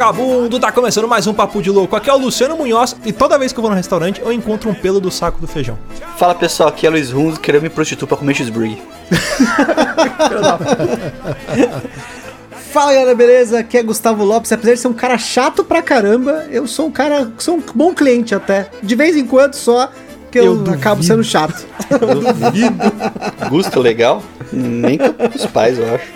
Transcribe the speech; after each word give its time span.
vagabundo! 0.00 0.58
Tá 0.58 0.72
começando 0.72 1.06
mais 1.06 1.26
um 1.26 1.34
Papo 1.34 1.60
de 1.60 1.70
Louco. 1.70 1.94
Aqui 1.94 2.08
é 2.08 2.14
o 2.14 2.16
Luciano 2.16 2.56
Munhoz 2.56 2.96
e 3.04 3.12
toda 3.12 3.38
vez 3.38 3.52
que 3.52 3.58
eu 3.58 3.62
vou 3.62 3.70
no 3.70 3.76
restaurante 3.76 4.18
eu 4.18 4.32
encontro 4.32 4.70
um 4.70 4.74
pelo 4.74 4.98
do 4.98 5.10
saco 5.10 5.38
do 5.38 5.46
feijão. 5.46 5.76
Fala 6.16 6.34
pessoal, 6.34 6.70
aqui 6.70 6.86
é 6.86 6.90
Luiz 6.90 7.10
Runz, 7.10 7.36
querendo 7.36 7.64
me 7.64 7.68
prostituir 7.68 8.08
pra 8.08 8.16
comer 8.16 8.34
cheeseburger. 8.34 8.78
Fala 12.72 12.94
galera, 12.94 13.14
beleza? 13.14 13.58
Aqui 13.58 13.76
é 13.76 13.82
Gustavo 13.82 14.24
Lopes. 14.24 14.50
Apesar 14.50 14.72
de 14.72 14.80
ser 14.80 14.88
um 14.88 14.94
cara 14.94 15.18
chato 15.18 15.62
pra 15.62 15.82
caramba, 15.82 16.46
eu 16.50 16.66
sou 16.66 16.86
um 16.86 16.90
cara, 16.90 17.30
sou 17.36 17.56
um 17.56 17.62
bom 17.74 17.92
cliente 17.92 18.34
até. 18.34 18.70
De 18.82 18.96
vez 18.96 19.14
em 19.16 19.26
quando 19.26 19.52
só 19.52 19.90
que 20.30 20.38
eu, 20.38 20.64
Eu 20.64 20.72
acabo 20.72 21.02
duvido. 21.02 21.04
sendo 21.04 21.24
chato. 21.24 21.66
Gusto 23.50 23.80
legal? 23.80 24.22
Nem 24.50 24.96
com 24.96 25.36
os 25.36 25.44
pais, 25.44 25.78
eu 25.78 25.94
acho. 25.94 26.06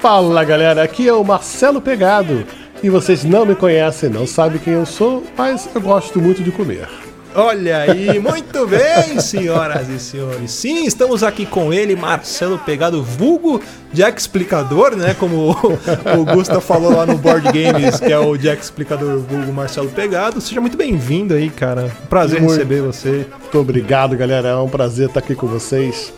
Fala 0.00 0.42
galera, 0.44 0.82
aqui 0.82 1.06
é 1.06 1.12
o 1.12 1.22
Marcelo 1.22 1.78
Pegado. 1.78 2.46
E 2.82 2.88
vocês 2.88 3.22
não 3.22 3.44
me 3.44 3.54
conhecem, 3.54 4.08
não 4.08 4.26
sabem 4.26 4.58
quem 4.58 4.72
eu 4.72 4.86
sou, 4.86 5.22
mas 5.36 5.68
eu 5.74 5.80
gosto 5.82 6.18
muito 6.18 6.42
de 6.42 6.50
comer. 6.50 6.88
Olha 7.34 7.82
aí, 7.82 8.16
muito 8.18 8.66
bem, 8.66 9.20
senhoras 9.20 9.90
e 9.90 9.98
senhores. 9.98 10.50
Sim, 10.52 10.86
estamos 10.86 11.22
aqui 11.22 11.44
com 11.44 11.70
ele, 11.70 11.94
Marcelo 11.94 12.58
Pegado, 12.60 13.02
vulgo 13.02 13.60
Jack 13.92 14.18
Explicador, 14.18 14.96
né? 14.96 15.12
Como 15.12 15.50
o, 15.50 16.18
o 16.18 16.24
Gusta 16.24 16.62
falou 16.62 16.96
lá 16.96 17.04
no 17.04 17.18
Board 17.18 17.46
Games, 17.52 18.00
que 18.00 18.10
é 18.10 18.18
o 18.18 18.38
Jack 18.38 18.62
Explicador 18.62 19.18
vulgo 19.18 19.52
Marcelo 19.52 19.90
Pegado. 19.90 20.40
Seja 20.40 20.62
muito 20.62 20.78
bem-vindo 20.78 21.34
aí, 21.34 21.50
cara. 21.50 21.94
Prazer 22.08 22.40
Muito. 22.40 22.54
receber 22.54 22.80
você. 22.80 23.26
Muito 23.38 23.58
obrigado, 23.58 24.16
galera. 24.16 24.48
É 24.48 24.56
um 24.56 24.68
prazer 24.68 25.08
estar 25.08 25.20
aqui 25.20 25.34
com 25.34 25.46
vocês. 25.46 26.10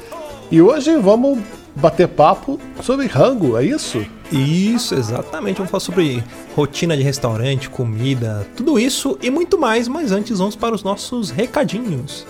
E 0.53 0.62
hoje 0.62 0.97
vamos 0.98 1.41
bater 1.75 2.09
papo 2.09 2.61
sobre 2.83 3.06
rango, 3.06 3.56
é 3.56 3.65
isso? 3.65 4.05
Isso, 4.31 4.95
exatamente. 4.95 5.56
Vamos 5.56 5.70
falar 5.70 5.81
sobre 5.81 6.25
rotina 6.55 6.97
de 6.97 7.03
restaurante, 7.03 7.69
comida, 7.69 8.47
tudo 8.56 8.78
isso 8.78 9.19
e 9.23 9.31
muito 9.31 9.59
mais. 9.59 9.89
Mas 9.89 10.12
antes, 10.12 10.39
vamos 10.39 10.56
para 10.56 10.75
os 10.75 10.83
nossos 10.83 11.31
recadinhos. 11.31 12.27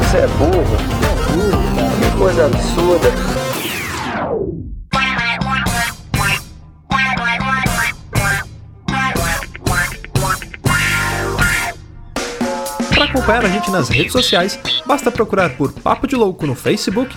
Você 0.00 0.18
é 0.18 0.26
burro. 0.26 0.76
Que 2.00 2.18
coisa 2.18 2.46
absurda. 2.46 3.43
Acompanhar 13.14 13.44
a 13.44 13.48
gente 13.48 13.70
nas 13.70 13.88
redes 13.88 14.12
sociais, 14.12 14.58
basta 14.84 15.08
procurar 15.08 15.56
por 15.56 15.72
Papo 15.72 16.04
de 16.04 16.16
Louco 16.16 16.44
no 16.48 16.56
Facebook, 16.56 17.16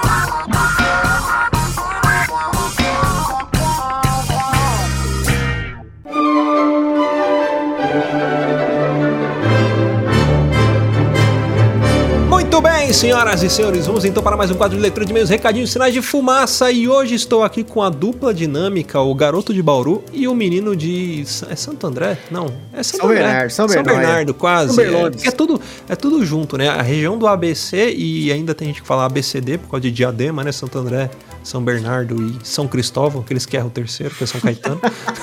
bem, 12.91 12.93
senhoras 12.93 13.41
e 13.41 13.49
senhores, 13.49 13.85
vamos 13.85 14.03
então 14.03 14.21
para 14.21 14.35
mais 14.35 14.51
um 14.51 14.55
quadro 14.55 14.75
de 14.75 14.81
leitura 14.81 15.05
de 15.05 15.13
meios, 15.13 15.29
recadinhos, 15.29 15.71
sinais 15.71 15.93
de 15.93 16.01
fumaça. 16.01 16.69
E 16.71 16.89
hoje 16.89 17.15
estou 17.15 17.41
aqui 17.41 17.63
com 17.63 17.81
a 17.81 17.89
dupla 17.89 18.33
dinâmica, 18.33 18.99
o 18.99 19.15
garoto 19.15 19.53
de 19.53 19.63
Bauru 19.63 20.03
e 20.11 20.27
o 20.27 20.35
menino 20.35 20.75
de. 20.75 21.23
É 21.49 21.55
Santo 21.55 21.87
André? 21.87 22.17
Não, 22.29 22.53
é 22.73 22.83
Santo 22.83 22.97
São 22.97 23.09
André. 23.09 23.21
Bernardo, 23.21 23.49
São 23.49 23.69
São 23.69 23.83
Bernardo. 23.83 24.05
Bernardo, 24.05 24.33
quase. 24.33 24.75
São. 24.75 24.83
É, 24.83 25.27
é 25.27 25.31
tudo, 25.31 25.61
é 25.87 25.95
tudo 25.95 26.25
junto, 26.25 26.57
né? 26.57 26.67
A 26.67 26.81
região 26.81 27.17
do 27.17 27.27
ABC 27.27 27.93
e 27.95 28.29
ainda 28.31 28.53
tem 28.53 28.67
gente 28.67 28.81
que 28.81 28.87
fala 28.87 29.05
ABCD 29.05 29.57
por 29.57 29.69
causa 29.69 29.81
de 29.81 29.91
Diadema, 29.91 30.43
né? 30.43 30.51
Santo 30.51 30.77
André, 30.77 31.09
São 31.43 31.63
Bernardo 31.63 32.21
e 32.21 32.35
São 32.43 32.67
Cristóvão, 32.67 33.21
aqueles 33.21 33.45
que 33.45 33.55
erram 33.55 33.67
o 33.67 33.71
terceiro, 33.71 34.13
que 34.13 34.25
é 34.25 34.27
São 34.27 34.41
Caetano. 34.41 34.81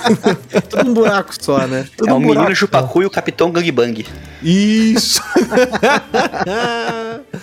Tudo 0.71 0.91
um 0.91 0.95
buraco 0.95 1.34
só, 1.39 1.67
né? 1.67 1.87
Tudo 1.99 2.09
é 2.09 2.12
o 2.15 2.17
um 2.17 2.21
menino 2.21 2.55
Chupacu 2.55 3.03
e 3.03 3.07
o 3.07 3.11
Capitão 3.11 3.51
Gangbang. 3.51 4.07
Isso! 4.43 5.21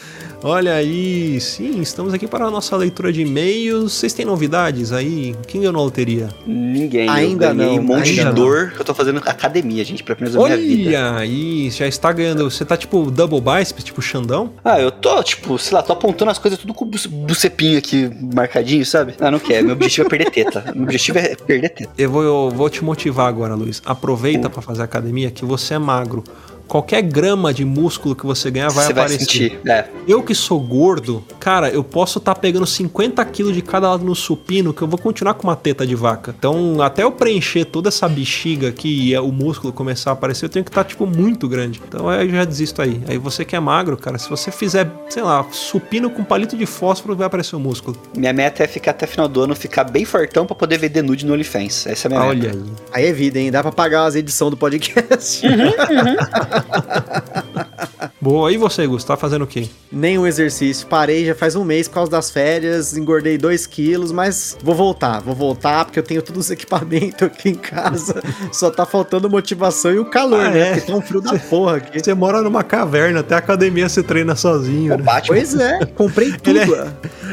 Olha 0.43 0.75
aí, 0.75 1.39
sim, 1.41 1.81
estamos 1.81 2.13
aqui 2.13 2.27
para 2.27 2.45
a 2.45 2.51
nossa 2.51 2.75
leitura 2.77 3.11
de 3.11 3.21
e-mails. 3.21 3.93
Vocês 3.93 4.13
têm 4.13 4.25
novidades 4.25 4.91
aí? 4.91 5.35
Quem 5.47 5.61
ganhou 5.61 5.73
na 5.73 5.79
loteria? 5.79 6.29
Ninguém. 6.45 7.09
Ainda 7.09 7.51
não, 7.51 7.77
um 7.77 7.81
monte 7.81 8.09
ainda 8.09 8.13
de 8.21 8.23
não. 8.25 8.33
dor 8.33 8.71
que 8.71 8.79
eu 8.79 8.85
tô 8.85 8.93
fazendo 8.93 9.17
academia, 9.25 9.83
gente, 9.83 10.03
pra 10.03 10.15
primeira 10.15 10.37
da 10.37 10.45
minha 10.45 10.57
vida. 10.57 10.89
Olha 10.89 11.17
aí, 11.17 11.69
já 11.71 11.87
está 11.87 12.11
ganhando. 12.13 12.49
Você 12.49 12.63
tá 12.63 12.77
tipo 12.77 13.09
double 13.09 13.41
biceps, 13.41 13.83
tipo 13.83 14.01
Xandão? 14.03 14.53
Ah, 14.63 14.79
eu 14.79 14.91
tô, 14.91 15.23
tipo, 15.23 15.57
sei 15.57 15.73
lá, 15.75 15.81
tô 15.81 15.93
apontando 15.93 16.29
as 16.29 16.37
coisas 16.37 16.59
tudo 16.59 16.75
com 16.75 16.85
o 16.85 16.87
buce- 16.89 17.07
bucepinho 17.07 17.79
aqui 17.79 18.11
marcadinho, 18.33 18.85
sabe? 18.85 19.15
Ah, 19.19 19.31
não 19.31 19.39
quero. 19.39 19.65
Meu 19.65 19.73
objetivo 19.75 20.05
é 20.05 20.09
perder 20.09 20.29
teta. 20.29 20.71
Meu 20.75 20.83
objetivo 20.83 21.17
é 21.17 21.35
perder 21.35 21.69
teta. 21.69 21.89
Eu 21.97 22.11
vou, 22.11 22.21
eu 22.23 22.51
vou 22.51 22.69
te 22.69 22.83
motivar 22.83 23.27
agora, 23.27 23.55
Luiz. 23.55 23.81
Aproveita 23.83 24.47
para 24.47 24.61
fazer 24.61 24.83
academia 24.83 25.31
que 25.31 25.43
você 25.43 25.73
é 25.73 25.79
magro. 25.79 26.23
Qualquer 26.67 27.01
grama 27.01 27.53
de 27.53 27.63
músculo 27.63 28.15
que 28.15 28.25
você 28.25 28.49
ganhar 28.51 28.69
vai 28.69 28.85
Você 28.85 28.93
vai 28.93 29.03
aparecer. 29.05 29.25
sentir. 29.25 29.59
É. 29.67 29.85
Eu 30.07 30.23
que 30.23 30.33
sou 30.33 30.59
gordo, 30.59 31.23
cara, 31.39 31.69
eu 31.69 31.83
posso 31.83 32.17
estar 32.19 32.35
pegando 32.35 32.65
50 32.65 33.23
quilos 33.25 33.53
de 33.53 33.61
cada 33.61 33.89
lado 33.89 34.03
no 34.03 34.15
supino 34.15 34.73
que 34.73 34.81
eu 34.81 34.87
vou 34.87 34.97
continuar 34.99 35.35
com 35.35 35.43
uma 35.47 35.55
teta 35.55 35.85
de 35.85 35.95
vaca. 35.95 36.33
Então, 36.37 36.81
até 36.81 37.03
eu 37.03 37.11
preencher 37.11 37.65
toda 37.65 37.89
essa 37.89 38.07
bexiga 38.09 38.69
aqui 38.69 39.11
e 39.11 39.17
o 39.17 39.31
músculo 39.31 39.71
começar 39.71 40.09
a 40.11 40.13
aparecer, 40.13 40.45
eu 40.45 40.49
tenho 40.49 40.65
que 40.65 40.71
estar, 40.71 40.83
tipo, 40.83 41.05
muito 41.05 41.47
grande. 41.47 41.81
Então, 41.87 42.09
aí 42.09 42.27
eu 42.27 42.31
já 42.35 42.45
desisto 42.45 42.81
aí. 42.81 43.01
Aí 43.07 43.17
você 43.17 43.45
que 43.45 43.55
é 43.55 43.59
magro, 43.59 43.95
cara, 43.97 44.17
se 44.17 44.29
você 44.29 44.51
fizer, 44.51 44.89
sei 45.09 45.23
lá, 45.23 45.45
supino 45.51 46.09
com 46.09 46.23
palito 46.23 46.57
de 46.57 46.65
fósforo, 46.65 47.15
vai 47.15 47.27
aparecer 47.27 47.55
o 47.55 47.59
músculo. 47.59 47.95
Minha 48.17 48.33
meta 48.33 48.63
é 48.63 48.67
ficar 48.67 48.91
até 48.91 49.05
final 49.05 49.27
do 49.27 49.41
ano, 49.41 49.55
ficar 49.55 49.83
bem 49.83 50.03
fortão 50.05 50.45
pra 50.45 50.55
poder 50.55 50.77
vender 50.77 51.01
nude 51.01 51.25
no 51.25 51.33
OnlyFans. 51.33 51.85
Essa 51.87 52.07
é 52.07 52.11
a 52.11 52.15
minha 52.15 52.29
Olha 52.29 52.49
meta. 52.49 52.57
aí. 52.57 53.03
Aí 53.03 53.05
é 53.09 53.13
vida, 53.13 53.39
hein? 53.39 53.51
Dá 53.51 53.61
pra 53.61 53.71
pagar 53.71 54.05
as 54.05 54.15
edições 54.15 54.51
do 54.51 54.57
podcast. 54.57 55.41
Boa, 58.21 58.51
e 58.51 58.57
você, 58.57 58.87
Gus, 58.87 59.03
tá 59.03 59.15
fazendo 59.15 59.43
o 59.43 59.47
quê? 59.47 59.67
Nenhum 59.91 60.25
exercício. 60.25 60.87
Parei 60.87 61.25
já 61.25 61.35
faz 61.35 61.55
um 61.55 61.63
mês 61.63 61.87
por 61.87 61.95
causa 61.95 62.09
das 62.11 62.31
férias, 62.31 62.97
engordei 62.97 63.37
2 63.37 63.67
quilos, 63.67 64.11
mas 64.11 64.57
vou 64.63 64.73
voltar, 64.73 65.19
vou 65.21 65.35
voltar 65.35 65.85
porque 65.85 65.99
eu 65.99 66.03
tenho 66.03 66.21
todos 66.23 66.45
os 66.45 66.51
equipamentos 66.51 67.21
aqui 67.21 67.49
em 67.49 67.53
casa. 67.55 68.19
Só 68.51 68.71
tá 68.71 68.83
faltando 68.85 69.29
motivação 69.29 69.91
e 69.93 69.99
o 69.99 70.05
calor, 70.05 70.39
Ah, 70.39 70.49
né? 70.49 70.59
é? 70.59 70.73
Porque 70.75 70.91
tá 70.91 70.97
um 70.97 71.01
frio 71.01 71.21
da 71.21 71.37
porra 71.37 71.77
aqui. 71.77 71.99
Você 72.03 72.13
mora 72.15 72.41
numa 72.41 72.63
caverna, 72.63 73.19
até 73.19 73.35
a 73.35 73.37
academia 73.39 73.87
você 73.87 74.01
treina 74.01 74.35
sozinho, 74.35 74.95
O 74.95 74.97
né? 74.97 75.03
Batman. 75.03 75.35
Pois 75.35 75.55
é, 75.59 75.85
comprei 75.85 76.31
tudo. 76.41 76.57
Ele 76.57 76.71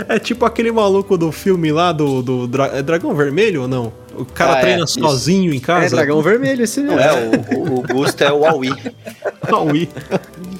É 0.08 0.18
tipo 0.18 0.44
aquele 0.44 0.70
maluco 0.70 1.16
do 1.16 1.32
filme 1.32 1.72
lá 1.72 1.90
do, 1.92 2.20
do 2.22 2.46
Dra- 2.46 2.70
é 2.74 2.82
Dragão 2.82 3.14
Vermelho 3.14 3.62
ou 3.62 3.68
não? 3.68 3.92
O 4.16 4.24
cara 4.24 4.54
Ah, 4.54 4.58
é, 4.58 4.60
treina 4.62 4.84
isso. 4.84 5.00
sozinho 5.00 5.52
em 5.52 5.60
casa. 5.60 5.86
É 5.86 5.88
dragão 5.90 6.20
vermelho 6.22 6.62
esse 6.64 6.80
Não 6.80 6.94
mesmo. 6.96 7.10
é, 7.10 7.56
o, 7.56 7.78
o, 7.78 7.82
Gusto 7.82 8.22
é 8.22 8.32
o 8.32 8.44
Aui. 8.44 8.70
Aui. 9.52 9.88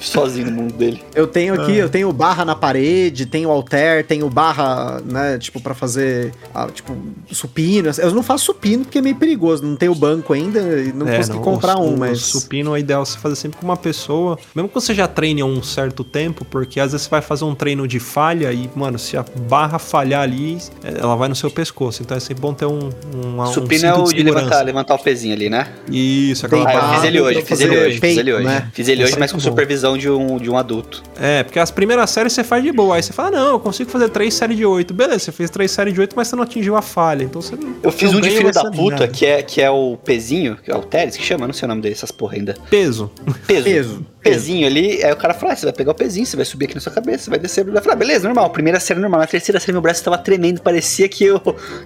sozinho 0.01 0.47
no 0.51 0.53
mundo 0.63 0.75
dele. 0.75 1.03
Eu 1.15 1.27
tenho 1.27 1.55
aqui, 1.55 1.73
Ah. 1.73 1.85
eu 1.85 1.89
tenho 1.89 2.13
barra 2.13 2.45
na 2.45 2.55
parede, 2.55 3.27
tenho 3.27 3.51
alter, 3.51 4.05
tenho 4.07 4.29
barra, 4.29 5.01
né, 5.05 5.39
tipo, 5.39 5.61
pra 5.61 5.75
fazer, 5.75 6.33
ah, 6.55 6.67
tipo, 6.73 6.97
supino. 7.31 7.91
Eu 7.99 8.11
não 8.13 8.23
faço 8.23 8.47
supino 8.47 8.85
porque 8.85 8.99
é 8.99 9.03
meio 9.03 9.17
perigoso, 9.17 9.63
não 9.65 9.77
tenho 9.77 9.95
banco 9.95 10.33
ainda 10.33 10.59
e 10.61 10.93
não 10.93 11.09
É, 11.09 11.17
consegui 11.19 11.37
não, 11.37 11.45
comprar 11.45 11.77
o, 11.79 11.93
um, 11.93 11.97
mas... 11.97 12.21
supino 12.21 12.75
é 12.75 12.81
ideal 12.81 13.05
você 13.05 13.19
fazer 13.19 13.37
sempre 13.37 13.59
com 13.59 13.65
uma 13.65 13.77
pessoa, 13.77 14.39
mesmo 14.55 14.69
que 14.69 14.75
você 14.75 14.95
já 14.95 15.07
treine 15.07 15.41
há 15.43 15.45
um 15.47 15.63
certo 15.63 16.03
tempo, 16.03 16.45
porque 16.45 16.81
às 16.81 16.93
vezes 16.93 17.05
você 17.07 17.11
vai 17.11 17.23
fazer 17.23 17.45
um 17.45 17.55
treino 17.55 17.87
de 17.87 18.01
falha 18.01 18.53
e, 18.53 18.69
mano, 18.75 18.99
se 18.99 19.17
a 19.17 19.25
barra 19.49 19.79
falhar 19.79 20.23
ali, 20.23 20.59
ela 20.83 21.15
vai 21.17 21.29
no 21.29 21.37
seu 21.37 21.51
pescoço. 21.51 22.03
Então 22.03 22.17
é 22.17 22.21
sempre 22.21 22.41
bom 22.43 22.53
ter 22.53 22.67
um, 22.67 22.91
um, 23.15 23.41
um 23.43 23.53
Supino 23.53 23.81
cinto 23.81 23.87
é 23.87 23.95
o 23.95 24.03
de 24.05 24.11
segurança. 24.11 24.39
levantar, 24.45 24.63
levantar 24.63 24.95
o 24.95 24.99
pezinho 24.99 25.35
ali, 25.35 25.49
né? 25.51 25.69
Isso, 25.91 26.47
aquela 26.47 26.69
Ah, 26.69 26.75
eu 26.75 26.95
fiz 26.95 27.05
ele 27.05 27.19
pra 27.19 27.27
hoje, 27.29 27.43
fiz 27.43 27.61
ele 27.61 27.79
hoje, 27.79 28.01
fiz 28.01 28.17
ele 28.19 28.33
hoje. 28.33 28.45
né? 28.45 28.69
Fiz 28.73 28.89
ele 28.89 29.05
hoje, 29.05 29.15
é 29.15 29.19
mas 29.19 29.33
com 29.33 29.39
bom. 29.39 29.45
supervisão 29.45 29.97
de 29.99 30.09
um, 30.11 30.37
de 30.39 30.51
um 30.51 30.57
adulto. 30.57 31.03
É, 31.21 31.43
porque 31.43 31.59
as 31.59 31.71
primeiras 31.71 32.11
séries 32.11 32.33
você 32.33 32.45
faz 32.45 32.63
de 32.63 32.73
boa. 32.73 32.97
Aí 32.97 33.03
você 33.03 33.13
fala, 33.13 33.31
não, 33.31 33.49
eu 33.53 33.61
consigo 33.61 33.91
fazer 33.91 34.09
três 34.09 34.35
séries 34.35 34.57
de 34.57 34.65
oito. 34.67 34.93
Beleza, 34.95 35.19
você 35.21 35.33
fez 35.33 35.51
três 35.51 35.71
séries 35.71 35.95
de 35.95 36.01
oito, 36.01 36.15
mas 36.17 36.29
você 36.29 36.37
não 36.37 36.43
atingiu 36.43 36.77
a 36.77 36.83
falha. 36.83 37.25
Então 37.25 37.41
você 37.43 37.57
não. 37.57 37.75
Eu 37.83 37.93
fiz 37.93 38.13
um 38.15 38.21
de 38.21 38.31
filho 38.31 38.53
da 38.53 38.71
puta, 38.71 39.07
que 39.09 39.25
é, 39.27 39.43
que 39.43 39.61
é 39.61 39.71
o 39.71 39.97
pezinho, 39.97 40.57
que 40.63 40.71
é 40.71 40.75
o 40.77 40.83
Teres, 40.83 41.17
que 41.17 41.23
chama, 41.25 41.47
não 41.47 41.55
sei 41.55 41.67
o 41.67 41.69
nome 41.69 41.83
dessas 41.83 42.11
porra 42.11 42.37
ainda. 42.37 42.55
Peso. 42.71 43.11
Peso. 43.47 43.65
Peso. 43.65 44.07
Pezinho 44.23 44.69
ali, 44.69 45.03
aí 45.03 45.13
o 45.13 45.17
cara 45.17 45.35
fala, 45.35 45.53
ah, 45.53 45.57
você 45.57 45.67
vai 45.67 45.73
pegar 45.73 45.91
o 45.91 45.95
pezinho, 45.97 46.25
você 46.25 46.37
vai 46.37 46.45
subir 46.45 46.67
aqui 46.67 46.77
na 46.77 46.81
sua 46.81 46.93
cabeça, 46.93 47.25
você 47.25 47.31
vai 47.31 47.41
descer, 47.41 47.65
vai 47.65 47.83
falar, 47.83 47.97
beleza, 47.97 48.23
normal, 48.25 48.51
primeira 48.51 48.79
série 48.79 49.01
normal, 49.01 49.19
na 49.19 49.27
terceira 49.27 49.59
série 49.59 49.73
meu 49.73 49.81
braço 49.81 50.05
tava 50.05 50.17
tremendo, 50.17 50.63
parecia 50.63 51.09
que 51.09 51.25
eu, 51.25 51.41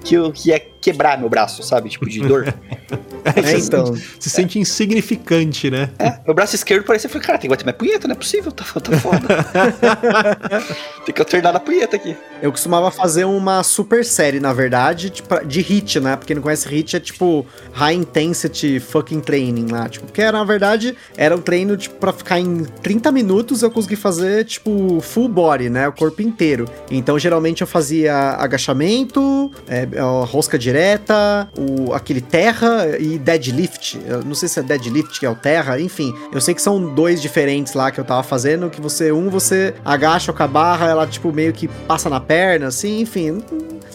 que 0.05 0.15
eu 0.17 0.31
que 0.31 0.51
ia 0.51 0.61
quebrar 0.61 1.19
meu 1.19 1.31
braço, 1.31 1.46
sabe, 1.49 1.89
tipo, 1.89 2.09
de 2.09 2.21
dor. 2.21 2.53
É, 3.35 3.59
então, 3.59 3.93
Se 4.21 4.31
sente 4.31 4.57
insignificante, 4.57 5.69
né? 5.69 5.91
É, 5.99 6.21
meu 6.25 6.33
braço 6.33 6.55
esquerdo 6.55 6.85
parecia, 6.85 7.09
eu 7.09 7.13
falei, 7.13 7.27
cara, 7.27 7.39
tem 7.39 7.49
que 7.51 7.57
bater 7.57 7.65
mais 7.65 7.77
punheta, 7.77 8.07
não 8.07 8.15
é 8.15 8.17
possível, 8.17 8.53
tá, 8.53 8.65
tá 8.65 8.99
foda. 8.99 9.27
tem 11.05 11.13
que 11.13 11.21
alternar 11.21 11.53
na 11.53 11.59
punheta 11.59 11.97
aqui. 11.97 12.17
eu 12.41 12.53
costumava 12.53 12.89
fazer 12.93 13.25
uma 13.25 13.65
super 13.65 14.05
série, 14.05 14.39
na 14.39 14.53
verdade, 14.53 15.11
tipo, 15.11 15.45
de 15.45 15.61
HIT, 15.61 15.99
né? 15.99 16.15
Porque 16.15 16.37
não 16.37 16.41
conhece 16.41 16.69
HIT, 16.69 16.97
é 16.97 17.01
tipo 17.01 17.45
High 17.73 17.97
Intensity 17.97 18.79
Fucking 18.79 19.21
Training 19.21 19.73
lá, 19.73 19.89
tipo, 19.89 20.07
porque 20.07 20.23
era, 20.23 20.39
na 20.39 20.45
verdade, 20.45 20.97
era 21.17 21.35
um 21.35 21.41
treino, 21.41 21.77
tipo, 21.77 21.97
pra 21.97 22.13
ficar 22.13 22.39
em 22.39 22.63
30 22.65 23.11
minutos 23.11 23.63
eu 23.63 23.73
consegui 23.73 23.97
fazer, 23.97 24.45
tipo, 24.45 25.01
full 25.01 25.29
body, 25.29 25.69
né? 25.69 25.89
O 25.89 25.93
corpo 25.93 26.23
inteiro. 26.23 26.69
Então, 26.89 27.19
geralmente 27.19 27.61
eu 27.61 27.67
fazia 27.67 28.15
agachamento, 28.39 29.51
é, 29.67 29.89
rosca 30.25 30.57
direta, 30.57 31.36
o, 31.59 31.93
aquele 31.93 32.21
terra 32.21 32.97
e 32.99 33.19
deadlift. 33.19 33.99
Eu 34.07 34.23
não 34.25 34.35
sei 34.35 34.49
se 34.49 34.59
é 34.61 34.63
deadlift 34.63 35.19
que 35.19 35.27
é 35.27 35.31
o 35.31 35.35
terra, 35.35 35.81
enfim. 35.81 36.15
Eu 36.33 36.41
sei 36.41 36.55
que 36.55 36.63
são 36.63 36.95
dois 36.95 37.21
diferentes 37.21 37.75
lá 37.75 37.91
que 37.91 37.99
eu 38.01 38.05
tava 38.05 38.23
fazendo, 38.23 38.71
que 38.71 38.81
você, 38.81 39.13
um, 39.13 39.29
você 39.29 39.75
agacha 39.85 40.33
com 40.33 40.43
a 40.43 40.47
barra, 40.49 40.89
ela, 40.89 41.07
tipo, 41.07 41.33
meio 41.33 41.53
que 41.53 41.69
passa 41.69 42.09
na 42.09 42.21
perna, 42.21 42.69
assim, 42.69 43.01
enfim. 43.01 43.43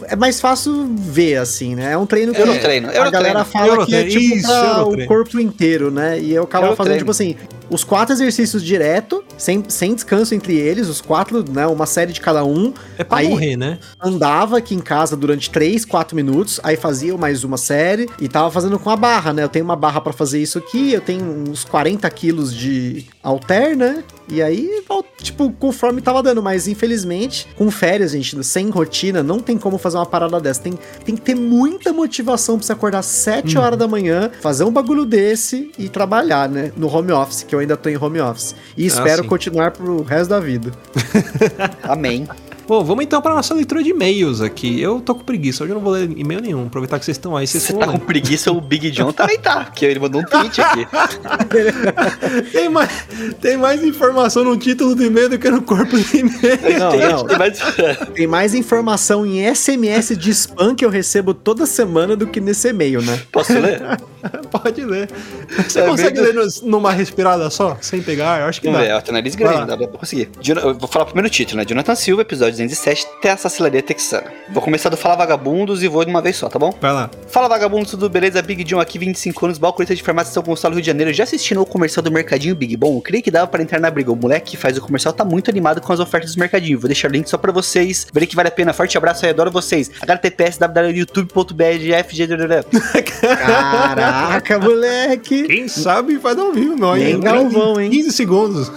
É 0.03 0.15
mais 0.15 0.41
fácil 0.41 0.89
ver, 0.97 1.37
assim, 1.37 1.75
né? 1.75 1.91
É 1.93 1.97
um 1.97 2.05
treino 2.05 2.33
que 2.33 2.41
Eu 2.41 2.45
não 2.47 2.57
treino, 2.57 2.89
eu 2.89 3.01
a 3.01 3.05
não 3.05 3.11
galera 3.11 3.45
treino. 3.45 3.67
fala 3.67 3.85
que 3.85 3.95
é 3.95 4.03
tipo 4.05 4.19
isso, 4.35 4.47
pra 4.47 4.83
o 4.83 5.05
corpo 5.05 5.39
inteiro, 5.39 5.91
né? 5.91 6.19
E 6.19 6.33
eu 6.33 6.43
acabava 6.43 6.75
fazendo, 6.75 6.95
Eurotreino. 6.95 7.33
tipo 7.33 7.43
assim, 7.45 7.60
os 7.71 7.83
quatro 7.83 8.13
exercícios 8.13 8.61
direto, 8.63 9.23
sem, 9.37 9.63
sem 9.69 9.95
descanso 9.95 10.35
entre 10.35 10.55
eles, 10.57 10.87
os 10.89 10.99
quatro, 11.01 11.43
né? 11.49 11.65
Uma 11.67 11.85
série 11.85 12.11
de 12.11 12.19
cada 12.19 12.43
um. 12.43 12.73
É 12.97 13.03
pra 13.03 13.19
Aí- 13.19 13.29
morrer, 13.29 13.55
né? 13.55 13.79
Andava 13.99 14.57
aqui 14.57 14.75
em 14.75 14.79
casa 14.79 15.15
durante 15.15 15.49
3, 15.49 15.85
4 15.85 16.15
minutos, 16.15 16.59
aí 16.63 16.75
fazia 16.75 17.15
mais 17.17 17.43
uma 17.43 17.57
série 17.57 18.09
e 18.19 18.27
tava 18.27 18.51
fazendo 18.51 18.77
com 18.77 18.89
a 18.89 18.95
barra, 18.95 19.31
né? 19.31 19.43
Eu 19.43 19.49
tenho 19.49 19.63
uma 19.65 19.75
barra 19.75 20.01
pra 20.01 20.11
fazer 20.11 20.41
isso 20.41 20.57
aqui, 20.57 20.91
eu 20.93 21.01
tenho 21.01 21.23
uns 21.49 21.63
40 21.63 22.09
quilos 22.09 22.53
de 22.53 23.05
alter, 23.23 23.75
né? 23.77 24.03
E 24.29 24.41
aí, 24.41 24.83
tipo, 25.21 25.51
conforme 25.53 26.01
tava 26.01 26.23
dando, 26.23 26.41
mas 26.41 26.67
infelizmente, 26.67 27.47
com 27.57 27.69
férias, 27.69 28.11
gente, 28.11 28.41
sem 28.43 28.69
rotina, 28.69 29.21
não 29.21 29.39
tem 29.39 29.57
como 29.57 29.77
fazer 29.77 29.97
uma 29.97 30.05
parada 30.05 30.39
dessa. 30.39 30.61
Tem, 30.61 30.73
tem 31.03 31.15
que 31.15 31.21
ter 31.21 31.35
muita 31.35 31.91
motivação 31.93 32.57
pra 32.57 32.65
você 32.65 32.71
acordar 32.73 33.01
7 33.01 33.57
horas 33.57 33.77
da 33.77 33.87
manhã, 33.87 34.31
fazer 34.41 34.63
um 34.63 34.71
bagulho 34.71 35.05
desse 35.05 35.71
e 35.77 35.89
trabalhar, 35.89 36.47
né? 36.49 36.71
No 36.77 36.87
home 36.93 37.11
office, 37.11 37.43
que 37.43 37.53
eu 37.53 37.60
ainda 37.61 37.77
tô 37.77 37.89
em 37.89 37.97
home 37.97 38.19
office. 38.19 38.55
E 38.75 38.85
espero 38.85 39.23
sim. 39.23 39.29
continuar 39.29 39.71
pro 39.71 40.01
resto 40.03 40.29
da 40.29 40.39
vida. 40.39 40.71
Amém. 41.83 42.27
Bom, 42.71 42.85
vamos 42.85 43.03
então 43.03 43.21
pra 43.21 43.35
nossa 43.35 43.53
leitura 43.53 43.83
de 43.83 43.89
e-mails 43.89 44.39
aqui. 44.39 44.79
Eu 44.79 45.01
tô 45.01 45.13
com 45.13 45.25
preguiça, 45.25 45.61
hoje 45.61 45.73
eu 45.73 45.75
não 45.75 45.81
vou 45.83 45.91
ler 45.91 46.09
e-mail 46.15 46.39
nenhum. 46.39 46.67
Aproveitar 46.67 46.97
que 46.99 47.03
vocês 47.03 47.17
estão 47.17 47.35
aí, 47.35 47.45
vocês 47.45 47.63
Você 47.63 47.73
tá 47.73 47.85
com 47.85 47.99
preguiça, 47.99 48.49
o 48.49 48.61
Big 48.61 48.89
John 48.91 49.11
também 49.11 49.37
tá, 49.37 49.65
porque 49.65 49.83
ele 49.83 49.99
mandou 49.99 50.21
um 50.21 50.23
tweet 50.23 50.61
aqui. 50.61 50.87
Tem 52.53 52.69
mais, 52.69 52.89
tem 53.41 53.57
mais 53.57 53.83
informação 53.83 54.45
no 54.45 54.55
título 54.55 54.95
do 54.95 55.03
e-mail 55.03 55.27
do 55.27 55.37
que 55.37 55.49
no 55.49 55.61
corpo 55.61 55.97
do 55.97 56.17
e-mail. 56.17 56.79
Não, 56.79 56.91
Tem- 56.91 57.09
não. 57.11 57.25
tem 57.27 57.37
mais- 57.37 57.59
Tem 58.15 58.27
mais 58.27 58.53
informação 58.55 59.25
em 59.25 59.43
SMS 59.53 60.15
de 60.15 60.29
spam 60.31 60.73
que 60.73 60.85
eu 60.85 60.89
recebo 60.89 61.33
toda 61.33 61.65
semana 61.65 62.15
do 62.15 62.25
que 62.25 62.39
nesse 62.39 62.69
e-mail, 62.69 63.01
né? 63.01 63.19
Posso 63.33 63.51
ler? 63.53 63.81
Pode 64.49 64.85
ler. 64.85 65.09
Você 65.67 65.79
É 65.81 65.87
consegue 65.87 66.15
verdade. 66.21 66.37
ler 66.37 66.43
nos- 66.45 66.61
numa 66.61 66.91
respirada 66.93 67.49
só, 67.49 67.77
sem 67.81 68.01
pegar? 68.01 68.39
Eu 68.41 68.45
acho 68.47 68.61
que 68.61 68.67
Vamos 68.67 68.81
dá. 68.81 68.87
ver, 68.87 68.93
ó, 68.93 69.01
tem 69.01 69.13
nariz 69.13 69.35
grande, 69.35 69.65
dá 69.67 69.75
pra 69.75 69.87
conseguir. 69.87 70.29
Eu 70.47 70.75
vou 70.75 70.87
falar 70.87 71.03
o 71.03 71.07
primeiro 71.07 71.29
título, 71.29 71.57
né? 71.57 71.65
Jonathan 71.67 71.95
Silva, 71.95 72.21
episódio 72.21 72.53
207, 72.67 73.07
Terra 73.21 73.37
Sacilaria 73.37 73.81
Texana. 73.81 74.25
Vou 74.53 74.61
começar 74.61 74.89
do 74.89 74.97
Fala 74.97 75.15
Vagabundos 75.15 75.81
e 75.83 75.87
vou 75.87 76.03
de 76.03 76.09
uma 76.11 76.21
vez 76.21 76.35
só, 76.35 76.49
tá 76.49 76.59
bom? 76.59 76.73
Vai 76.81 76.91
lá. 76.93 77.09
Fala 77.27 77.47
Vagabundos, 77.47 77.91
tudo 77.91 78.09
beleza? 78.09 78.41
Big 78.41 78.63
John 78.63 78.79
aqui, 78.79 78.97
25 78.99 79.45
anos, 79.45 79.57
balconista 79.57 79.95
de 79.95 80.03
farmácia 80.03 80.29
de 80.29 80.33
São 80.33 80.43
Gonçalo, 80.43 80.73
Rio 80.75 80.81
de 80.81 80.87
Janeiro. 80.87 81.13
Já 81.13 81.23
assistindo 81.23 81.61
o 81.61 81.65
comercial 81.65 82.03
do 82.03 82.11
Mercadinho 82.11 82.55
Big 82.55 82.75
Bom? 82.75 82.95
Eu 82.97 83.01
creio 83.01 83.23
que 83.23 83.31
dava 83.31 83.47
pra 83.47 83.61
entrar 83.61 83.79
na 83.79 83.89
briga. 83.89 84.11
O 84.11 84.15
moleque 84.15 84.51
que 84.51 84.57
faz 84.57 84.77
o 84.77 84.81
comercial 84.81 85.13
tá 85.13 85.23
muito 85.23 85.49
animado 85.49 85.81
com 85.81 85.93
as 85.93 85.99
ofertas 85.99 86.35
do 86.35 86.39
Mercadinho. 86.39 86.79
Vou 86.79 86.87
deixar 86.87 87.09
o 87.09 87.11
link 87.11 87.27
só 87.29 87.37
pra 87.37 87.51
vocês 87.51 88.07
verem 88.13 88.27
que 88.27 88.35
vale 88.35 88.49
a 88.49 88.51
pena. 88.51 88.73
Forte 88.73 88.97
abraço 88.97 89.25
aí, 89.25 89.31
adoro 89.31 89.51
vocês. 89.51 89.89
HTTPS, 90.01 90.59
www.youtube.br, 90.59 91.63
Caraca, 93.21 94.59
moleque! 94.59 95.43
Quem 95.43 95.67
sabe 95.67 96.19
faz 96.19 96.37
ao 96.37 96.51
vivo, 96.51 96.75
meu. 96.77 96.95
Nem 96.95 97.13
Em 97.13 97.19
Galvão, 97.19 97.79
hein? 97.79 97.89
15 97.89 98.11
segundos. 98.11 98.71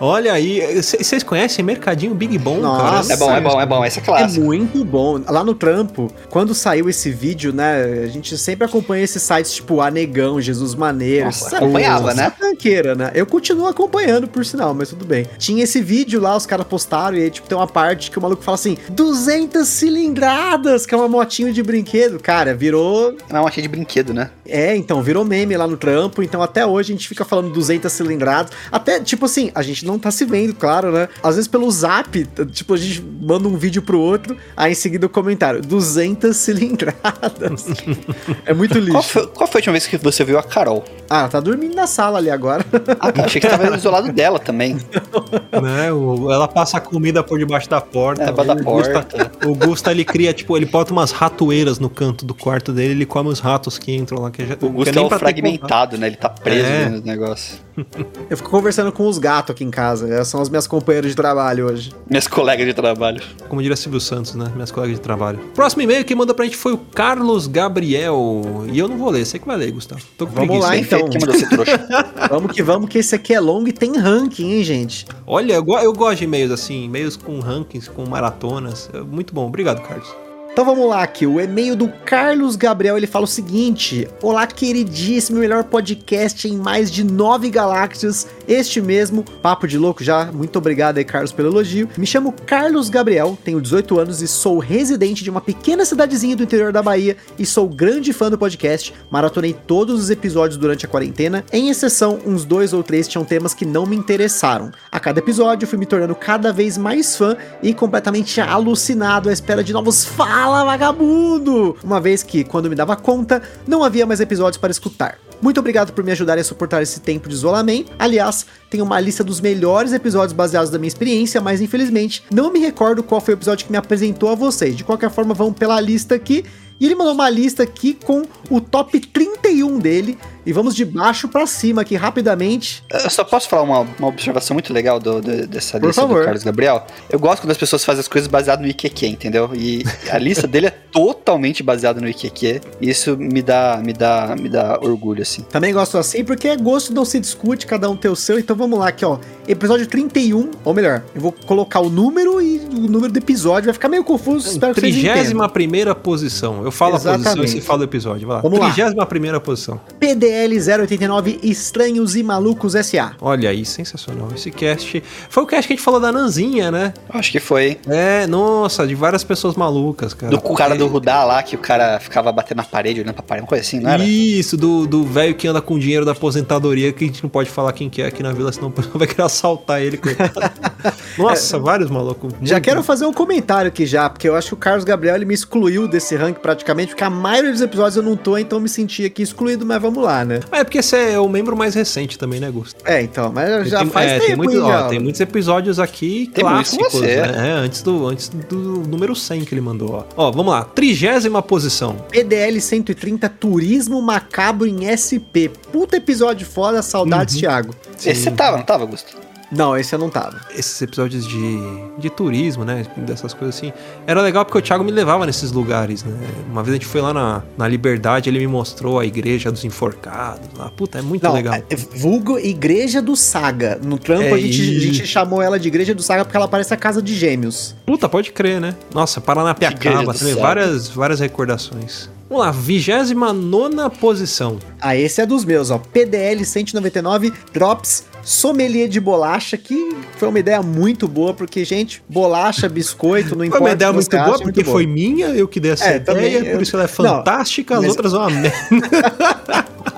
Olha 0.00 0.32
aí, 0.32 0.60
vocês 0.82 1.22
conhecem 1.22 1.64
Mercadinho 1.64 2.14
Big 2.14 2.38
Bom, 2.38 2.58
Nossa. 2.58 3.08
cara? 3.08 3.21
É 3.30 3.40
bom, 3.40 3.50
é 3.50 3.54
bom, 3.54 3.60
é 3.60 3.66
bom. 3.66 3.84
Essa 3.84 4.00
é 4.00 4.02
É 4.02 4.04
clássica. 4.04 4.44
muito 4.44 4.84
bom. 4.84 5.20
Lá 5.28 5.42
no 5.44 5.54
trampo, 5.54 6.10
quando 6.30 6.54
saiu 6.54 6.88
esse 6.88 7.10
vídeo, 7.10 7.52
né? 7.52 8.02
A 8.04 8.06
gente 8.06 8.36
sempre 8.38 8.64
acompanha 8.66 9.04
esses 9.04 9.22
sites 9.22 9.52
tipo 9.52 9.80
Anegão, 9.80 10.40
Jesus 10.40 10.74
Maneiro. 10.74 11.26
Nossa, 11.26 11.50
sabe? 11.50 11.56
acompanhava, 11.64 12.14
né? 12.14 12.32
Tanqueira, 12.38 12.94
né? 12.94 13.10
Eu 13.14 13.26
continuo 13.26 13.66
acompanhando, 13.66 14.26
por 14.28 14.44
sinal, 14.44 14.74
mas 14.74 14.88
tudo 14.90 15.04
bem. 15.04 15.26
Tinha 15.38 15.64
esse 15.64 15.80
vídeo 15.80 16.20
lá, 16.20 16.36
os 16.36 16.46
caras 16.46 16.66
postaram, 16.66 17.16
e 17.16 17.22
aí, 17.22 17.30
tipo, 17.30 17.48
tem 17.48 17.56
uma 17.56 17.66
parte 17.66 18.10
que 18.10 18.18
o 18.18 18.22
maluco 18.22 18.42
fala 18.42 18.54
assim: 18.56 18.76
200 18.90 19.66
cilindradas, 19.66 20.86
que 20.86 20.94
é 20.94 20.96
uma 20.96 21.08
motinho 21.08 21.52
de 21.52 21.62
brinquedo. 21.62 22.18
Cara, 22.20 22.54
virou 22.54 23.16
É 23.30 23.38
uma 23.38 23.50
cheia 23.50 23.62
de 23.62 23.68
brinquedo, 23.68 24.12
né? 24.14 24.30
É, 24.46 24.74
então, 24.76 25.00
virou 25.02 25.24
meme 25.24 25.56
lá 25.56 25.66
no 25.66 25.76
trampo, 25.76 26.22
então 26.22 26.42
até 26.42 26.66
hoje 26.66 26.92
a 26.92 26.96
gente 26.96 27.08
fica 27.08 27.24
falando 27.24 27.52
200 27.52 27.90
cilindradas. 27.92 28.52
Até, 28.72 28.98
tipo 29.00 29.26
assim, 29.26 29.50
a 29.54 29.62
gente 29.62 29.86
não 29.86 29.98
tá 29.98 30.10
se 30.10 30.24
vendo, 30.24 30.54
claro, 30.54 30.90
né? 30.90 31.08
Às 31.22 31.36
vezes 31.36 31.48
pelo 31.48 31.70
zap, 31.70 32.24
tipo, 32.50 32.74
a 32.74 32.76
gente 32.76 33.00
manda 33.20 33.46
um 33.48 33.56
vídeo 33.56 33.82
pro 33.82 34.00
outro, 34.00 34.36
aí 34.56 34.72
em 34.72 34.74
seguida 34.74 35.06
o 35.06 35.08
comentário, 35.08 35.60
200 35.62 36.36
cilindradas. 36.36 37.66
é 38.44 38.52
muito 38.52 38.72
Qual 38.74 38.84
lixo. 38.84 39.02
foi, 39.08 39.26
qual 39.28 39.46
foi 39.48 39.58
a 39.58 39.60
última 39.60 39.72
vez 39.72 39.86
que 39.86 39.96
você 39.96 40.24
viu 40.24 40.38
a 40.38 40.42
Carol? 40.42 40.84
Ah, 41.08 41.20
ela 41.20 41.28
tá 41.28 41.40
dormindo 41.40 41.74
na 41.74 41.86
sala 41.86 42.18
ali 42.18 42.30
agora. 42.30 42.64
Ah, 42.98 43.12
tá. 43.12 43.24
Achei 43.24 43.40
que 43.40 43.46
você 43.48 43.56
tava 43.58 43.76
isolado 43.76 44.12
dela 44.12 44.38
também. 44.38 44.74
Né? 44.76 45.88
Ela 46.32 46.48
passa 46.48 46.78
a 46.78 46.80
comida 46.80 47.22
por 47.22 47.38
debaixo 47.38 47.68
da 47.68 47.80
porta. 47.80 48.22
É, 48.22 48.26
debaixo 48.26 48.54
da 48.54 48.60
O 48.60 48.64
Gusta- 48.64 48.92
porta. 49.02 49.32
O 49.46 49.54
Gusta, 49.54 49.90
ele 49.90 50.04
cria, 50.04 50.32
tipo, 50.32 50.56
ele 50.56 50.66
bota 50.66 50.92
umas 50.92 51.10
ratoeiras 51.12 51.78
no 51.78 51.90
canto 51.90 52.24
do 52.24 52.34
quarto 52.34 52.72
dele, 52.72 52.92
ele 52.92 53.06
come 53.06 53.28
os 53.28 53.40
ratos 53.40 53.78
que 53.78 53.94
entram 53.94 54.20
lá. 54.22 54.30
Que 54.30 54.41
já, 54.46 54.54
O 54.54 54.58
que 54.58 54.68
Gusto 54.68 54.98
é 54.98 55.02
um 55.02 55.08
fragmentado, 55.10 55.98
né? 55.98 56.06
Ele 56.08 56.16
tá 56.16 56.28
preso 56.28 56.66
É. 56.66 56.88
nos 56.88 57.02
negócios. 57.02 57.60
Eu 58.28 58.36
fico 58.36 58.50
conversando 58.50 58.92
com 58.92 59.06
os 59.08 59.16
gatos 59.18 59.52
aqui 59.54 59.64
em 59.64 59.70
casa, 59.70 60.06
elas 60.12 60.28
são 60.28 60.40
as 60.42 60.48
minhas 60.50 60.66
companheiras 60.66 61.10
de 61.10 61.16
trabalho 61.16 61.66
hoje. 61.66 61.90
Minhas 62.08 62.26
colegas 62.26 62.66
de 62.66 62.74
trabalho. 62.74 63.22
Como 63.48 63.62
diria 63.62 63.76
Silvio 63.76 64.00
Santos, 64.00 64.34
né? 64.34 64.50
Minhas 64.54 64.70
colegas 64.70 64.96
de 64.96 65.02
trabalho. 65.02 65.38
Próximo 65.54 65.82
e-mail 65.82 66.04
que 66.04 66.14
mandou 66.14 66.34
pra 66.34 66.44
gente 66.44 66.56
foi 66.56 66.72
o 66.72 66.78
Carlos 66.78 67.46
Gabriel. 67.46 68.42
E 68.70 68.78
eu 68.78 68.88
não 68.88 68.98
vou 68.98 69.10
ler, 69.10 69.24
você 69.24 69.38
que 69.38 69.46
vai 69.46 69.56
ler, 69.56 69.70
Gustavo. 69.72 70.02
Tô 70.18 70.26
com 70.26 70.32
Vamos 70.34 70.48
preguiça. 70.64 70.68
lá, 70.68 70.76
então. 70.76 71.08
quem 71.08 71.20
mandou 71.20 71.34
ser 71.38 71.48
trouxa. 71.48 71.88
Vamos 72.30 72.52
que 72.52 72.62
vamos, 72.62 72.88
que 72.88 72.98
esse 72.98 73.14
aqui 73.14 73.34
é 73.34 73.40
longo 73.40 73.68
e 73.68 73.72
tem 73.72 73.96
ranking, 73.96 74.52
hein, 74.52 74.64
gente? 74.64 75.06
Olha, 75.26 75.54
eu, 75.54 75.64
eu 75.82 75.92
gosto 75.92 76.18
de 76.18 76.24
e-mails 76.24 76.50
assim, 76.52 76.84
e-mails 76.84 77.16
com 77.16 77.40
rankings, 77.40 77.90
com 77.90 78.04
maratonas. 78.08 78.88
É 78.94 79.00
muito 79.00 79.34
bom. 79.34 79.46
Obrigado, 79.46 79.80
Carlos. 79.82 80.14
Então 80.52 80.66
vamos 80.66 80.86
lá 80.86 81.02
aqui, 81.02 81.26
o 81.26 81.40
e-mail 81.40 81.74
do 81.74 81.88
Carlos 82.04 82.56
Gabriel, 82.56 82.98
ele 82.98 83.06
fala 83.06 83.24
o 83.24 83.28
seguinte: 83.28 84.06
Olá, 84.20 84.46
queridíssimo, 84.46 85.38
melhor 85.38 85.64
podcast 85.64 86.46
em 86.46 86.58
mais 86.58 86.90
de 86.90 87.02
nove 87.02 87.48
galáxias 87.48 88.26
este 88.46 88.78
mesmo 88.78 89.24
Papo 89.40 89.66
de 89.66 89.78
Louco 89.78 90.04
já. 90.04 90.26
Muito 90.26 90.58
obrigado 90.58 90.98
aí, 90.98 91.06
Carlos, 91.06 91.32
pelo 91.32 91.48
elogio. 91.48 91.88
Me 91.96 92.06
chamo 92.06 92.34
Carlos 92.44 92.90
Gabriel, 92.90 93.38
tenho 93.42 93.62
18 93.62 93.98
anos 93.98 94.20
e 94.20 94.28
sou 94.28 94.58
residente 94.58 95.24
de 95.24 95.30
uma 95.30 95.40
pequena 95.40 95.86
cidadezinha 95.86 96.36
do 96.36 96.42
interior 96.42 96.70
da 96.70 96.82
Bahia 96.82 97.16
e 97.38 97.46
sou 97.46 97.66
grande 97.66 98.12
fã 98.12 98.30
do 98.30 98.36
podcast. 98.36 98.92
Maratonei 99.10 99.54
todos 99.54 99.98
os 99.98 100.10
episódios 100.10 100.58
durante 100.58 100.84
a 100.84 100.88
quarentena, 100.88 101.42
em 101.50 101.70
exceção 101.70 102.18
uns 102.26 102.44
dois 102.44 102.74
ou 102.74 102.82
três 102.82 103.08
tinham 103.08 103.24
temas 103.24 103.54
que 103.54 103.64
não 103.64 103.86
me 103.86 103.96
interessaram. 103.96 104.70
A 104.90 105.00
cada 105.00 105.20
episódio 105.20 105.66
fui 105.66 105.78
me 105.78 105.86
tornando 105.86 106.14
cada 106.14 106.52
vez 106.52 106.76
mais 106.76 107.16
fã 107.16 107.38
e 107.62 107.72
completamente 107.72 108.38
alucinado 108.38 109.30
à 109.30 109.32
espera 109.32 109.64
de 109.64 109.72
novos 109.72 110.04
Fala 110.42 110.64
Vagabundo! 110.64 111.76
Uma 111.84 112.00
vez 112.00 112.24
que, 112.24 112.42
quando 112.42 112.68
me 112.68 112.74
dava 112.74 112.96
conta, 112.96 113.40
não 113.64 113.84
havia 113.84 114.04
mais 114.04 114.18
episódios 114.18 114.56
para 114.56 114.72
escutar. 114.72 115.16
Muito 115.40 115.60
obrigado 115.60 115.92
por 115.92 116.02
me 116.02 116.10
ajudarem 116.10 116.40
a 116.40 116.44
suportar 116.44 116.82
esse 116.82 116.98
tempo 116.98 117.28
de 117.28 117.34
isolamento. 117.36 117.92
Aliás, 117.96 118.44
tem 118.68 118.82
uma 118.82 118.98
lista 118.98 119.22
dos 119.22 119.40
melhores 119.40 119.92
episódios 119.92 120.32
baseados 120.32 120.72
na 120.72 120.78
minha 120.78 120.88
experiência, 120.88 121.40
mas 121.40 121.60
infelizmente 121.60 122.24
não 122.28 122.52
me 122.52 122.58
recordo 122.58 123.04
qual 123.04 123.20
foi 123.20 123.34
o 123.34 123.36
episódio 123.36 123.66
que 123.66 123.70
me 123.70 123.78
apresentou 123.78 124.30
a 124.30 124.34
vocês. 124.34 124.76
De 124.76 124.82
qualquer 124.82 125.12
forma, 125.12 125.32
vamos 125.32 125.54
pela 125.56 125.80
lista 125.80 126.16
aqui. 126.16 126.44
E 126.80 126.86
ele 126.86 126.96
mandou 126.96 127.14
uma 127.14 127.30
lista 127.30 127.62
aqui 127.62 127.94
com 127.94 128.22
o 128.50 128.60
top 128.60 128.98
31 128.98 129.78
dele. 129.78 130.18
E 130.44 130.52
vamos 130.52 130.74
de 130.74 130.84
baixo 130.84 131.28
para 131.28 131.46
cima 131.46 131.82
aqui 131.82 131.94
rapidamente. 131.94 132.82
Eu 132.90 133.10
só 133.10 133.22
posso 133.24 133.48
falar 133.48 133.62
uma, 133.62 133.80
uma 133.98 134.08
observação 134.08 134.54
muito 134.54 134.72
legal 134.72 134.98
do, 134.98 135.20
do- 135.20 135.46
dessa 135.46 135.78
Por 135.78 135.86
lista 135.86 136.02
favor. 136.02 136.18
do 136.20 136.24
Carlos 136.24 136.42
Gabriel? 136.42 136.86
Eu 137.08 137.18
gosto 137.18 137.42
quando 137.42 137.50
as 137.52 137.58
pessoas 137.58 137.84
fazem 137.84 138.00
as 138.00 138.08
coisas 138.08 138.28
baseadas 138.28 138.64
no 138.64 138.68
IQQ, 138.70 139.06
entendeu? 139.06 139.50
E 139.54 139.84
a 140.10 140.18
lista 140.18 140.46
dele 140.46 140.66
é 140.66 140.70
totalmente 140.92 141.62
baseada 141.62 142.00
no 142.00 142.08
IQQ. 142.08 142.60
E 142.80 142.90
isso 142.90 143.16
me 143.16 143.40
dá, 143.42 143.80
me 143.84 143.92
dá, 143.92 144.34
me 144.38 144.48
dá 144.48 144.78
orgulho, 144.82 145.22
assim. 145.22 145.42
Também 145.42 145.72
gosto 145.72 145.96
assim 145.98 146.24
porque 146.24 146.48
é 146.48 146.56
gosto 146.56 146.92
não 146.92 147.04
se 147.04 147.20
discute, 147.20 147.66
cada 147.66 147.88
um 147.88 147.96
tem 147.96 148.10
o 148.10 148.16
seu. 148.16 148.38
Então 148.38 148.56
vamos 148.56 148.78
lá 148.78 148.88
aqui, 148.88 149.04
ó. 149.04 149.18
Episódio 149.46 149.86
31, 149.86 150.50
ou 150.64 150.74
melhor, 150.74 151.02
eu 151.14 151.20
vou 151.20 151.32
colocar 151.32 151.80
o 151.80 151.88
número 151.88 152.40
e 152.40 152.58
o 152.58 152.88
número 152.88 153.12
do 153.12 153.18
episódio, 153.18 153.66
vai 153.66 153.74
ficar 153.74 153.88
meio 153.88 154.04
confuso, 154.04 154.48
espero 154.48 154.74
que 154.74 154.80
vocês 154.80 154.94
entendam. 154.96 155.14
Trigésima 155.14 155.48
primeira 155.48 155.94
posição. 155.94 156.64
Eu 156.64 156.70
falo 156.70 156.92
a 156.92 156.98
posição 156.98 157.12
e 157.14 157.20
Exatamente. 157.20 157.50
você 157.52 157.60
fala 157.60 157.80
o 157.80 157.84
episódio. 157.84 158.26
Vai 158.26 158.36
lá. 158.36 158.42
Vamos 158.42 158.58
lá. 158.58 158.66
Trigésima 158.72 159.06
primeira 159.06 159.40
posição. 159.40 159.80
PDL 159.98 160.31
089 160.32 161.40
Estranhos 161.42 162.16
e 162.16 162.22
Malucos 162.22 162.74
SA. 162.84 163.12
Olha 163.20 163.50
aí, 163.50 163.64
sensacional. 163.64 164.28
Esse 164.34 164.50
cast. 164.50 165.02
Foi 165.28 165.42
o 165.42 165.46
cast 165.46 165.66
que 165.66 165.74
a 165.74 165.76
gente 165.76 165.84
falou 165.84 166.00
da 166.00 166.10
Nanzinha, 166.12 166.70
né? 166.70 166.94
Acho 167.08 167.30
que 167.30 167.40
foi. 167.40 167.78
É, 167.86 168.26
nossa, 168.26 168.86
de 168.86 168.94
várias 168.94 169.24
pessoas 169.24 169.56
malucas, 169.56 170.14
cara. 170.14 170.30
Do 170.30 170.40
cara 170.54 170.74
do 170.74 170.86
Rudá 170.86 171.24
lá, 171.24 171.42
que 171.42 171.56
o 171.56 171.58
cara 171.58 171.98
ficava 172.00 172.30
batendo 172.32 172.58
na 172.58 172.64
parede, 172.64 173.00
olhando 173.00 173.14
pra 173.14 173.22
parede, 173.22 173.44
uma 173.44 173.48
coisa 173.48 173.62
assim, 173.62 173.80
não 173.80 173.90
era? 173.90 174.04
Isso, 174.04 174.56
do 174.56 174.86
do 174.86 175.04
velho 175.04 175.34
que 175.34 175.46
anda 175.48 175.60
com 175.60 175.78
dinheiro 175.78 176.04
da 176.04 176.12
aposentadoria, 176.12 176.92
que 176.92 177.04
a 177.04 177.06
gente 177.06 177.22
não 177.22 177.30
pode 177.30 177.50
falar 177.50 177.72
quem 177.72 177.88
que 177.88 178.02
é 178.02 178.06
aqui 178.06 178.22
na 178.22 178.32
vila, 178.32 178.52
senão 178.52 178.72
vai 178.94 179.06
querer 179.06 179.22
assaltar 179.22 179.80
ele. 179.82 179.96
coitado. 179.96 180.32
Nossa, 181.18 181.58
vários 181.58 181.90
malucos. 181.90 182.32
Já 182.42 182.60
quero 182.60 182.82
fazer 182.82 183.06
um 183.06 183.12
comentário 183.12 183.68
aqui 183.68 183.86
já, 183.86 184.08
porque 184.08 184.28
eu 184.28 184.34
acho 184.34 184.48
que 184.48 184.54
o 184.54 184.56
Carlos 184.56 184.84
Gabriel 184.84 185.16
ele 185.16 185.24
me 185.24 185.34
excluiu 185.34 185.86
desse 185.86 186.16
ranking 186.16 186.40
praticamente, 186.40 186.90
porque 186.90 187.04
a 187.04 187.10
maioria 187.10 187.52
dos 187.52 187.60
episódios 187.60 187.96
eu 187.96 188.02
não 188.02 188.16
tô, 188.16 188.36
então 188.38 188.58
eu 188.58 188.62
me 188.62 188.68
senti 188.68 189.04
aqui 189.04 189.22
excluído, 189.22 189.64
mas 189.64 189.80
vamos 189.80 190.02
lá, 190.02 190.21
né? 190.24 190.40
É 190.50 190.64
porque 190.64 190.82
você 190.82 191.12
é 191.12 191.18
o 191.18 191.28
membro 191.28 191.56
mais 191.56 191.74
recente 191.74 192.18
também, 192.18 192.40
né, 192.40 192.50
Gusto? 192.50 192.76
É, 192.84 193.02
então, 193.02 193.30
mas 193.32 193.68
já 193.68 193.78
tem, 193.80 193.88
faz 193.90 194.10
é, 194.10 194.14
tempo, 194.18 194.26
tem, 194.26 194.36
muito, 194.36 194.52
hein, 194.54 194.62
ó, 194.62 194.68
já. 194.68 194.88
tem 194.88 194.98
muitos 194.98 195.20
episódios 195.20 195.78
aqui 195.78 196.30
Tem 196.34 196.44
clássicos, 196.44 196.92
você. 196.92 197.16
né? 197.22 197.48
É, 197.48 197.52
antes 197.52 197.82
do, 197.82 198.06
antes 198.06 198.28
do 198.28 198.56
número 198.88 199.14
100 199.14 199.44
que 199.44 199.54
ele 199.54 199.60
mandou, 199.60 199.90
ó. 199.94 200.04
Ó, 200.16 200.30
vamos 200.30 200.52
lá. 200.52 200.64
Trigésima 200.64 201.42
posição. 201.42 201.96
PDL 202.10 202.60
130 202.60 203.28
Turismo 203.28 204.00
Macabro 204.02 204.66
em 204.66 204.86
SP. 204.94 205.50
Puta 205.72 205.96
episódio 205.96 206.46
foda, 206.46 206.76
Uhum. 206.78 206.82
saudades, 206.82 207.36
Thiago. 207.36 207.74
Esse 207.96 208.14
você 208.22 208.30
tava, 208.30 208.56
não 208.56 208.64
tava, 208.64 208.82
Augusto? 208.84 209.16
Não, 209.54 209.76
esse 209.76 209.94
eu 209.94 209.98
não 209.98 210.08
tava. 210.08 210.40
Esses 210.56 210.80
episódios 210.80 211.26
de, 211.26 211.58
de 211.98 212.08
turismo, 212.08 212.64
né? 212.64 212.86
Dessas 212.96 213.34
coisas 213.34 213.54
assim. 213.56 213.70
Era 214.06 214.22
legal 214.22 214.44
porque 214.46 214.56
o 214.58 214.62
Thiago 214.62 214.82
me 214.82 214.90
levava 214.90 215.26
nesses 215.26 215.52
lugares, 215.52 216.02
né? 216.02 216.16
Uma 216.50 216.62
vez 216.62 216.72
a 216.72 216.76
gente 216.78 216.86
foi 216.86 217.02
lá 217.02 217.12
na, 217.12 217.42
na 217.58 217.68
Liberdade, 217.68 218.30
ele 218.30 218.38
me 218.38 218.46
mostrou 218.46 218.98
a 218.98 219.04
igreja 219.04 219.52
dos 219.52 219.62
enforcados. 219.64 220.48
Lá. 220.56 220.70
Puta, 220.70 220.98
é 220.98 221.02
muito 221.02 221.22
Não, 221.22 221.34
legal. 221.34 221.54
é, 221.54 221.76
vulgo 221.76 222.38
Igreja 222.38 223.02
do 223.02 223.14
Saga. 223.14 223.78
No 223.82 223.98
trampo 223.98 224.22
É 224.22 224.32
a, 224.32 224.38
gente, 224.38 224.60
a 224.60 224.64
isso. 224.64 224.80
gente 224.80 225.06
chamou 225.06 225.42
ela 225.42 225.58
de 225.58 225.68
Igreja 225.68 225.94
do 225.94 226.02
Saga 226.02 226.24
porque 226.24 226.36
ela 226.36 226.48
parece 226.48 226.72
a 226.72 226.76
casa 226.76 227.02
de 227.02 227.14
gêmeos. 227.14 227.74
Puta, 227.84 228.08
pode 228.08 228.32
crer, 228.32 228.58
né? 228.60 228.74
Nossa, 228.94 229.20
Paranapiacaba, 229.20 230.14
também, 230.14 230.34
várias, 230.34 230.88
várias 230.88 231.20
recordações. 231.20 232.08
Vamos 232.28 232.46
lá, 232.46 232.50
29 232.50 233.98
posição. 234.00 234.58
Ah, 234.80 234.96
esse 234.96 235.20
é 235.20 235.26
dos 235.26 235.44
meus, 235.44 235.70
ó. 235.70 235.76
PDL 235.78 236.42
199 236.46 237.30
Drops 237.52 238.04
Sommelier 238.24 238.88
de 238.88 239.00
bolacha, 239.00 239.56
que 239.56 239.74
foi 240.16 240.28
uma 240.28 240.38
ideia 240.38 240.62
muito 240.62 241.08
boa, 241.08 241.34
porque, 241.34 241.64
gente, 241.64 242.02
bolacha, 242.08 242.68
biscoito, 242.68 243.30
não 243.30 243.38
Foi 243.38 243.46
importa. 243.46 243.64
uma 243.64 243.72
ideia 243.72 243.92
muito 243.92 244.10
boa, 244.10 244.22
acha, 244.22 244.32
porque 244.44 244.60
muito 244.60 244.70
foi 244.70 244.84
boa. 244.86 244.94
minha, 244.94 245.26
eu 245.28 245.48
que 245.48 245.58
dei 245.58 245.72
essa 245.72 245.84
É, 245.86 245.96
ideia, 245.96 246.04
também, 246.04 246.40
por 246.44 246.46
eu- 246.54 246.62
isso 246.62 246.76
ela 246.76 246.84
é 246.84 246.86
Não, 246.88 246.94
fantástica, 247.16 247.74
as 247.76 247.80
mas- 247.82 247.90
outras 247.90 248.12
são 248.12 248.20
uma 248.20 248.30
merda. 248.30 248.56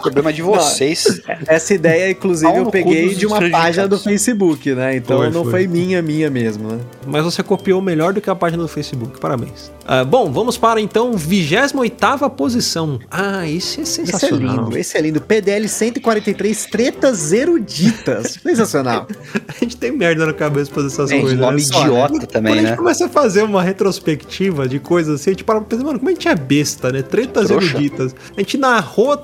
O 0.09 0.13
problema 0.13 0.31
é 0.31 0.33
de 0.33 0.43
vocês. 0.43 1.21
Essa 1.47 1.75
ideia, 1.75 2.11
inclusive, 2.11 2.55
eu 2.57 2.67
peguei 2.71 3.15
de 3.15 3.27
uma 3.27 3.41
página 3.51 3.89
do. 3.89 3.99
Facebook, 3.99 4.73
né? 4.75 4.97
Então 4.97 5.19
Foi, 5.19 5.31
não 5.31 5.43
foi. 5.43 5.51
foi 5.53 5.67
minha, 5.67 6.03
minha 6.03 6.29
mesmo, 6.31 6.69
né? 6.69 6.79
Mas 7.07 7.25
você 7.25 7.43
copiou 7.43 7.81
melhor 7.81 8.13
do 8.13 8.21
que 8.21 8.29
a 8.29 8.35
página 8.35 8.63
do 8.63 8.69
Facebook, 8.69 9.19
parabéns. 9.19 9.73
Ah, 9.87 10.05
bom, 10.05 10.31
vamos 10.31 10.57
para 10.59 10.81
então 10.81 11.13
28ª 11.13 12.29
posição. 12.31 12.99
Ah, 13.11 13.47
esse 13.49 13.81
é 13.81 13.83
Esse 13.83 14.01
é 14.03 14.05
sensacional. 14.07 14.65
lindo, 14.65 14.79
esse 14.79 14.97
é 14.97 15.01
lindo. 15.01 15.21
PDL 15.21 15.69
143 15.69 16.67
Tretas 16.67 17.33
Eruditas. 17.33 18.39
Sensacional. 18.45 19.07
A 19.49 19.53
gente 19.65 19.77
tem 19.77 19.93
merda 19.93 20.27
na 20.27 20.33
cabeça 20.33 20.71
pra 20.71 20.83
fazer 20.83 20.95
essas 20.95 21.11
Gente, 21.11 21.21
coisas. 21.23 21.39
nome 21.39 21.57
né? 21.57 21.63
Só, 21.63 21.81
idiota 21.83 22.13
né? 22.15 22.27
também, 22.27 22.53
Quando 22.53 22.59
a 22.59 22.61
gente 22.63 22.71
né? 22.71 22.77
começa 22.77 23.07
a 23.07 23.09
fazer 23.09 23.43
uma 23.43 23.63
retrospectiva 23.63 24.69
de 24.69 24.79
coisas 24.79 25.21
assim, 25.21 25.31
a 25.31 25.33
gente 25.33 25.45
para 25.45 25.61
pra 25.61 25.69
pensar, 25.69 25.85
mano, 25.85 25.99
como 25.99 26.11
a 26.11 26.13
gente 26.13 26.29
é 26.29 26.35
besta, 26.35 26.91
né? 26.93 27.03
Tretas 27.03 27.47
Trouxa. 27.49 27.67
eruditas. 27.69 28.15
A 28.37 28.41
gente 28.41 28.57
narrou 28.59 29.23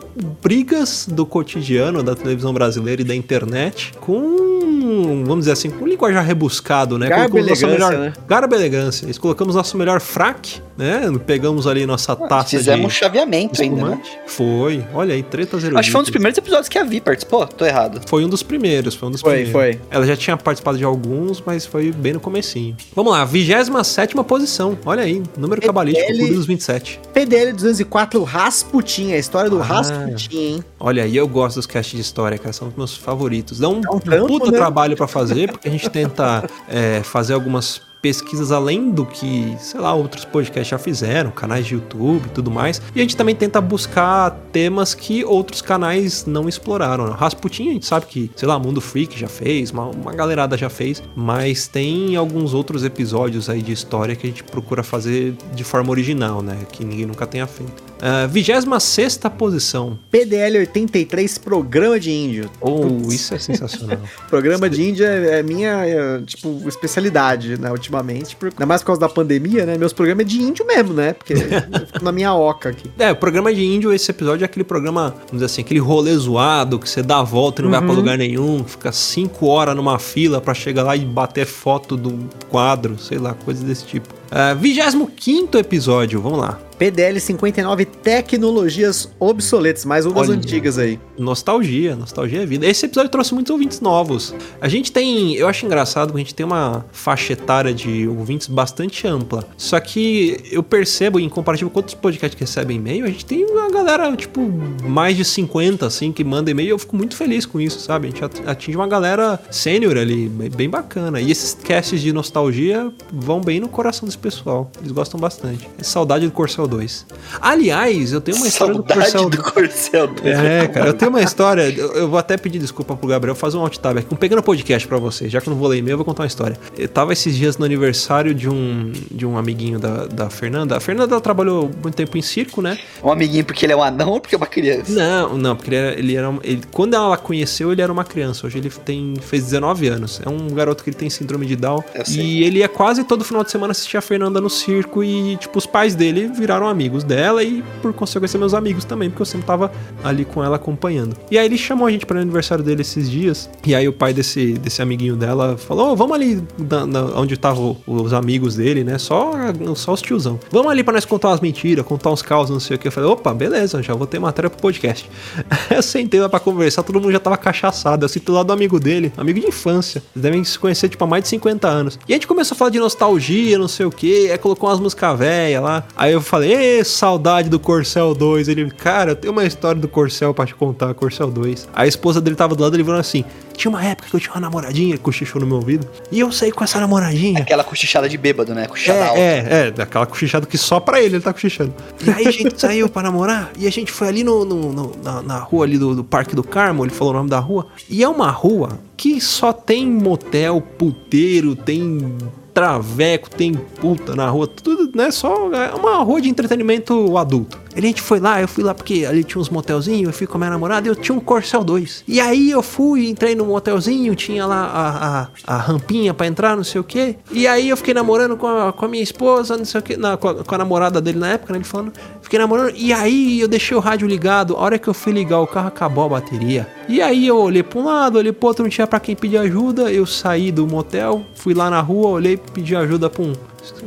brigas 0.70 1.06
do 1.10 1.26
cotidiano 1.26 2.00
da 2.02 2.14
televisão 2.14 2.52
brasileira 2.54 3.02
e 3.02 3.04
da 3.04 3.14
internet 3.14 3.92
com, 4.00 5.24
vamos 5.24 5.40
dizer 5.40 5.52
assim, 5.52 5.68
com 5.68 5.86
linguajar 5.86 6.24
rebuscado, 6.24 6.96
né? 6.96 7.08
Garbo 7.08 7.30
Colocamos 7.30 7.62
elegância, 7.62 7.88
melhor, 7.90 8.04
né? 8.06 8.12
Garbo 8.28 8.54
e 8.54 8.58
elegância. 8.58 9.06
Nós 9.06 9.18
colocamos 9.18 9.54
nosso 9.56 9.76
melhor 9.76 10.00
fraque, 10.00 10.60
né? 10.78 11.02
Pegamos 11.26 11.66
ali 11.66 11.84
nossa 11.86 12.14
taça 12.14 12.50
Fizemos 12.50 12.86
um 12.86 12.90
chaveamento 12.90 13.60
ainda, 13.60 13.84
né? 13.90 14.02
Foi. 14.26 14.84
Olha 14.94 15.14
aí, 15.14 15.22
tretas 15.24 15.62
eruditas. 15.64 15.80
Acho 15.80 15.88
que 15.88 15.92
foi 15.92 16.00
um 16.00 16.04
dos 16.04 16.10
primeiros 16.10 16.38
episódios 16.38 16.68
que 16.68 16.78
a 16.78 16.84
Vi 16.84 17.00
participou. 17.00 17.46
Tô 17.46 17.64
errado. 17.66 18.00
Foi 18.06 18.24
um 18.24 18.28
dos 18.28 18.42
primeiros, 18.42 18.94
foi 18.94 19.08
um 19.08 19.12
dos 19.12 19.20
Foi, 19.20 19.44
primeiros. 19.44 19.52
foi. 19.52 19.80
Ela 19.90 20.06
já 20.06 20.16
tinha 20.16 20.36
participado 20.36 20.78
de 20.78 20.84
alguns, 20.84 21.42
mas 21.44 21.66
foi 21.66 21.90
bem 21.90 22.12
no 22.12 22.20
comecinho. 22.20 22.76
Vamos 22.94 23.12
lá, 23.12 23.24
27 23.24 24.14
posição. 24.20 24.78
Olha 24.84 25.02
aí, 25.02 25.22
número 25.36 25.60
cabalístico, 25.62 26.08
Ele- 26.10 26.18
Clube 26.18 26.34
dos 26.34 26.46
27. 26.46 27.00
PDL 27.12 27.52
204 27.54 28.22
Rasputin, 28.22 29.12
a 29.12 29.18
história 29.18 29.50
do 29.50 29.58
Ah. 29.60 29.64
Rasputin, 29.64 30.36
hein? 30.36 30.59
Olha 30.78 31.04
aí, 31.04 31.16
eu 31.16 31.26
gosto 31.28 31.56
dos 31.56 31.66
casts 31.66 31.94
de 31.94 32.00
história, 32.00 32.38
cara, 32.38 32.52
são 32.52 32.68
os 32.68 32.76
meus 32.76 32.96
favoritos. 32.96 33.58
Dá 33.58 33.68
um, 33.68 33.76
um 33.76 33.96
um 33.96 33.98
trampo, 33.98 34.26
puta 34.26 34.50
né? 34.50 34.58
trabalho 34.58 34.96
pra 34.96 35.06
fazer, 35.06 35.50
porque 35.50 35.68
a 35.68 35.70
gente 35.70 35.88
tenta 35.90 36.48
é, 36.68 37.02
fazer 37.02 37.34
algumas 37.34 37.82
pesquisas 38.00 38.50
além 38.50 38.90
do 38.90 39.04
que, 39.04 39.54
sei 39.58 39.80
lá, 39.80 39.94
outros 39.94 40.24
podcasts 40.24 40.68
já 40.68 40.78
fizeram, 40.78 41.30
canais 41.30 41.66
de 41.66 41.74
YouTube 41.74 42.26
e 42.26 42.30
tudo 42.30 42.50
mais. 42.50 42.80
E 42.94 42.98
a 42.98 43.02
gente 43.02 43.16
também 43.16 43.34
tenta 43.34 43.60
buscar 43.60 44.30
temas 44.52 44.94
que 44.94 45.24
outros 45.24 45.60
canais 45.60 46.24
não 46.24 46.48
exploraram. 46.48 47.08
né? 47.08 47.14
Rasputin, 47.16 47.70
a 47.70 47.72
gente 47.74 47.86
sabe 47.86 48.06
que, 48.06 48.30
sei 48.34 48.48
lá, 48.48 48.58
Mundo 48.58 48.80
Freak 48.80 49.18
já 49.18 49.28
fez, 49.28 49.70
uma, 49.70 49.86
uma 49.86 50.12
galerada 50.12 50.56
já 50.56 50.70
fez, 50.70 51.02
mas 51.14 51.68
tem 51.68 52.16
alguns 52.16 52.54
outros 52.54 52.84
episódios 52.84 53.48
aí 53.50 53.62
de 53.62 53.72
história 53.72 54.16
que 54.16 54.26
a 54.26 54.30
gente 54.30 54.44
procura 54.44 54.82
fazer 54.82 55.34
de 55.54 55.64
forma 55.64 55.90
original, 55.90 56.42
né? 56.42 56.66
Que 56.72 56.84
ninguém 56.84 57.06
nunca 57.06 57.26
tenha 57.26 57.46
feito. 57.46 57.89
Uh, 58.00 58.28
26 58.28 59.18
posição. 59.36 59.98
PDL 60.10 60.58
83 60.58 61.38
Programa 61.38 62.00
de 62.00 62.10
Índio. 62.10 62.50
Oh, 62.60 63.12
isso 63.12 63.34
é 63.34 63.38
sensacional. 63.38 63.98
Programa 64.28 64.70
de 64.70 64.82
Índia 64.82 65.06
é 65.06 65.42
minha, 65.42 65.86
é, 65.86 66.20
tipo, 66.22 66.66
especialidade, 66.66 67.60
né, 67.60 67.70
ultimamente. 67.70 68.34
Por, 68.36 68.48
ainda 68.48 68.66
mais 68.66 68.80
por 68.80 68.86
causa 68.86 69.00
da 69.00 69.08
pandemia, 69.08 69.66
né? 69.66 69.76
Meus 69.76 69.92
programas 69.92 70.24
é 70.24 70.28
de 70.28 70.40
índio 70.40 70.66
mesmo, 70.66 70.94
né? 70.94 71.12
Porque 71.12 71.34
eu 71.34 71.86
fico 71.86 72.04
na 72.04 72.12
minha 72.12 72.34
oca 72.34 72.70
aqui. 72.70 72.90
É, 72.98 73.12
o 73.12 73.16
programa 73.16 73.52
de 73.52 73.62
índio, 73.62 73.92
esse 73.92 74.10
episódio 74.10 74.44
é 74.44 74.46
aquele 74.46 74.64
programa, 74.64 75.10
vamos 75.10 75.32
dizer 75.32 75.46
assim, 75.46 75.60
aquele 75.60 75.80
rolê 75.80 76.14
zoado 76.16 76.78
que 76.78 76.88
você 76.88 77.02
dá 77.02 77.18
a 77.18 77.22
volta 77.22 77.60
e 77.60 77.64
não 77.64 77.70
vai 77.70 77.80
pra 77.80 77.92
lugar 77.92 78.16
nenhum, 78.16 78.64
fica 78.64 78.92
cinco 78.92 79.46
horas 79.46 79.76
numa 79.76 79.98
fila 79.98 80.40
pra 80.40 80.54
chegar 80.54 80.82
lá 80.82 80.96
e 80.96 81.04
bater 81.04 81.46
foto 81.46 81.96
do 81.96 82.28
quadro, 82.48 82.98
sei 82.98 83.18
lá, 83.18 83.34
coisas 83.34 83.62
desse 83.62 83.84
tipo. 83.84 84.19
Uh, 84.30 84.56
25 84.58 85.58
episódio, 85.58 86.20
vamos 86.20 86.38
lá. 86.38 86.60
PDL 86.78 87.20
59 87.20 87.84
Tecnologias 87.84 89.10
Obsoletas, 89.18 89.84
mais 89.84 90.06
uma 90.06 90.14
das 90.14 90.30
Olha. 90.30 90.38
antigas 90.38 90.78
aí. 90.78 90.98
Nostalgia, 91.18 91.94
nostalgia 91.94 92.42
é 92.42 92.46
vida. 92.46 92.64
Esse 92.66 92.86
episódio 92.86 93.10
trouxe 93.10 93.34
muitos 93.34 93.50
ouvintes 93.50 93.82
novos. 93.82 94.34
A 94.62 94.66
gente 94.66 94.90
tem, 94.90 95.34
eu 95.34 95.46
acho 95.46 95.66
engraçado 95.66 96.10
que 96.10 96.16
a 96.16 96.20
gente 96.20 96.34
tem 96.34 96.46
uma 96.46 96.86
faixa 96.90 97.34
etária 97.34 97.74
de 97.74 98.08
ouvintes 98.08 98.46
bastante 98.46 99.06
ampla. 99.06 99.46
Só 99.58 99.78
que 99.78 100.38
eu 100.50 100.62
percebo, 100.62 101.20
em 101.20 101.28
comparativo 101.28 101.68
com 101.68 101.80
outros 101.80 101.94
podcasts 101.94 102.34
que 102.34 102.44
recebem 102.44 102.78
e-mail, 102.78 103.04
a 103.04 103.08
gente 103.08 103.26
tem 103.26 103.44
uma 103.44 103.68
galera, 103.70 104.16
tipo, 104.16 104.40
mais 104.82 105.18
de 105.18 105.24
50, 105.26 105.84
assim, 105.86 106.12
que 106.12 106.24
manda 106.24 106.50
e-mail. 106.50 106.68
e 106.68 106.70
Eu 106.70 106.78
fico 106.78 106.96
muito 106.96 107.14
feliz 107.14 107.44
com 107.44 107.60
isso, 107.60 107.78
sabe? 107.78 108.06
A 108.06 108.10
gente 108.10 108.24
at- 108.24 108.48
atinge 108.48 108.78
uma 108.78 108.88
galera 108.88 109.38
sênior 109.50 109.98
ali, 109.98 110.30
bem 110.30 110.70
bacana. 110.70 111.20
E 111.20 111.30
esses 111.30 111.52
casts 111.62 112.00
de 112.00 112.10
nostalgia 112.10 112.90
vão 113.12 113.38
bem 113.42 113.60
no 113.60 113.68
coração 113.68 114.06
desse 114.08 114.16
pessoal. 114.20 114.70
Eles 114.80 114.92
gostam 114.92 115.18
bastante. 115.18 115.68
É 115.78 115.82
saudade 115.82 116.26
do 116.26 116.32
Corcel 116.32 116.66
2. 116.66 117.06
Aliás, 117.40 118.12
eu 118.12 118.20
tenho 118.20 118.36
uma 118.36 118.46
história 118.46 118.74
do 118.74 118.78
Saudade 118.86 119.00
Corcel 119.00 119.30
do 119.30 119.42
Corcel 119.42 120.06
2. 120.08 120.26
é, 120.38 120.68
cara, 120.68 120.86
eu 120.88 120.94
tenho 120.94 121.10
uma 121.10 121.22
história. 121.22 121.62
Eu, 121.70 121.92
eu 121.94 122.08
vou 122.08 122.18
até 122.18 122.36
pedir 122.36 122.58
desculpa 122.58 122.94
pro 122.96 123.08
Gabriel 123.08 123.34
fazer 123.34 123.56
um 123.56 123.60
alt 123.62 123.76
tab 123.78 123.98
aqui, 123.98 124.12
um 124.12 124.16
pequeno 124.16 124.42
podcast 124.42 124.86
pra 124.86 124.98
vocês. 124.98 125.30
Já 125.32 125.40
que 125.40 125.48
eu 125.48 125.52
não 125.52 125.58
vou 125.58 125.68
ler 125.68 125.78
e-mail, 125.78 125.94
eu 125.94 125.98
vou 125.98 126.04
contar 126.04 126.22
uma 126.22 126.26
história. 126.28 126.58
Eu 126.76 126.88
tava 126.88 127.12
esses 127.12 127.34
dias 127.34 127.56
no 127.58 127.64
aniversário 127.64 128.34
de 128.34 128.48
um, 128.48 128.92
de 129.10 129.24
um 129.26 129.36
amiguinho 129.38 129.78
da, 129.78 130.06
da 130.06 130.30
Fernanda. 130.30 130.76
A 130.76 130.80
Fernanda 130.80 131.14
ela 131.14 131.20
trabalhou 131.20 131.70
muito 131.82 131.94
tempo 131.94 132.16
em 132.16 132.22
circo, 132.22 132.60
né? 132.62 132.78
Um 133.02 133.10
amiguinho 133.10 133.44
porque 133.44 133.64
ele 133.66 133.72
é 133.72 133.76
um 133.76 133.82
anão 133.82 134.10
ou 134.10 134.20
porque 134.20 134.34
é 134.34 134.38
uma 134.38 134.46
criança? 134.46 134.92
Não, 134.92 135.36
não, 135.36 135.56
porque 135.56 135.70
ele 135.70 135.76
era. 135.76 135.98
Ele 135.98 136.16
era 136.16 136.38
ele- 136.42 136.62
quando 136.70 136.94
ela 136.94 137.16
conheceu, 137.16 137.72
ele 137.72 137.82
era 137.82 137.92
uma 137.92 138.04
criança. 138.04 138.46
Hoje 138.46 138.58
ele 138.58 138.70
tem, 138.70 139.14
fez 139.20 139.44
19 139.44 139.88
anos. 139.88 140.20
É 140.24 140.28
um 140.28 140.48
garoto 140.48 140.82
que 140.84 140.90
ele 140.90 140.96
tem 140.96 141.08
síndrome 141.10 141.46
de 141.46 141.56
Down. 141.56 141.82
Sei. 142.04 142.20
E 142.22 142.44
ele 142.44 142.58
ia 142.60 142.68
quase 142.68 143.04
todo 143.04 143.24
final 143.24 143.42
de 143.44 143.50
semana 143.50 143.70
assistir 143.72 143.96
a 143.96 144.00
Fernanda 144.10 144.40
no 144.40 144.50
circo. 144.50 145.04
E, 145.04 145.36
tipo, 145.36 145.56
os 145.56 145.66
pais 145.66 145.94
dele 145.94 146.26
viraram 146.26 146.66
amigos 146.66 147.04
dela. 147.04 147.44
E, 147.44 147.62
por 147.80 147.92
consequência, 147.92 148.36
meus 148.38 148.54
amigos 148.54 148.84
também, 148.84 149.08
porque 149.08 149.22
eu 149.22 149.26
sempre 149.26 149.46
tava 149.46 149.70
ali 150.02 150.24
com 150.24 150.42
ela 150.42 150.56
acompanhando. 150.56 151.16
E 151.30 151.38
aí 151.38 151.46
ele 151.46 151.56
chamou 151.56 151.86
a 151.86 151.90
gente 151.92 152.04
para 152.04 152.16
o 152.18 152.20
aniversário 152.20 152.64
dele 152.64 152.80
esses 152.82 153.08
dias. 153.08 153.48
E 153.64 153.72
aí 153.72 153.86
o 153.86 153.92
pai 153.92 154.12
desse, 154.12 154.54
desse 154.54 154.82
amiguinho 154.82 155.14
dela 155.14 155.56
falou: 155.56 155.92
"Ô, 155.92 155.96
vamos 155.96 156.16
ali 156.16 156.42
na- 156.58 156.84
na- 156.86 157.04
onde 157.20 157.34
estavam 157.34 157.76
os 157.86 158.12
amigos 158.12 158.56
dele, 158.56 158.82
né? 158.82 158.98
Só, 158.98 159.30
só 159.76 159.92
os 159.92 160.02
tiozão. 160.02 160.40
Vamos 160.50 160.72
ali 160.72 160.82
para 160.82 160.94
nós 160.94 161.04
contar 161.04 161.28
umas 161.28 161.40
mentiras, 161.40 161.86
contar 161.86 162.10
uns 162.10 162.20
causos, 162.22 162.50
não 162.50 162.58
sei 162.60 162.74
o 162.74 162.78
que. 162.80 162.88
Eu 162.88 162.92
falei, 162.92 163.08
opa, 163.08 163.32
beleza, 163.32 163.80
já 163.80 163.94
vou 163.94 164.08
ter 164.08 164.18
matéria 164.18 164.50
pro 164.50 164.60
podcast. 164.60 165.08
eu 165.70 165.82
sentei 165.84 166.18
lá 166.20 166.28
pra 166.28 166.40
conversar, 166.40 166.82
todo 166.82 167.00
mundo 167.00 167.12
já 167.12 167.20
tava 167.20 167.36
cachaçado. 167.36 168.04
Eu 168.04 168.08
sinto 168.08 168.32
lá 168.32 168.42
do 168.42 168.52
amigo 168.52 168.80
dele, 168.80 169.12
amigo 169.16 169.38
de 169.38 169.46
infância. 169.46 170.02
Eles 170.16 170.22
devem 170.24 170.42
se 170.42 170.58
conhecer, 170.58 170.88
tipo, 170.88 171.04
há 171.04 171.06
mais 171.06 171.22
de 171.22 171.28
50 171.28 171.68
anos. 171.68 171.96
E 172.08 172.12
a 172.12 172.16
gente 172.16 172.26
começou 172.26 172.56
a 172.56 172.58
falar 172.58 172.70
de 172.72 172.80
nostalgia, 172.80 173.56
não 173.56 173.68
sei 173.68 173.86
o 173.86 173.90
que. 173.90 173.99
Aí 174.06 174.38
colocou 174.38 174.68
umas 174.68 174.80
músicas 174.80 175.18
velhas 175.18 175.62
lá. 175.62 175.84
Aí 175.96 176.12
eu 176.12 176.20
falei, 176.20 176.52
ê, 176.52 176.84
saudade 176.84 177.48
do 177.48 177.58
Corcel 177.58 178.14
2. 178.14 178.48
Ele, 178.48 178.70
cara, 178.70 179.12
eu 179.12 179.16
tenho 179.16 179.32
uma 179.32 179.44
história 179.44 179.80
do 179.80 179.88
Corcel 179.88 180.32
pra 180.32 180.46
te 180.46 180.54
contar, 180.54 180.94
Corcel 180.94 181.30
2. 181.30 181.68
A 181.74 181.86
esposa 181.86 182.20
dele 182.20 182.36
tava 182.36 182.54
do 182.54 182.62
lado, 182.62 182.76
ele 182.76 182.84
falou 182.84 183.00
assim: 183.00 183.24
tinha 183.60 183.70
uma 183.70 183.84
época 183.84 184.08
que 184.08 184.16
eu 184.16 184.20
tinha 184.20 184.32
uma 184.32 184.40
namoradinha, 184.40 184.90
ele 184.90 184.98
cochichou 184.98 185.40
no 185.40 185.46
meu 185.46 185.56
ouvido. 185.56 185.86
E 186.10 186.18
eu 186.20 186.32
saí 186.32 186.50
com 186.50 186.64
essa 186.64 186.80
namoradinha. 186.80 187.40
Aquela 187.40 187.62
cochichada 187.62 188.08
de 188.08 188.16
bêbado, 188.16 188.54
né? 188.54 188.66
Cochichada 188.66 189.04
alta. 189.06 189.20
É, 189.20 189.22
é, 189.22 189.66
é, 189.66 189.70
daquela 189.70 190.06
cochichada 190.06 190.46
que 190.46 190.56
só 190.56 190.80
pra 190.80 191.00
ele 191.02 191.16
ele 191.16 191.22
tá 191.22 191.32
cochichando. 191.32 191.74
E 192.04 192.10
aí 192.10 192.26
a 192.26 192.30
gente 192.30 192.54
saiu 192.58 192.88
pra 192.88 193.02
namorar 193.02 193.50
e 193.58 193.66
a 193.66 193.70
gente 193.70 193.92
foi 193.92 194.08
ali 194.08 194.24
no, 194.24 194.44
no- 194.44 194.72
no- 194.72 194.92
na, 195.02 195.22
na 195.22 195.38
rua 195.38 195.64
ali 195.66 195.76
do, 195.76 195.94
do 195.94 196.02
Parque 196.04 196.34
do 196.34 196.42
Carmo, 196.42 196.84
ele 196.84 196.92
falou 196.92 197.12
o 197.12 197.16
nome 197.16 197.28
da 197.28 197.38
rua. 197.38 197.66
E 197.88 198.02
é 198.02 198.08
uma 198.08 198.30
rua 198.30 198.78
que 198.96 199.20
só 199.20 199.52
tem 199.52 199.86
motel, 199.86 200.60
puteiro, 200.60 201.54
tem 201.54 202.16
traveco, 202.52 203.30
tem 203.30 203.54
puta 203.54 204.14
na 204.16 204.28
rua, 204.28 204.46
tudo, 204.46 204.90
né? 204.96 205.10
Só 205.10 205.52
é 205.52 205.72
uma 205.74 205.96
rua 206.02 206.20
de 206.20 206.28
entretenimento 206.28 207.16
adulto. 207.16 207.58
A 207.74 207.80
gente 207.80 208.02
foi 208.02 208.18
lá, 208.18 208.40
eu 208.40 208.48
fui 208.48 208.64
lá 208.64 208.74
porque 208.74 209.06
ali 209.08 209.22
tinha 209.22 209.40
uns 209.40 209.48
motelzinhos, 209.48 210.06
eu 210.06 210.12
fui 210.12 210.26
com 210.26 210.36
a 210.36 210.38
minha 210.38 210.50
namorada 210.50 210.88
e 210.88 210.90
eu 210.90 210.96
tinha 210.96 211.16
um 211.16 211.20
Corcel 211.20 211.62
2. 211.62 212.04
E 212.06 212.20
aí 212.20 212.50
eu 212.50 212.62
fui, 212.62 213.08
entrei 213.08 213.34
no 213.34 213.46
motelzinho, 213.46 214.14
tinha 214.14 214.44
lá 214.44 214.66
a, 214.66 215.52
a, 215.52 215.54
a 215.54 215.56
rampinha 215.56 216.12
pra 216.12 216.26
entrar, 216.26 216.56
não 216.56 216.64
sei 216.64 216.80
o 216.80 216.84
que. 216.84 217.16
E 217.30 217.46
aí 217.46 217.68
eu 217.68 217.76
fiquei 217.76 217.94
namorando 217.94 218.36
com 218.36 218.46
a, 218.46 218.72
com 218.72 218.84
a 218.84 218.88
minha 218.88 219.02
esposa, 219.02 219.56
não 219.56 219.64
sei 219.64 219.80
o 219.80 219.82
que, 219.82 219.96
com, 219.96 220.44
com 220.44 220.54
a 220.54 220.58
namorada 220.58 221.00
dele 221.00 221.18
na 221.18 221.28
época, 221.28 221.52
né? 221.52 221.58
Ele 221.58 221.64
falando, 221.64 221.92
fiquei 222.20 222.38
namorando. 222.38 222.72
E 222.76 222.92
aí 222.92 223.40
eu 223.40 223.48
deixei 223.48 223.76
o 223.76 223.80
rádio 223.80 224.08
ligado, 224.08 224.56
a 224.56 224.60
hora 224.60 224.78
que 224.78 224.88
eu 224.88 224.94
fui 224.94 225.12
ligar 225.12 225.40
o 225.40 225.46
carro 225.46 225.68
acabou 225.68 226.04
a 226.04 226.08
bateria. 226.08 226.66
E 226.88 227.00
aí 227.00 227.26
eu 227.26 227.38
olhei 227.38 227.62
pra 227.62 227.78
um 227.78 227.84
lado, 227.84 228.18
olhei 228.18 228.32
pro 228.32 228.48
outro, 228.48 228.64
não 228.64 228.70
tinha 228.70 228.86
pra 228.86 228.98
quem 228.98 229.14
pedir 229.14 229.36
ajuda. 229.38 229.92
Eu 229.92 230.04
saí 230.06 230.50
do 230.50 230.66
motel, 230.66 231.24
fui 231.34 231.54
lá 231.54 231.70
na 231.70 231.80
rua, 231.80 232.08
olhei, 232.08 232.36
pedi 232.36 232.74
ajuda 232.74 233.08
pra 233.08 233.22
um 233.22 233.32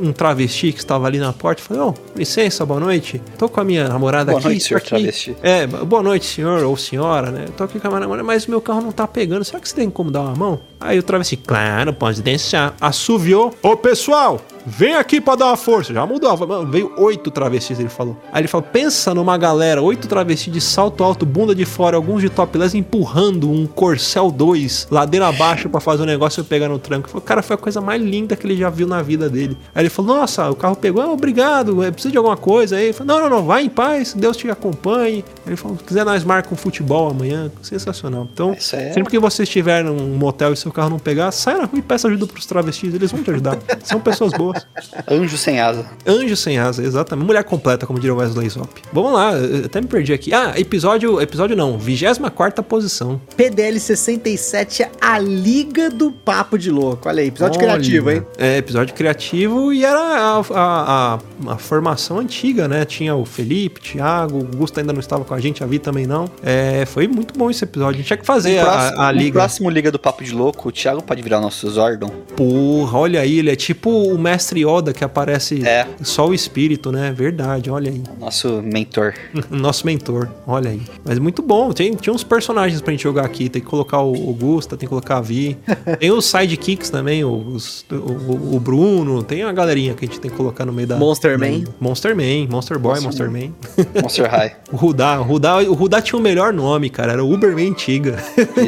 um 0.00 0.12
travesti 0.12 0.72
que 0.72 0.78
estava 0.78 1.06
ali 1.06 1.18
na 1.18 1.32
porta. 1.32 1.62
Falei, 1.62 1.82
ô, 1.82 1.94
licença, 2.16 2.64
boa 2.64 2.80
noite. 2.80 3.20
Tô 3.38 3.48
com 3.48 3.60
a 3.60 3.64
minha 3.64 3.88
namorada 3.88 4.32
Boa 4.32 4.38
aqui. 4.38 4.48
noite, 4.48 4.62
tô 4.62 4.68
senhor 4.68 4.78
aqui. 4.78 4.88
travesti. 4.88 5.36
É, 5.42 5.66
boa 5.66 6.02
noite, 6.02 6.26
senhor 6.26 6.62
ou 6.64 6.76
senhora, 6.76 7.30
né? 7.30 7.46
Tô 7.56 7.64
aqui 7.64 7.78
com 7.80 7.86
a 7.86 7.90
minha 7.90 8.00
namorada, 8.00 8.24
mas 8.26 8.46
meu 8.46 8.60
carro 8.60 8.80
não 8.82 8.92
tá 8.92 9.06
pegando. 9.06 9.44
Será 9.44 9.60
que 9.60 9.68
você 9.68 9.74
tem 9.74 9.90
como 9.90 10.10
dar 10.10 10.20
uma 10.22 10.34
mão? 10.34 10.60
Aí 10.80 10.98
o 10.98 11.02
travesti, 11.02 11.36
claro, 11.36 11.92
pode 11.92 12.20
deixar. 12.22 12.74
Assoviou. 12.80 13.54
Ô, 13.62 13.76
pessoal, 13.76 14.40
vem 14.66 14.94
aqui 14.94 15.20
pra 15.20 15.34
dar 15.34 15.46
uma 15.46 15.56
força. 15.56 15.94
Já 15.94 16.04
mudou. 16.06 16.34
Veio 16.66 16.92
oito 16.98 17.30
travestis, 17.30 17.78
ele 17.80 17.88
falou. 17.88 18.16
Aí 18.32 18.42
ele 18.42 18.48
falou, 18.48 18.66
pensa 18.70 19.14
numa 19.14 19.36
galera, 19.38 19.80
oito 19.80 20.06
travestis 20.08 20.52
de 20.52 20.60
salto 20.60 21.02
alto, 21.02 21.24
bunda 21.24 21.54
de 21.54 21.64
fora, 21.64 21.96
alguns 21.96 22.20
de 22.20 22.28
topless, 22.28 22.76
empurrando 22.76 23.50
um 23.50 23.66
Corcel 23.66 24.30
2, 24.30 24.88
ladeira 24.90 25.28
abaixo 25.28 25.68
pra 25.68 25.80
fazer 25.80 26.02
o 26.02 26.06
negócio 26.06 26.40
e 26.42 26.44
pegar 26.44 26.68
no 26.68 26.78
tranco. 26.78 27.08
Falou, 27.08 27.22
cara, 27.22 27.42
foi 27.42 27.54
a 27.54 27.58
coisa 27.58 27.80
mais 27.80 28.02
linda 28.02 28.36
que 28.36 28.46
ele 28.46 28.56
já 28.56 28.68
viu 28.68 28.86
na 28.86 29.00
vida 29.00 29.28
dele. 29.30 29.56
Aí 29.74 29.82
ele 29.82 29.90
falou, 29.90 30.16
nossa, 30.16 30.50
o 30.50 30.54
carro 30.54 30.76
pegou, 30.76 31.02
ah, 31.02 31.10
obrigado, 31.10 31.82
é, 31.82 31.90
precisa 31.90 32.12
de 32.12 32.16
alguma 32.16 32.36
coisa 32.36 32.76
aí? 32.76 32.84
Ele 32.84 32.92
falou, 32.92 33.14
não, 33.14 33.28
não, 33.28 33.36
não, 33.38 33.44
vai 33.44 33.64
em 33.64 33.68
paz, 33.68 34.14
Deus 34.14 34.36
te 34.36 34.48
acompanhe. 34.48 35.24
Ele 35.44 35.56
falou, 35.56 35.76
se 35.76 35.84
quiser 35.84 36.04
nós 36.04 36.22
marca 36.22 36.52
um 36.52 36.56
futebol 36.56 37.10
amanhã, 37.10 37.50
sensacional. 37.60 38.28
Então, 38.32 38.52
é- 38.52 38.92
sempre 38.92 39.10
que 39.10 39.18
você 39.18 39.42
estiver 39.42 39.82
num 39.82 40.16
motel 40.16 40.52
e 40.52 40.56
seu 40.56 40.70
carro 40.70 40.90
não 40.90 40.98
pegar, 40.98 41.32
sai 41.32 41.54
na 41.54 41.64
rua 41.64 41.78
e 41.78 41.82
peça 41.82 42.06
ajuda 42.06 42.26
pros 42.26 42.46
travestis, 42.46 42.94
eles 42.94 43.10
vão 43.10 43.22
te 43.22 43.30
ajudar. 43.30 43.58
São 43.82 44.00
pessoas 44.00 44.32
boas. 44.32 44.66
Anjo 45.10 45.36
sem 45.36 45.60
asa. 45.60 45.86
Anjo 46.06 46.36
sem 46.36 46.58
asa, 46.58 46.82
exatamente. 46.82 47.26
Mulher 47.26 47.44
completa, 47.44 47.86
como 47.86 47.98
diria 47.98 48.14
o 48.14 48.18
Wesley 48.18 48.48
Zop. 48.48 48.80
Vamos 48.92 49.12
lá, 49.12 49.32
eu 49.32 49.66
até 49.66 49.80
me 49.80 49.86
perdi 49.86 50.12
aqui. 50.12 50.32
Ah, 50.32 50.54
episódio, 50.56 51.20
episódio 51.20 51.56
não, 51.56 51.78
24 51.78 52.62
posição. 52.62 53.20
PDL 53.36 53.78
67, 53.78 54.86
a 55.00 55.18
Liga 55.18 55.90
do 55.90 56.10
Papo 56.10 56.58
de 56.58 56.70
Louco. 56.70 57.08
Olha 57.08 57.22
aí, 57.22 57.28
episódio 57.28 57.58
Olha, 57.58 57.68
criativo, 57.68 58.10
hein? 58.10 58.22
É, 58.38 58.58
episódio 58.58 58.94
criativo 58.94 59.53
e 59.72 59.84
era 59.84 59.98
a, 60.00 60.38
a, 60.38 61.14
a- 61.14 61.18
a 61.52 61.56
formação 61.58 62.18
antiga, 62.18 62.66
né? 62.68 62.84
Tinha 62.84 63.14
o 63.14 63.24
Felipe, 63.24 63.80
Thiago, 63.80 64.38
o 64.38 64.44
Gusto 64.44 64.80
ainda 64.80 64.92
não 64.92 65.00
estava 65.00 65.24
com 65.24 65.34
a 65.34 65.40
gente, 65.40 65.62
a 65.62 65.66
Vi 65.66 65.78
também 65.78 66.06
não. 66.06 66.26
É, 66.42 66.84
foi 66.86 67.06
muito 67.08 67.38
bom 67.38 67.50
esse 67.50 67.64
episódio. 67.64 67.94
A 67.94 67.96
gente 67.98 68.06
tinha 68.06 68.16
que 68.16 68.26
fazer 68.26 68.58
a, 68.60 68.64
próximo, 68.64 69.00
a 69.02 69.12
no 69.12 69.18
liga. 69.18 69.38
próximo 69.40 69.70
Liga 69.70 69.90
do 69.92 69.98
Papo 69.98 70.22
de 70.24 70.32
Louco, 70.34 70.68
o 70.68 70.72
Thiago 70.72 71.02
pode 71.02 71.22
virar 71.22 71.38
o 71.38 71.40
nosso 71.42 71.68
Zordon. 71.70 72.08
Porra, 72.36 72.98
olha 72.98 73.20
aí, 73.20 73.38
ele 73.38 73.50
é 73.50 73.56
tipo 73.56 73.90
o 73.90 74.18
mestre 74.18 74.64
Yoda 74.64 74.92
que 74.92 75.04
aparece 75.04 75.66
É. 75.66 75.86
só 76.02 76.28
o 76.28 76.34
espírito, 76.34 76.90
né? 76.92 77.12
Verdade, 77.12 77.70
olha 77.70 77.90
aí. 77.90 78.02
Nosso 78.18 78.62
mentor. 78.62 79.14
Nosso 79.50 79.86
mentor, 79.86 80.28
olha 80.46 80.70
aí. 80.70 80.82
Mas 81.04 81.18
muito 81.18 81.42
bom, 81.42 81.72
tem, 81.72 81.94
tinha 81.94 82.12
uns 82.14 82.24
personagens 82.24 82.80
pra 82.80 82.92
gente 82.92 83.02
jogar 83.02 83.24
aqui. 83.24 83.48
Tem 83.48 83.60
que 83.62 83.68
colocar 83.68 84.00
o, 84.00 84.12
o 84.12 84.32
Gusta, 84.34 84.76
tem 84.76 84.86
que 84.86 84.90
colocar 84.90 85.18
a 85.18 85.20
Vi. 85.20 85.56
tem 86.00 86.10
os 86.10 86.24
sidekicks 86.24 86.90
também, 86.90 87.24
os- 87.24 87.84
o, 87.90 87.94
o- 87.94 88.56
o 88.56 88.60
Bruno. 88.60 89.22
Tem 89.22 89.43
a 89.48 89.52
galerinha 89.52 89.94
que 89.94 90.04
a 90.04 90.08
gente 90.08 90.20
tem 90.20 90.30
que 90.30 90.36
colocar 90.36 90.64
no 90.64 90.72
meio 90.72 90.86
da. 90.88 90.96
Monster 90.96 91.38
da- 91.38 91.46
Man. 91.46 91.64
Monster 91.80 92.14
Man, 92.16 92.48
Monster 92.50 92.78
Boy, 92.78 93.00
Monster 93.00 93.30
Monster, 93.30 93.30
Man. 93.30 94.02
Monster 94.02 94.30
High. 94.30 94.56
o 94.72 94.76
Rudá, 94.76 95.20
o 95.20 95.22
Rudá, 95.22 95.56
o 95.58 95.72
Rudá 95.74 96.00
tinha 96.02 96.18
o 96.18 96.22
melhor 96.22 96.52
nome, 96.52 96.90
cara. 96.90 97.12
Era 97.12 97.24
o 97.24 97.32
Uberman 97.32 97.70
Antiga. 97.70 98.16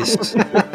Isso. 0.00 0.36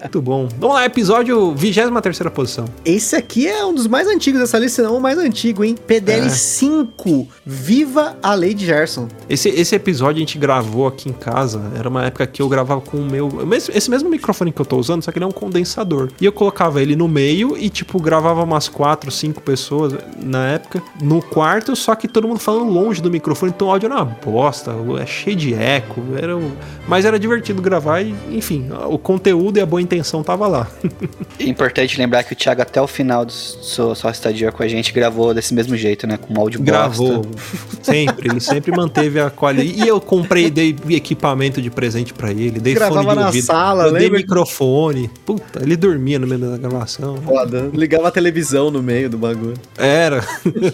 muito 0.00 0.22
bom. 0.22 0.48
Vamos 0.58 0.76
lá, 0.76 0.84
episódio 0.84 1.54
23 1.54 2.30
posição. 2.32 2.64
Esse 2.84 3.16
aqui 3.16 3.46
é 3.46 3.64
um 3.64 3.74
dos 3.74 3.86
mais 3.86 4.06
antigos 4.08 4.40
dessa 4.40 4.58
lista, 4.58 4.82
não 4.82 4.96
o 4.96 5.00
mais 5.00 5.18
antigo, 5.18 5.64
hein? 5.64 5.74
PDL 5.86 6.26
É. 6.26 6.30
5, 6.30 7.28
Viva 7.44 8.16
a 8.22 8.34
Lady 8.34 8.64
Gerson. 8.66 9.08
Esse, 9.28 9.48
esse 9.48 9.74
episódio 9.74 10.16
a 10.16 10.20
gente 10.20 10.38
gravou 10.38 10.86
aqui 10.86 11.08
em 11.08 11.12
casa. 11.12 11.60
Era 11.78 11.88
uma 11.88 12.04
época 12.04 12.26
que 12.26 12.40
eu 12.42 12.48
gravava 12.48 12.80
com 12.80 12.98
o 12.98 13.04
meu. 13.04 13.28
Esse 13.72 13.90
mesmo 13.90 14.08
microfone 14.08 14.52
que 14.52 14.60
eu 14.60 14.66
tô 14.66 14.76
usando, 14.78 15.02
só 15.02 15.10
que 15.12 15.18
ele 15.18 15.24
é 15.24 15.28
um 15.28 15.32
condensador. 15.32 16.08
E 16.20 16.24
eu 16.24 16.32
colocava 16.32 16.80
ele 16.82 16.96
no 16.96 17.08
meio 17.08 17.56
e, 17.58 17.68
tipo, 17.68 18.00
gravava 18.00 18.42
umas 18.42 18.68
quatro, 18.68 19.10
cinco 19.10 19.40
pessoas 19.40 19.94
na 20.22 20.46
época 20.48 20.82
no 21.02 21.20
quarto, 21.22 21.74
só 21.76 21.94
que 21.94 22.06
todo 22.08 22.26
mundo 22.28 22.38
falando 22.40 22.70
longe 22.70 23.00
do 23.02 23.10
microfone. 23.10 23.52
Então 23.54 23.68
o 23.68 23.70
áudio 23.70 23.86
era 23.86 23.96
uma 23.96 24.04
bosta, 24.04 24.74
é 25.00 25.06
cheio 25.06 25.36
de 25.36 25.54
eco. 25.54 26.00
Era 26.16 26.36
um- 26.36 26.52
Mas 26.88 27.04
era 27.04 27.18
divertido 27.18 27.62
gravar 27.62 28.00
e, 28.02 28.14
enfim, 28.30 28.68
o 28.88 28.98
conteúdo 29.02 29.58
e 29.58 29.60
a 29.60 29.66
boa 29.66 29.82
intenção 29.82 30.22
tava 30.22 30.46
lá. 30.46 30.68
É 31.38 31.44
importante 31.44 31.98
lembrar 31.98 32.22
que 32.22 32.34
o 32.34 32.36
Thiago, 32.36 32.62
até 32.62 32.80
o 32.80 32.86
final 32.86 33.24
do 33.24 33.32
sua, 33.32 33.96
sua 33.96 34.10
estadia 34.12 34.52
com 34.52 34.62
a 34.62 34.68
gente, 34.68 34.92
gravou 34.92 35.34
desse 35.34 35.52
mesmo 35.52 35.76
jeito, 35.76 36.06
né? 36.06 36.16
Com 36.16 36.34
um 36.34 36.40
áudio 36.40 36.62
Gravou. 36.62 37.22
bosta. 37.22 37.42
Sempre, 37.82 38.30
ele 38.30 38.38
sempre 38.38 38.70
manteve 38.70 39.18
a 39.18 39.28
qualidade. 39.28 39.82
E 39.82 39.88
eu 39.88 40.00
comprei, 40.00 40.48
dei 40.48 40.76
equipamento 40.90 41.60
de 41.60 41.68
presente 41.68 42.14
pra 42.14 42.30
ele, 42.30 42.60
dei 42.60 42.74
Gravava 42.74 43.02
fone 43.02 43.14
de 43.14 43.20
na 43.20 43.26
ouvido, 43.26 43.44
sala, 43.44 43.84
eu 43.86 43.92
dei 43.92 44.08
microfone. 44.08 45.10
Puta, 45.26 45.60
ele 45.62 45.74
dormia 45.74 46.18
no 46.20 46.26
meio 46.28 46.40
da 46.40 46.56
gravação. 46.56 47.16
Foda. 47.16 47.70
Ligava 47.74 48.06
a 48.06 48.10
televisão 48.12 48.70
no 48.70 48.80
meio 48.80 49.10
do 49.10 49.18
bagulho. 49.18 49.54
Era. 49.76 50.24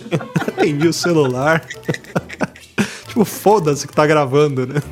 Atendi 0.47 0.87
o 0.87 0.93
celular. 0.93 1.65
tipo, 3.07 3.25
foda-se 3.25 3.87
que 3.89 3.95
tá 3.95 4.07
gravando, 4.07 4.67
né? 4.67 4.83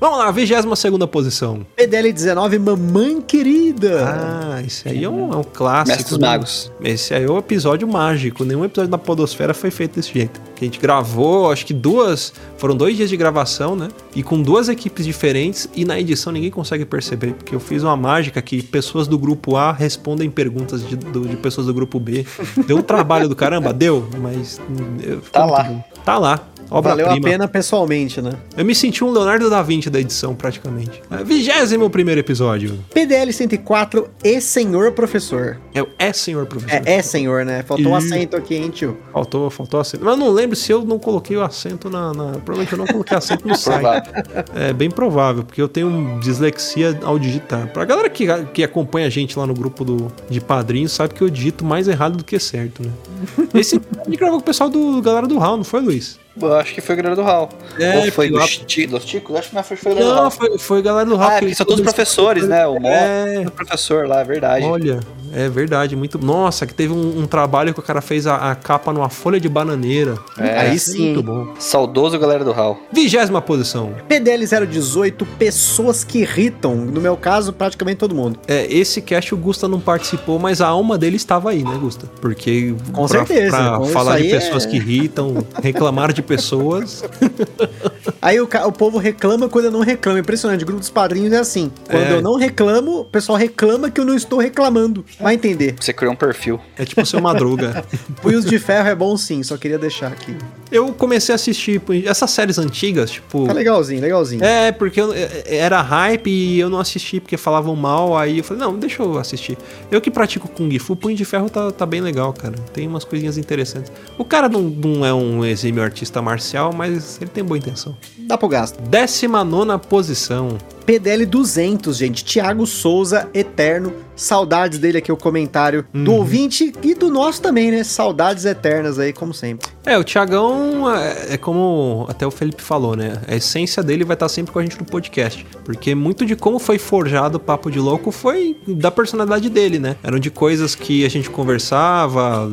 Vamos 0.00 0.18
lá, 0.18 0.30
22 0.30 0.78
segunda 0.78 1.06
posição. 1.06 1.66
PDL 1.76 2.10
19, 2.10 2.58
Mamãe 2.58 3.20
Querida. 3.20 4.06
Ah, 4.08 4.62
esse 4.66 4.88
aí 4.88 5.04
é 5.04 5.08
um, 5.10 5.30
é 5.30 5.36
um 5.36 5.42
clássico. 5.42 5.88
Mestre 5.98 6.14
dos 6.14 6.18
né? 6.18 6.26
Magos. 6.28 6.72
Esse 6.82 7.12
aí 7.12 7.24
é 7.24 7.30
o 7.30 7.36
episódio 7.36 7.86
mágico. 7.86 8.42
Nenhum 8.42 8.64
episódio 8.64 8.90
da 8.90 8.96
Podosfera 8.96 9.52
foi 9.52 9.70
feito 9.70 9.96
desse 9.96 10.10
jeito. 10.14 10.40
Que 10.56 10.64
a 10.64 10.66
gente 10.66 10.80
gravou, 10.80 11.52
acho 11.52 11.66
que 11.66 11.74
duas. 11.74 12.32
Foram 12.56 12.74
dois 12.74 12.96
dias 12.96 13.10
de 13.10 13.16
gravação, 13.16 13.76
né? 13.76 13.88
E 14.16 14.22
com 14.22 14.40
duas 14.40 14.70
equipes 14.70 15.04
diferentes. 15.04 15.68
E 15.76 15.84
na 15.84 16.00
edição 16.00 16.32
ninguém 16.32 16.50
consegue 16.50 16.86
perceber. 16.86 17.34
Porque 17.34 17.54
eu 17.54 17.60
fiz 17.60 17.82
uma 17.82 17.94
mágica 17.96 18.40
que 18.40 18.62
pessoas 18.62 19.06
do 19.06 19.18
grupo 19.18 19.54
A 19.56 19.70
respondem 19.70 20.30
perguntas 20.30 20.82
de, 20.86 20.96
do- 20.96 21.28
de 21.28 21.36
pessoas 21.36 21.66
do 21.66 21.74
grupo 21.74 22.00
B. 22.00 22.24
Deu 22.66 22.78
um 22.78 22.82
trabalho 22.82 23.28
do 23.28 23.36
caramba? 23.36 23.70
Deu, 23.70 24.08
mas. 24.18 24.58
hum, 24.70 24.96
eu- 25.02 25.20
Tá 25.20 25.44
lá. 25.44 25.62
bom. 25.62 25.84
Tá 26.06 26.18
lá. 26.18 26.40
Valeu 26.70 27.06
a 27.06 27.08
Obra-prima. 27.10 27.28
pena 27.28 27.48
pessoalmente, 27.48 28.22
né? 28.22 28.32
Eu 28.56 28.64
me 28.64 28.74
senti 28.74 29.02
um 29.02 29.10
Leonardo 29.10 29.50
da 29.50 29.60
Vinci 29.62 29.90
da 29.90 29.98
edição, 30.00 30.34
praticamente. 30.34 31.02
É, 31.10 31.24
Vigésimo 31.24 31.90
primeiro 31.90 32.20
episódio. 32.20 32.78
PDL 32.94 33.32
104 33.32 34.08
e 34.22 34.40
Senhor 34.40 34.92
Professor. 34.92 35.58
É 35.74 35.82
o 35.82 35.88
É 35.98 36.12
Senhor 36.12 36.46
Professor. 36.46 36.82
É, 36.86 36.94
é 36.94 37.02
senhor, 37.02 37.44
né? 37.44 37.62
Faltou 37.64 37.92
um 37.92 37.98
Ih. 37.98 38.04
acento 38.04 38.36
aqui, 38.36 38.54
hein, 38.54 38.70
tio? 38.70 38.96
Faltou, 39.12 39.50
faltou 39.50 39.80
acento. 39.80 40.04
Mas 40.04 40.14
eu 40.14 40.18
não 40.24 40.30
lembro 40.30 40.54
se 40.56 40.70
eu 40.72 40.84
não 40.84 40.98
coloquei 40.98 41.36
o 41.36 41.42
acento 41.42 41.90
na. 41.90 42.12
na- 42.12 42.32
Provavelmente 42.44 42.72
eu 42.72 42.78
não 42.78 42.86
coloquei 42.86 43.16
acento 43.16 43.46
no 43.48 43.54
site. 43.58 44.08
É 44.54 44.72
bem 44.72 44.90
provável, 44.90 45.42
porque 45.42 45.60
eu 45.60 45.68
tenho 45.68 46.18
dislexia 46.20 46.98
ao 47.02 47.18
digitar. 47.18 47.66
Pra 47.72 47.84
galera 47.84 48.08
que, 48.08 48.26
que 48.54 48.62
acompanha 48.62 49.06
a 49.06 49.10
gente 49.10 49.38
lá 49.38 49.46
no 49.46 49.54
grupo 49.54 49.84
do, 49.84 50.10
de 50.28 50.40
padrinhos, 50.40 50.92
sabe 50.92 51.14
que 51.14 51.22
eu 51.22 51.28
digito 51.28 51.64
mais 51.64 51.88
errado 51.88 52.16
do 52.16 52.24
que 52.24 52.38
certo, 52.38 52.82
né? 52.82 52.90
Esse 53.54 53.76
a 53.76 54.04
gente 54.04 54.16
gravou 54.16 54.38
com 54.38 54.42
o 54.42 54.46
pessoal 54.46 54.68
do 54.70 55.00
galera 55.02 55.26
do 55.26 55.38
Hall, 55.38 55.56
não 55.56 55.64
foi, 55.64 55.80
Luiz? 55.80 56.18
Eu 56.40 56.54
acho 56.54 56.74
que 56.74 56.80
foi 56.80 56.94
o 56.94 56.98
galera 56.98 57.16
do 57.16 57.22
Hall. 57.22 57.48
É, 57.78 57.96
Ou 57.96 58.02
foi 58.12 58.28
porque 58.28 58.30
lá- 58.30 58.40
dos, 58.44 58.56
Ti- 58.58 58.86
dos 58.86 59.04
Ticos? 59.04 59.36
Acho 59.36 59.48
que 59.50 59.54
não 59.56 59.62
foi, 59.62 59.76
foi 59.76 59.92
o 59.92 59.94
galera 59.94 60.10
do 60.10 60.14
Não, 60.16 60.22
Hall. 60.22 60.30
foi, 60.30 60.58
foi 60.58 60.82
galera 60.82 61.06
do 61.08 61.16
Hall. 61.16 61.28
Ah, 61.28 61.32
é 61.32 61.34
que 61.38 61.40
porque 61.46 61.54
são 61.56 61.66
todos 61.66 61.82
professores, 61.82 62.46
né? 62.46 62.66
O 62.66 62.78
Mó 62.80 62.88
É. 62.88 63.34
é 63.42 63.46
o 63.46 63.50
professor 63.50 64.06
lá, 64.06 64.20
é 64.20 64.24
verdade. 64.24 64.64
Olha, 64.64 65.00
é 65.32 65.48
verdade, 65.48 65.96
muito. 65.96 66.18
Nossa, 66.24 66.66
que 66.66 66.72
teve 66.74 66.92
um, 66.92 67.20
um 67.20 67.26
trabalho 67.26 67.74
que 67.74 67.80
o 67.80 67.82
cara 67.82 68.00
fez 68.00 68.26
a, 68.26 68.50
a 68.50 68.54
capa 68.54 68.92
numa 68.92 69.08
folha 69.08 69.40
de 69.40 69.48
bananeira. 69.48 70.16
É. 70.38 70.60
Aí 70.60 70.78
sim. 70.78 71.06
Muito 71.14 71.22
bom. 71.22 71.54
Saudoso 71.58 72.18
galera 72.18 72.44
do 72.44 72.52
Hall. 72.52 72.78
Vigésima 72.92 73.42
posição. 73.42 73.92
PDL 74.08 74.46
018, 74.66 75.26
pessoas 75.38 76.04
que 76.04 76.20
irritam. 76.20 76.74
No 76.74 77.00
meu 77.00 77.16
caso, 77.16 77.52
praticamente 77.52 77.98
todo 77.98 78.14
mundo. 78.14 78.38
É, 78.46 78.66
esse 78.72 79.02
cast 79.02 79.34
o 79.34 79.36
Gusta 79.36 79.66
não 79.68 79.80
participou, 79.80 80.38
mas 80.38 80.60
a 80.60 80.68
alma 80.68 80.96
dele 80.96 81.16
estava 81.16 81.50
aí, 81.50 81.62
né, 81.64 81.76
Gusta? 81.80 82.06
Porque 82.20 82.74
Com 82.92 83.06
pra, 83.06 83.24
certeza, 83.26 83.56
pra 83.56 83.80
falar 83.86 84.20
de 84.20 84.28
pessoas 84.30 84.64
é- 84.64 84.68
que 84.68 84.76
irritam, 84.76 85.44
reclamar 85.62 86.12
de 86.12 86.19
pessoas. 86.22 87.02
Aí 88.22 88.38
o, 88.40 88.44
o 88.66 88.72
povo 88.72 88.98
reclama 88.98 89.48
quando 89.48 89.66
eu 89.66 89.70
não 89.70 89.80
reclamo. 89.80 90.18
Impressionante, 90.18 90.62
o 90.62 90.66
grupo 90.66 90.80
dos 90.80 90.90
padrinhos 90.90 91.32
é 91.32 91.38
assim. 91.38 91.70
Quando 91.88 92.02
É. 92.02 92.12
eu 92.16 92.22
não 92.22 92.36
reclamo, 92.36 93.00
o 93.00 93.04
pessoal 93.04 93.38
reclama 93.38 93.90
que 93.90 94.00
eu 94.00 94.04
não 94.04 94.14
estou 94.14 94.38
reclamando. 94.38 95.04
Vai 95.18 95.34
entender. 95.34 95.74
Você 95.80 95.92
criou 95.92 96.12
um 96.12 96.16
perfil. 96.16 96.60
É 96.76 96.84
tipo 96.84 97.04
seu 97.06 97.20
madruga. 97.20 97.84
Punhos 98.20 98.44
de 98.44 98.58
ferro 98.58 98.88
é 98.88 98.94
bom 98.94 99.16
sim, 99.16 99.42
só 99.42 99.56
queria 99.56 99.78
deixar 99.78 100.08
aqui. 100.08 100.36
Eu 100.70 100.92
comecei 100.92 101.32
a 101.32 101.36
assistir 101.36 101.80
essas 102.04 102.30
séries 102.30 102.58
antigas, 102.58 103.10
tipo. 103.10 103.46
Tá 103.46 103.52
legalzinho, 103.52 104.00
legalzinho. 104.00 104.44
É, 104.44 104.70
porque 104.70 105.00
eu- 105.00 105.12
é- 105.12 105.42
era 105.56 105.80
hype 105.80 106.28
e 106.30 106.60
eu 106.60 106.68
não 106.70 106.78
assisti 106.78 107.18
porque 107.20 107.36
falavam 107.36 107.74
mal, 107.74 108.16
aí 108.16 108.38
eu 108.38 108.44
falei, 108.44 108.62
não, 108.62 108.76
deixa 108.78 109.02
eu 109.02 109.18
assistir. 109.18 109.56
Eu 109.90 110.00
que 110.00 110.10
pratico 110.10 110.46
Kung 110.48 110.78
Fu, 110.78 110.94
Punho 110.94 111.16
de 111.16 111.24
Ferro 111.24 111.48
tá, 111.50 111.70
tá 111.72 111.86
bem 111.86 112.00
legal, 112.00 112.32
cara. 112.32 112.54
Tem 112.72 112.86
umas 112.86 113.04
coisinhas 113.04 113.36
interessantes. 113.38 113.90
O 114.18 114.24
cara 114.24 114.48
não, 114.48 114.60
não 114.62 115.04
é 115.04 115.12
um 115.12 115.44
exímio 115.44 115.82
artista 115.82 116.20
marcial, 116.22 116.72
mas 116.72 117.18
ele 117.20 117.30
tem 117.30 117.42
boa 117.42 117.58
intenção. 117.58 117.96
Dá 118.26 118.38
pro 118.38 118.48
gasto. 118.48 118.80
Décima 118.82 119.44
nona 119.44 119.78
posição. 119.78 120.58
PDL 120.90 121.24
200, 121.24 121.96
gente. 121.96 122.24
Thiago 122.24 122.66
Souza, 122.66 123.28
eterno. 123.32 123.92
Saudades 124.16 124.78
dele 124.78 124.98
aqui, 124.98 125.10
o 125.10 125.16
comentário 125.16 125.86
do 125.94 126.12
ouvinte 126.12 126.74
e 126.82 126.94
do 126.94 127.08
nosso 127.08 127.40
também, 127.40 127.70
né? 127.70 127.82
Saudades 127.82 128.44
eternas 128.44 128.98
aí, 128.98 129.14
como 129.14 129.32
sempre. 129.32 129.70
É, 129.86 129.96
o 129.96 130.04
Thiagão 130.04 130.94
é, 130.94 131.34
é 131.34 131.36
como 131.38 132.04
até 132.06 132.26
o 132.26 132.30
Felipe 132.30 132.60
falou, 132.60 132.94
né? 132.94 133.14
A 133.26 133.36
essência 133.36 133.82
dele 133.82 134.04
vai 134.04 134.12
estar 134.12 134.28
sempre 134.28 134.52
com 134.52 134.58
a 134.58 134.62
gente 134.62 134.78
no 134.78 134.84
podcast. 134.84 135.46
Porque 135.64 135.94
muito 135.94 136.26
de 136.26 136.36
como 136.36 136.58
foi 136.58 136.76
forjado 136.76 137.38
o 137.38 137.40
Papo 137.40 137.70
de 137.70 137.78
Louco 137.78 138.10
foi 138.10 138.58
da 138.68 138.90
personalidade 138.90 139.48
dele, 139.48 139.78
né? 139.78 139.96
Eram 140.02 140.18
de 140.18 140.30
coisas 140.30 140.74
que 140.74 141.02
a 141.06 141.08
gente 141.08 141.30
conversava, 141.30 142.46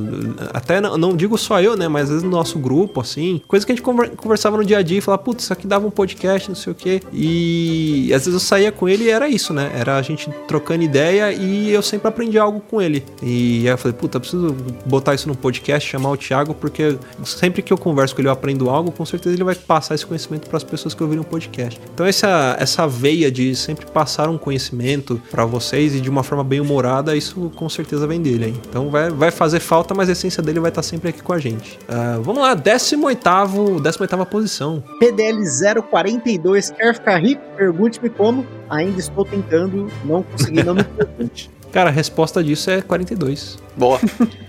até 0.54 0.80
não, 0.80 0.98
não 0.98 1.18
digo 1.18 1.38
só 1.38 1.62
eu, 1.62 1.76
né? 1.76 1.90
Mas 1.90 2.04
às 2.04 2.10
vezes 2.10 2.24
no 2.24 2.30
nosso 2.30 2.58
grupo, 2.60 3.02
assim, 3.02 3.42
coisas 3.46 3.66
que 3.66 3.74
a 3.74 3.76
gente 3.76 3.84
conver- 3.84 4.12
conversava 4.12 4.56
no 4.56 4.64
dia 4.64 4.78
a 4.78 4.82
dia 4.82 5.00
e 5.00 5.02
falava, 5.02 5.22
putz, 5.22 5.44
isso 5.44 5.52
aqui 5.52 5.68
dava 5.68 5.86
um 5.86 5.92
podcast, 5.92 6.48
não 6.48 6.56
sei 6.56 6.72
o 6.72 6.76
quê. 6.76 7.02
E 7.12 8.10
às 8.14 8.27
vezes 8.28 8.42
eu 8.42 8.48
saía 8.48 8.72
com 8.72 8.88
ele 8.88 9.06
e 9.06 9.10
era 9.10 9.28
isso, 9.28 9.54
né? 9.54 9.72
Era 9.74 9.98
a 9.98 10.02
gente 10.02 10.30
trocando 10.48 10.84
ideia 10.84 11.32
e 11.34 11.72
eu 11.72 11.82
sempre 11.82 12.08
aprendi 12.08 12.38
algo 12.38 12.60
com 12.60 12.82
ele. 12.82 13.04
E 13.22 13.62
aí 13.62 13.74
eu 13.74 13.78
falei, 13.78 13.98
puta, 13.98 14.20
preciso 14.20 14.56
botar 14.86 15.16
isso 15.16 15.28
no 15.28 15.36
podcast, 15.36 15.90
chamar 15.90 16.12
o 16.12 16.18
Thiago, 16.18 16.54
porque 16.54 16.98
sempre 17.24 17.62
que 17.62 17.74
eu 17.74 17.78
converso 17.78 18.14
com 18.14 18.22
ele, 18.22 18.28
eu 18.28 18.34
aprendo 18.34 18.70
algo, 18.70 18.92
com 18.92 19.06
certeza 19.06 19.36
ele 19.36 19.44
vai 19.44 19.56
passar 19.56 19.96
esse 19.96 20.06
conhecimento 20.06 20.48
para 20.48 20.58
as 20.58 20.64
pessoas 20.64 20.94
que 20.94 21.02
ouviram 21.02 21.24
o 21.24 21.26
podcast. 21.26 21.80
Então 21.94 22.06
essa, 22.06 22.56
essa 22.60 22.88
veia 22.88 23.32
de 23.32 23.56
sempre 23.56 23.86
passar 23.86 24.30
um 24.30 24.38
conhecimento 24.38 25.22
para 25.32 25.46
vocês 25.46 25.96
e 25.96 26.02
de 26.02 26.10
uma 26.10 26.24
forma 26.24 26.44
bem 26.44 26.60
humorada, 26.60 27.16
isso 27.16 27.52
com 27.56 27.70
certeza 27.70 28.06
vem 28.08 28.22
dele, 28.22 28.48
hein? 28.48 28.62
Então 28.70 28.90
vai, 28.90 29.10
vai 29.10 29.32
fazer 29.32 29.60
falta, 29.60 29.94
mas 29.94 30.10
a 30.10 30.12
essência 30.12 30.42
dele 30.44 30.60
vai 30.60 30.70
estar 30.70 30.84
sempre 30.84 31.10
aqui 31.10 31.22
com 31.22 31.34
a 31.34 31.40
gente. 31.40 31.80
Ah, 31.88 32.20
vamos 32.22 32.42
lá, 32.42 32.56
18º, 32.56 33.82
18ª 33.82 34.26
posição. 34.26 34.84
PDL 35.00 35.44
042, 35.90 36.72
quer 36.72 36.94
ficar 36.94 37.18
rico? 37.18 37.42
Pergunte-me 37.56 38.07
como. 38.10 38.46
Ainda 38.70 39.00
estou 39.00 39.26
tentando, 39.26 39.88
não 40.04 40.24
consegui, 40.24 40.64
não 40.64 40.76
me 40.76 40.84
pergunte. 40.84 41.50
Cara, 41.72 41.90
a 41.90 41.94
resposta 41.94 42.44
disso 42.44 42.70
é 42.70 42.82
42. 42.82 43.58
Boa. 43.76 44.00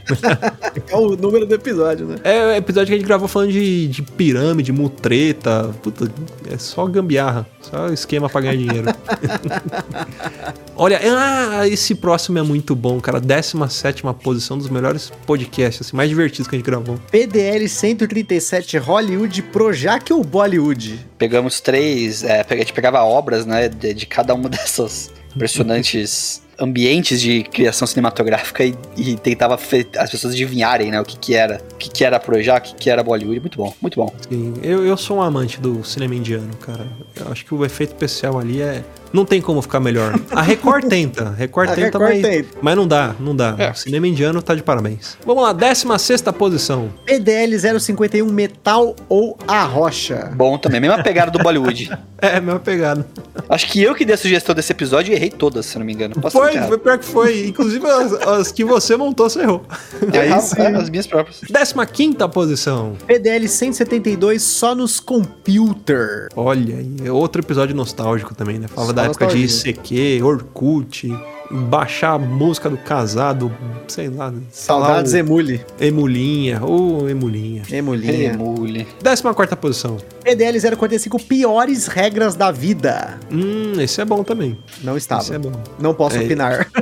É 0.90 0.96
o 0.96 1.14
número 1.16 1.44
do 1.44 1.54
episódio, 1.54 2.07
né? 2.07 2.16
É 2.24 2.46
o 2.46 2.52
episódio 2.52 2.87
que 2.87 2.94
a 2.94 2.96
gente 2.96 3.07
gravou 3.07 3.28
falando 3.28 3.52
de, 3.52 3.88
de 3.88 4.00
pirâmide, 4.00 4.72
mutreta. 4.72 5.74
Puta, 5.83 6.11
é 6.50 6.57
só 6.57 6.87
gambiarra. 6.87 7.46
Só 7.61 7.88
esquema 7.88 8.26
pra 8.28 8.40
ganhar 8.40 8.57
dinheiro. 8.57 8.87
Olha, 10.74 10.98
ah, 11.02 11.68
esse 11.68 11.94
próximo 11.94 12.38
é 12.38 12.42
muito 12.42 12.74
bom, 12.74 12.98
cara. 13.00 13.20
17 13.20 14.02
posição 14.22 14.57
dos 14.57 14.70
melhores 14.70 15.12
podcasts, 15.26 15.87
assim, 15.87 15.96
mais 15.96 16.09
divertidos 16.09 16.48
que 16.48 16.57
a 16.57 16.59
gente 16.59 16.66
gravou. 16.66 16.98
PDL 17.11 17.68
137, 17.68 18.78
Hollywood, 18.78 19.42
Projac 19.42 20.11
ou 20.11 20.24
Bollywood? 20.24 21.07
Pegamos 21.18 21.61
três. 21.61 22.24
É, 22.24 22.46
a 22.48 22.57
gente 22.57 22.72
pegava 22.72 23.02
obras, 23.02 23.44
né? 23.44 23.68
De, 23.68 23.92
de 23.92 24.07
cada 24.07 24.33
uma 24.35 24.48
dessas 24.48 25.11
impressionantes 25.35 26.48
ambientes 26.59 27.21
de 27.21 27.44
criação 27.44 27.87
cinematográfica 27.87 28.64
e, 28.64 28.75
e 28.97 29.16
tentava 29.16 29.55
as 29.55 30.11
pessoas 30.11 30.35
adivinharem, 30.35 30.90
né? 30.90 31.01
O 31.01 31.05
que 31.05 31.16
que 31.16 31.35
era. 31.35 31.61
O 31.73 31.77
que 31.77 31.88
que 31.90 32.05
era 32.05 32.18
Projac, 32.18 32.71
o 32.71 32.75
que 32.75 32.83
que 32.83 32.90
era 32.90 33.03
Bollywood. 33.03 33.40
Muito 33.40 33.59
bom, 33.59 33.75
muito 33.81 33.97
bom. 33.97 34.12
Sim, 34.29 34.55
eu, 34.62 34.85
eu 34.85 34.97
sou 34.97 35.18
um 35.18 35.23
amante 35.23 35.61
do 35.61 35.85
cinema 35.85 36.14
indiano, 36.14 36.55
cara. 36.57 36.87
Eu 37.16 37.31
acho 37.31 37.44
que 37.44 37.55
o 37.55 37.64
efeito 37.64 37.90
especial 37.90 38.38
ali 38.38 38.61
é. 38.61 38.83
Não 39.12 39.25
tem 39.25 39.40
como 39.40 39.62
ficar 39.62 39.81
melhor. 39.81 40.18
A 40.31 40.42
Record 40.42 40.87
tenta. 40.88 41.29
A 41.29 41.31
Record 41.31 41.71
A 41.71 41.75
tenta, 41.75 41.87
Record 41.99 42.11
mas, 42.11 42.23
tenta. 42.23 42.49
mas 42.61 42.77
não 42.77 42.87
dá, 42.87 43.14
não 43.18 43.35
dá. 43.35 43.55
É. 43.59 43.71
O 43.71 43.75
cinema 43.75 44.07
indiano 44.07 44.42
tá 44.42 44.55
de 44.55 44.62
parabéns. 44.62 45.16
Vamos 45.25 45.42
lá, 45.42 45.53
16 45.53 46.23
posição. 46.37 46.90
PDL 47.05 47.81
051, 47.81 48.27
Metal 48.31 48.94
ou 49.09 49.37
A 49.47 49.64
Rocha? 49.64 50.31
Bom 50.35 50.59
também, 50.59 50.81
mesma 50.81 51.03
pegada 51.03 51.31
do 51.31 51.38
Bollywood. 51.38 51.90
É, 52.21 52.40
mesma 52.40 52.59
pegada. 52.59 53.07
Acho 53.49 53.68
que 53.68 53.81
eu 53.81 53.94
que 53.94 54.05
dei 54.05 54.16
a 54.16 54.18
sugestão 54.18 54.53
desse 54.53 54.73
episódio 54.73 55.12
e 55.12 55.14
errei 55.14 55.31
todas, 55.31 55.66
se 55.66 55.77
eu 55.77 55.79
não 55.79 55.87
me 55.87 55.92
engano. 55.92 56.16
Posso 56.21 56.37
Foi, 56.37 56.59
foi 56.59 56.77
pior 56.77 56.99
que 56.99 57.05
foi. 57.05 57.47
Inclusive 57.47 57.87
as, 57.87 58.12
as 58.12 58.51
que 58.51 58.64
você 58.64 58.97
montou, 58.97 59.31
você 59.31 59.42
errou. 59.42 59.64
Aí 60.12 60.29
é, 60.29 60.77
as 60.77 60.90
minhas 60.90 61.07
próprias. 61.07 61.40
15 61.40 62.14
posição. 62.33 62.97
PDL 63.07 63.49
172, 63.49 64.42
só 64.42 64.75
nos 64.75 64.99
computer. 64.99 66.29
Olha 66.35 66.77
aí, 66.77 66.97
é 67.05 67.12
outro 67.12 67.40
episódio 67.40 67.75
nostálgico 67.75 68.35
também, 68.35 68.59
né? 68.59 68.66
Falava 68.68 68.92
da 68.99 69.07
época 69.07 69.27
de. 69.27 69.39
ICQ, 69.45 70.25
Orkut, 70.25 71.09
baixar 71.51 72.13
a 72.15 72.19
música 72.19 72.69
do 72.69 72.77
casado, 72.77 73.51
sei 73.87 74.09
lá. 74.09 74.33
Saudades 74.51 75.11
sei 75.13 75.23
lá, 75.23 75.27
Emule. 75.29 75.61
Emulinha, 75.81 76.61
ou 76.63 77.09
Emulinha. 77.09 77.63
Emulinha. 77.71 78.33
Emule. 78.35 78.87
Décima 79.03 79.33
quarta 79.35 79.57
posição. 79.57 79.97
PDL 80.23 80.59
045, 80.77 81.19
piores 81.25 81.87
regras 81.87 82.35
da 82.35 82.51
vida. 82.51 83.19
Hum, 83.33 83.73
esse 83.81 84.01
é 84.01 84.05
bom 84.05 84.23
também. 84.23 84.59
Não 84.83 84.97
estava. 84.97 85.23
Esse 85.23 85.35
é 85.35 85.39
bom. 85.39 85.53
Não 85.79 85.95
posso 85.95 86.17
É. 86.17 86.25
opinar. 86.25 86.67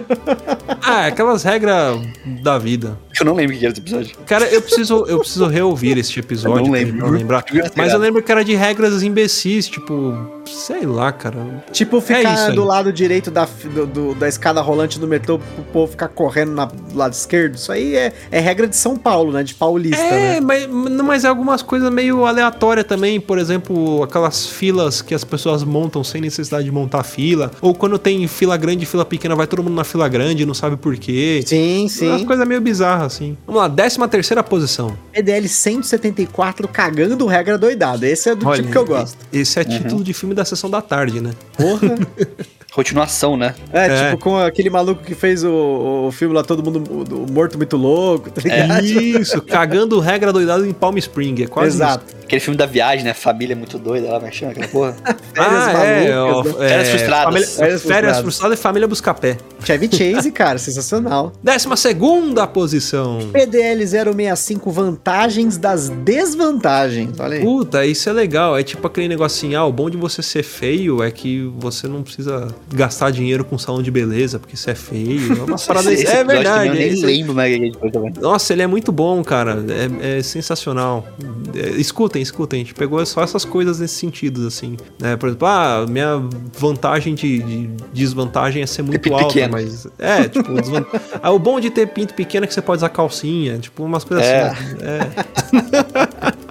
Ah, 0.89 1.07
aquelas 1.07 1.43
regras 1.43 1.99
da 2.45 2.59
vida. 2.59 2.97
Eu 3.19 3.27
não 3.27 3.35
lembro 3.35 3.57
o 3.57 3.59
que 3.59 3.65
era 3.65 3.73
esse 3.73 3.81
episódio. 3.81 4.17
Cara, 4.25 4.45
eu 4.47 4.63
preciso, 4.63 5.05
eu 5.09 5.19
preciso 5.19 5.47
reouvir 5.49 5.99
este 5.99 6.21
episódio 6.21 6.59
Eu 6.59 6.63
não 6.63 6.71
pra 6.71 6.79
lembro. 6.81 6.97
não 6.99 7.09
lembrar. 7.11 7.45
Mas 7.75 7.93
eu 7.93 7.99
lembro 7.99 8.23
que 8.23 8.31
era 8.31 8.45
de 8.45 8.55
regras 8.55 9.03
imbecis, 9.03 9.67
tipo, 9.69 10.17
sei 10.47 10.87
lá, 10.87 11.11
cara. 11.11 11.65
tipo, 11.73 11.97
É 11.99 12.01
ficar 12.01 12.47
aí. 12.49 12.55
do 12.55 12.63
lado 12.65 12.93
direito 12.93 13.33
da, 13.33 13.49
do- 13.75 13.87
do- 13.87 14.15
da 14.15 14.29
escada 14.29 14.56
rolante 14.61 14.99
do 14.99 15.07
metrô 15.07 15.38
pro 15.38 15.64
povo 15.73 15.90
ficar 15.92 16.09
correndo 16.09 16.53
na- 16.53 16.64
do 16.66 16.97
lado 16.97 17.12
esquerdo. 17.12 17.55
Isso 17.57 17.71
aí 17.73 17.95
é, 17.97 18.12
é 18.31 18.40
regra 18.40 18.66
de 18.66 18.77
São 18.77 18.97
Paulo, 18.97 19.33
né? 19.33 19.42
De 19.42 19.55
paulista, 19.55 20.03
É, 20.03 20.35
né? 20.35 20.40
mas, 20.40 20.66
mas 20.66 21.25
é 21.25 21.29
algumas 21.29 21.62
coisas 21.62 21.90
meio 21.92 22.25
aleatórias 22.27 22.87
também. 22.87 23.21
Por 23.21 23.38
exemplo, 23.38 24.03
aquelas 24.03 24.47
filas 24.47 25.01
que 25.03 25.14
as 25.14 25.25
pessoas 25.25 25.62
montam 25.64 26.03
sem 26.05 26.21
necessidade 26.21 26.64
de 26.64 26.71
montar 26.73 27.03
fila. 27.03 27.51
Ou 27.61 27.75
quando 27.75 27.99
tem 27.99 28.27
fila 28.29 28.57
grande 28.57 28.85
e 28.85 28.87
fila 28.87 29.05
pequena, 29.05 29.35
vai 29.35 29.47
todo 29.47 29.62
mundo 29.62 29.75
na 29.75 29.85
fila 29.85 30.09
grande 30.09 30.42
e 30.42 30.47
não 30.47 30.55
sabe 30.55 30.77
por 30.77 30.97
quê. 30.97 31.42
Sim, 31.45 31.83
Umas 31.83 31.92
sim. 32.21 32.25
coisas 32.27 32.47
meio 32.47 32.61
bizarras, 32.61 33.07
assim. 33.14 33.37
Vamos 33.47 33.61
lá, 33.62 33.69
décima 33.69 34.09
terceira 34.09 34.42
posição. 34.42 34.97
PDL 35.12 35.49
174, 35.49 36.69
cagando 36.69 37.27
regra 37.27 37.57
doidada. 37.59 38.07
Esse 38.07 38.31
é 38.31 38.35
do 38.35 38.51
tipo 38.53 38.71
que 38.71 38.79
eu 38.79 38.85
gosto. 38.85 39.19
Esse 39.33 39.59
é 39.61 39.64
título 39.64 40.03
de 40.03 40.12
filme 40.12 40.35
da 40.35 40.45
sessão 40.45 40.69
da 40.71 40.81
tarde, 40.83 41.21
né? 41.21 41.31
Porra. 41.57 41.95
Continuação, 42.77 43.39
né? 43.39 43.55
É, 43.73 43.87
É. 43.87 44.11
tipo 44.11 44.23
com 44.23 44.37
aquele 44.37 44.69
maluco 44.69 45.03
que 45.03 45.15
fez 45.15 45.43
o, 45.43 46.07
o 46.09 46.12
filme 46.12 46.35
lá, 46.35 46.43
todo 46.45 46.62
mundo 46.62 46.85
o- 46.91 47.25
o 47.25 47.33
morto 47.33 47.57
muito 47.57 47.75
louco, 47.75 48.31
tá 48.31 48.43
ligado? 48.43 48.85
Isso, 48.85 49.41
cagando 49.41 49.99
regra 49.99 50.31
doidado 50.31 50.67
em 50.67 50.75
Palm 50.75 50.95
Spring. 50.99 51.43
É 51.45 51.47
quase 51.47 51.69
Exato. 51.79 52.05
Aquele 52.27 52.41
filme 52.41 52.57
da 52.59 52.67
viagem, 52.67 53.05
né? 53.05 53.15
Família 53.15 53.55
muito 53.57 53.79
doida 53.79 54.09
lá, 54.11 54.21
mas 54.21 54.35
chama 54.35 54.53
aquela 54.53 54.69
porra. 54.69 54.97
Ah, 55.39 55.71
é, 55.85 56.15
malucas, 56.15 56.55
né? 56.57 56.65
é, 56.65 56.69
Férias 56.69 56.89
frustradas. 56.89 57.25
família- 57.25 57.47
Férias 57.47 57.57
Férias 57.57 57.83
frustradas. 57.83 58.21
frustradas 58.23 58.59
e 58.59 58.62
família 58.62 58.89
Buscapé. 58.89 59.37
Chevy 59.65 59.89
Chase, 59.95 60.33
cara, 60.33 60.59
sensacional. 60.59 61.33
Décima 61.45 61.77
segunda 61.77 62.47
posição. 62.47 63.19
PDL 63.33 63.87
065, 63.87 64.71
vantagens 64.71 65.57
das 65.59 65.89
desvantagens. 65.91 67.19
Olha 67.21 67.37
aí. 67.37 67.43
Puta, 67.43 67.85
isso 67.85 68.09
é 68.09 68.12
legal. 68.12 68.57
É 68.59 68.62
tipo 68.62 68.87
aquele 68.87 69.09
negocinho, 69.09 69.59
ah, 69.59 69.65
o 69.67 69.73
bom 69.73 69.89
de 69.91 69.97
você 69.97 70.23
ser 70.23 70.43
feio 70.43 71.03
é 71.03 71.11
que 71.11 71.51
você 71.59 71.87
não 71.87 72.03
precisa 72.03 72.49
gastar 72.73 73.11
dinheiro 73.11 73.45
com 73.45 73.59
salão 73.59 73.83
de 73.83 73.91
beleza, 73.91 74.39
porque 74.39 74.57
você 74.57 74.71
é 74.71 74.75
feio. 74.75 75.33
É 75.33 75.43
uma 75.45 75.59
parada 75.67 75.93
Esse- 75.93 76.05
esse 76.05 76.12
É 76.17 76.25
verdade. 76.25 76.69
Eu 76.69 76.75
é 76.75 76.79
nem 76.79 77.03
lembro 77.03 77.91
também. 77.91 78.12
Nossa, 78.21 78.53
ele 78.53 78.62
é 78.62 78.67
muito 78.67 78.91
bom, 78.91 79.23
cara. 79.23 79.62
É, 80.03 80.19
é 80.19 80.23
sensacional. 80.23 81.07
É, 81.55 81.79
escutem, 82.21 82.23
escutem. 82.23 82.61
A 82.61 82.65
gente 82.65 82.75
pegou 82.75 83.05
só 83.07 83.23
essas 83.23 83.45
coisas 83.45 83.81
nesse 83.81 83.95
sentido, 83.95 84.47
assim. 84.47 84.77
Né? 85.01 85.17
Por 85.17 85.29
exemplo, 85.29 85.47
ah, 85.49 85.87
minha 85.89 86.23
vantagem 86.59 87.15
de, 87.15 87.39
de 87.43 87.67
desvantagem 87.93 88.63
é 88.63 88.67
ser 88.67 88.83
muito 88.83 89.13
alta, 89.13 89.27
pequeno. 89.29 89.53
mas. 89.53 89.87
É, 89.99 90.29
tipo, 90.29 90.53
desvan- 90.61 90.87
ah, 91.23 91.31
o 91.31 91.39
bom 91.39 91.59
de 91.61 91.71
ter 91.71 91.87
pinto 91.89 92.15
pequeno 92.15 92.45
é 92.45 92.47
que 92.47 92.55
você 92.55 92.63
pode 92.63 92.79
usar 92.79 92.89
calcinha. 92.91 93.59
Tipo, 93.59 93.85
umas 93.85 94.05
coisas 94.05 94.25
É. 94.27 94.49
assim. 94.49 94.77
É. 94.83 96.37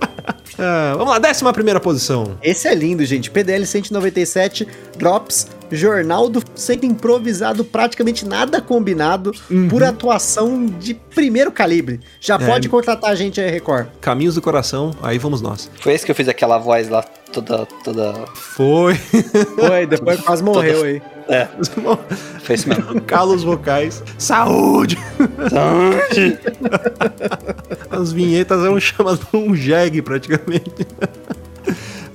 Ah, 0.57 0.93
vamos 0.97 1.09
lá, 1.11 1.19
décima 1.19 1.51
primeira 1.51 1.81
posição. 1.81 2.37
Esse 2.41 2.67
é 2.69 2.73
lindo, 2.73 3.03
gente. 3.03 3.29
PDL 3.29 3.65
197, 3.65 4.65
Drops, 4.97 5.47
jornal 5.75 6.29
do 6.29 6.41
sendo 6.55 6.85
improvisado, 6.85 7.63
praticamente 7.63 8.25
nada 8.25 8.61
combinado, 8.61 9.31
por 9.69 9.83
atuação 9.83 10.65
de 10.65 10.93
primeiro 10.93 11.51
calibre. 11.51 11.99
Já 12.19 12.35
É. 12.35 12.45
pode 12.45 12.67
contratar 12.69 13.11
a 13.11 13.15
gente 13.15 13.39
aí, 13.41 13.49
Record. 13.49 13.87
Caminhos 14.01 14.35
do 14.35 14.41
coração, 14.41 14.91
aí 15.01 15.17
vamos 15.17 15.41
nós. 15.41 15.69
Foi 15.79 15.93
esse 15.93 16.05
que 16.05 16.11
eu 16.11 16.15
fiz 16.15 16.27
aquela 16.27 16.57
voz 16.57 16.89
lá, 16.89 17.03
toda. 17.31 17.65
toda. 17.83 18.13
Foi. 18.33 18.95
Foi, 18.95 19.85
depois 19.85 20.19
quase 20.21 20.43
morreu 20.43 20.83
aí. 20.83 21.01
É, 21.27 21.47
foi 22.43 22.55
isso 22.55 22.69
mesmo. 22.69 23.01
Calos 23.01 23.43
vocais. 23.43 24.03
Saúde! 24.17 24.97
As 27.89 28.11
vinhetas 28.11 28.63
eram 28.63 28.79
chamadas 28.79 29.19
de 29.19 29.37
um 29.37 29.55
jegue, 29.55 30.01
praticamente. 30.01 30.85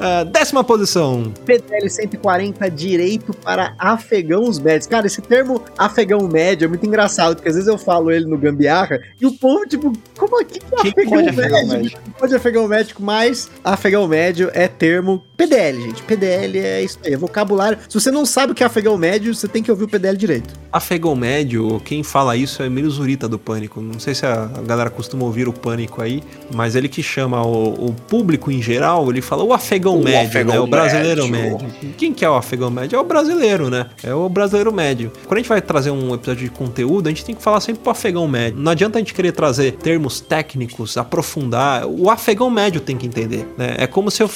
Ah, 0.01 0.25
décima 0.25 0.65
posição. 0.65 1.33
PDL 1.45 1.89
140, 1.89 2.71
direito 2.71 3.33
para 3.35 3.75
afegãos 3.79 4.59
médios. 4.59 4.87
Cara, 4.87 5.07
esse 5.07 5.21
termo 5.23 5.63
afegão 5.77 6.27
médio 6.29 6.65
é 6.67 6.69
muito 6.69 6.87
engraçado, 6.87 7.37
porque 7.37 7.49
às 7.49 7.55
vezes 7.55 7.69
eu 7.69 7.79
falo 7.79 8.11
ele 8.11 8.25
no 8.27 8.37
gambiarra 8.39 9.01
e 9.21 9.27
o 9.27 9.33
povo, 9.33 9.67
tipo, 9.67 9.93
como 10.17 10.41
aqui 10.41 10.59
que 10.59 10.75
é 10.75 10.79
Que 10.83 10.89
afegão 10.89 11.11
pode 11.11 11.37
médio? 11.37 11.41
afegão 11.57 11.69
médio? 11.69 11.99
Pode 12.19 12.35
afegão 12.35 12.69
médico, 12.69 13.03
mas 13.03 13.51
afegão 13.63 14.07
médio 14.09 14.51
é 14.55 14.67
termo 14.69 15.23
PDL, 15.37 15.83
gente. 15.83 16.03
PDL 16.03 16.59
é 16.59 16.83
isso 16.83 16.99
aí, 17.05 17.13
é 17.15 17.17
vocabulário. 17.17 17.79
Se 17.89 17.99
você 17.99 18.11
não 18.11 18.27
sabe 18.27 18.53
o 18.53 18.55
que 18.55 18.63
é 18.63 18.67
afegão 18.67 18.97
médio, 18.97 19.35
você 19.35 19.49
tem 19.49 19.63
que 19.63 19.71
ouvir 19.71 19.85
o 19.85 19.89
PDL 19.89 20.17
direito. 20.17 20.55
Afegão 20.73 21.15
médio, 21.15 21.81
quem 21.85 22.03
fala 22.03 22.37
isso 22.37 22.63
é 22.63 22.67
Emílio 22.67 22.91
Zurita 22.91 23.29
do 23.29 23.39
Pânico. 23.39 23.81
Não 23.81 23.99
sei 23.99 24.15
se 24.15 24.27
a 24.27 24.41
a 24.61 24.63
galera 24.63 24.91
costuma 24.91 25.25
ouvir 25.25 25.49
o 25.49 25.53
Pânico 25.53 26.01
aí, 26.03 26.23
mas 26.55 26.75
ele 26.75 26.89
que 26.89 27.03
chama 27.03 27.43
o, 27.45 27.89
o 27.89 27.93
público 27.93 28.51
em 28.51 28.61
geral, 28.63 29.11
ele 29.11 29.21
fala 29.21 29.43
o 29.43 29.53
afegão 29.53 29.90
O 29.99 30.05
médio, 30.05 30.29
afegão 30.29 30.55
né? 30.55 30.61
O 30.61 30.67
brasileiro 30.67 31.29
médio. 31.29 31.59
médio. 31.59 31.95
Quem 31.97 32.13
que 32.13 32.25
é 32.25 32.31
o 32.31 32.35
afegão 32.35 32.71
médio? 32.71 32.97
É 32.97 33.01
o 33.01 33.05
brasileiro, 33.05 33.71
né? 33.71 33.87
É 34.03 34.15
o 34.15 34.29
brasileiro 34.29 34.73
médio. 34.73 35.13
Quando 35.27 35.39
a 35.39 35.41
gente 35.41 35.49
vai 35.49 35.61
trazer 35.61 35.91
um 35.91 36.15
episódio 36.15 36.45
de 36.45 36.51
conteúdo, 36.51 37.07
a 37.07 37.11
gente 37.11 37.25
tem 37.25 37.35
que 37.35 37.43
falar 37.43 37.61
sempre 37.61 37.83
pro 37.83 37.91
afegão 37.91 38.27
médio. 38.29 38.59
Não 38.59 38.73
adianta 38.73 38.99
a 38.99 39.01
gente 39.01 39.15
querer 39.15 39.33
trazer 39.33 39.73
termos 39.73 40.21
técnicos, 40.21 40.97
aprofundar. 40.97 41.87
O 41.87 42.11
afegão 42.11 42.51
médio 42.51 42.81
tem 42.81 42.97
que 42.97 43.07
entender, 43.07 43.47
né? 43.57 43.75
É 43.79 43.87
como 43.87 44.11
se 44.11 44.23
eu 44.23 44.31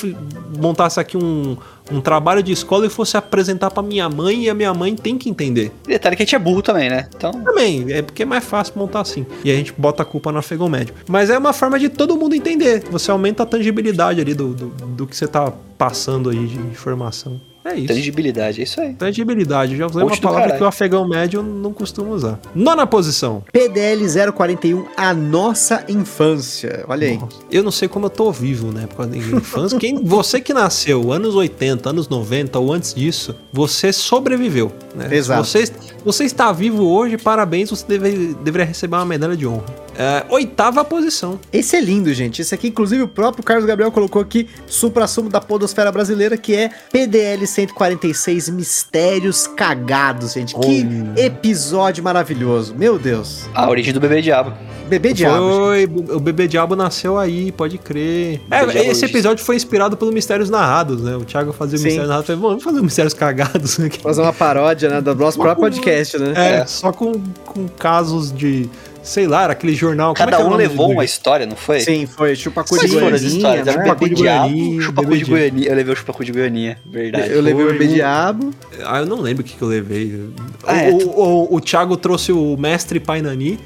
montasse 0.59 0.99
aqui 1.01 1.17
um, 1.17 1.57
um 1.91 2.01
trabalho 2.01 2.43
de 2.43 2.53
escola 2.53 2.87
e 2.87 2.91
fosse 2.91 3.17
apresentar 3.17 3.71
pra 3.71 3.83
minha 3.83 4.09
mãe 4.09 4.45
e 4.45 4.51
a 4.51 4.55
minha 4.55 4.73
mãe 4.73 4.95
tem 4.95 5.19
que 5.19 5.29
entender. 5.29 5.73
Detalhe 5.87 6.17
que 6.17 6.23
a 6.23 6.27
gente 6.27 6.35
é 6.35 6.39
burro 6.39 6.63
também, 6.63 6.89
né? 6.89 7.09
Então. 7.15 7.31
Também, 7.33 7.93
é 7.93 8.03
porque 8.03 8.23
é 8.23 8.27
mais 8.27 8.45
fácil 8.45 8.75
montar 8.77 9.01
assim. 9.01 9.27
E 9.45 9.51
a 9.51 9.55
gente 9.55 9.73
bota 9.77 10.03
a 10.03 10.07
culpa 10.07 10.33
no 10.33 10.39
afegão 10.39 10.69
médio. 10.69 10.95
Mas 11.09 11.31
é 11.31 11.37
uma 11.37 11.53
forma 11.53 11.79
de 11.79 11.89
todo 11.89 12.17
mundo 12.17 12.35
entender. 12.35 12.85
Você 12.91 13.11
aumenta 13.11 13.43
a 13.43 13.47
tangibilidade 13.47 14.21
ali 14.21 14.35
do, 14.35 14.55
do, 14.55 14.67
do 14.69 15.07
que 15.07 15.17
você 15.17 15.27
tá 15.27 15.53
passando 15.77 16.31
aí 16.31 16.47
de 16.47 16.59
informação. 16.59 17.41
É 17.65 17.77
isso. 17.77 17.89
Tangibilidade, 17.89 18.61
é 18.61 18.65
isso 18.65 18.81
aí. 18.81 18.93
Tangibilidade. 18.93 19.77
Já 19.77 19.87
usei 19.87 20.03
uma 20.03 20.17
palavra 20.19 20.43
caralho. 20.43 20.59
que 20.59 20.65
o 20.65 20.67
afegão 20.67 21.09
médio 21.09 21.43
não 21.43 21.73
costuma 21.73 22.11
usar. 22.11 22.39
Nona 22.55 22.87
posição. 22.87 23.43
PDL 23.51 24.05
041, 24.33 24.85
a 24.97 25.15
nossa 25.15 25.83
infância. 25.89 26.85
Olha 26.87 27.09
aí. 27.09 27.17
Nossa, 27.17 27.37
Eu 27.51 27.63
não 27.63 27.71
sei 27.71 27.89
como 27.89 28.07
eu 28.07 28.11
tô 28.11 28.31
vivo, 28.31 28.71
né? 28.71 28.87
Por 28.87 28.97
causa 28.97 29.13
da 29.13 29.17
infância. 29.17 29.79
Quem, 29.79 29.97
você 30.05 30.41
que 30.43 30.53
nasceu 30.53 31.11
anos 31.11 31.35
80, 31.35 31.89
anos 31.89 32.07
90 32.09 32.59
ou 32.59 32.71
antes 32.71 32.93
disso, 32.93 33.35
você 33.51 33.93
sobreviveu. 33.93 34.71
Né? 34.95 35.09
Exato. 35.11 35.45
Você, 35.45 35.65
você 36.05 36.25
está 36.25 36.53
vivo 36.53 36.85
hoje, 36.85 37.17
parabéns, 37.17 37.71
você 37.71 37.87
deve, 37.87 38.35
deveria 38.35 38.67
receber 38.67 38.97
uma 38.97 39.07
medalha 39.07 39.37
de 39.37 39.47
honra. 39.47 39.84
É, 39.99 40.25
oitava 40.29 40.85
posição. 40.85 41.39
Esse 41.53 41.77
é 41.77 41.81
lindo, 41.81 42.13
gente. 42.13 42.43
Esse 42.43 42.55
aqui, 42.55 42.69
inclusive, 42.69 43.03
o 43.03 43.09
próprio 43.09 43.45
Carlos 43.45 43.65
Gabriel 43.67 43.91
colocou 43.93 44.21
aqui, 44.21 44.49
supra-sumo 44.67 45.29
da 45.29 45.41
podosfera 45.41 45.91
brasileira, 45.93 46.37
que 46.37 46.55
é 46.55 46.71
PDL 46.91 47.47
146, 47.47 48.49
Mistérios 48.51 49.47
Cagados, 49.47 50.33
gente. 50.35 50.55
Que 50.55 50.87
episódio 51.17 52.03
maravilhoso. 52.03 52.75
Meu 52.75 52.99
Deus. 52.99 53.49
A 53.55 53.69
origem 53.69 53.93
do 53.93 54.01
bebê 54.01 54.21
diabo. 54.21 54.53
Bebê 54.89 55.13
diabo. 55.15 55.37
gente. 55.77 55.89
Foi, 55.97 56.17
o 56.17 56.21
bebê 56.21 56.47
diabo 56.47 56.77
nasceu 56.77 57.19
aí, 57.19 57.51
pode 57.53 57.79
crer. 57.79 58.41
É, 58.51 58.89
esse 58.89 59.05
episódio 59.07 59.43
foi 59.45 59.57
inspirado 59.57 59.97
pelo 59.97 60.13
Mistérios 60.13 60.51
Narrados, 60.51 61.01
né? 61.03 61.17
O 61.17 61.25
Thiago 61.25 61.53
fazia 61.53 61.79
Sim. 61.79 61.85
Mistérios 61.85 62.09
Narrados, 62.09 62.27
falei, 62.27 62.43
vamos 62.43 62.63
fazer 62.65 62.83
Mistérios 62.83 63.15
Cagados 63.15 63.81
aqui. 63.81 64.01
Fazer 64.01 64.21
uma 64.21 64.33
paródia, 64.33 64.91
né, 64.91 65.01
do 65.01 65.15
nosso 65.15 65.39
próprio 65.39 65.63
podcast, 65.71 66.19
né? 66.19 66.33
É, 66.37 66.55
É. 66.57 66.67
só 66.67 66.93
com, 66.93 67.13
com 67.47 67.67
casos 67.69 68.31
de, 68.33 68.69
sei 69.05 69.27
lá, 69.27 69.45
era 69.45 69.53
aquele 69.53 69.75
jornal. 69.75 70.15
como 70.15 70.29
é 70.29 70.33
Cada 70.33 70.43
que 70.43 70.49
o 70.49 70.53
um 70.53 70.57
levou 70.57 70.91
uma 70.91 71.05
história, 71.05 71.47
não 71.47 71.57
foi? 71.57 71.81
Sim, 71.81 72.07
foi 72.07 72.35
chupacu 72.35 72.79
de 72.79 72.89
Goianinha, 72.89 73.27
histórias? 73.27 73.67
Né? 73.67 73.85
bebê 73.85 74.09
de 74.09 74.15
Goianinha, 74.15 74.81
chupacu 74.81 75.17
de 75.17 75.25
Goianinha. 75.25 75.69
Eu 75.69 75.77
levei 75.77 75.93
o 75.93 75.97
chupacu 75.97 76.25
de 76.25 76.33
Goianinha, 76.33 76.79
verdade. 76.85 77.31
Eu 77.31 77.43
levei 77.43 77.65
o 77.65 77.73
bebê 77.73 77.87
diabo. 77.87 78.51
Ah, 78.85 79.01
eu 79.01 79.07
não 79.07 79.21
lembro 79.21 79.43
o 79.43 79.45
que, 79.47 79.55
que 79.55 79.63
eu 79.63 79.69
levei. 79.69 80.29
Ah, 80.65 80.73
o, 80.73 80.77
é, 80.77 80.91
o, 80.91 81.09
o, 81.09 81.55
o 81.57 81.61
Thiago 81.61 81.97
trouxe 81.97 82.33
o 82.33 82.57
mestre 82.57 82.99
Painani. 82.99 83.61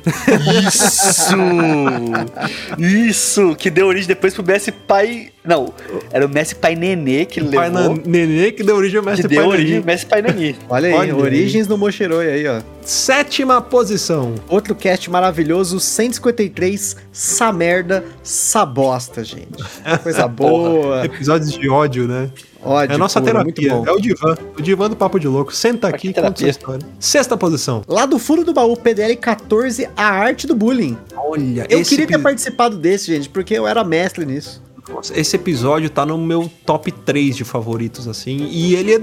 Isso! 0.66 1.37
Isso! 2.79 3.55
Que 3.57 3.70
deu 3.70 3.87
origem 3.87 4.09
depois 4.09 4.35
pro 4.35 4.42
BS 4.42 4.70
Pai 4.87 5.31
Não, 5.44 5.72
era 6.11 6.27
o 6.27 6.29
Messi 6.29 6.55
Pai 6.55 6.74
Nenê 6.74 7.24
que 7.24 7.40
levou. 7.40 7.61
Pai 7.61 8.03
Nenê 8.05 8.53
que 8.53 8.62
deu 8.62 8.77
origem 8.77 8.98
ao 8.98 9.05
que 9.05 9.11
Mestre 9.11 9.29
deu 9.29 9.40
Pai 9.42 9.48
origem 9.48 9.66
Nenê. 9.66 9.79
ao 9.79 9.85
Messi 9.87 10.07
Pai 10.07 10.22
Nenê. 10.22 10.55
Olha 10.68 10.88
aí, 10.88 10.94
Olha 10.94 11.14
aí. 11.14 11.20
Origens 11.20 11.66
do 11.66 11.79
Mochiroi 11.79 12.29
aí, 12.29 12.46
ó. 12.46 12.61
Sétima 12.88 13.61
posição. 13.61 14.35
Outro 14.48 14.74
cast 14.74 15.11
maravilhoso, 15.11 15.79
153, 15.79 16.96
essa 17.12 17.53
merda, 17.53 18.03
essa 18.24 18.64
bosta, 18.64 19.22
gente. 19.22 19.62
Coisa 20.03 20.24
boa. 20.27 21.05
Episódios 21.05 21.53
de 21.53 21.68
ódio, 21.68 22.09
né? 22.09 22.31
Ódio 22.62 22.92
é 22.92 22.94
a 22.94 22.98
nossa 22.98 23.20
puro, 23.20 23.31
terapia. 23.33 23.74
muito 23.74 23.85
bom. 23.85 23.90
É 23.90 23.94
o 23.94 24.01
divã. 24.01 24.35
O 24.59 24.62
divã 24.62 24.88
do 24.88 24.96
Papo 24.96 25.20
de 25.20 25.29
Louco. 25.29 25.55
Senta 25.55 25.87
aqui 25.87 26.09
e 26.09 26.14
conta 26.14 26.35
sua 26.35 26.48
história. 26.48 26.87
Sexta 26.98 27.37
posição. 27.37 27.83
Lá 27.87 28.07
do 28.07 28.18
fundo 28.18 28.42
do 28.42 28.55
baú, 28.55 28.74
PDL 28.74 29.16
14, 29.16 29.87
a 29.94 30.05
arte 30.07 30.46
do 30.46 30.55
bullying. 30.55 30.96
Olha, 31.14 31.66
Eu 31.68 31.83
queria 31.85 32.07
ter 32.07 32.14
epi- 32.14 32.22
participado 32.22 32.79
desse, 32.79 33.14
gente, 33.14 33.29
porque 33.29 33.53
eu 33.53 33.66
era 33.68 33.85
mestre 33.85 34.24
nisso. 34.24 34.62
Esse 35.14 35.37
episódio 35.37 35.90
tá 35.90 36.05
no 36.05 36.18
meu 36.18 36.51
top 36.64 36.90
3 36.90 37.37
de 37.37 37.44
favoritos, 37.44 38.09
assim. 38.09 38.48
E 38.51 38.74
ele 38.74 38.94
é, 38.94 39.01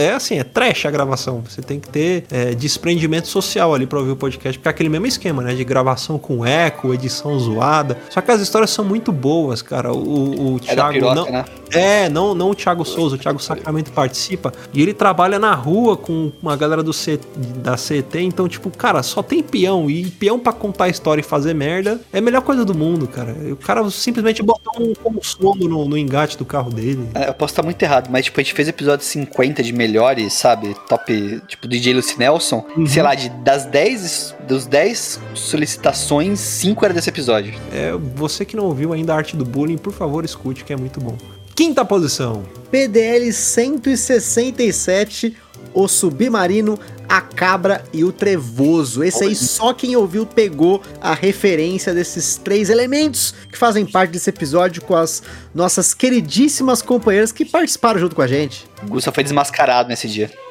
é 0.00 0.12
assim, 0.12 0.38
é 0.38 0.44
trash 0.44 0.86
a 0.86 0.90
gravação. 0.90 1.42
Você 1.48 1.62
tem 1.62 1.80
que 1.80 1.88
ter 1.88 2.24
é, 2.30 2.54
desprendimento 2.54 3.28
social 3.28 3.74
ali 3.74 3.86
pra 3.86 3.98
ouvir 3.98 4.12
o 4.12 4.16
podcast. 4.16 4.58
Porque 4.58 4.68
é 4.68 4.70
aquele 4.70 4.88
mesmo 4.88 5.06
esquema, 5.06 5.42
né? 5.42 5.54
De 5.54 5.64
gravação 5.64 6.18
com 6.18 6.44
eco, 6.44 6.92
edição 6.92 7.38
zoada. 7.38 7.98
Só 8.10 8.20
que 8.20 8.30
as 8.30 8.40
histórias 8.40 8.70
são 8.70 8.84
muito 8.84 9.12
boas, 9.12 9.62
cara. 9.62 9.92
O, 9.92 10.54
o 10.54 10.60
É 10.66 10.74
da 10.74 10.90
Thiago. 10.90 10.92
piroca, 10.92 11.14
não, 11.14 11.30
né? 11.30 11.44
É, 11.72 12.08
não, 12.08 12.34
não 12.34 12.50
o 12.50 12.54
Thiago 12.54 12.84
Souza, 12.84 13.16
o 13.16 13.18
Thiago 13.18 13.42
Sacramento 13.42 13.90
participa. 13.90 14.52
E 14.72 14.80
ele 14.80 14.94
trabalha 14.94 15.38
na 15.38 15.54
rua 15.54 15.96
com 15.96 16.30
uma 16.40 16.56
galera 16.56 16.82
do 16.82 16.92
C, 16.92 17.18
da 17.56 17.74
CT, 17.74 18.20
então, 18.20 18.48
tipo, 18.48 18.70
cara, 18.70 19.02
só 19.02 19.22
tem 19.22 19.42
peão. 19.42 19.90
E 19.90 20.06
peão 20.06 20.38
pra 20.38 20.52
contar 20.52 20.88
história 20.88 21.20
e 21.20 21.24
fazer 21.24 21.54
merda 21.54 22.00
é 22.12 22.18
a 22.18 22.22
melhor 22.22 22.42
coisa 22.42 22.64
do 22.64 22.74
mundo, 22.74 23.08
cara. 23.08 23.34
O 23.50 23.56
cara 23.56 23.88
simplesmente 23.90 24.42
botou 24.42 24.72
um 24.80 25.13
consolo 25.14 25.68
no, 25.68 25.88
no 25.88 25.96
engate 25.96 26.36
do 26.36 26.44
carro 26.44 26.70
dele. 26.70 27.08
É, 27.14 27.28
Eu 27.28 27.34
posso 27.34 27.52
estar 27.52 27.62
muito 27.62 27.80
errado, 27.82 28.08
mas 28.10 28.24
tipo, 28.24 28.40
a 28.40 28.42
gente 28.42 28.54
fez 28.54 28.68
episódio 28.68 29.04
50 29.04 29.62
de 29.62 29.72
melhores, 29.72 30.32
sabe? 30.32 30.74
Top, 30.88 31.40
tipo, 31.46 31.68
DJ 31.68 31.94
Lucy 31.94 32.18
Nelson. 32.18 32.66
Uhum. 32.76 32.86
Sei 32.86 33.02
lá, 33.02 33.14
de, 33.14 33.28
das 33.28 33.64
10, 33.66 34.34
dos 34.48 34.66
10 34.66 35.20
solicitações, 35.34 36.38
5 36.40 36.84
era 36.84 36.94
desse 36.94 37.08
episódio. 37.08 37.54
É, 37.72 37.92
você 38.14 38.44
que 38.44 38.56
não 38.56 38.64
ouviu 38.64 38.92
ainda 38.92 39.14
a 39.14 39.16
arte 39.16 39.36
do 39.36 39.44
bullying, 39.44 39.78
por 39.78 39.92
favor, 39.92 40.24
escute, 40.24 40.64
que 40.64 40.72
é 40.72 40.76
muito 40.76 41.00
bom. 41.00 41.16
Quinta 41.54 41.84
posição. 41.84 42.44
PDL 42.70 43.32
167, 43.32 45.36
o 45.72 45.86
submarino, 45.86 46.76
a 47.08 47.20
cabra 47.20 47.84
e 47.92 48.02
o 48.02 48.10
trevoso. 48.10 49.04
Esse 49.04 49.22
aí 49.22 49.36
só 49.36 49.72
quem 49.72 49.94
ouviu 49.94 50.26
pegou 50.26 50.82
a 51.00 51.14
referência 51.14 51.94
desses 51.94 52.34
três 52.36 52.70
elementos 52.70 53.32
que 53.50 53.56
fazem 53.56 53.86
parte 53.86 54.10
desse 54.10 54.30
episódio 54.30 54.82
com 54.82 54.96
as 54.96 55.22
nossas 55.54 55.94
queridíssimas 55.94 56.82
companheiras 56.82 57.30
que 57.30 57.44
participaram 57.44 58.00
junto 58.00 58.16
com 58.16 58.22
a 58.22 58.26
gente. 58.26 58.66
O 58.82 58.86
Gusta 58.86 59.12
foi 59.12 59.22
desmascarado 59.22 59.88
nesse 59.88 60.08
dia. 60.08 60.30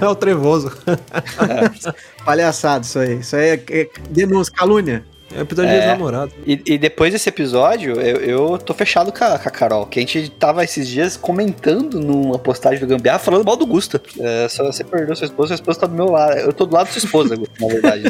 É 0.00 0.08
o 0.08 0.14
trevoso. 0.14 0.72
Palhaçado 2.24 2.86
isso 2.86 2.98
aí. 2.98 3.20
Isso 3.20 3.36
aí 3.36 3.50
é, 3.50 3.62
é 3.70 3.90
denúncia, 4.08 4.50
calúnia. 4.52 5.04
É 5.34 5.38
o 5.38 5.42
episódio 5.42 5.70
É. 5.70 5.80
de 5.80 5.86
namorado. 5.86 6.32
E, 6.46 6.60
e 6.66 6.78
depois 6.78 7.12
desse 7.12 7.28
episódio, 7.28 8.00
eu, 8.00 8.16
eu 8.16 8.58
tô 8.58 8.74
fechado 8.74 9.12
com 9.12 9.24
a, 9.24 9.38
com 9.38 9.48
a 9.48 9.52
Carol, 9.52 9.86
que 9.86 9.98
a 9.98 10.02
gente 10.02 10.28
tava 10.30 10.64
esses 10.64 10.88
dias 10.88 11.16
comentando 11.16 12.00
numa 12.00 12.38
postagem 12.38 12.80
do 12.80 12.86
Gambiarra 12.86 13.18
falando 13.18 13.44
mal 13.44 13.56
do 13.56 13.66
Gusta. 13.66 14.00
É, 14.18 14.48
só 14.48 14.64
você 14.64 14.82
perdeu 14.82 15.14
sua 15.14 15.26
esposa, 15.26 15.48
sua 15.48 15.54
esposa 15.54 15.80
tá 15.80 15.86
do 15.86 15.94
meu 15.94 16.06
lado. 16.06 16.36
Eu 16.38 16.52
tô 16.52 16.66
do 16.66 16.74
lado 16.74 16.86
da 16.86 16.92
sua 16.92 16.98
esposa, 17.04 17.36
na 17.60 17.66
verdade. 17.68 18.02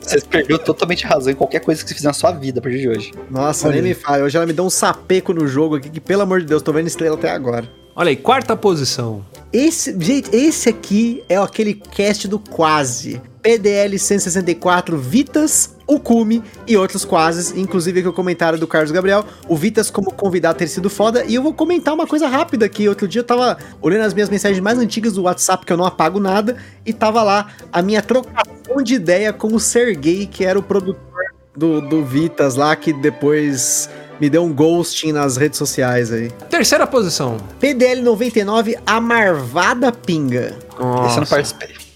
Você 0.00 0.20
perdeu 0.20 0.58
totalmente 0.58 1.04
a 1.06 1.08
razão 1.08 1.32
em 1.32 1.36
qualquer 1.36 1.60
coisa 1.60 1.82
que 1.82 1.88
você 1.88 1.94
fizer 1.94 2.08
na 2.08 2.14
sua 2.14 2.32
vida 2.32 2.60
a 2.60 2.62
partir 2.62 2.80
de 2.80 2.88
hoje. 2.88 3.12
Nossa, 3.30 3.68
Olha 3.68 3.74
nem 3.74 3.90
me 3.90 3.94
fala. 3.94 4.24
Hoje 4.24 4.36
ela 4.36 4.46
me 4.46 4.52
deu 4.52 4.64
um 4.64 4.70
sapeco 4.70 5.32
no 5.32 5.46
jogo 5.46 5.76
aqui, 5.76 5.90
que 5.90 6.00
pelo 6.00 6.22
amor 6.22 6.40
de 6.40 6.46
Deus, 6.46 6.62
tô 6.62 6.72
vendo 6.72 6.86
estrela 6.86 7.16
até 7.16 7.30
agora. 7.30 7.68
Olha 7.94 8.10
aí, 8.10 8.16
quarta 8.16 8.56
posição. 8.56 9.24
Esse, 9.52 9.96
gente, 9.98 10.34
esse 10.34 10.68
aqui 10.68 11.22
é 11.28 11.36
aquele 11.36 11.74
cast 11.74 12.28
do 12.28 12.38
quase. 12.38 13.20
PDL 13.42 13.98
164, 13.98 14.96
Vitas, 14.98 15.76
o 15.88 15.98
Cume 15.98 16.44
e 16.66 16.76
outros 16.76 17.04
quases, 17.04 17.56
inclusive 17.56 18.00
aqui 18.00 18.08
o 18.08 18.12
comentário 18.12 18.58
do 18.58 18.66
Carlos 18.66 18.92
Gabriel, 18.92 19.24
o 19.48 19.56
Vitas 19.56 19.90
como 19.90 20.12
convidado 20.12 20.58
ter 20.58 20.68
sido 20.68 20.90
foda, 20.90 21.24
e 21.24 21.34
eu 21.34 21.42
vou 21.42 21.54
comentar 21.54 21.94
uma 21.94 22.06
coisa 22.06 22.28
rápida 22.28 22.66
aqui, 22.66 22.86
outro 22.88 23.08
dia 23.08 23.20
eu 23.20 23.24
tava 23.24 23.56
olhando 23.80 24.04
as 24.04 24.12
minhas 24.12 24.28
mensagens 24.28 24.60
mais 24.60 24.78
antigas 24.78 25.14
do 25.14 25.22
WhatsApp, 25.22 25.64
que 25.64 25.72
eu 25.72 25.76
não 25.78 25.86
apago 25.86 26.20
nada, 26.20 26.56
e 26.84 26.92
tava 26.92 27.22
lá 27.22 27.48
a 27.72 27.80
minha 27.80 28.02
trocação 28.02 28.82
de 28.84 28.94
ideia 28.94 29.32
com 29.32 29.48
o 29.48 29.58
Sergei, 29.58 30.26
que 30.26 30.44
era 30.44 30.58
o 30.58 30.62
produtor 30.62 31.08
do, 31.56 31.80
do 31.80 32.04
Vitas 32.04 32.54
lá, 32.54 32.76
que 32.76 32.92
depois 32.92 33.88
me 34.20 34.28
deu 34.28 34.44
um 34.44 34.52
ghosting 34.52 35.12
nas 35.12 35.36
redes 35.36 35.58
sociais 35.58 36.12
aí. 36.12 36.30
Terceira 36.50 36.86
posição. 36.86 37.38
PDL 37.58 38.02
99, 38.02 38.76
a 38.84 39.00
Marvada 39.00 39.90
Pinga. 39.90 40.48
Esse 40.48 40.78
eu 40.78 40.84
não 40.84 40.94
Nossa. 41.04 41.26
participei. 41.26 41.87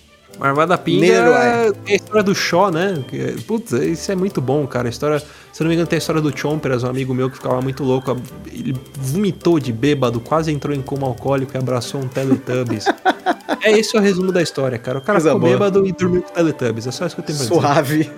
Marvada 0.42 0.76
Pinga 0.76 1.06
do 1.06 1.32
é 1.32 1.92
a 1.92 1.94
história 1.94 2.22
do 2.24 2.34
Shaw, 2.34 2.72
né? 2.72 2.98
Putz, 3.46 3.70
isso 3.70 4.10
é 4.10 4.16
muito 4.16 4.40
bom, 4.40 4.66
cara. 4.66 4.88
A 4.88 4.90
história, 4.90 5.20
se 5.20 5.62
eu 5.62 5.64
não 5.64 5.68
me 5.68 5.74
engano, 5.74 5.86
tem 5.86 5.96
a 5.96 5.98
história 5.98 6.20
do 6.20 6.36
Chomperas, 6.36 6.82
um 6.82 6.88
amigo 6.88 7.14
meu 7.14 7.30
que 7.30 7.36
ficava 7.36 7.62
muito 7.62 7.84
louco. 7.84 8.16
Ele 8.52 8.74
vomitou 8.96 9.60
de 9.60 9.72
bêbado, 9.72 10.18
quase 10.18 10.50
entrou 10.50 10.74
em 10.74 10.82
coma 10.82 11.06
alcoólico 11.06 11.52
e 11.54 11.58
abraçou 11.58 12.00
um 12.00 12.08
Teletubbies. 12.08 12.86
é 13.62 13.78
esse 13.78 13.96
o 13.96 14.00
resumo 14.00 14.32
da 14.32 14.42
história, 14.42 14.78
cara. 14.78 14.98
O 14.98 15.00
cara 15.00 15.20
Coisa 15.20 15.30
ficou 15.30 15.40
boa. 15.40 15.52
bêbado 15.52 15.86
e 15.86 15.92
dormiu 15.92 16.22
com 16.22 16.30
o 16.30 16.32
Teletubbies. 16.32 16.88
É 16.88 16.90
só 16.90 17.06
isso 17.06 17.14
que 17.14 17.20
eu 17.20 17.24
tenho 17.24 17.38
pra 17.38 17.46
dizer. 17.46 17.60
Suave. 17.60 18.10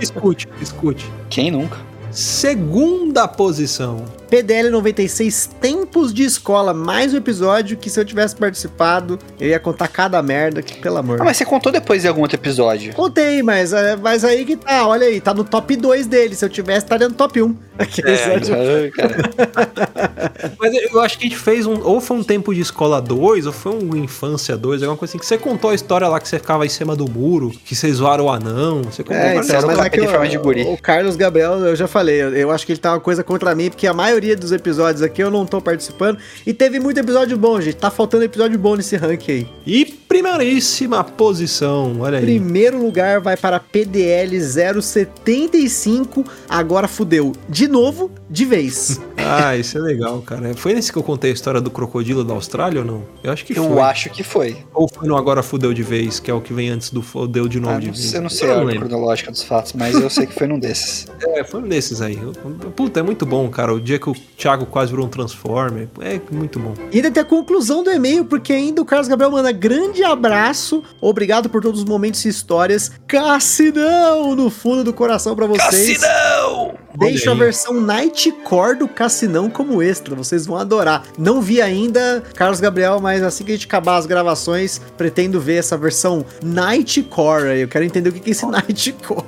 Escute, 0.00 0.48
escute. 0.60 1.10
Quem 1.28 1.50
nunca? 1.50 1.78
Segunda 2.12 3.26
posição. 3.26 4.04
PDL 4.32 4.70
96, 4.70 5.50
Tempos 5.60 6.10
de 6.14 6.24
Escola, 6.24 6.72
mais 6.72 7.12
um 7.12 7.18
episódio 7.18 7.76
que 7.76 7.90
se 7.90 8.00
eu 8.00 8.04
tivesse 8.06 8.34
participado, 8.34 9.18
eu 9.38 9.48
ia 9.50 9.60
contar 9.60 9.88
cada 9.88 10.22
merda, 10.22 10.62
que 10.62 10.80
pelo 10.80 10.96
amor. 10.96 11.20
Ah, 11.20 11.24
mas 11.24 11.36
você 11.36 11.44
contou 11.44 11.70
depois 11.70 12.00
de 12.00 12.08
algum 12.08 12.22
outro 12.22 12.38
episódio. 12.38 12.94
Contei, 12.94 13.42
mas, 13.42 13.74
é, 13.74 13.94
mas 13.94 14.24
aí 14.24 14.46
que 14.46 14.56
tá, 14.56 14.88
olha 14.88 15.06
aí, 15.06 15.20
tá 15.20 15.34
no 15.34 15.44
top 15.44 15.76
2 15.76 16.06
dele, 16.06 16.34
se 16.34 16.42
eu 16.42 16.48
tivesse 16.48 16.78
estaria 16.86 17.10
no 17.10 17.14
top 17.14 17.42
1. 17.44 17.54
Aqueles 17.78 18.20
É, 18.20 18.36
episódios- 18.36 18.50
Ai, 18.82 18.90
cara. 18.90 20.52
Mas 20.58 20.72
eu 20.90 21.00
acho 21.02 21.18
que 21.18 21.26
a 21.26 21.28
gente 21.28 21.38
fez 21.38 21.66
um. 21.66 21.82
Ou 21.82 22.00
foi 22.00 22.16
um 22.16 22.22
tempo 22.22 22.54
de 22.54 22.60
escola 22.62 23.02
2, 23.02 23.44
ou 23.46 23.52
foi 23.52 23.72
um 23.72 23.96
infância 23.96 24.56
2, 24.56 24.82
alguma 24.82 24.96
coisa 24.96 25.10
assim. 25.10 25.18
Que 25.18 25.26
você 25.26 25.36
contou 25.36 25.70
a 25.70 25.74
história 25.74 26.08
lá 26.08 26.18
que 26.20 26.28
você 26.28 26.38
ficava 26.38 26.64
em 26.64 26.68
cima 26.70 26.96
do 26.96 27.10
muro, 27.10 27.50
que 27.50 27.74
vocês 27.74 27.96
zoaram 27.96 28.26
o 28.26 28.30
anão. 28.30 28.82
Você 28.84 29.02
contou 29.02 29.16
É, 29.16 29.36
então, 29.36 29.56
era 29.56 29.66
mas 29.66 29.78
é 29.78 29.90
que 29.90 30.06
forma 30.06 30.28
de 30.28 30.38
guri. 30.38 30.62
o, 30.62 30.72
o 30.74 30.78
Carlos 30.80 31.16
Gabriel, 31.16 31.58
eu 31.66 31.76
já 31.76 31.86
falei, 31.88 32.22
eu, 32.22 32.34
eu 32.34 32.50
acho 32.50 32.64
que 32.64 32.72
ele 32.72 32.80
tá 32.80 32.92
uma 32.92 33.00
coisa 33.00 33.22
contra 33.24 33.54
mim, 33.54 33.68
porque 33.68 33.86
a 33.86 33.92
maioria 33.92 34.21
dos 34.36 34.52
episódios 34.52 35.02
aqui 35.02 35.22
eu 35.22 35.30
não 35.30 35.44
tô 35.44 35.60
participando. 35.60 36.18
E 36.46 36.52
teve 36.54 36.78
muito 36.80 36.98
episódio 36.98 37.36
bom, 37.36 37.60
gente. 37.60 37.76
Tá 37.76 37.90
faltando 37.90 38.24
episódio 38.24 38.58
bom 38.58 38.76
nesse 38.76 38.96
ranking 38.96 39.32
aí. 39.32 39.46
E 39.66 39.84
primeiríssima 39.84 41.02
posição, 41.04 41.96
olha 42.00 42.18
aí. 42.18 42.24
Primeiro 42.24 42.80
lugar 42.82 43.20
vai 43.20 43.36
para 43.36 43.58
PDL 43.60 44.38
075. 44.40 46.24
Agora 46.48 46.86
fudeu. 46.88 47.32
De 47.48 47.66
novo, 47.68 48.10
de 48.30 48.44
vez. 48.44 49.00
Ah, 49.24 49.56
isso 49.56 49.78
é 49.78 49.80
legal, 49.80 50.20
cara. 50.20 50.52
Foi 50.56 50.74
nesse 50.74 50.90
que 50.90 50.98
eu 50.98 51.02
contei 51.02 51.30
a 51.30 51.32
história 51.32 51.60
do 51.60 51.70
crocodilo 51.70 52.24
da 52.24 52.34
Austrália 52.34 52.80
ou 52.80 52.84
não? 52.84 53.04
Eu 53.22 53.30
acho 53.32 53.44
que 53.44 53.56
Eu 53.56 53.68
foi. 53.68 53.78
acho 53.80 54.10
que 54.10 54.24
foi. 54.24 54.56
Ou 54.74 54.88
foi 54.92 55.06
no 55.06 55.16
Agora 55.16 55.44
Fudeu 55.44 55.72
de 55.72 55.82
Vez, 55.84 56.18
que 56.18 56.28
é 56.28 56.34
o 56.34 56.40
que 56.40 56.52
vem 56.52 56.70
antes 56.70 56.90
do 56.90 57.00
Fudeu 57.02 57.46
de 57.46 57.60
novo 57.60 57.76
Ah, 57.76 57.78
de 57.78 57.86
vez. 57.86 58.00
sei- 58.00 58.18
eu 58.18 58.22
não 58.22 58.28
sei 58.28 58.48
Eu 58.48 58.52
a 58.52 58.54
não 58.56 58.62
ordem 58.64 58.74
lembro. 58.74 58.88
cronológica 58.88 59.30
dos 59.30 59.44
fatos, 59.44 59.74
mas 59.74 59.94
eu 59.94 60.10
sei 60.10 60.26
que 60.26 60.34
foi 60.34 60.48
num 60.48 60.58
desses. 60.58 61.06
É, 61.22 61.44
foi 61.44 61.60
um 61.62 61.68
desses 61.68 62.02
aí. 62.02 62.18
Puta, 62.74 62.98
é 62.98 63.02
muito 63.02 63.24
bom, 63.24 63.48
cara. 63.48 63.72
O 63.72 63.80
dia 63.80 63.96
que 63.96 64.08
o 64.12 64.14
Thiago 64.36 64.66
quase 64.66 64.90
virou 64.90 65.06
um 65.06 65.08
Transformer. 65.08 65.88
É 66.00 66.20
muito 66.30 66.58
bom. 66.58 66.74
E 66.90 66.96
ainda 66.96 67.10
tem 67.10 67.20
a 67.20 67.26
conclusão 67.26 67.82
do 67.82 67.90
e-mail, 67.90 68.24
porque 68.24 68.52
ainda 68.52 68.80
o 68.80 68.84
Carlos 68.84 69.08
Gabriel 69.08 69.30
manda 69.30 69.52
grande 69.52 70.02
abraço. 70.02 70.82
Obrigado 71.00 71.50
por 71.50 71.60
todos 71.60 71.80
os 71.80 71.86
momentos 71.86 72.24
e 72.24 72.28
histórias. 72.28 72.90
Cassinão 73.06 74.34
no 74.34 74.48
fundo 74.50 74.84
do 74.84 74.92
coração 74.92 75.34
pra 75.34 75.46
vocês. 75.46 75.98
Cassinão! 75.98 76.74
Deixo 76.94 77.30
a 77.30 77.34
versão 77.34 77.80
Nightcore 77.80 78.78
do 78.78 78.86
Cassinão 78.86 79.48
como 79.48 79.82
extra, 79.82 80.14
vocês 80.14 80.44
vão 80.44 80.58
adorar. 80.58 81.04
Não 81.18 81.40
vi 81.40 81.60
ainda, 81.62 82.22
Carlos 82.34 82.60
Gabriel, 82.60 83.00
mas 83.00 83.22
assim 83.22 83.44
que 83.44 83.52
a 83.52 83.54
gente 83.54 83.66
acabar 83.66 83.96
as 83.96 84.04
gravações, 84.04 84.78
pretendo 84.96 85.40
ver 85.40 85.56
essa 85.56 85.76
versão 85.76 86.24
Nightcore 86.42 87.48
aí. 87.48 87.60
Eu 87.62 87.68
quero 87.68 87.84
entender 87.84 88.10
o 88.10 88.12
que 88.12 88.20
que 88.20 88.30
é 88.30 88.32
esse 88.32 88.46
Nightcore. 88.46 89.24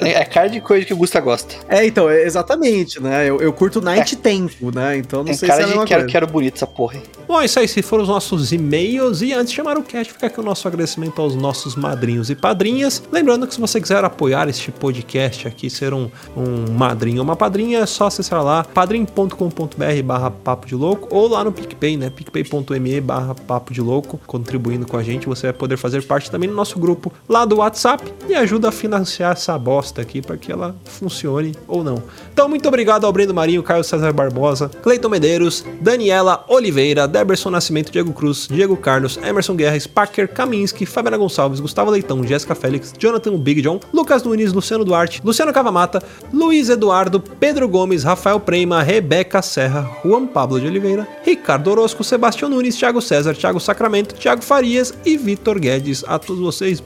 É 0.00 0.20
é 0.20 0.24
cara 0.24 0.48
de 0.48 0.60
coisa 0.60 0.84
que 0.84 0.92
o 0.92 0.96
Gusta 0.96 1.20
gosta. 1.20 1.54
É, 1.68 1.86
então, 1.86 2.08
é 2.08 2.24
exatamente, 2.24 3.00
né? 3.00 3.28
Eu, 3.28 3.40
eu 3.40 3.52
curto 3.52 3.80
Night 3.96 4.16
Tempo, 4.16 4.74
né? 4.74 4.96
Então 4.98 5.20
não 5.20 5.26
Tem 5.26 5.34
sei 5.34 5.46
se 5.48 5.52
é 5.52 5.56
cara 5.56 5.62
a 5.62 5.64
de 5.66 5.70
mesma 5.70 5.86
quero, 5.86 6.00
coisa. 6.02 6.12
quero 6.12 6.26
bonito 6.26 6.54
essa 6.56 6.66
porra. 6.66 7.00
Bom, 7.26 7.40
é 7.40 7.44
isso 7.44 7.58
aí. 7.58 7.68
Se 7.68 7.82
foram 7.82 8.02
os 8.02 8.08
nossos 8.08 8.52
e-mails. 8.52 9.22
E 9.22 9.32
antes 9.32 9.50
de 9.50 9.56
chamar 9.56 9.76
o 9.78 9.82
cast, 9.82 10.12
fica 10.12 10.26
aqui 10.26 10.40
o 10.40 10.42
nosso 10.42 10.66
agradecimento 10.66 11.20
aos 11.20 11.34
nossos 11.34 11.76
madrinhos 11.76 12.30
e 12.30 12.34
padrinhas. 12.34 13.02
Lembrando 13.12 13.46
que 13.46 13.54
se 13.54 13.60
você 13.60 13.80
quiser 13.80 14.04
apoiar 14.04 14.48
este 14.48 14.70
podcast 14.70 15.46
aqui, 15.46 15.70
ser 15.70 15.94
um, 15.94 16.10
um 16.36 16.72
madrinho 16.72 17.18
ou 17.18 17.24
uma 17.24 17.36
padrinha, 17.36 17.80
é 17.80 17.86
só 17.86 18.06
acessar 18.06 18.42
lá 18.42 18.64
padrim.com.br 18.64 20.02
barra 20.04 20.30
papo 20.30 20.66
de 20.66 20.74
louco 20.74 21.08
ou 21.14 21.28
lá 21.28 21.44
no 21.44 21.52
PicPay, 21.52 21.96
né? 21.96 22.10
picpay.me 22.10 23.00
barra 23.00 23.34
papo 23.34 23.72
de 23.72 23.80
louco, 23.80 24.18
contribuindo 24.26 24.86
com 24.86 24.96
a 24.96 25.02
gente, 25.02 25.26
você 25.26 25.48
vai 25.48 25.52
poder 25.52 25.76
fazer 25.76 26.02
parte 26.04 26.30
também 26.30 26.48
do 26.48 26.54
nosso 26.54 26.78
grupo 26.78 27.12
lá 27.28 27.44
do 27.44 27.56
WhatsApp 27.56 28.12
e 28.28 28.34
ajuda 28.34 28.68
a 28.68 28.72
financiar 28.72 29.32
essa 29.32 29.56
bosta 29.58 30.02
aqui 30.02 30.20
para 30.20 30.36
que 30.36 30.50
ela 30.50 30.74
funcione 30.84 31.54
ou 31.66 31.82
não. 31.84 32.02
Então, 32.32 32.48
muito 32.48 32.66
obrigado 32.68 33.04
ao 33.04 33.12
Brendo 33.12 33.34
Marinho, 33.34 33.62
Caio 33.62 33.79
César 33.82 34.12
Barbosa, 34.12 34.70
Cleiton 34.82 35.08
Medeiros, 35.08 35.64
Daniela 35.80 36.44
Oliveira, 36.48 37.06
Deberson 37.06 37.50
Nascimento, 37.50 37.90
Diego 37.90 38.12
Cruz, 38.12 38.48
Diego 38.50 38.76
Carlos, 38.76 39.18
Emerson 39.22 39.56
Guerra, 39.56 39.78
Packer, 39.92 40.28
Kaminski, 40.28 40.86
Fabiana 40.86 41.16
Gonçalves, 41.16 41.60
Gustavo 41.60 41.90
Leitão, 41.90 42.24
Jéssica 42.24 42.54
Félix, 42.54 42.92
Jonathan 42.98 43.36
Big 43.38 43.62
John, 43.62 43.80
Lucas 43.92 44.22
Nunes, 44.22 44.52
Luciano 44.52 44.84
Duarte, 44.84 45.20
Luciano 45.24 45.52
Cavamata, 45.52 46.02
Luiz 46.32 46.68
Eduardo, 46.68 47.20
Pedro 47.20 47.68
Gomes, 47.68 48.04
Rafael 48.04 48.40
Preima, 48.40 48.82
Rebeca 48.82 49.42
Serra, 49.42 49.82
Juan 50.02 50.26
Pablo 50.26 50.60
de 50.60 50.66
Oliveira, 50.66 51.06
Ricardo 51.24 51.70
Orozco, 51.70 52.04
Sebastião 52.04 52.50
Nunes, 52.50 52.76
Thiago 52.76 53.00
César, 53.00 53.34
Thiago 53.34 53.60
Sacramento, 53.60 54.14
Thiago 54.14 54.42
Farias 54.42 54.94
e 55.04 55.16
Vitor 55.16 55.58
Guedes. 55.58 56.04
A 56.06 56.18
todos 56.18 56.40
vocês, 56.40 56.82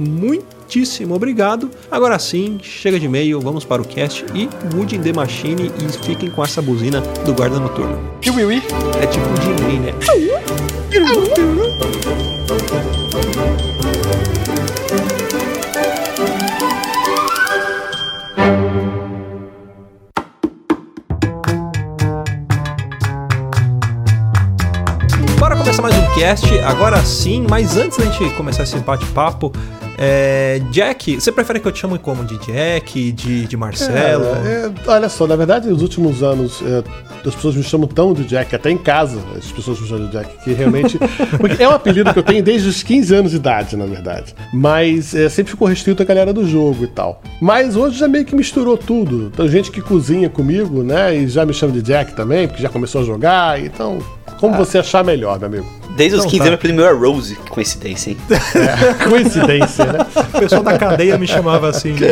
muitíssimo 0.74 1.14
obrigado. 1.14 1.70
Agora 1.88 2.18
sim, 2.18 2.58
chega 2.60 2.98
de 2.98 3.06
e-mail, 3.06 3.40
vamos 3.40 3.64
para 3.64 3.80
o 3.80 3.84
cast 3.84 4.24
e 4.34 4.48
mudem 4.74 5.00
The 5.00 5.12
Machine 5.12 5.70
e 5.78 6.04
fiquem 6.04 6.28
com 6.28 6.42
essa 6.42 6.60
buzina 6.60 7.00
do 7.24 7.32
guarda 7.32 7.60
noturno. 7.60 8.00
É 9.00 9.06
tipo 9.06 9.24
um 9.24 9.36
Jim 9.36 9.78
né? 9.78 9.94
Bora 25.38 25.56
começar 25.56 25.82
mais 25.82 25.96
um 25.96 26.14
cast, 26.18 26.58
agora 26.60 27.00
sim, 27.04 27.46
mas 27.48 27.76
antes 27.76 27.96
da 27.96 28.06
gente 28.06 28.34
começar 28.34 28.64
esse 28.64 28.78
bate-papo, 28.78 29.52
é, 29.98 30.60
Jack, 30.70 31.20
você 31.20 31.30
prefere 31.30 31.60
que 31.60 31.68
eu 31.68 31.72
te 31.72 31.80
chame 31.80 31.98
como 31.98 32.24
de 32.24 32.38
Jack, 32.38 33.12
de, 33.12 33.46
de 33.46 33.56
Marcelo? 33.56 34.24
É, 34.44 34.66
é, 34.66 34.72
olha 34.86 35.08
só, 35.08 35.26
na 35.26 35.36
verdade, 35.36 35.68
nos 35.68 35.82
últimos 35.82 36.22
anos, 36.22 36.62
é, 36.62 36.82
as 37.26 37.34
pessoas 37.34 37.54
me 37.54 37.62
chamam 37.62 37.86
tão 37.86 38.12
de 38.12 38.24
Jack, 38.24 38.54
até 38.54 38.70
em 38.70 38.76
casa 38.76 39.18
as 39.36 39.50
pessoas 39.50 39.80
me 39.80 39.88
chamam 39.88 40.06
de 40.06 40.12
Jack, 40.12 40.44
que 40.44 40.52
realmente. 40.52 40.98
porque 41.38 41.62
é 41.62 41.68
um 41.68 41.72
apelido 41.72 42.12
que 42.12 42.18
eu 42.18 42.22
tenho 42.22 42.42
desde 42.42 42.68
os 42.68 42.82
15 42.82 43.14
anos 43.14 43.30
de 43.30 43.36
idade, 43.36 43.76
na 43.76 43.86
verdade. 43.86 44.34
Mas 44.52 45.14
é, 45.14 45.28
sempre 45.28 45.50
ficou 45.50 45.68
restrito 45.68 46.02
a 46.02 46.06
galera 46.06 46.32
do 46.32 46.46
jogo 46.46 46.84
e 46.84 46.88
tal. 46.88 47.22
Mas 47.40 47.76
hoje 47.76 47.98
já 47.98 48.08
meio 48.08 48.24
que 48.24 48.34
misturou 48.34 48.76
tudo. 48.76 49.30
Tem 49.30 49.48
gente 49.48 49.70
que 49.70 49.80
cozinha 49.80 50.28
comigo, 50.28 50.82
né? 50.82 51.14
E 51.16 51.28
já 51.28 51.44
me 51.46 51.54
chama 51.54 51.72
de 51.72 51.82
Jack 51.82 52.14
também, 52.14 52.46
porque 52.46 52.62
já 52.62 52.68
começou 52.68 53.00
a 53.00 53.04
jogar. 53.04 53.60
Então, 53.60 53.98
como 54.44 54.56
você 54.56 54.78
achar 54.78 55.02
melhor, 55.02 55.38
meu 55.38 55.48
amigo. 55.48 55.66
Desde 55.96 56.16
os 56.16 56.22
Então 56.24 56.30
15 56.30 56.38
tá. 56.42 56.48
anos, 56.48 56.60
primeiro 56.60 56.90
é 56.90 56.92
Rose. 56.92 57.36
Que 57.36 57.50
coincidência, 57.50 58.10
hein? 58.10 58.16
É, 58.28 59.08
coincidência, 59.08 59.84
né? 59.86 59.98
O 60.34 60.38
pessoal 60.38 60.62
da 60.62 60.76
cadeia 60.76 61.16
me 61.16 61.26
chamava 61.26 61.68
assim. 61.68 61.94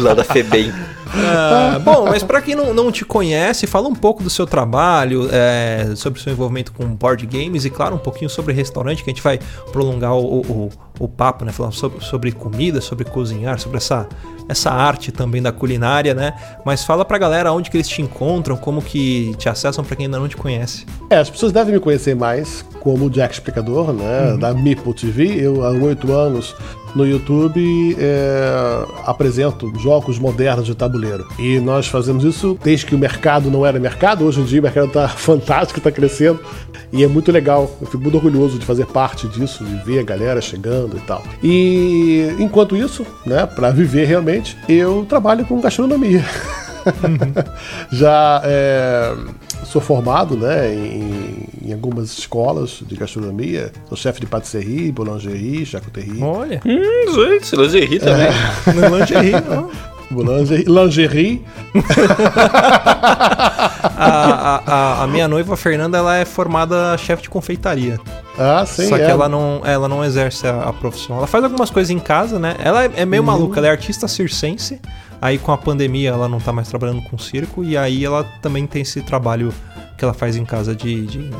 Lá 0.00 0.14
da 0.14 0.24
Febem. 0.24 0.72
Ah, 1.16 1.78
bom, 1.78 2.06
mas 2.06 2.22
pra 2.22 2.40
quem 2.42 2.54
não, 2.54 2.74
não 2.74 2.90
te 2.90 3.04
conhece, 3.04 3.66
fala 3.66 3.88
um 3.88 3.94
pouco 3.94 4.22
do 4.22 4.30
seu 4.30 4.46
trabalho, 4.46 5.28
é, 5.30 5.92
sobre 5.94 6.18
o 6.18 6.22
seu 6.22 6.32
envolvimento 6.32 6.72
com 6.72 6.84
board 6.86 7.24
games 7.26 7.64
e, 7.64 7.70
claro, 7.70 7.94
um 7.94 7.98
pouquinho 7.98 8.28
sobre 8.28 8.52
restaurante, 8.52 9.04
que 9.04 9.10
a 9.10 9.12
gente 9.12 9.22
vai 9.22 9.38
prolongar 9.70 10.14
o, 10.14 10.40
o, 10.40 10.70
o 10.98 11.08
papo, 11.08 11.44
né? 11.44 11.52
Falar 11.52 11.70
sobre, 11.70 12.04
sobre 12.04 12.32
comida, 12.32 12.80
sobre 12.80 13.04
cozinhar, 13.04 13.60
sobre 13.60 13.76
essa, 13.76 14.08
essa 14.48 14.70
arte 14.70 15.12
também 15.12 15.40
da 15.40 15.52
culinária, 15.52 16.14
né? 16.14 16.34
Mas 16.64 16.84
fala 16.84 17.04
pra 17.04 17.16
galera 17.16 17.52
onde 17.52 17.70
que 17.70 17.76
eles 17.76 17.88
te 17.88 18.02
encontram, 18.02 18.56
como 18.56 18.82
que 18.82 19.34
te 19.38 19.48
acessam 19.48 19.84
pra 19.84 19.94
quem 19.94 20.06
ainda 20.06 20.18
não 20.18 20.28
te 20.28 20.36
conhece. 20.36 20.84
É, 21.10 21.18
as 21.18 21.30
pessoas 21.30 21.52
devem 21.52 21.74
me 21.74 21.80
conhecer 21.80 22.16
mais 22.16 22.64
como 22.80 23.06
o 23.06 23.10
Jack 23.10 23.34
Explicador, 23.34 23.92
né? 23.92 24.36
Da 24.38 24.52
Meeple 24.52 24.92
TV. 24.92 25.40
Eu, 25.40 25.64
há 25.64 25.70
oito 25.70 26.12
anos, 26.12 26.54
no 26.94 27.06
YouTube, 27.06 27.96
é, 27.98 28.86
apresento 29.04 29.72
jogos 29.78 30.18
modernos 30.18 30.66
de 30.66 30.74
tabuleiro. 30.74 31.26
E 31.38 31.58
nós 31.60 31.86
fazemos 31.86 32.24
isso 32.24 32.58
desde 32.62 32.86
que 32.86 32.94
o 32.94 32.98
mercado 32.98 33.50
não 33.50 33.66
era 33.66 33.78
mercado. 33.78 34.24
Hoje 34.24 34.40
em 34.40 34.44
dia 34.44 34.60
o 34.60 34.62
mercado 34.62 34.88
tá 34.90 35.08
fantástico, 35.16 35.80
tá 35.80 35.90
crescendo. 35.90 36.40
E 36.92 37.02
é 37.02 37.08
muito 37.08 37.32
legal. 37.32 37.70
Eu 37.80 37.86
fico 37.86 38.02
muito 38.02 38.16
orgulhoso 38.16 38.58
de 38.58 38.64
fazer 38.64 38.86
parte 38.86 39.26
disso, 39.28 39.64
de 39.64 39.74
ver 39.84 39.98
a 39.98 40.02
galera 40.02 40.40
chegando 40.40 40.96
e 40.96 41.00
tal. 41.00 41.22
E 41.42 42.34
enquanto 42.38 42.76
isso, 42.76 43.04
né, 43.26 43.46
para 43.46 43.70
viver 43.70 44.06
realmente, 44.06 44.56
eu 44.68 45.04
trabalho 45.08 45.44
com 45.44 45.60
gastronomia. 45.60 46.24
Já 47.90 48.42
é, 48.44 49.14
sou 49.64 49.80
formado 49.80 50.36
né, 50.36 50.72
em, 50.74 51.48
em 51.64 51.72
algumas 51.72 52.16
escolas 52.18 52.82
de 52.82 52.96
gastronomia. 52.96 53.72
Sou 53.88 53.96
chefe 53.96 54.20
de 54.20 54.26
patisserie, 54.26 54.92
boulangerie, 54.92 55.64
charcuterie. 55.66 56.22
Olha, 56.22 56.60
Hum, 56.64 57.14
gente, 57.14 57.56
lingerie 57.56 57.98
também. 57.98 58.28
no 58.74 58.96
lingerie, 58.96 59.32
não. 59.32 59.70
Boulangerie, 60.10 60.64
lingerie. 60.66 61.44
A, 63.96 64.62
a, 64.66 65.02
a, 65.04 65.06
minha 65.06 65.28
noiva, 65.28 65.56
Fernanda, 65.56 65.98
ela 65.98 66.16
é 66.16 66.24
formada 66.24 66.96
chefe 66.98 67.22
de 67.22 67.30
confeitaria. 67.30 67.98
Ah, 68.38 68.64
sim. 68.66 68.88
Só 68.88 68.96
que 68.96 69.02
é. 69.02 69.10
ela 69.10 69.28
não, 69.28 69.62
ela 69.64 69.88
não 69.88 70.04
exerce 70.04 70.46
a, 70.46 70.62
a 70.62 70.72
profissão. 70.72 71.16
Ela 71.18 71.26
faz 71.26 71.44
algumas 71.44 71.70
coisas 71.70 71.90
em 71.90 71.98
casa, 71.98 72.38
né? 72.38 72.56
Ela 72.58 72.84
é, 72.84 72.90
é 72.96 73.04
meio 73.04 73.22
maluca, 73.22 73.60
ela 73.60 73.68
é 73.68 73.70
artista 73.70 74.08
circense. 74.08 74.80
Aí 75.20 75.38
com 75.38 75.52
a 75.52 75.56
pandemia 75.58 76.10
ela 76.10 76.28
não 76.28 76.38
tá 76.40 76.52
mais 76.52 76.68
trabalhando 76.68 77.02
com 77.02 77.16
circo. 77.18 77.64
E 77.64 77.76
aí 77.76 78.04
ela 78.04 78.24
também 78.42 78.66
tem 78.66 78.82
esse 78.82 79.00
trabalho 79.02 79.52
que 79.96 80.04
ela 80.04 80.12
faz 80.14 80.36
em 80.36 80.44
casa 80.44 80.74
de, 80.74 81.06
de, 81.06 81.30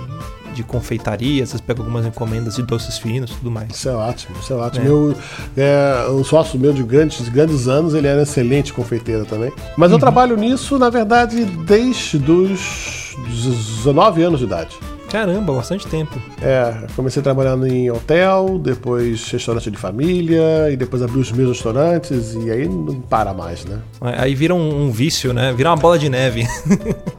de 0.54 0.62
confeitaria. 0.62 1.42
Às 1.42 1.50
vezes 1.52 1.60
pega 1.60 1.80
algumas 1.80 2.06
encomendas 2.06 2.56
de 2.56 2.62
doces 2.62 2.96
finos 2.98 3.30
e 3.30 3.34
tudo 3.34 3.50
mais. 3.50 3.70
Isso 3.74 3.88
é 3.88 3.92
ótimo, 3.94 4.36
isso 4.40 4.52
é 4.52 4.56
ótimo. 4.56 4.84
É. 4.84 4.88
Meu, 4.88 5.16
é, 5.56 6.06
um 6.10 6.24
sócio 6.24 6.58
meu 6.58 6.72
de 6.72 6.82
grandes, 6.82 7.28
grandes 7.28 7.68
anos, 7.68 7.94
ele 7.94 8.06
era 8.06 8.22
excelente 8.22 8.72
confeiteiro 8.72 9.24
também. 9.26 9.52
Mas 9.76 9.90
Uhum. 9.90 9.96
eu 9.96 10.00
trabalho 10.00 10.36
nisso, 10.36 10.78
na 10.78 10.88
verdade, 10.88 11.44
desde 11.44 12.16
os 12.30 13.16
19 13.82 14.22
anos 14.22 14.40
de 14.40 14.46
idade. 14.46 14.76
Caramba, 15.14 15.52
bastante 15.52 15.86
tempo. 15.86 16.20
É, 16.42 16.74
comecei 16.96 17.22
trabalhando 17.22 17.68
em 17.68 17.88
hotel, 17.88 18.58
depois 18.60 19.30
restaurante 19.30 19.70
de 19.70 19.76
família, 19.76 20.68
e 20.72 20.76
depois 20.76 21.04
abri 21.04 21.20
os 21.20 21.30
meus 21.30 21.50
restaurantes, 21.50 22.34
e 22.34 22.50
aí 22.50 22.68
não 22.68 23.00
para 23.00 23.32
mais, 23.32 23.64
né? 23.64 23.78
Aí 24.00 24.34
vira 24.34 24.56
um, 24.56 24.86
um 24.86 24.90
vício, 24.90 25.32
né? 25.32 25.54
Vira 25.56 25.70
uma 25.70 25.76
bola 25.76 25.96
de 25.96 26.08
neve. 26.08 26.44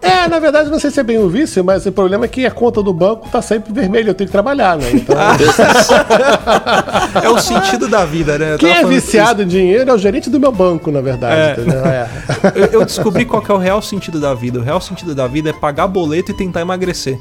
É, 0.01 0.27
na 0.27 0.39
verdade, 0.39 0.69
não 0.69 0.79
sei 0.79 0.91
se 0.91 0.99
é 0.99 1.03
bem 1.03 1.17
um 1.17 1.27
vício, 1.27 1.63
mas 1.63 1.85
o 1.85 1.91
problema 1.91 2.25
é 2.25 2.27
que 2.27 2.45
a 2.45 2.51
conta 2.51 2.81
do 2.81 2.93
banco 2.93 3.27
tá 3.29 3.41
sempre 3.41 3.73
vermelha, 3.73 4.09
eu 4.09 4.13
tenho 4.13 4.27
que 4.27 4.31
trabalhar, 4.31 4.77
né? 4.77 4.91
Então, 4.93 5.15
é 7.23 7.29
o 7.29 7.39
sentido 7.39 7.87
da 7.87 8.05
vida, 8.05 8.37
né? 8.37 8.53
Eu 8.53 8.59
quem 8.59 8.71
é 8.71 8.85
viciado 8.85 9.41
em 9.41 9.47
dinheiro 9.47 9.89
é 9.89 9.93
o 9.93 9.97
gerente 9.97 10.29
do 10.29 10.39
meu 10.39 10.51
banco, 10.51 10.91
na 10.91 11.01
verdade, 11.01 11.59
É. 11.59 11.87
É. 11.87 12.07
Eu, 12.55 12.79
eu 12.79 12.85
descobri 12.85 13.25
qual 13.25 13.43
é 13.47 13.53
o 13.53 13.57
real 13.57 13.81
sentido 13.81 14.19
da 14.19 14.33
vida. 14.33 14.59
O 14.59 14.63
real 14.63 14.79
sentido 14.79 15.15
da 15.15 15.27
vida 15.27 15.49
é 15.49 15.53
pagar 15.53 15.87
boleto 15.87 16.31
e 16.31 16.35
tentar 16.35 16.61
emagrecer. 16.61 17.19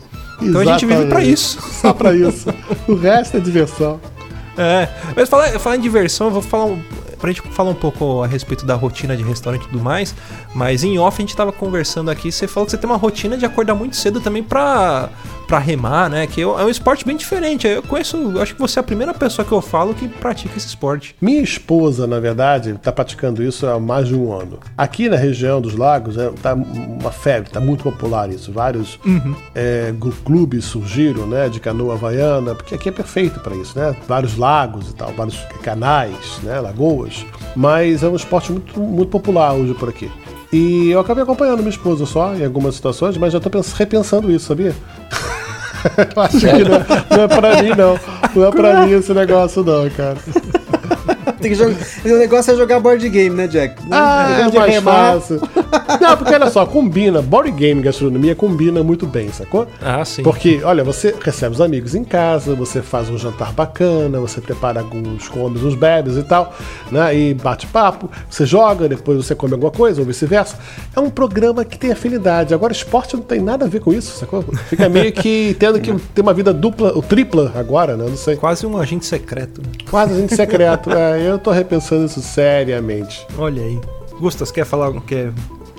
Então 0.49 0.61
a 0.61 0.65
gente 0.65 0.87
vive 0.87 1.07
pra 1.07 1.23
Exatamente. 1.25 1.33
isso. 1.33 1.61
Só 1.81 1.93
pra 1.93 2.15
isso. 2.15 2.49
O 2.87 2.95
resto 2.95 3.37
é 3.37 3.41
diversão. 3.41 4.01
É. 4.57 4.89
Mas 5.17 5.29
falar, 5.29 5.49
falar 5.59 5.77
em 5.77 5.81
diversão, 5.81 6.29
eu 6.29 6.33
vou 6.33 6.43
falar 6.43 6.67
um, 6.67 6.81
pra 7.19 7.33
gente 7.33 7.43
falar 7.53 7.71
um 7.71 7.75
pouco 7.75 8.23
a 8.23 8.27
respeito 8.27 8.65
da 8.65 8.75
rotina 8.75 9.17
de 9.17 9.23
restaurante 9.23 9.65
e 9.65 9.69
tudo 9.69 9.83
mais. 9.83 10.15
Mas 10.55 10.85
em 10.85 10.99
off 10.99 11.21
a 11.21 11.23
gente 11.23 11.35
tava 11.35 11.51
conversando 11.53 12.11
aqui. 12.11 12.31
Você 12.31 12.47
falou 12.47 12.67
que 12.67 12.71
você 12.71 12.79
tem 12.79 12.89
uma 12.89 12.99
rotina 12.99 13.37
de 13.37 13.45
acordar 13.45 13.75
muito 13.75 13.97
cedo 13.97 14.21
também 14.21 14.43
pra, 14.43 15.09
pra 15.47 15.59
remar, 15.59 16.09
né? 16.09 16.27
Que 16.27 16.43
é 16.43 16.47
um 16.47 16.69
esporte 16.69 17.05
bem 17.05 17.17
diferente. 17.17 17.67
Eu 17.67 17.83
conheço, 17.83 18.17
eu 18.17 18.41
acho 18.43 18.55
que 18.55 18.61
você 18.61 18.79
é 18.79 18.81
a 18.81 18.83
primeira 18.83 19.13
pessoa 19.15 19.45
que 19.47 19.53
eu 19.53 19.61
falo 19.61 19.95
que 19.95 20.09
pratica 20.09 20.57
esse 20.57 20.67
esporte. 20.69 21.15
Minha 21.21 21.43
esposa, 21.43 22.07
na 22.07 22.19
verdade, 22.21 22.71
está 22.71 22.91
praticando 22.93 23.43
isso 23.43 23.67
há 23.67 23.79
mais 23.79 24.09
de 24.09 24.15
um 24.15 24.33
ano. 24.33 24.59
Aqui 24.77 25.09
na 25.09 25.17
região 25.17 25.61
dos 25.61 25.75
lagos, 25.77 26.17
é, 26.17 26.31
tá 26.43 26.55
uma 26.55 27.11
febre, 27.11 27.51
tá 27.51 27.61
muito 27.61 27.83
popular 27.85 28.31
isso. 28.31 28.53
Vários 28.53 28.99
é, 29.55 29.93
gru- 29.99 30.15
clubes 30.25 30.65
surgiram, 30.65 31.27
né, 31.27 31.49
de 31.49 31.61
canoa 31.61 31.95
havaiana, 31.95 32.55
porque 32.55 32.75
aqui 32.75 32.89
é 32.89 32.93
perfeito 32.93 33.41
para 33.41 33.55
isso, 33.57 33.79
né? 33.79 33.95
Vários 34.09 34.37
lagos 34.37 34.91
e 34.91 34.95
tal, 34.95 35.13
vários 35.13 35.39
canais, 35.63 36.39
né, 36.43 36.61
lagoas. 36.61 37.25
Mas 37.55 38.03
é 38.03 38.09
um 38.09 38.17
esporte 38.17 38.51
muito, 38.53 38.79
muito 38.81 39.09
popular 39.11 39.53
hoje 39.55 39.75
por 39.75 39.89
aqui. 39.89 40.11
E 40.57 40.89
eu 40.93 41.01
acabei 41.01 41.25
acompanhando 41.25 41.59
minha 41.59 41.71
esposa 41.71 42.07
só 42.07 42.33
em 42.33 42.45
algumas 42.45 42.77
situações, 42.77 43.17
mas 43.17 43.33
já 43.33 43.41
tô 43.41 43.51
pens- 43.51 43.73
repensando 43.73 44.31
isso, 44.31 44.47
sabia? 44.47 44.73
eu 46.15 46.23
acho 46.23 46.39
que 46.39 46.47
não, 46.47 47.17
não 47.17 47.23
é 47.25 47.29
pra 47.29 47.61
mim, 47.63 47.71
não. 47.71 47.99
Não 48.37 48.47
é 48.47 48.51
pra 48.53 48.87
mim 48.87 48.93
esse 48.93 49.13
negócio, 49.13 49.65
não, 49.65 49.91
cara. 49.91 50.17
Tem 51.41 51.51
que 51.51 51.55
jogar... 51.55 51.77
O 52.05 52.19
negócio 52.19 52.53
é 52.53 52.57
jogar 52.57 52.81
board 52.81 53.09
game, 53.09 53.35
né, 53.35 53.47
Jack? 53.47 53.83
Ah, 53.91 54.45
é 54.47 54.51
de 54.51 54.59
mais 54.59 54.73
remar. 54.73 55.15
fácil. 55.15 55.41
Não, 56.01 56.17
porque 56.17 56.35
olha 56.35 56.51
só, 56.51 56.65
combina, 56.67 57.21
board 57.21 57.51
game 57.51 57.81
e 57.81 57.85
gastronomia 57.85 58.35
combina 58.35 58.83
muito 58.83 59.07
bem, 59.07 59.31
sacou? 59.31 59.67
Ah, 59.83 60.05
sim. 60.05 60.23
Porque, 60.23 60.61
olha, 60.65 60.83
você 60.83 61.15
recebe 61.21 61.55
os 61.55 61.61
amigos 61.61 61.95
em 61.95 62.05
casa, 62.05 62.55
você 62.55 62.81
faz 62.83 63.11
um 63.11 63.19
jantar 63.19 63.53
bacana, 63.53 64.21
você 64.21 64.41
prepara 64.41 64.81
alguns 64.81 65.29
comes, 65.29 65.63
uns 65.63 65.75
bebes 65.75 66.17
e 66.17 66.23
tal, 66.23 66.55
né? 66.91 67.17
E 67.17 67.35
bate 67.35 67.67
papo, 67.67 68.11
você 68.29 68.47
joga, 68.47 68.89
depois 68.89 69.17
você 69.19 69.35
come 69.35 69.53
alguma 69.55 69.71
coisa, 69.71 70.01
ou 70.01 70.07
vice-versa. 70.07 70.57
É 70.95 71.01
um 71.01 71.11
programa 71.11 71.65
que 71.65 71.79
tem 71.79 71.93
afinidade. 71.93 72.55
Agora, 72.55 72.73
esporte 72.73 73.17
não 73.17 73.23
tem 73.23 73.41
nada 73.41 73.65
a 73.65 73.69
ver 73.69 73.81
com 73.81 73.93
isso, 73.93 74.19
sacou? 74.19 74.43
Fica 74.69 74.89
meio 74.89 75.13
que 75.13 75.57
tendo 75.59 75.81
que 75.81 75.93
ter 76.15 76.21
uma 76.21 76.35
vida 76.35 76.53
dupla, 76.53 76.93
ou 76.95 77.03
tripla 77.03 77.53
agora, 77.55 77.97
né? 77.97 78.07
Não 78.09 78.17
sei. 78.17 78.37
Quase 78.37 78.67
um 78.67 78.79
agente 78.79 79.07
secreto. 79.07 79.63
Quase 79.91 80.15
agente 80.15 80.35
secreto. 80.35 80.91
É, 80.95 81.29
eu 81.29 81.39
tô 81.39 81.51
repensando 81.51 82.07
isso 82.07 82.23
seriamente. 82.23 83.27
Olha 83.37 83.63
aí. 83.63 83.79
Gustas, 84.21 84.51
quer 84.53 84.65
falar, 84.65 84.93
quer 85.07 85.33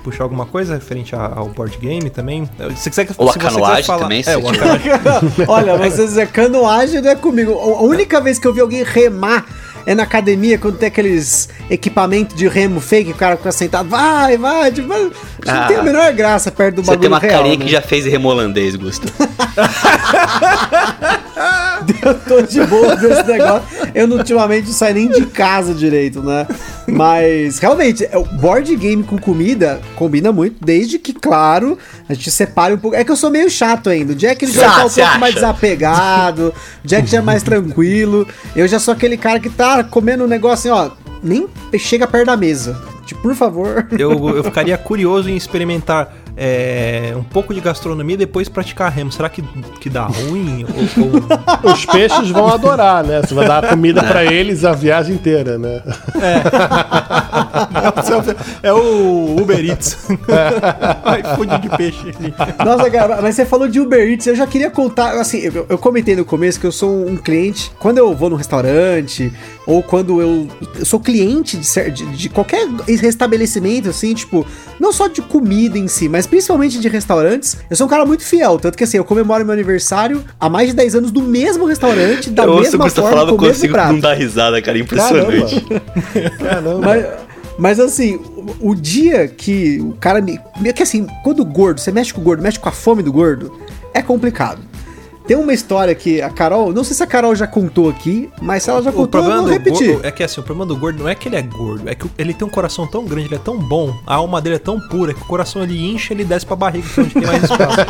puxar 0.04 0.24
alguma 0.24 0.44
coisa 0.46 0.74
referente 0.74 1.14
a- 1.16 1.32
ao 1.36 1.48
board 1.48 1.76
game 1.78 2.08
também? 2.10 2.48
Se 2.76 2.90
quiser, 2.90 3.08
Ou 3.16 3.28
a 3.28 3.32
se 3.32 3.38
você 3.38 3.46
quiser 3.46 3.54
canoagem 3.60 3.84
falar- 3.84 4.02
também, 4.02 4.22
se 4.22 4.30
É, 4.30 4.36
você 4.38 4.60
o. 4.60 5.48
Olha, 5.50 5.76
mas 5.78 5.96
dizer, 5.96 6.28
canoagem 6.28 7.00
não 7.00 7.10
é 7.10 7.16
comigo. 7.16 7.52
A 7.52 7.82
única 7.82 8.20
vez 8.20 8.38
que 8.38 8.46
eu 8.46 8.52
vi 8.54 8.60
alguém 8.60 8.84
remar 8.84 9.44
é 9.86 9.94
na 9.94 10.02
academia, 10.02 10.58
quando 10.58 10.76
tem 10.78 10.88
aqueles 10.88 11.48
equipamentos 11.70 12.36
de 12.36 12.46
remo 12.48 12.80
fake, 12.80 13.12
o 13.12 13.14
cara 13.14 13.36
fica 13.36 13.52
sentado, 13.52 13.88
vai, 13.88 14.36
vai, 14.36 14.70
tipo, 14.72 14.88
não 14.88 15.10
Ah. 15.46 15.66
tem 15.66 15.76
a 15.76 15.82
menor 15.82 16.12
graça 16.12 16.50
perto 16.50 16.76
do 16.76 16.82
Você 16.82 16.90
bagulho 16.90 17.00
tem 17.02 17.08
uma 17.08 17.18
real, 17.20 17.38
carinha 17.42 17.58
né? 17.58 17.64
que 17.64 17.70
já 17.70 17.80
fez 17.80 18.04
remo 18.04 18.28
holandês, 18.28 18.74
Gusto. 18.76 19.06
Eu 22.02 22.14
tô 22.20 22.42
de 22.42 22.64
boa 22.64 22.96
desse 22.96 23.24
negócio. 23.24 23.68
Eu 23.94 24.08
ultimamente 24.08 24.66
não 24.66 24.72
saio 24.72 24.94
nem 24.94 25.08
de 25.08 25.26
casa 25.26 25.74
direito, 25.74 26.22
né? 26.22 26.46
Mas, 26.86 27.58
realmente, 27.58 28.04
é, 28.10 28.16
o 28.16 28.24
board 28.24 28.74
game 28.76 29.02
com 29.02 29.18
comida 29.18 29.80
combina 29.94 30.32
muito, 30.32 30.56
desde 30.64 30.98
que, 30.98 31.12
claro, 31.12 31.78
a 32.08 32.14
gente 32.14 32.30
separe 32.30 32.74
um 32.74 32.78
pouco. 32.78 32.96
É 32.96 33.04
que 33.04 33.10
eu 33.10 33.16
sou 33.16 33.30
meio 33.30 33.50
chato 33.50 33.90
ainda. 33.90 34.12
O 34.12 34.16
Jack 34.16 34.46
já 34.46 34.62
tá 34.62 34.76
um 34.76 34.80
pouco 34.88 35.00
acha? 35.02 35.18
mais 35.18 35.34
desapegado, 35.34 36.54
o 36.84 36.86
Jack 36.86 37.08
já 37.08 37.18
é 37.18 37.22
mais 37.22 37.42
tranquilo. 37.42 38.26
Eu 38.54 38.66
já 38.66 38.78
sou 38.78 38.94
aquele 38.94 39.16
cara 39.16 39.38
que 39.38 39.50
tá 39.50 39.84
comendo 39.84 40.24
um 40.24 40.28
negócio 40.28 40.72
assim, 40.72 40.90
ó, 40.90 40.90
nem 41.22 41.48
chega 41.78 42.06
perto 42.06 42.26
da 42.26 42.36
mesa. 42.36 42.80
Tipo, 43.04 43.22
por 43.22 43.34
favor. 43.34 43.86
Eu, 43.92 44.36
eu 44.36 44.42
ficaria 44.42 44.76
curioso 44.76 45.30
em 45.30 45.36
experimentar 45.36 46.12
é, 46.36 47.14
um 47.16 47.22
pouco 47.22 47.54
de 47.54 47.60
gastronomia 47.60 48.14
e 48.14 48.18
depois 48.18 48.48
praticar 48.48 48.90
remo. 48.92 49.10
Será 49.10 49.28
que, 49.28 49.42
que 49.80 49.88
dá 49.88 50.04
ruim? 50.04 50.64
Ou- 50.98 51.04
ou- 51.64 51.72
Os 51.72 51.84
peixes 51.86 52.30
vão 52.30 52.48
adorar, 52.48 53.02
né? 53.02 53.22
Você 53.22 53.34
vai 53.34 53.46
dar 53.48 53.66
comida 53.68 54.02
pra 54.02 54.24
eles 54.24 54.64
a 54.64 54.72
viagem 54.72 55.14
inteira, 55.14 55.56
né? 55.58 55.82
é 58.62 58.72
o 58.72 59.36
Uber 59.40 59.64
Eats. 59.64 60.08
iFood 61.20 61.58
de 61.62 61.76
peixe. 61.76 62.12
ali. 62.18 62.34
Nossa, 62.64 62.90
cara, 62.90 63.20
mas 63.22 63.34
você 63.34 63.44
falou 63.46 63.68
de 63.68 63.80
Uber 63.80 64.00
Eats, 64.10 64.26
eu 64.26 64.36
já 64.36 64.46
queria 64.46 64.70
contar, 64.70 65.12
assim, 65.20 65.38
eu, 65.38 65.66
eu 65.68 65.78
comentei 65.78 66.14
no 66.16 66.24
começo 66.24 66.60
que 66.60 66.66
eu 66.66 66.72
sou 66.72 67.06
um 67.08 67.16
cliente, 67.16 67.70
quando 67.78 67.98
eu 67.98 68.14
vou 68.14 68.28
num 68.30 68.36
restaurante, 68.36 69.32
ou 69.66 69.82
quando 69.82 70.20
eu, 70.20 70.48
eu 70.78 70.84
sou 70.86 71.00
cliente 71.00 71.56
de, 71.56 71.90
de, 71.90 72.06
de 72.16 72.28
qualquer 72.28 72.66
restabelecimento, 72.86 73.88
assim, 73.88 74.14
tipo, 74.14 74.46
não 74.78 74.92
só 74.92 75.08
de 75.08 75.20
comida 75.22 75.76
em 75.78 75.88
si, 75.88 76.08
mas 76.08 76.26
principalmente 76.26 76.78
de 76.78 76.88
restaurantes, 76.88 77.56
eu 77.68 77.76
sou 77.76 77.86
um 77.86 77.90
cara 77.90 78.06
muito 78.06 78.22
fiel, 78.22 78.58
tanto 78.58 78.78
que 78.78 78.84
assim, 78.84 78.96
eu 78.96 79.04
comemoro 79.04 79.44
meu 79.44 79.52
aniversário 79.52 80.24
há 80.38 80.48
mais 80.48 80.68
de 80.68 80.74
10 80.76 80.94
anos 80.96 81.10
do 81.10 81.20
mesmo 81.22 81.66
restaurante, 81.66 82.30
da 82.30 82.44
eu 82.44 82.60
mesma 82.60 82.88
forma, 82.88 83.10
falando, 83.10 83.36
com 83.36 83.44
o 83.44 83.48
mesmo 83.48 83.68
prato. 83.70 83.92
não 83.94 84.00
dar 84.00 84.14
risada, 84.14 84.62
cara. 84.62 84.78
Impressionante. 84.78 85.66
Caramba. 86.38 86.78
Mas, 86.78 87.06
mas 87.58 87.80
assim, 87.80 88.16
o, 88.60 88.70
o 88.70 88.74
dia 88.74 89.26
que 89.28 89.80
o 89.80 89.92
cara 89.94 90.20
me. 90.20 90.38
me- 90.60 90.72
Que 90.72 90.82
assim, 90.82 91.06
quando 91.24 91.40
o 91.40 91.44
gordo, 91.44 91.80
você 91.80 91.90
mexe 91.90 92.12
com 92.12 92.20
o 92.20 92.24
gordo, 92.24 92.42
mexe 92.42 92.58
com 92.58 92.68
a 92.68 92.72
fome 92.72 93.02
do 93.02 93.12
gordo, 93.12 93.52
é 93.94 94.02
complicado. 94.02 94.60
Tem 95.26 95.36
uma 95.36 95.52
história 95.52 95.92
que 95.94 96.22
a 96.22 96.30
Carol, 96.30 96.72
não 96.72 96.84
sei 96.84 96.94
se 96.96 97.02
a 97.02 97.06
Carol 97.06 97.34
já 97.34 97.46
contou 97.46 97.88
aqui, 97.88 98.30
mas 98.40 98.62
se 98.62 98.70
ela 98.70 98.80
já 98.82 98.90
O 98.90 98.92
contou, 98.92 99.24
eu 99.24 99.42
vou 99.42 99.50
repetir. 99.50 99.92
gordo 99.94 100.06
é 100.06 100.10
que 100.12 100.22
assim, 100.22 100.40
o 100.40 100.44
problema 100.44 100.66
do 100.66 100.76
gordo 100.78 101.02
não 101.02 101.08
é 101.08 101.14
que 101.16 101.28
ele 101.28 101.34
é 101.36 101.42
gordo, 101.42 101.88
é 101.88 101.94
que 101.96 102.06
ele 102.16 102.32
tem 102.32 102.46
um 102.46 102.50
coração 102.50 102.86
tão 102.86 103.04
grande, 103.04 103.26
ele 103.26 103.34
é 103.34 103.38
tão 103.38 103.58
bom, 103.58 103.92
a 104.06 104.14
alma 104.14 104.40
dele 104.40 104.54
é 104.56 104.60
tão 104.60 104.78
pura 104.80 105.12
que 105.12 105.20
o 105.20 105.24
coração 105.24 105.64
ele 105.64 105.84
incha 105.84 106.12
e 106.12 106.16
ele 106.16 106.24
desce 106.24 106.46
pra 106.46 106.54
barriga, 106.54 106.86
que 106.88 107.00
é 107.00 107.02
onde 107.02 107.14
tem 107.14 107.26
mais 107.26 107.42
espaço. 107.42 107.76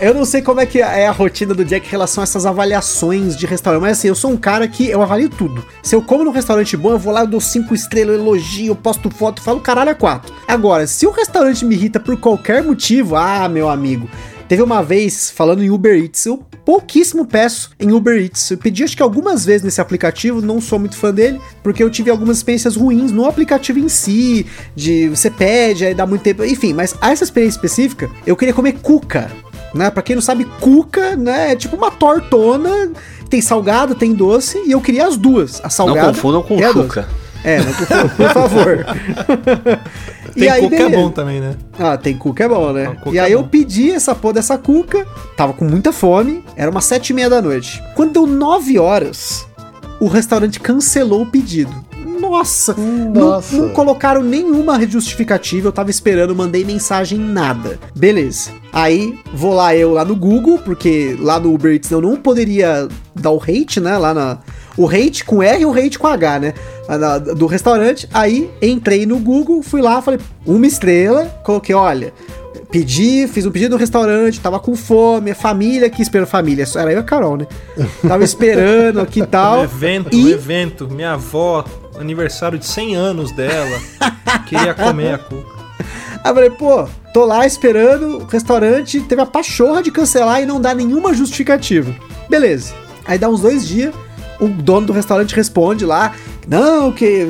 Eu- 0.00 0.08
Eu 0.08 0.14
não 0.14 0.24
sei 0.24 0.42
como 0.42 0.60
é 0.60 0.66
que 0.66 0.80
é 0.80 1.06
a 1.06 1.12
rotina 1.12 1.54
do 1.54 1.64
Jack 1.64 1.86
em 1.86 1.90
relação 1.90 2.22
a 2.22 2.24
essas 2.24 2.46
avaliações 2.46 3.36
de 3.36 3.46
restaurante, 3.46 3.82
mas 3.82 3.98
assim, 3.98 4.08
eu 4.08 4.14
sou 4.14 4.30
um 4.30 4.36
cara 4.36 4.66
que 4.68 4.88
eu 4.88 5.02
avalio 5.02 5.28
tudo. 5.28 5.64
Se 5.82 5.94
eu 5.94 6.02
como 6.02 6.24
num 6.24 6.30
restaurante 6.30 6.76
bom, 6.76 6.90
eu 6.92 6.98
vou 6.98 7.12
lá, 7.12 7.20
eu 7.20 7.26
dou 7.26 7.40
cinco 7.40 7.74
estrelas, 7.74 8.16
eu 8.16 8.20
elogio, 8.22 8.68
eu 8.68 8.76
posto 8.76 9.10
foto, 9.10 9.42
falo 9.42 9.60
caralho 9.60 9.90
a 9.90 9.94
quatro. 9.94 10.32
Agora, 10.46 10.86
se 10.86 11.06
o 11.06 11.10
restaurante 11.10 11.64
me 11.64 11.74
irrita 11.74 11.98
por 12.00 12.16
qualquer 12.18 12.62
motivo, 12.62 13.16
ah, 13.16 13.48
meu 13.48 13.68
amigo. 13.68 14.08
Teve 14.48 14.62
uma 14.62 14.82
vez, 14.82 15.30
falando 15.30 15.62
em 15.62 15.70
Uber 15.70 15.96
Eats, 15.96 16.24
eu 16.26 16.38
pouquíssimo 16.64 17.26
peço 17.26 17.70
em 17.80 17.92
Uber 17.92 18.16
Eats. 18.20 18.50
Eu 18.50 18.58
pedi 18.58 18.84
acho 18.84 18.96
que 18.96 19.02
algumas 19.02 19.44
vezes 19.44 19.62
nesse 19.62 19.80
aplicativo, 19.80 20.40
não 20.40 20.60
sou 20.60 20.78
muito 20.78 20.96
fã 20.96 21.12
dele, 21.12 21.40
porque 21.62 21.82
eu 21.82 21.90
tive 21.90 22.10
algumas 22.10 22.38
experiências 22.38 22.76
ruins 22.76 23.10
no 23.10 23.26
aplicativo 23.26 23.78
em 23.78 23.88
si, 23.88 24.46
de 24.74 25.08
você 25.08 25.30
pede, 25.30 25.84
aí 25.84 25.94
dá 25.94 26.06
muito 26.06 26.22
tempo, 26.22 26.44
enfim, 26.44 26.72
mas 26.72 26.94
essa 27.00 27.24
experiência 27.24 27.58
específica, 27.58 28.10
eu 28.26 28.36
queria 28.36 28.54
comer 28.54 28.74
cuca, 28.80 29.30
né? 29.74 29.90
Pra 29.90 30.02
quem 30.02 30.14
não 30.14 30.22
sabe, 30.22 30.44
cuca, 30.60 31.16
né, 31.16 31.52
é 31.52 31.56
tipo 31.56 31.76
uma 31.76 31.90
tortona, 31.90 32.90
tem 33.28 33.40
salgado, 33.40 33.94
tem 33.94 34.14
doce, 34.14 34.62
e 34.64 34.72
eu 34.72 34.80
queria 34.80 35.06
as 35.06 35.16
duas, 35.16 35.60
a 35.60 35.64
Não 35.64 35.70
salgada 35.70 36.08
confundam 36.08 36.42
com 36.42 36.58
e 36.58 36.64
a 36.64 36.72
doce. 36.72 37.04
É, 37.44 37.58
não 37.62 37.72
confundam, 37.72 38.08
por 38.08 38.30
favor. 38.30 38.86
Tem 40.34 40.50
aí, 40.50 40.60
cu 40.62 40.68
que 40.68 40.74
é 40.76 40.88
bom 40.90 41.10
também, 41.10 41.40
né? 41.40 41.54
Ah, 41.78 41.96
tem 41.96 42.14
cuca 42.16 42.44
é 42.44 42.48
bom, 42.48 42.70
né? 42.72 42.90
Ah, 42.92 42.94
cuca 42.96 43.16
e 43.16 43.18
aí 43.18 43.32
é 43.32 43.34
eu 43.34 43.44
pedi 43.44 43.90
essa 43.90 44.14
porra 44.14 44.34
dessa 44.34 44.58
cuca, 44.58 45.06
tava 45.34 45.54
com 45.54 45.64
muita 45.64 45.92
fome, 45.92 46.44
era 46.54 46.70
umas 46.70 46.84
sete 46.84 47.10
e 47.10 47.14
meia 47.14 47.30
da 47.30 47.40
noite. 47.40 47.82
Quando 47.94 48.12
deu 48.12 48.26
nove 48.26 48.78
horas, 48.78 49.46
o 49.98 50.08
restaurante 50.08 50.60
cancelou 50.60 51.22
o 51.22 51.26
pedido. 51.26 51.72
Nossa, 52.20 52.74
não- 52.76 53.12
nossa. 53.12 53.56
Não, 53.56 53.68
colocaram 53.70 54.22
nenhuma 54.22 54.84
justificativa, 54.86 55.68
eu 55.68 55.72
tava 55.72 55.90
esperando, 55.90 56.34
mandei 56.36 56.64
mensagem, 56.64 57.18
nada. 57.18 57.78
Beleza. 57.94 58.50
Aí, 58.72 59.18
vou 59.32 59.54
lá 59.54 59.74
eu 59.74 59.92
lá 59.92 60.04
no 60.04 60.16
Google, 60.16 60.58
porque 60.58 61.16
lá 61.20 61.38
no 61.40 61.54
Uber 61.54 61.72
Eats 61.72 61.90
eu 61.90 62.00
não 62.00 62.16
poderia 62.16 62.88
dar 63.14 63.30
o 63.30 63.38
rate, 63.38 63.80
né, 63.80 63.96
lá 63.96 64.12
na... 64.12 64.38
O 64.76 64.84
rate 64.84 65.24
com 65.24 65.42
R 65.42 65.62
e 65.62 65.64
o 65.64 65.70
rate 65.70 65.98
com 65.98 66.06
H, 66.06 66.38
né? 66.38 66.54
A- 66.88 66.98
na- 66.98 67.18
Do 67.18 67.46
restaurante. 67.46 68.08
Aí, 68.12 68.50
entrei 68.62 69.06
no 69.06 69.18
Google, 69.18 69.62
fui 69.62 69.80
lá, 69.82 70.00
falei, 70.02 70.20
uma 70.44 70.66
estrela, 70.66 71.24
coloquei, 71.44 71.74
olha... 71.74 72.12
Pedi, 72.68 73.28
fiz 73.28 73.46
um 73.46 73.50
pedido 73.52 73.70
no 73.72 73.76
restaurante, 73.76 74.40
tava 74.40 74.58
com 74.58 74.74
fome, 74.74 75.30
a 75.30 75.34
família 75.36 75.86
aqui 75.86 76.02
esperando 76.02 76.26
família, 76.26 76.66
era 76.74 76.90
eu 76.90 76.96
e 76.96 77.00
a 77.00 77.02
Carol, 77.02 77.36
né? 77.36 77.46
Tava 78.06 78.24
esperando 78.24 79.00
aqui 79.00 79.20
e 79.20 79.22
Um 79.22 79.26
tal. 79.26 79.62
evento, 79.62 80.08
e 80.12 80.24
um 80.24 80.28
evento. 80.30 80.88
Minha 80.90 81.12
avó, 81.12 81.64
aniversário 81.98 82.58
de 82.58 82.66
100 82.66 82.96
anos 82.96 83.30
dela, 83.30 83.78
queria 84.48 84.74
comer 84.74 85.14
a 85.14 85.18
cuca. 85.18 85.46
Aí 86.24 86.30
eu 86.30 86.34
falei, 86.34 86.50
pô, 86.50 86.88
tô 87.14 87.24
lá 87.24 87.46
esperando, 87.46 88.18
o 88.18 88.24
restaurante 88.26 88.98
teve 89.00 89.22
a 89.22 89.26
pachorra 89.26 89.80
de 89.80 89.92
cancelar 89.92 90.42
e 90.42 90.46
não 90.46 90.60
dá 90.60 90.74
nenhuma 90.74 91.14
justificativa. 91.14 91.94
Beleza. 92.28 92.74
Aí 93.06 93.16
dá 93.16 93.28
uns 93.28 93.42
dois 93.42 93.66
dias, 93.66 93.94
o 94.40 94.48
dono 94.48 94.88
do 94.88 94.92
restaurante 94.92 95.36
responde 95.36 95.84
lá, 95.84 96.12
não, 96.46 96.92
que 96.92 97.26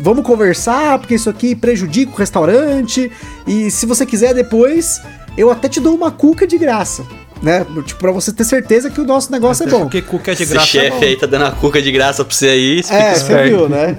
vamos 0.00 0.24
conversar, 0.24 0.98
porque 0.98 1.14
isso 1.14 1.30
aqui 1.30 1.54
prejudica 1.54 2.12
o 2.12 2.16
restaurante, 2.16 3.10
e 3.46 3.70
se 3.70 3.86
você 3.86 4.04
quiser 4.04 4.34
depois, 4.34 5.00
eu 5.36 5.50
até 5.50 5.68
te 5.68 5.80
dou 5.80 5.94
uma 5.94 6.10
cuca 6.10 6.46
de 6.46 6.58
graça. 6.58 7.04
Né? 7.40 7.64
Tipo, 7.86 8.00
pra 8.00 8.10
você 8.10 8.32
ter 8.32 8.42
certeza 8.42 8.90
que 8.90 9.00
o 9.00 9.04
nosso 9.04 9.30
negócio 9.30 9.62
é 9.64 9.70
bom. 9.70 9.82
Porque 9.82 10.02
cuca 10.02 10.32
é 10.32 10.34
de 10.34 10.42
Esse 10.42 10.52
graça. 10.52 10.66
é 10.66 10.70
chefe 10.82 10.90
bom. 10.98 11.04
aí 11.04 11.16
tá 11.16 11.24
dando 11.26 11.44
a 11.44 11.52
cuca 11.52 11.80
de 11.80 11.92
graça 11.92 12.24
pra 12.24 12.34
você 12.34 12.48
aí, 12.48 12.82
você 12.82 12.92
É, 12.92 12.98
fica 12.98 13.14
você 13.14 13.22
esperto. 13.22 13.48
viu, 13.56 13.68
né? 13.68 13.98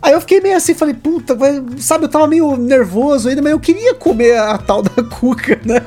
Aí 0.00 0.12
eu 0.12 0.20
fiquei 0.20 0.40
meio 0.40 0.56
assim, 0.56 0.72
falei, 0.72 0.94
puta, 0.94 1.36
sabe, 1.78 2.04
eu 2.04 2.08
tava 2.08 2.28
meio 2.28 2.56
nervoso 2.56 3.28
ainda, 3.28 3.42
mas 3.42 3.50
eu 3.50 3.58
queria 3.58 3.92
comer 3.92 4.38
a 4.38 4.56
tal 4.56 4.82
da 4.82 5.02
cuca, 5.02 5.58
né? 5.66 5.82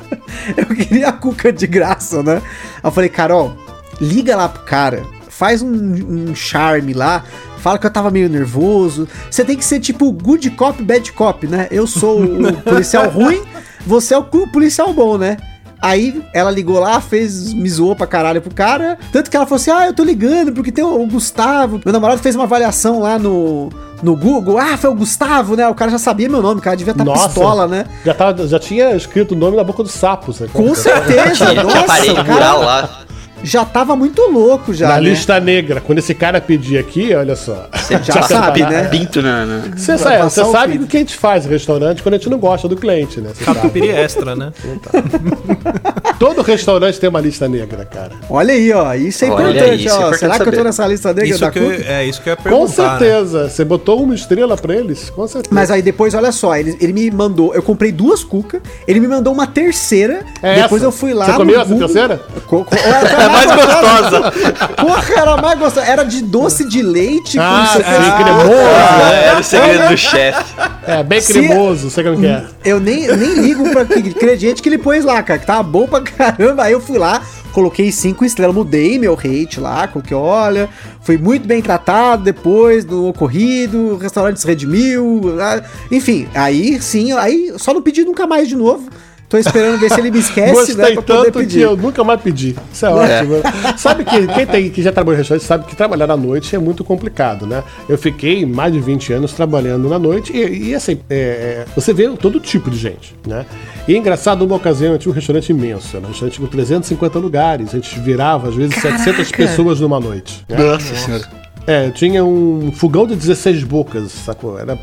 Eu 0.54 0.66
queria 0.76 1.08
a 1.08 1.12
cuca 1.12 1.50
de 1.50 1.66
graça, 1.66 2.22
né? 2.22 2.34
Aí 2.34 2.80
eu 2.84 2.90
falei, 2.92 3.08
Carol, 3.08 3.56
liga 3.98 4.36
lá 4.36 4.46
pro 4.46 4.62
cara, 4.64 5.02
faz 5.30 5.62
um, 5.62 5.70
um 5.72 6.34
charme 6.34 6.92
lá, 6.92 7.24
fala 7.60 7.78
que 7.78 7.86
eu 7.86 7.90
tava 7.90 8.10
meio 8.10 8.28
nervoso. 8.28 9.06
Você 9.30 9.44
tem 9.44 9.56
que 9.56 9.64
ser 9.64 9.78
tipo 9.80 10.10
good 10.12 10.50
cop, 10.50 10.82
bad 10.82 11.12
cop, 11.12 11.46
né? 11.46 11.68
Eu 11.70 11.86
sou 11.86 12.22
o 12.22 12.52
policial 12.62 13.08
ruim, 13.08 13.42
você 13.86 14.14
é 14.14 14.18
o 14.18 14.24
policial 14.24 14.92
bom, 14.92 15.16
né? 15.16 15.36
Aí 15.82 16.22
ela 16.34 16.50
ligou 16.50 16.78
lá, 16.78 17.00
fez, 17.00 17.54
me 17.54 17.68
zoou 17.70 17.96
pra 17.96 18.06
caralho 18.06 18.42
pro 18.42 18.54
cara. 18.54 18.98
Tanto 19.10 19.30
que 19.30 19.36
ela 19.36 19.46
falou 19.46 19.56
assim: 19.56 19.70
Ah, 19.70 19.86
eu 19.86 19.94
tô 19.94 20.04
ligando, 20.04 20.52
porque 20.52 20.70
tem 20.70 20.84
o 20.84 21.06
Gustavo. 21.06 21.80
Meu 21.82 21.92
namorado 21.92 22.20
fez 22.20 22.34
uma 22.34 22.44
avaliação 22.44 23.00
lá 23.00 23.18
no, 23.18 23.70
no 24.02 24.14
Google. 24.14 24.58
Ah, 24.58 24.76
foi 24.76 24.90
o 24.90 24.94
Gustavo, 24.94 25.56
né? 25.56 25.66
O 25.68 25.74
cara 25.74 25.90
já 25.90 25.98
sabia 25.98 26.28
meu 26.28 26.42
nome, 26.42 26.60
o 26.60 26.62
cara 26.62 26.76
devia 26.76 26.92
estar 26.92 27.02
Nossa. 27.02 27.28
pistola, 27.28 27.66
né? 27.66 27.86
Já, 28.04 28.12
tava, 28.12 28.46
já 28.46 28.58
tinha 28.58 28.94
escrito 28.94 29.32
o 29.32 29.38
nome 29.38 29.56
na 29.56 29.64
boca 29.64 29.82
do 29.82 29.88
sapo. 29.88 30.34
sabe? 30.34 30.50
Com 30.50 30.72
certeza, 30.76 31.34
Tinha, 31.46 31.50
tinha 31.50 31.62
nossa, 31.62 31.84
parede 31.84 32.10
o 32.10 32.14
cara 32.16 32.32
mural 32.32 32.60
lá. 32.62 33.00
Já 33.42 33.64
tava 33.64 33.94
muito 33.96 34.20
louco 34.30 34.72
já. 34.74 34.88
Na 34.88 34.94
né? 34.96 35.00
lista 35.10 35.38
negra. 35.40 35.80
Quando 35.80 35.98
esse 35.98 36.14
cara 36.14 36.40
pedir 36.40 36.78
aqui, 36.78 37.14
olha 37.14 37.36
só. 37.36 37.68
Você 37.74 37.98
Já 38.02 38.22
sabe, 38.28 38.62
pi- 38.64 38.70
né? 38.70 38.84
Pinto 38.88 39.22
na. 39.22 39.44
na- 39.46 39.62
Você 39.76 39.96
sabe, 39.98 40.18
você 40.22 40.40
o 40.42 40.50
sabe 40.52 40.78
o 40.78 40.86
que 40.86 40.96
a 40.96 41.00
gente 41.00 41.16
faz 41.16 41.44
no 41.44 41.50
restaurante 41.50 42.02
quando 42.02 42.14
a 42.14 42.18
gente 42.18 42.28
não 42.30 42.38
gosta 42.38 42.68
do 42.68 42.76
cliente, 42.76 43.20
né? 43.20 43.30
Catupiry 43.44 43.88
extra, 43.90 44.34
né? 44.36 44.52
Todo 46.18 46.42
restaurante 46.42 47.00
tem 47.00 47.08
uma 47.08 47.20
lista 47.20 47.48
negra, 47.48 47.84
cara. 47.84 48.12
Olha 48.28 48.52
aí, 48.52 48.70
ó. 48.72 48.92
Isso 48.94 49.24
é 49.24 49.28
importante, 49.28 49.86
isso 49.86 49.88
é 49.88 49.92
ó. 49.92 49.96
importante 49.96 50.18
Será 50.18 50.34
que 50.34 50.40
eu 50.42 50.44
tô 50.46 50.50
saber. 50.52 50.64
nessa 50.64 50.86
lista 50.86 51.08
negra 51.14 51.30
Isso 51.30 51.40
da 51.40 51.50
que 51.50 51.60
Cook? 51.60 51.80
é 51.86 52.04
isso 52.04 52.20
que 52.22 52.28
eu 52.28 52.32
ia 52.32 52.36
Com 52.36 52.42
perguntar. 52.42 52.82
né? 52.92 52.98
certeza. 52.98 53.48
Você 53.48 53.64
botou 53.64 54.02
uma 54.02 54.14
estrela 54.14 54.56
pra 54.56 54.74
eles? 54.76 55.08
Com 55.08 55.26
certeza. 55.26 55.54
Mas 55.54 55.70
aí 55.70 55.80
depois, 55.80 56.14
olha 56.14 56.30
só, 56.30 56.54
ele, 56.56 56.76
ele 56.78 56.92
me 56.92 57.10
mandou. 57.10 57.54
Eu 57.54 57.62
comprei 57.62 57.90
duas 57.90 58.22
cuca, 58.22 58.60
ele 58.86 59.00
me 59.00 59.08
mandou 59.08 59.32
uma 59.32 59.46
terceira. 59.46 60.22
É 60.42 60.62
depois 60.62 60.82
essa? 60.82 60.88
eu 60.88 60.92
fui 60.92 61.14
lá. 61.14 61.24
Você 61.26 61.32
comeu 61.32 61.58
essa 61.60 61.74
terceira? 61.74 62.20
Co- 62.46 62.64
co- 62.64 62.66
É 62.76 63.28
mais 63.30 63.46
gostosa. 63.46 64.32
Porra, 64.76 65.14
era 65.16 65.36
mais 65.36 65.58
gostosa. 65.58 65.86
Era 65.86 66.04
de 66.04 66.22
doce 66.22 66.64
de 66.68 66.82
leite 66.82 67.38
Ah, 67.38 67.66
com 67.72 67.78
sim, 67.78 68.24
cremoso. 68.24 68.60
Ah, 68.60 69.12
era 69.12 69.40
o 69.40 69.42
segredo 69.42 69.88
do 69.88 69.96
chefe. 69.96 70.54
É, 70.86 71.02
bem 71.02 71.20
Se- 71.20 71.32
cremoso, 71.32 71.90
sei 71.90 72.04
como 72.04 72.18
que 72.18 72.26
é. 72.26 72.44
Eu 72.64 72.80
nem, 72.80 73.06
nem 73.16 73.34
ligo 73.34 73.70
pra 73.70 73.84
que 73.84 73.98
ingrediente 73.98 74.62
que 74.62 74.68
ele 74.68 74.78
pôs 74.78 75.04
lá, 75.04 75.22
cara, 75.22 75.38
que 75.38 75.46
tava 75.46 75.62
bom 75.62 75.86
pra 75.86 76.00
caramba. 76.00 76.64
Aí 76.64 76.72
eu 76.72 76.80
fui 76.80 76.98
lá, 76.98 77.22
coloquei 77.52 77.90
cinco 77.92 78.24
estrelas, 78.24 78.54
mudei 78.54 78.98
meu 78.98 79.14
rate 79.14 79.58
lá, 79.60 79.86
coloquei, 79.88 80.16
olha, 80.16 80.68
fui 81.02 81.16
muito 81.16 81.46
bem 81.46 81.60
tratado 81.62 82.22
depois 82.24 82.84
do 82.84 83.06
ocorrido, 83.08 83.78
o 83.94 83.96
restaurante 83.96 84.40
se 84.40 84.46
redimiu, 84.46 85.36
ah, 85.40 85.62
enfim, 85.90 86.28
aí 86.34 86.80
sim, 86.80 87.12
aí 87.12 87.52
só 87.56 87.72
não 87.74 87.82
pedi 87.82 88.04
nunca 88.04 88.26
mais 88.26 88.48
de 88.48 88.56
novo. 88.56 88.88
Tô 89.30 89.38
esperando 89.38 89.78
ver 89.78 89.88
se 89.88 90.00
ele 90.00 90.10
me 90.10 90.18
esquece, 90.18 90.52
Gostei 90.52 90.74
né, 90.74 90.90
pra 90.90 91.02
poder 91.02 91.30
tanto 91.30 91.46
que 91.46 91.60
eu 91.60 91.76
nunca 91.76 92.02
mais 92.02 92.20
pedi. 92.20 92.56
Isso 92.72 92.84
é, 92.84 92.90
ótimo. 92.90 93.36
Sabe 93.78 94.04
que 94.04 94.26
quem 94.26 94.44
tem, 94.44 94.70
que 94.70 94.82
já 94.82 94.90
trabalhou 94.90 95.14
em 95.14 95.18
restaurante 95.18 95.44
sabe 95.46 95.66
que 95.66 95.76
trabalhar 95.76 96.10
à 96.10 96.16
noite 96.16 96.56
é 96.56 96.58
muito 96.58 96.82
complicado, 96.82 97.46
né? 97.46 97.62
Eu 97.88 97.96
fiquei 97.96 98.44
mais 98.44 98.72
de 98.72 98.80
20 98.80 99.12
anos 99.12 99.32
trabalhando 99.32 99.88
na 99.88 100.00
noite 100.00 100.36
e, 100.36 100.70
e, 100.70 100.74
assim, 100.74 100.98
é, 101.08 101.14
é, 101.14 101.64
você 101.76 101.92
vê 101.94 102.08
todo 102.16 102.40
tipo 102.40 102.68
de 102.72 102.76
gente, 102.76 103.14
né? 103.24 103.46
E 103.86 103.94
é 103.94 103.96
engraçado, 103.96 104.44
numa 104.44 104.56
ocasião 104.56 104.94
eu 104.94 104.98
tinha 104.98 105.12
um 105.12 105.14
restaurante 105.14 105.50
imenso, 105.50 105.96
era 105.96 106.04
um 106.04 106.08
restaurante 106.08 106.40
com 106.40 106.46
350 106.46 107.18
lugares, 107.20 107.68
a 107.68 107.76
gente 107.76 108.00
virava 108.00 108.48
às 108.48 108.56
vezes 108.56 108.74
700 108.82 109.30
pessoas 109.30 109.78
numa 109.78 110.00
noite. 110.00 110.44
né? 110.48 110.58
Nossa 110.58 110.92
senhora. 110.96 111.49
É, 111.70 111.88
tinha 111.90 112.24
um 112.24 112.72
fogão 112.74 113.06
de 113.06 113.14
16 113.14 113.62
bocas, 113.62 114.10
sacou? 114.10 114.58
Era, 114.58 114.76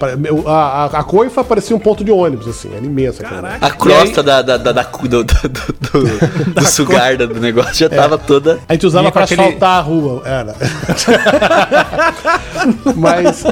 a, 0.46 0.52
a, 0.54 0.86
a 0.86 1.04
coifa 1.04 1.44
parecia 1.44 1.76
um 1.76 1.80
ponto 1.80 2.02
de 2.02 2.12
ônibus, 2.12 2.48
assim, 2.48 2.70
era 2.74 2.86
imensa. 2.86 3.24
cara. 3.24 3.36
Caraca. 3.42 3.66
A 3.66 3.70
crosta 3.72 4.24
da, 4.24 4.42
da, 4.42 4.56
da, 4.56 4.72
da- 4.72 4.84
do, 4.84 5.08
do, 5.08 5.24
do, 5.26 5.26
do, 5.26 6.08
do 6.56 6.66
sugar 6.66 7.18
do 7.18 7.42
negócio 7.42 7.76
já 7.76 7.90
tava 7.90 8.18
toda. 8.18 8.60
A 8.70 8.74
gente 8.74 8.88
usava 8.88 9.12
pra 9.12 9.26
aquele- 9.26 9.42
asfaltar 9.42 9.80
a 9.80 9.82
rua, 9.82 10.22
era. 10.24 10.56
Mas. 12.96 13.44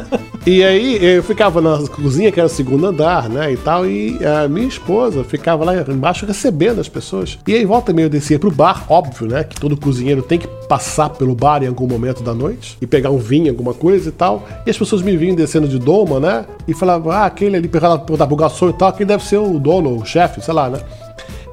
E 0.48 0.64
aí 0.64 1.04
eu 1.04 1.24
ficava 1.24 1.60
na 1.60 1.76
cozinha, 1.88 2.32
que 2.32 2.40
era 2.40 2.46
o 2.46 2.50
segundo 2.50 2.86
andar, 2.86 3.28
né? 3.28 3.52
E 3.52 3.58
tal, 3.58 3.84
e 3.88 4.20
a 4.24 4.48
minha 4.48 4.68
esposa 4.68 5.24
ficava 5.24 5.66
lá 5.66 5.74
embaixo 5.92 6.24
recebendo 6.24 6.80
as 6.80 6.88
pessoas. 6.88 7.40
E 7.48 7.56
aí 7.56 7.66
volta 7.66 7.90
e 7.90 7.96
meia 7.96 8.06
eu 8.06 8.10
descia 8.12 8.38
pro 8.38 8.52
bar, 8.52 8.86
óbvio, 8.88 9.28
né? 9.28 9.44
Que 9.44 9.60
todo 9.60 9.76
cozinheiro 9.76 10.22
tem 10.22 10.38
que 10.38 10.48
passar 10.70 11.10
pelo 11.10 11.34
bar 11.34 11.64
em 11.64 11.68
algum 11.68 11.88
momento 11.88 12.22
da 12.22 12.32
noite 12.32 12.78
e 12.80 12.86
pegar 12.86 13.10
um 13.10 13.18
vinho, 13.18 13.50
alguma 13.50 13.74
coisa 13.74 14.10
e 14.10 14.12
tal. 14.12 14.48
E 14.68 14.70
as 14.70 14.78
pessoas 14.78 15.02
me 15.02 15.18
vinham 15.18 15.36
descendo 15.36 15.68
de 15.68 15.80
doma, 15.80 16.20
né? 16.20 16.46
E 16.68 16.76
falavam, 16.76 17.12
ah, 17.12 17.26
aquele 17.26 17.58
ali 17.58 17.68
perguntava 17.68 18.28
pro 18.28 18.36
garçom 18.36 18.70
e 18.70 18.74
tal, 18.74 18.94
quem 18.94 19.06
deve 19.06 19.24
ser 19.24 19.38
o 19.38 19.58
dono, 19.58 19.98
o 20.00 20.06
chefe, 20.06 20.42
sei 20.42 20.54
lá, 20.54 20.70
né? 20.70 20.80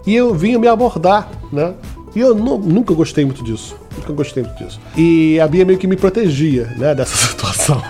E 0.06 0.14
eu 0.14 0.34
vinha 0.34 0.58
me 0.58 0.68
abordar, 0.68 1.30
né? 1.50 1.72
E 2.14 2.20
eu 2.20 2.34
nu- 2.34 2.58
nunca 2.58 2.92
gostei 2.92 3.24
muito 3.24 3.42
disso. 3.42 3.74
Nunca 3.96 4.12
gostei 4.12 4.44
disso. 4.58 4.80
E 4.96 5.38
a 5.40 5.46
Bia 5.46 5.64
meio 5.64 5.78
que 5.78 5.86
me 5.86 5.96
protegia, 5.96 6.66
né, 6.76 6.94
dessa 6.96 7.16
situação. 7.16 7.82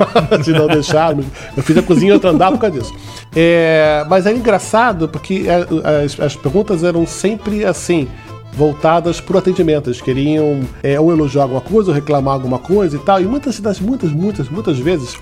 de 0.42 0.52
não 0.52 0.66
deixar. 0.66 1.16
Eu 1.56 1.62
fiz 1.62 1.76
a 1.76 1.82
cozinha 1.82 2.14
outro 2.14 2.30
andar 2.30 2.50
por 2.50 2.58
causa 2.58 2.78
disso. 2.78 2.94
É, 3.34 4.04
mas 4.08 4.26
é 4.26 4.32
engraçado 4.32 5.08
porque 5.08 5.44
é, 5.46 6.04
as, 6.04 6.18
as 6.18 6.36
perguntas 6.36 6.84
eram 6.84 7.06
sempre 7.06 7.64
assim. 7.64 8.08
Voltadas 8.54 9.18
pro 9.18 9.38
atendimento. 9.38 9.88
Eles 9.88 10.02
queriam 10.02 10.60
é, 10.82 11.00
ou 11.00 11.10
elogiar 11.10 11.44
alguma 11.44 11.62
coisa, 11.62 11.90
ou 11.90 11.94
reclamar 11.94 12.34
alguma 12.34 12.58
coisa 12.58 12.96
e 12.96 12.98
tal. 12.98 13.18
E 13.20 13.24
muitas 13.24 13.54
cidades, 13.54 13.80
muitas, 13.80 14.12
muitas, 14.12 14.48
muitas 14.50 14.78
vezes, 14.78 15.16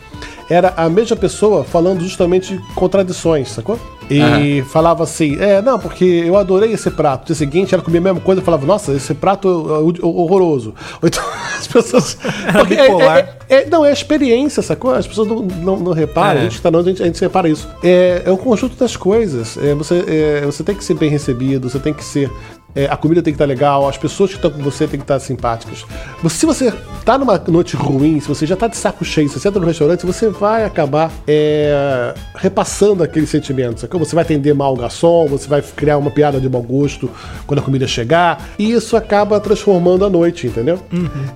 era 0.48 0.74
a 0.76 0.88
mesma 0.88 1.16
pessoa 1.16 1.62
falando 1.62 2.00
justamente 2.00 2.60
contradições, 2.74 3.48
sacou? 3.50 3.78
E 4.10 4.62
falava 4.62 5.04
assim, 5.04 5.36
é, 5.40 5.62
não, 5.62 5.78
porque 5.78 6.04
eu 6.04 6.36
adorei 6.36 6.72
esse 6.72 6.90
prato. 6.90 7.20
No 7.22 7.26
dia 7.26 7.34
seguinte, 7.34 7.74
ela 7.74 7.82
comia 7.82 8.00
a 8.00 8.04
mesma 8.04 8.20
coisa 8.20 8.40
e 8.40 8.44
falava, 8.44 8.66
nossa, 8.66 8.92
esse 8.92 9.14
prato 9.14 9.48
é 9.48 10.04
horroroso. 10.04 10.74
Ou 11.00 11.08
então, 11.08 11.22
as 11.58 11.66
pessoas... 11.66 12.18
Porque 12.52 12.74
é- 12.74 12.82
bipolar. 12.88 13.18
é- 13.18 13.62
é- 13.62 13.66
não, 13.68 13.84
é 13.84 13.90
a 13.90 13.92
experiência, 13.92 14.62
sacou? 14.62 14.92
As 14.94 15.06
pessoas 15.06 15.28
não, 15.28 15.40
não, 15.42 15.76
não 15.78 15.92
reparam, 15.92 16.40
É. 16.40 16.42
a 16.42 16.48
gente 16.48 16.60
tá 16.60 16.70
não, 16.70 16.80
a 16.80 16.82
gente, 16.82 17.02
a 17.02 17.06
gente 17.06 17.20
repara 17.20 17.48
isso. 17.48 17.68
É, 17.82 18.22
é 18.24 18.30
o 18.30 18.36
conjunto 18.36 18.76
das 18.76 18.96
coisas. 18.96 19.56
É, 19.58 19.74
você, 19.74 20.04
é, 20.06 20.40
você 20.46 20.62
tem 20.62 20.74
que 20.74 20.84
ser 20.84 20.94
bem 20.94 21.10
recebido, 21.10 21.68
você 21.68 21.78
tem 21.78 21.92
que 21.94 22.04
ser. 22.04 22.30
É, 22.74 22.86
a 22.86 22.96
comida 22.96 23.22
tem 23.22 23.32
que 23.32 23.36
estar 23.36 23.46
legal, 23.46 23.88
as 23.88 23.96
pessoas 23.98 24.30
que 24.30 24.36
estão 24.36 24.50
com 24.50 24.62
você 24.62 24.86
tem 24.86 24.98
que 24.98 25.04
estar 25.04 25.18
simpáticas. 25.18 25.84
Se 26.28 26.46
você 26.46 26.72
tá 27.04 27.18
numa 27.18 27.38
noite 27.48 27.76
ruim, 27.76 28.20
se 28.20 28.28
você 28.28 28.46
já 28.46 28.56
tá 28.56 28.66
de 28.68 28.76
saco 28.76 29.04
cheio, 29.04 29.28
você 29.28 29.38
senta 29.40 29.58
no 29.58 29.66
restaurante, 29.66 30.06
você 30.06 30.28
vai 30.28 30.64
acabar 30.64 31.10
é, 31.26 32.14
repassando 32.36 33.02
aquele 33.02 33.26
sentimento, 33.26 33.80
sacou? 33.80 33.98
Você 34.00 34.14
vai 34.14 34.22
atender 34.24 34.54
mal 34.54 34.72
o 34.74 34.76
garçom, 34.76 35.26
você 35.26 35.48
vai 35.48 35.62
criar 35.62 35.98
uma 35.98 36.10
piada 36.10 36.40
de 36.40 36.48
mau 36.48 36.62
gosto 36.62 37.10
quando 37.46 37.58
a 37.60 37.62
comida 37.62 37.86
chegar, 37.86 38.48
e 38.58 38.72
isso 38.72 38.96
acaba 38.96 39.40
transformando 39.40 40.04
a 40.04 40.10
noite, 40.10 40.46
entendeu? 40.46 40.78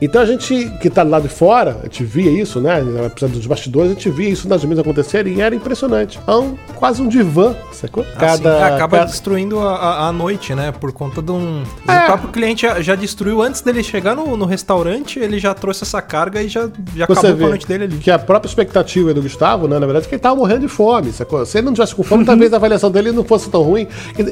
Então 0.01 0.21
a 0.23 0.27
gente 0.27 0.71
que 0.81 0.89
tá 0.91 1.03
do 1.05 1.11
lado 1.11 1.23
de 1.23 1.29
fora, 1.35 1.79
a 1.81 1.85
gente 1.85 2.05
via 2.05 2.31
isso, 2.31 2.61
né? 2.61 2.83
Apesar 3.07 3.29
dos 3.29 3.47
bastidores, 3.47 3.91
a 3.91 3.95
gente 3.95 4.11
via 4.11 4.29
isso 4.29 4.49
nas 4.49 4.65
mesas 4.65 4.81
acontecerem 4.81 5.35
e 5.35 5.41
era 5.41 5.55
impressionante. 5.55 6.19
É 6.27 6.33
um, 6.33 6.55
quase 6.75 7.03
um 7.03 7.09
divã, 7.09 7.55
sacou? 7.73 8.05
Assim, 8.35 8.47
acaba 8.75 8.99
cada- 8.99 9.05
destruindo 9.07 9.59
a, 9.61 9.75
a- 9.77 10.09
a 10.09 10.13
noite, 10.13 10.55
né? 10.55 10.73
Por 10.73 10.93
conta 10.93 11.21
de 11.25 11.33
um. 11.33 11.63
É. 11.89 12.03
O 12.03 12.07
próprio 12.07 12.29
cliente 12.31 12.63
já, 12.63 12.81
já 12.81 12.95
destruiu 12.95 13.43
antes 13.43 13.61
dele 13.61 13.83
chegar 13.83 14.15
no, 14.15 14.37
no 14.37 14.45
restaurante, 14.45 15.19
ele 15.19 15.39
já 15.39 15.55
trouxe 15.55 15.83
essa 15.85 16.01
carga 16.03 16.43
e 16.43 16.49
já, 16.49 16.69
já 16.95 17.07
Você 17.07 17.27
acabou 17.27 17.39
com 17.39 17.45
a 17.47 17.49
noite 17.49 17.67
dele 17.67 17.85
ali. 17.85 17.97
que 17.99 18.11
a 18.11 18.19
própria 18.19 18.49
expectativa 18.49 19.13
do 19.15 19.23
Gustavo, 19.23 19.67
né, 19.67 19.79
na 19.79 19.87
verdade, 19.87 20.07
é 20.07 20.09
que 20.09 20.15
ele 20.15 20.23
tava 20.23 20.37
morrendo 20.37 20.61
de 20.61 20.69
fome, 20.69 21.13
sacou? 21.13 21.45
Se 21.47 21.59
ele 21.59 21.67
não 21.67 21.73
tivesse 21.75 21.95
com 21.95 22.03
fome, 22.03 22.21
Uhum. 22.21 22.27
talvez 22.27 22.53
a 22.53 22.57
avaliação 22.57 22.91
dele 22.91 23.11
não 23.13 23.25
fosse 23.25 23.49
tão 23.51 23.63
ruim. 23.63 23.87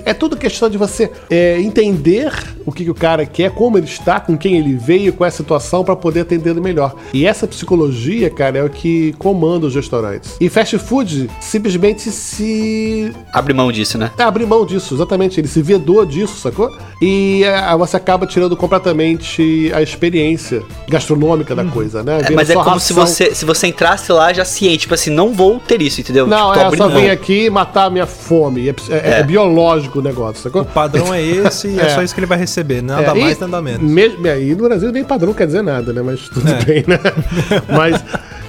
É 0.04 0.14
tudo 0.14 0.36
questão 0.36 0.68
de 0.70 0.78
você 0.78 1.10
é, 1.30 1.60
entender 1.60 2.32
o 2.66 2.72
que, 2.72 2.84
que 2.84 2.90
o 2.90 2.94
cara 2.94 3.24
quer, 3.26 3.50
como 3.50 3.76
ele 3.78 3.86
está, 3.86 4.20
com 4.20 4.36
quem 4.36 4.56
ele 4.58 4.74
veio, 4.74 5.12
qual 5.12 5.26
é 5.26 5.28
a 5.28 5.32
situação, 5.32 5.84
para 5.84 5.96
poder 5.96 6.20
atender 6.20 6.50
ele 6.50 6.60
melhor. 6.60 6.94
E 7.12 7.26
essa 7.26 7.46
psicologia, 7.46 8.30
cara, 8.30 8.58
é 8.58 8.62
o 8.64 8.70
que 8.70 9.12
comanda 9.18 9.66
os 9.66 9.74
restaurantes. 9.74 10.36
E 10.40 10.48
fast 10.48 10.78
food 10.78 11.28
simplesmente 11.40 12.10
se 12.10 13.12
Abre 13.32 13.52
mão 13.52 13.70
disso, 13.72 13.98
né? 13.98 14.10
é 14.18 14.22
abrir 14.22 14.46
mão 14.46 14.64
disso, 14.64 14.94
exatamente. 14.94 15.40
Ele 15.40 15.48
se 15.48 15.62
vedou 15.62 16.04
disso, 16.06 16.36
sacou? 16.38 16.70
E 17.00 17.42
é, 17.44 17.76
você 17.76 17.96
acaba 17.96 18.26
tirando 18.26 18.56
completamente 18.56 19.70
a 19.74 19.82
experiência 19.82 20.62
gastronômica 20.88 21.54
da 21.54 21.64
coisa, 21.64 22.02
né? 22.02 22.20
É, 22.28 22.30
mas 22.30 22.50
é 22.50 22.54
como 22.54 22.78
se 22.78 22.92
você, 22.92 23.34
se 23.34 23.44
você 23.44 23.66
entrasse 23.66 24.12
lá 24.12 24.32
já 24.32 24.44
ciente, 24.44 24.78
tipo 24.80 24.94
assim, 24.94 25.10
não 25.10 25.32
vou 25.32 25.58
ter 25.58 25.80
isso, 25.82 26.00
entendeu? 26.00 26.26
Não, 26.26 26.52
tipo, 26.52 26.74
é, 26.74 26.76
só 26.76 26.88
vim 26.88 27.08
aqui 27.08 27.50
matar 27.50 27.84
a 27.86 27.90
minha 27.90 28.06
fome. 28.06 28.68
É, 28.68 28.74
é- 28.90 29.20
é 29.20 29.22
biológico 29.22 29.98
o 29.98 30.02
negócio, 30.02 30.42
sacou? 30.42 30.62
O 30.62 30.64
padrão 30.64 31.12
é 31.12 31.20
esse 31.22 31.68
e 31.68 31.78
é. 31.78 31.82
É. 31.92 31.94
só 31.94 32.02
isso 32.02 32.14
que 32.14 32.20
ele 32.20 32.26
vai 32.26 32.38
receber. 32.38 32.82
Nada 32.82 33.02
É, 33.02 33.14
mais, 33.14 33.36
e 33.36 33.40
nada 33.40 33.60
menos. 33.60 33.82
Mesmo, 33.90 34.26
é, 34.26 34.40
e 34.40 34.54
no 34.54 34.64
Brasil 34.68 34.92
nem 34.92 35.04
padrão 35.04 35.32
quer 35.34 35.46
dizer 35.46 35.62
nada, 35.62 35.92
né? 35.92 36.00
Mas 36.02 36.28
tudo 36.28 36.48
É. 36.48 36.64
bem, 36.64 36.84
né? 36.86 36.98
Mas 37.68 38.02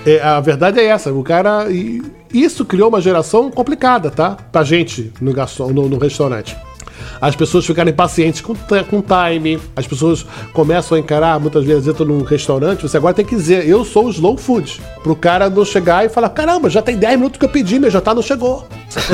é, 0.06 0.22
a 0.22 0.40
verdade 0.40 0.80
é 0.80 0.86
essa. 0.86 1.12
O 1.12 1.24
cara. 1.24 1.72
e 1.72 2.02
isso 2.34 2.66
criou 2.66 2.90
uma 2.90 3.00
geração 3.02 3.50
complicada, 3.52 4.10
tá? 4.10 4.38
Pra 4.52 4.64
gente 4.64 5.12
no, 5.22 5.34
garçom, 5.34 5.70
no, 5.70 5.88
no 5.88 5.98
restaurante. 5.98 6.56
As 7.22 7.36
pessoas 7.36 7.66
ficarem 7.66 7.91
impacientes 7.93 8.41
com, 8.41 8.56
com 8.56 9.01
time, 9.01 9.60
as 9.76 9.88
pessoas 9.88 10.26
começam 10.54 10.97
a 10.97 10.99
encarar, 10.99 11.39
muitas 11.39 11.64
vezes 11.64 11.88
entram 11.88 12.06
num 12.06 12.24
restaurante, 12.24 12.82
você 12.84 12.97
agora 12.97 13.14
tem 13.14 13.26
que 13.26 13.36
dizer, 13.36 13.68
eu 13.68 13.84
sou 13.86 14.08
o 14.08 14.10
slow 14.10 14.38
food. 14.38 14.82
Pro 15.01 15.16
cara 15.16 15.49
não 15.49 15.66
chegar 15.66 16.06
e 16.06 16.10
falar, 16.10 16.30
caramba, 16.30 16.70
já 16.70 16.82
tem 16.82 16.97
10 16.97 17.18
minutos 17.18 17.39
que 17.39 17.45
eu 17.45 17.49
pedi, 17.49 17.80
meu 17.80 17.89
jantar 17.89 18.16
não 18.16 18.22
chegou. 18.22 18.68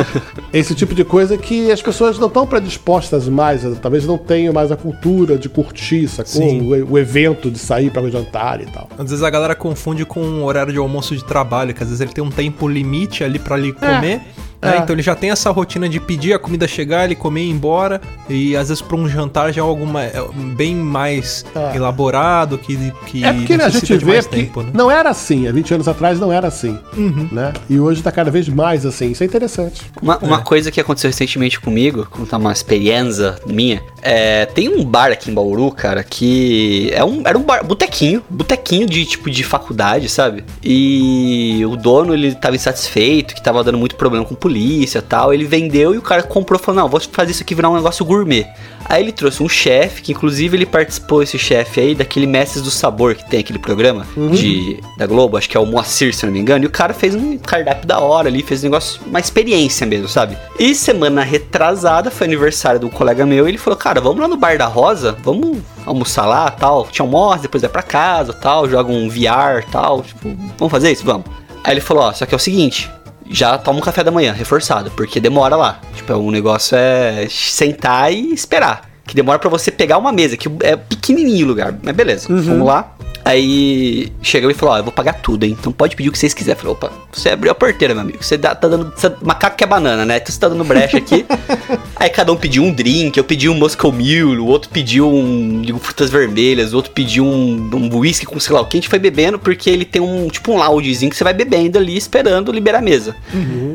Esse 0.51 0.75
tipo 0.75 0.93
de 0.93 1.03
coisa 1.03 1.37
que 1.37 1.71
as 1.71 1.81
pessoas 1.81 2.17
não 2.19 2.27
estão 2.27 2.45
predispostas 2.45 3.27
mais, 3.27 3.61
talvez 3.81 4.05
não 4.05 4.17
tenham 4.17 4.53
mais 4.53 4.71
a 4.71 4.75
cultura 4.75 5.37
de 5.37 5.47
curtir, 5.49 6.07
sacou? 6.07 6.41
O, 6.63 6.93
o 6.93 6.99
evento 6.99 7.49
de 7.49 7.59
sair 7.59 7.89
para 7.91 8.09
jantar 8.09 8.61
e 8.61 8.65
tal. 8.65 8.89
Às 8.97 9.09
vezes 9.09 9.23
a 9.23 9.29
galera 9.29 9.55
confunde 9.55 10.05
com 10.05 10.19
o 10.21 10.43
horário 10.43 10.71
de 10.73 10.79
almoço 10.79 11.15
de 11.15 11.23
trabalho, 11.23 11.73
que 11.73 11.81
às 11.83 11.89
vezes 11.89 12.01
ele 12.01 12.11
tem 12.11 12.23
um 12.23 12.29
tempo 12.29 12.67
limite 12.67 13.23
ali 13.23 13.39
pra 13.39 13.55
ali 13.55 13.71
comer. 13.73 14.01
né? 14.01 14.21
É. 14.61 14.77
Então 14.77 14.95
ele 14.95 15.01
já 15.01 15.15
tem 15.15 15.31
essa 15.31 15.49
rotina 15.51 15.87
de 15.87 15.99
pedir 15.99 16.33
a 16.33 16.39
comida 16.39 16.67
chegar, 16.67 17.05
ele 17.05 17.15
comer 17.15 17.41
e 17.41 17.47
ir 17.47 17.51
embora. 17.51 18.01
E 18.29 18.55
às 18.55 18.69
vezes 18.69 18.81
pra 18.81 18.95
um 18.97 19.07
jantar 19.07 19.51
já 19.53 19.61
é 19.61 19.63
algo 19.63 19.85
mais- 19.85 20.13
é 20.13 20.21
bem 20.55 20.75
mais 20.75 21.45
É. 21.55 21.75
elaborado, 21.75 22.57
que, 22.57 22.75
que 23.07 23.23
É 23.23 23.33
porque 23.33 23.57
né, 23.57 23.63
a 23.65 23.69
gente 23.69 23.85
de 23.97 24.05
vê 24.05 24.13
mais 24.13 24.27
que 24.27 24.35
tempo, 24.35 24.61
né? 24.61 24.69
não 24.73 24.89
era 24.91 25.09
assim, 25.09 25.47
há 25.47 25.51
20 25.51 25.73
anos 25.73 25.87
atrás 25.87 26.19
não 26.19 26.31
era 26.31 26.47
assim, 26.47 26.77
Uhum. 26.95 27.27
né? 27.31 27.53
E 27.69 27.79
hoje 27.79 28.01
tá 28.01 28.11
cada 28.11 28.29
vez 28.31 28.47
mais 28.49 28.85
assim, 28.85 29.11
isso 29.11 29.23
é 29.23 29.25
interessante. 29.25 29.81
Uma, 30.01 30.17
uma 30.17 30.41
coisa 30.41 30.71
que 30.71 30.79
aconteceu 30.79 31.09
recentemente 31.09 31.59
comigo, 31.59 32.07
contar 32.09 32.37
uma 32.37 32.51
experiência 32.51 33.35
minha, 33.47 33.81
é, 34.01 34.45
tem 34.45 34.69
um 34.69 34.83
bar 34.83 35.11
aqui 35.11 35.29
em 35.31 35.33
Bauru, 35.33 35.71
cara, 35.71 36.03
que 36.03 36.89
é 36.93 37.03
um, 37.03 37.21
era 37.25 37.37
um 37.37 37.43
bar, 37.43 37.63
botequinho, 37.65 38.21
botequinho 38.29 38.87
de 38.87 39.05
tipo 39.05 39.29
de 39.29 39.43
faculdade, 39.43 40.07
sabe? 40.09 40.43
E 40.63 41.63
o 41.65 41.75
dono, 41.75 42.13
ele 42.13 42.33
tava 42.35 42.55
insatisfeito, 42.55 43.33
que 43.35 43.41
tava 43.41 43.63
dando 43.63 43.77
muito 43.77 43.95
problema 43.95 44.25
com 44.25 44.35
polícia 44.49 44.99
tal, 44.99 45.31
ele 45.31 45.45
vendeu 45.45 45.93
e 45.93 45.97
o 45.99 46.01
cara 46.01 46.23
comprou 46.23 46.59
falou, 46.59 46.81
não, 46.81 46.89
vou 46.89 46.99
fazer 46.99 47.31
isso 47.31 47.43
aqui 47.43 47.53
virar 47.53 47.69
um 47.69 47.75
negócio 47.75 48.03
gourmet. 48.03 48.47
Aí 48.85 49.03
ele 49.03 49.11
trouxe 49.11 49.43
um 49.43 49.47
chefe, 49.47 50.01
que 50.01 50.11
inclusive 50.11 50.57
ele 50.57 50.65
participou, 50.65 51.21
esse 51.21 51.37
chefe 51.37 51.79
aí, 51.79 51.93
daquele 51.93 52.25
Mestres 52.25 52.63
do 52.63 52.71
Sabor, 52.71 53.13
que 53.13 53.29
tem 53.29 53.41
aquele 53.41 53.59
programa 53.59 54.07
de, 54.31 54.81
da 54.97 55.05
Globo, 55.05 55.37
acho 55.37 55.47
que 55.47 55.55
é 55.55 55.59
o 55.59 55.65
Moacir, 55.67 56.15
se 56.15 56.25
não 56.25 56.33
me 56.33 56.39
engano, 56.39 56.63
e 56.63 56.67
o 56.67 56.71
cara 56.71 56.91
fez 56.91 57.13
um 57.13 57.37
cardápio 57.37 57.87
da 57.87 57.99
hora 57.99 58.27
ali, 58.27 58.41
fez 58.41 58.61
um 58.61 58.63
negócio, 58.63 58.99
uma 59.05 59.19
experiência 59.19 59.85
mesmo, 59.85 60.07
sabe? 60.07 60.35
E 60.57 60.73
semana 60.73 61.21
retrasada, 61.21 62.09
foi 62.09 62.25
aniversário 62.25 62.79
do 62.79 62.89
colega 62.89 63.27
meu, 63.27 63.45
e 63.45 63.51
ele 63.51 63.59
falou, 63.59 63.77
cara, 63.77 64.01
vamos 64.01 64.19
lá 64.19 64.27
no 64.27 64.37
Bar 64.37 64.57
da 64.57 64.65
Rosa, 64.65 65.15
vamos 65.23 65.59
almoçar 65.85 66.25
lá, 66.25 66.49
tal, 66.49 66.87
te 66.87 67.01
almoça, 67.01 67.43
depois 67.43 67.61
vai 67.61 67.69
pra 67.69 67.83
casa, 67.83 68.33
tal, 68.33 68.67
joga 68.67 68.91
um 68.91 69.07
VR, 69.07 69.63
tal, 69.71 70.01
tipo, 70.01 70.35
vamos 70.57 70.71
fazer 70.71 70.91
isso? 70.91 71.05
Vamos. 71.05 71.27
Aí 71.63 71.73
ele 71.73 71.81
falou, 71.81 72.03
ó, 72.03 72.13
só 72.13 72.25
que 72.25 72.33
é 72.33 72.37
o 72.37 72.39
seguinte, 72.39 72.89
já 73.29 73.57
toma 73.57 73.79
um 73.79 73.81
café 73.81 74.03
da 74.03 74.11
manhã, 74.11 74.33
reforçado, 74.33 74.91
porque 74.91 75.19
demora 75.19 75.55
lá. 75.55 75.79
Tipo, 75.95 76.13
o 76.13 76.31
negócio 76.31 76.75
é 76.77 77.27
sentar 77.29 78.11
e 78.11 78.33
esperar. 78.33 78.89
Que 79.05 79.15
demora 79.15 79.39
pra 79.39 79.49
você 79.49 79.71
pegar 79.71 79.97
uma 79.97 80.11
mesa, 80.11 80.37
que 80.37 80.49
é 80.61 80.75
pequenininho 80.75 81.45
o 81.45 81.49
lugar, 81.49 81.73
mas 81.81 81.95
beleza, 81.95 82.27
vamos 82.27 82.67
lá. 82.67 82.95
Aí 83.29 84.11
chegou 84.23 84.49
e 84.49 84.53
falou: 84.55 84.73
Ó, 84.73 84.77
eu 84.79 84.83
vou 84.83 84.91
pagar 84.91 85.13
tudo, 85.13 85.43
hein? 85.43 85.55
Então 85.57 85.71
pode 85.71 85.95
pedir 85.95 86.09
o 86.09 86.11
que 86.11 86.17
vocês 86.17 86.33
quiserem. 86.33 86.59
Falou: 86.59 86.73
opa, 86.75 86.91
você 87.11 87.29
abriu 87.29 87.51
a 87.51 87.55
porteira, 87.55 87.93
meu 87.93 88.01
amigo. 88.01 88.17
Você 88.23 88.37
dá- 88.37 88.55
tá 88.55 88.67
dando. 88.67 88.91
Você, 88.95 89.11
macaco 89.21 89.55
que 89.55 89.63
é 89.63 89.67
banana, 89.67 90.03
né? 90.05 90.17
Então 90.17 90.31
você 90.33 90.39
tá 90.39 90.49
dando 90.49 90.63
brecha 90.63 90.97
aqui. 90.97 91.25
Aí 91.95 92.09
cada 92.09 92.31
um 92.33 92.35
pediu 92.35 92.63
um 92.63 92.73
drink, 92.73 93.15
eu 93.17 93.23
pedi 93.23 93.47
um 93.47 93.53
Moscow 93.53 93.91
Mule, 93.91 94.39
o 94.39 94.45
outro 94.47 94.69
pediu 94.69 95.07
um 95.13 95.61
digo, 95.61 95.77
frutas 95.79 96.09
vermelhas, 96.09 96.73
o 96.73 96.77
outro 96.77 96.91
pediu 96.91 97.23
um, 97.25 97.69
um 97.73 97.97
whisky 97.99 98.25
com 98.25 98.39
sei 98.39 98.53
lá 98.55 98.61
o 98.61 98.65
que. 98.65 98.77
A 98.77 98.79
gente 98.79 98.89
foi 98.89 98.99
bebendo 98.99 99.37
porque 99.37 99.69
ele 99.69 99.85
tem 99.85 100.01
um 100.01 100.27
tipo 100.27 100.51
um 100.51 100.57
loungezinho 100.57 101.11
que 101.11 101.15
você 101.17 101.23
vai 101.23 101.33
bebendo 101.33 101.77
ali 101.77 101.95
esperando 101.95 102.51
liberar 102.51 102.79
a 102.79 102.81
mesa. 102.81 103.15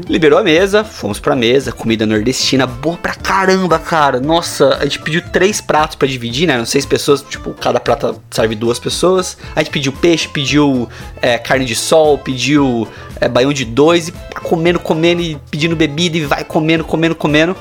Liberou 0.08 0.38
a 0.38 0.42
mesa, 0.42 0.82
fomos 0.84 1.20
pra 1.20 1.36
mesa, 1.36 1.70
comida 1.70 2.04
nordestina, 2.04 2.66
boa 2.66 2.96
pra 2.96 3.14
caramba, 3.14 3.78
cara. 3.78 4.20
Nossa, 4.20 4.76
a 4.80 4.84
gente 4.84 4.98
pediu 5.00 5.22
três 5.32 5.60
pratos 5.60 5.94
pra 5.96 6.08
dividir, 6.08 6.46
né? 6.46 6.54
Eram 6.54 6.66
seis 6.66 6.84
pessoas, 6.84 7.22
tipo, 7.22 7.50
cada 7.54 7.78
prato 7.78 8.20
serve 8.30 8.54
duas 8.54 8.78
pessoas. 8.78 9.36
A 9.54 9.60
gente 9.60 9.70
pediu 9.70 9.92
peixe, 9.92 10.28
pediu 10.28 10.88
é, 11.20 11.38
carne 11.38 11.64
de 11.64 11.74
sol, 11.74 12.18
pediu 12.18 12.86
é, 13.20 13.28
baião 13.28 13.52
de 13.52 13.64
dois, 13.64 14.08
e 14.08 14.12
comendo, 14.42 14.78
comendo 14.78 15.20
e 15.22 15.38
pedindo 15.50 15.74
bebida 15.76 16.16
e 16.16 16.24
vai 16.24 16.44
comendo, 16.44 16.84
comendo, 16.84 17.14
comendo. 17.14 17.56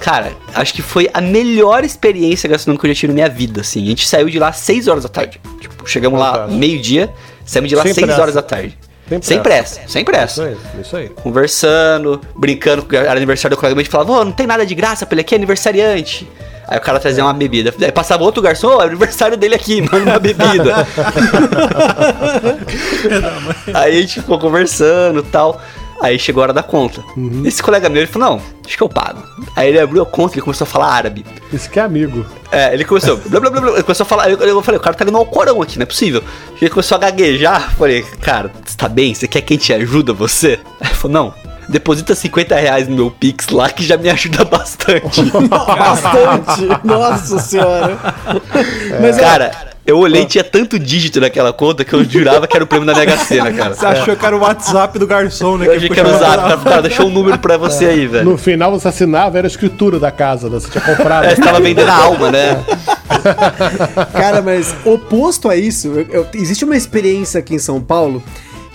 Cara, 0.00 0.32
acho 0.54 0.74
que 0.74 0.82
foi 0.82 1.08
a 1.14 1.20
melhor 1.20 1.84
experiência 1.84 2.48
gastronômica 2.48 2.82
que 2.82 2.90
eu 2.90 2.94
já 2.94 3.00
tive 3.00 3.12
na 3.12 3.14
minha 3.14 3.28
vida, 3.28 3.60
assim. 3.62 3.82
A 3.84 3.86
gente 3.86 4.06
saiu 4.06 4.28
de 4.28 4.38
lá 4.38 4.48
às 4.48 4.56
6 4.56 4.88
horas 4.88 5.02
da 5.04 5.08
tarde. 5.08 5.40
Tipo, 5.60 5.88
chegamos 5.88 6.18
lá 6.20 6.46
meio-dia, 6.46 7.10
saímos 7.44 7.70
de 7.70 7.76
lá 7.76 7.82
Sem 7.82 7.94
6 7.94 8.06
pressa. 8.06 8.20
horas 8.22 8.34
da 8.34 8.42
tarde. 8.42 8.76
Sem 9.08 9.20
Sem 9.22 9.42
pressa. 9.42 9.74
pressa, 9.76 9.92
sem 9.92 10.02
pressa 10.04 10.32
Isso 10.32 10.42
aí, 10.74 10.80
isso 10.80 10.96
aí. 10.96 11.08
conversando, 11.10 12.20
brincando, 12.34 12.86
era 12.96 13.12
aniversário 13.12 13.54
do 13.54 13.60
colega 13.60 13.74
meu, 13.74 13.80
a 13.82 13.84
gente 13.84 13.92
falava, 13.92 14.12
ô, 14.12 14.24
não 14.24 14.32
tem 14.32 14.46
nada 14.46 14.64
de 14.64 14.74
graça 14.74 15.06
ele 15.10 15.20
aqui, 15.20 15.34
é 15.34 15.36
aniversariante. 15.36 16.26
Aí 16.66 16.78
o 16.78 16.80
cara 16.80 16.98
trazia 16.98 17.24
uma 17.24 17.32
bebida. 17.32 17.74
Aí 17.80 17.92
passava 17.92 18.22
outro 18.22 18.42
garçom, 18.42 18.76
ô, 18.76 18.82
é 18.82 18.86
aniversário 18.86 19.36
dele 19.36 19.54
aqui, 19.54 19.82
manda 19.82 20.10
uma 20.10 20.18
bebida. 20.18 20.86
Aí 23.74 23.98
a 23.98 24.00
gente 24.00 24.20
ficou 24.20 24.38
conversando 24.38 25.20
e 25.20 25.24
tal. 25.24 25.60
Aí 26.00 26.18
chegou 26.18 26.42
a 26.42 26.44
hora 26.44 26.52
da 26.52 26.62
conta. 26.62 27.02
Esse 27.44 27.62
colega 27.62 27.88
meu, 27.88 28.02
ele 28.02 28.10
falou, 28.10 28.30
não, 28.30 28.42
acho 28.66 28.76
que 28.76 28.82
eu 28.82 28.88
pago. 28.88 29.22
Aí 29.56 29.68
ele 29.68 29.80
abriu 29.80 30.02
a 30.02 30.06
conta 30.06 30.38
e 30.38 30.42
começou 30.42 30.66
a 30.66 30.68
falar 30.68 30.88
árabe. 30.88 31.24
Isso 31.52 31.70
que 31.70 31.78
é 31.78 31.82
amigo. 31.82 32.26
É, 32.50 32.74
ele 32.74 32.84
começou, 32.84 33.16
blá 33.16 33.40
blá 33.40 33.50
blá 33.50 33.60
blá, 33.60 33.72
ele 33.72 33.82
começou 33.82 34.04
a 34.04 34.06
falar, 34.06 34.30
eu, 34.30 34.36
eu 34.38 34.62
falei, 34.62 34.78
o 34.78 34.82
cara 34.82 34.96
tá 34.96 35.04
lendo 35.04 35.16
ao 35.16 35.24
corão 35.24 35.62
aqui, 35.62 35.78
não 35.78 35.84
é 35.84 35.86
possível. 35.86 36.22
Ele 36.60 36.70
começou 36.70 36.96
a 36.96 36.98
gaguejar, 36.98 37.74
falei, 37.76 38.02
cara, 38.20 38.50
você 38.64 38.76
tá 38.76 38.88
bem? 38.88 39.14
Você 39.14 39.26
quer 39.26 39.40
que 39.40 39.54
a 39.54 39.56
gente 39.56 39.72
ajuda 39.72 40.12
você? 40.12 40.58
Aí 40.80 40.88
ele 40.88 40.94
falou, 40.94 41.14
não, 41.14 41.34
deposita 41.68 42.14
50 42.14 42.54
reais 42.56 42.88
no 42.88 42.94
meu 42.96 43.10
Pix 43.10 43.48
lá 43.48 43.68
que 43.70 43.84
já 43.84 43.96
me 43.96 44.08
ajuda 44.10 44.44
bastante. 44.44 45.22
Bastante. 45.48 46.68
Nossa 46.84 47.38
senhora. 47.38 47.98
Mas, 49.00 49.16
cara, 49.16 49.50
eu 49.86 49.98
olhei 49.98 50.22
e 50.22 50.26
tinha 50.26 50.44
tanto 50.44 50.78
dígito 50.78 51.20
naquela 51.20 51.52
conta 51.52 51.84
que 51.84 51.92
eu 51.92 52.04
jurava 52.04 52.46
que 52.46 52.56
era 52.56 52.64
o 52.64 52.66
prêmio 52.66 52.86
da 52.86 52.94
Mega 52.94 53.16
Sena, 53.18 53.52
cara. 53.52 53.74
Você 53.74 53.84
achou 53.86 54.16
que 54.16 54.24
era 54.26 54.36
o 54.36 54.40
WhatsApp 54.40 54.98
do 54.98 55.06
garçom, 55.06 55.58
né? 55.58 55.66
Eu 55.66 55.76
achei 55.76 55.88
que 55.88 56.00
era 56.00 56.08
puxava- 56.08 56.32
usado, 56.34 56.42
cara, 56.48 56.56
cara, 56.70 56.82
deixou 56.82 57.06
um 57.06 57.10
número 57.10 57.38
pra 57.38 57.56
você 57.56 57.86
aí, 57.86 58.06
velho. 58.06 58.24
No 58.24 58.38
final 58.38 58.70
você 58.70 58.88
assinava, 58.88 59.38
era 59.38 59.46
a 59.46 59.50
escritura 59.50 59.98
da 59.98 60.10
casa, 60.10 60.48
né? 60.48 60.58
Você 60.60 60.70
tinha 60.70 60.82
comprado. 60.84 61.24
É, 61.24 61.34
você 61.34 61.42
tava 61.42 61.60
vendendo 61.60 61.88
a 61.88 61.94
alma, 61.96 62.30
né? 62.30 62.64
Cara, 64.12 64.42
mas 64.42 64.74
oposto 64.84 65.48
a 65.48 65.56
isso, 65.56 65.88
eu- 65.88 66.06
eu- 66.10 66.26
existe 66.34 66.64
uma 66.64 66.76
experiência 66.76 67.38
aqui 67.40 67.54
em 67.54 67.58
São 67.58 67.80
Paulo 67.80 68.22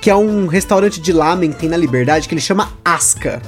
que 0.01 0.09
é 0.09 0.15
um 0.15 0.47
restaurante 0.47 1.01
de 1.01 1.11
lamen 1.11 1.51
que 1.51 1.59
tem 1.59 1.69
na 1.69 1.77
Liberdade 1.77 2.27
que 2.27 2.33
ele 2.33 2.41
chama 2.41 2.71
Asca. 2.83 3.41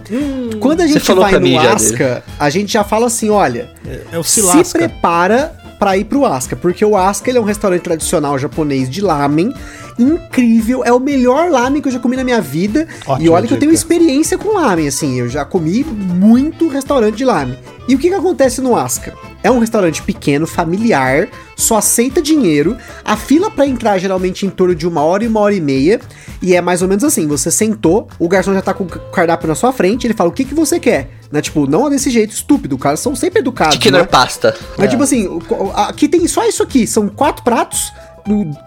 Quando 0.59 0.81
a 0.81 0.87
gente 0.87 0.99
falou 0.99 1.23
vai 1.23 1.39
no 1.39 1.59
Asca, 1.59 2.23
a 2.39 2.49
gente 2.49 2.73
já 2.73 2.83
fala 2.83 3.07
assim, 3.07 3.29
olha, 3.29 3.69
É 4.11 4.19
o 4.19 4.23
se 4.23 4.41
prepara 4.71 5.55
pra 5.79 5.97
ir 5.97 6.05
pro 6.05 6.25
Asca, 6.25 6.55
porque 6.55 6.85
o 6.85 6.95
Asca 6.95 7.29
ele 7.29 7.39
é 7.39 7.41
um 7.41 7.45
restaurante 7.45 7.81
tradicional 7.81 8.37
japonês 8.37 8.89
de 8.89 9.01
lamen, 9.01 9.53
incrível, 10.01 10.83
é 10.83 10.91
o 10.91 10.99
melhor 10.99 11.49
lamen 11.49 11.81
que 11.81 11.87
eu 11.87 11.91
já 11.91 11.99
comi 11.99 12.15
na 12.17 12.23
minha 12.23 12.41
vida. 12.41 12.87
e 13.07 13.09
Ótima 13.09 13.31
olha 13.35 13.47
que 13.47 13.53
eu 13.53 13.59
tenho 13.59 13.71
dica. 13.71 13.81
experiência 13.81 14.37
com 14.37 14.53
lamen, 14.55 14.87
assim, 14.87 15.19
eu 15.19 15.29
já 15.29 15.45
comi 15.45 15.83
muito 15.83 16.67
restaurante 16.67 17.15
de 17.15 17.25
lamen. 17.25 17.57
E 17.87 17.95
o 17.95 17.97
que 17.97 18.09
que 18.09 18.15
acontece 18.15 18.61
no 18.61 18.75
Asca? 18.75 19.13
É 19.43 19.49
um 19.49 19.57
restaurante 19.59 20.03
pequeno, 20.03 20.45
familiar, 20.45 21.27
só 21.57 21.77
aceita 21.77 22.21
dinheiro. 22.21 22.77
A 23.03 23.17
fila 23.17 23.49
pra 23.49 23.65
entrar 23.65 23.97
geralmente 23.97 24.45
em 24.45 24.49
torno 24.49 24.75
de 24.75 24.87
uma 24.87 25.01
hora 25.01 25.23
e 25.23 25.27
uma 25.27 25.39
hora 25.39 25.53
e 25.55 25.59
meia. 25.59 25.99
E 26.43 26.55
é 26.55 26.61
mais 26.61 26.83
ou 26.83 26.87
menos 26.87 27.03
assim: 27.03 27.27
você 27.27 27.49
sentou, 27.49 28.07
o 28.19 28.29
garçom 28.29 28.53
já 28.53 28.61
tá 28.61 28.71
com 28.73 28.83
o 28.83 28.87
cardápio 28.87 29.47
na 29.47 29.55
sua 29.55 29.73
frente, 29.73 30.05
ele 30.05 30.13
fala 30.13 30.29
o 30.29 30.33
que, 30.33 30.45
que 30.45 30.53
você 30.53 30.79
quer. 30.79 31.09
Né? 31.31 31.41
Tipo, 31.41 31.65
não 31.67 31.87
é 31.87 31.89
desse 31.89 32.11
jeito 32.11 32.31
estúpido, 32.33 32.75
os 32.75 32.81
caras 32.81 32.99
são 32.99 33.15
sempre 33.15 33.39
educados. 33.39 33.73
Chicken 33.75 33.91
né? 33.93 34.03
pasta. 34.03 34.55
Mas 34.77 34.89
tipo 34.91 35.01
assim, 35.01 35.25
o- 35.27 35.41
o- 35.49 35.71
aqui 35.75 36.07
tem 36.07 36.25
só 36.27 36.45
isso 36.47 36.61
aqui, 36.61 36.85
são 36.85 37.07
quatro 37.09 37.43
pratos, 37.43 37.91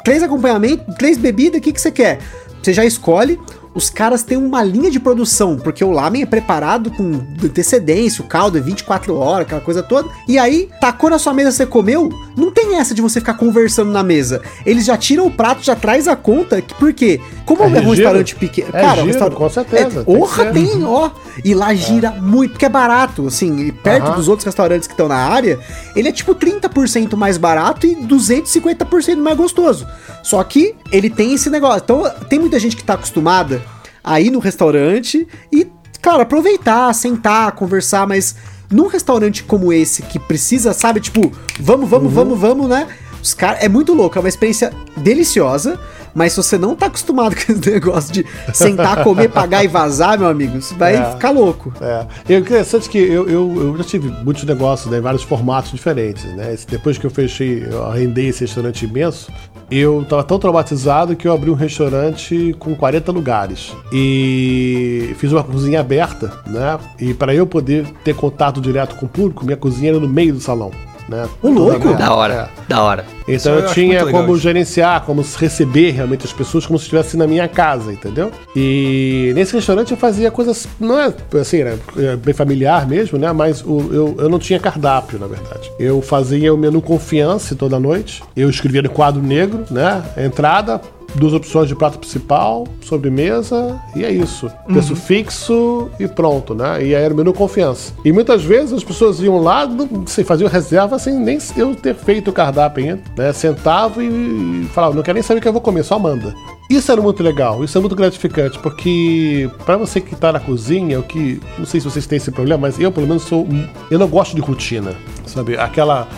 três 0.02 0.22
acompanhamentos, 0.22 0.94
três 0.96 1.18
bebidas, 1.18 1.58
o 1.58 1.62
que, 1.62 1.72
que 1.72 1.80
você 1.80 1.90
quer? 1.90 2.18
Você 2.62 2.72
já 2.72 2.84
escolhe. 2.84 3.38
Os 3.74 3.90
caras 3.90 4.22
têm 4.22 4.38
uma 4.38 4.62
linha 4.62 4.90
de 4.90 5.00
produção, 5.00 5.56
porque 5.56 5.84
o 5.84 5.90
lamen 5.90 6.22
é 6.22 6.26
preparado 6.26 6.90
com 6.92 7.20
antecedência, 7.42 8.22
o 8.24 8.26
caldo 8.28 8.56
é 8.56 8.60
24 8.60 9.16
horas, 9.16 9.46
aquela 9.46 9.60
coisa 9.60 9.82
toda. 9.82 10.08
E 10.28 10.38
aí, 10.38 10.68
tacou 10.80 11.10
na 11.10 11.18
sua 11.18 11.34
mesa, 11.34 11.50
você 11.50 11.66
comeu, 11.66 12.08
não 12.36 12.50
tem 12.52 12.76
essa 12.76 12.94
de 12.94 13.02
você 13.02 13.18
ficar 13.20 13.34
conversando 13.34 13.90
na 13.90 14.02
mesa. 14.02 14.40
Eles 14.64 14.84
já 14.84 14.96
tiram 14.96 15.26
o 15.26 15.30
prato, 15.30 15.64
já 15.64 15.74
traz 15.74 16.06
a 16.06 16.14
conta, 16.14 16.62
que- 16.62 16.74
por 16.74 16.92
quê? 16.92 17.20
Como 17.44 17.62
é, 17.62 17.66
É 17.66 17.68
um 17.68 17.74
giro. 17.74 17.90
restaurante 17.90 18.36
pequeno. 18.36 18.68
É 18.68 18.80
cara, 18.80 18.90
giro, 18.94 19.02
o 19.02 19.06
restaurante. 19.08 19.36
com 19.36 19.50
certeza, 19.50 20.00
É, 20.00 20.52
tem 20.52 20.66
tem, 20.66 20.84
ó. 20.84 21.10
E 21.44 21.52
lá 21.54 21.74
gira 21.74 22.10
muito, 22.12 22.52
porque 22.52 22.64
é 22.66 22.68
barato, 22.68 23.26
assim, 23.26 23.58
e 23.66 23.72
perto 23.72 24.12
dos 24.12 24.28
outros 24.28 24.44
restaurantes 24.46 24.86
que 24.86 24.94
estão 24.94 25.08
na 25.08 25.16
área, 25.16 25.58
ele 25.96 26.08
é 26.08 26.12
tipo 26.12 26.34
30% 26.34 27.16
mais 27.16 27.36
barato 27.36 27.86
e 27.86 27.96
250% 27.96 29.16
mais 29.20 29.36
gostoso. 29.36 29.86
Só 30.22 30.42
que 30.44 30.74
ele 30.90 31.10
tem 31.10 31.34
esse 31.34 31.50
negócio. 31.50 31.80
Então, 31.84 32.08
tem 32.28 32.38
muita 32.38 32.58
gente 32.58 32.76
que 32.76 32.84
tá 32.84 32.94
acostumada 32.94 33.62
a 34.04 34.20
ir 34.20 34.30
no 34.30 34.38
restaurante 34.38 35.26
e, 35.50 35.66
claro, 36.00 36.20
aproveitar, 36.20 36.92
sentar, 36.92 37.52
conversar, 37.52 38.06
mas 38.06 38.36
num 38.70 38.86
restaurante 38.86 39.42
como 39.42 39.72
esse 39.72 40.02
que 40.02 40.18
precisa, 40.18 40.74
sabe, 40.74 41.00
tipo, 41.00 41.32
vamos, 41.58 41.88
vamos, 41.88 42.12
vamos, 42.12 42.38
vamos, 42.38 42.68
né? 42.68 42.86
Os 43.22 43.32
caras 43.32 43.64
é 43.64 43.68
muito 43.68 43.94
louco, 43.94 44.18
é 44.18 44.20
uma 44.20 44.28
experiência 44.28 44.70
deliciosa, 44.96 45.80
mas 46.14 46.32
se 46.32 46.36
você 46.42 46.56
não 46.56 46.74
tá 46.76 46.86
acostumado 46.86 47.34
com 47.36 47.52
esse 47.52 47.70
negócio 47.70 48.12
de 48.12 48.24
sentar, 48.52 49.02
comer, 49.02 49.28
pagar 49.28 49.64
e 49.64 49.68
vazar, 49.68 50.18
meu 50.18 50.28
amigo, 50.28 50.60
você 50.60 50.74
vai 50.74 50.94
É. 50.96 51.10
ficar 51.12 51.30
louco. 51.30 51.72
É. 51.80 52.06
E 52.28 52.36
interessante 52.36 52.88
é 52.88 52.92
que 52.92 52.98
eu, 52.98 53.28
eu, 53.28 53.54
eu 53.56 53.76
já 53.78 53.84
tive 53.84 54.08
muitos 54.22 54.44
negócios 54.44 54.90
né, 54.90 54.98
em 54.98 55.00
vários 55.00 55.22
formatos 55.22 55.70
diferentes, 55.72 56.24
né? 56.34 56.56
Depois 56.68 56.96
que 56.98 57.04
eu 57.06 57.10
fechei, 57.10 57.66
eu 57.70 57.84
arrendei 57.84 58.28
esse 58.28 58.40
restaurante 58.42 58.84
imenso, 58.84 59.32
eu 59.70 60.04
tava 60.08 60.22
tão 60.22 60.38
traumatizado 60.38 61.16
que 61.16 61.26
eu 61.26 61.32
abri 61.32 61.50
um 61.50 61.54
restaurante 61.54 62.54
com 62.58 62.74
40 62.74 63.10
lugares. 63.10 63.72
E 63.92 65.14
fiz 65.18 65.32
uma 65.32 65.42
cozinha 65.42 65.80
aberta, 65.80 66.30
né? 66.46 66.78
E 67.00 67.14
para 67.14 67.34
eu 67.34 67.46
poder 67.46 67.86
ter 68.04 68.14
contato 68.14 68.60
direto 68.60 68.94
com 68.96 69.06
o 69.06 69.08
público, 69.08 69.44
minha 69.44 69.56
cozinha 69.56 69.90
era 69.90 70.00
no 70.00 70.08
meio 70.08 70.34
do 70.34 70.40
salão. 70.40 70.70
Né? 71.08 71.28
Ô, 71.42 71.48
louco! 71.48 71.94
Da 71.94 72.14
hora, 72.14 72.48
da 72.68 72.82
hora. 72.82 73.04
Então 73.28 73.52
eu 73.54 73.60
eu 73.60 73.72
tinha 73.72 74.00
como 74.06 74.36
gerenciar, 74.38 75.00
como 75.02 75.22
receber 75.38 75.90
realmente 75.92 76.26
as 76.26 76.32
pessoas 76.32 76.66
como 76.66 76.78
se 76.78 76.84
estivesse 76.84 77.16
na 77.16 77.26
minha 77.26 77.46
casa, 77.48 77.92
entendeu? 77.92 78.30
E 78.54 79.32
nesse 79.34 79.54
restaurante 79.54 79.90
eu 79.90 79.96
fazia 79.96 80.30
coisas, 80.30 80.66
não 80.78 80.98
é 81.00 81.12
assim, 81.40 81.62
né, 81.64 81.78
é 81.98 82.16
bem 82.16 82.34
familiar 82.34 82.86
mesmo, 82.86 83.18
né? 83.18 83.32
Mas 83.32 83.62
o- 83.62 83.90
eu, 83.92 84.14
eu 84.18 84.28
não 84.28 84.38
tinha 84.38 84.58
cardápio, 84.60 85.18
na 85.18 85.26
verdade. 85.26 85.70
Eu 85.78 86.00
fazia 86.02 86.52
o 86.52 86.56
menu 86.58 86.80
confiança 86.82 87.54
toda 87.54 87.78
noite, 87.80 88.22
eu 88.36 88.48
escrevia 88.50 88.82
no 88.82 88.90
quadro 88.90 89.22
negro, 89.22 89.64
né? 89.70 90.02
Entrada, 90.18 90.80
duas 91.14 91.32
opções 91.32 91.68
de 91.68 91.74
prato 91.74 91.98
principal, 91.98 92.66
sobremesa, 92.80 93.80
e 93.94 94.04
é 94.04 94.10
isso. 94.10 94.50
Preço 94.66 94.96
fixo 94.96 95.90
e 95.98 96.06
pronto, 96.06 96.54
né? 96.54 96.84
E 96.84 96.94
aí 96.94 97.02
era 97.02 97.14
o 97.14 97.16
menu 97.16 97.32
confiança. 97.32 97.92
E 98.04 98.12
muitas 98.12 98.42
vezes 98.42 98.72
as 98.72 98.84
pessoas 98.84 99.20
iam 99.20 99.38
lá, 99.38 99.68
sei, 100.06 100.24
faziam 100.24 100.48
reserva 100.48 100.98
sem 100.98 101.18
nem 101.18 101.38
eu 101.56 101.74
ter 101.74 101.94
feito 101.94 102.28
o 102.28 102.32
cardápio 102.32 102.84
ainda, 102.84 103.02
né? 103.16 103.32
Sentavam 103.32 104.02
e, 104.02 104.66
falavam, 104.72 104.96
não 104.96 105.02
quero 105.02 105.14
nem 105.14 105.22
saber 105.22 105.38
o 105.38 105.42
que 105.42 105.48
eu 105.48 105.52
vou 105.52 105.62
comer, 105.62 105.84
só 105.84 105.98
manda. 105.98 106.34
Isso 106.68 106.90
era 106.90 107.00
muito 107.00 107.22
legal, 107.22 107.62
isso 107.62 107.76
é 107.76 107.80
muito 107.80 107.94
gratificante, 107.94 108.58
porque 108.58 109.50
para 109.66 109.76
você 109.76 110.00
que 110.00 110.16
tá 110.16 110.32
na 110.32 110.40
cozinha, 110.40 110.98
o 110.98 111.02
que. 111.02 111.38
Não 111.58 111.66
sei 111.66 111.78
se 111.78 111.88
vocês 111.88 112.06
têm 112.06 112.16
esse 112.16 112.30
problema, 112.30 112.62
mas 112.62 112.80
eu 112.80 112.90
pelo 112.90 113.06
menos 113.06 113.24
sou. 113.24 113.46
Eu 113.90 113.98
não 113.98 114.08
gosto 114.08 114.34
de 114.34 114.40
rotina, 114.40 114.94
sabe? 115.26 115.56
Aquela. 115.58 116.08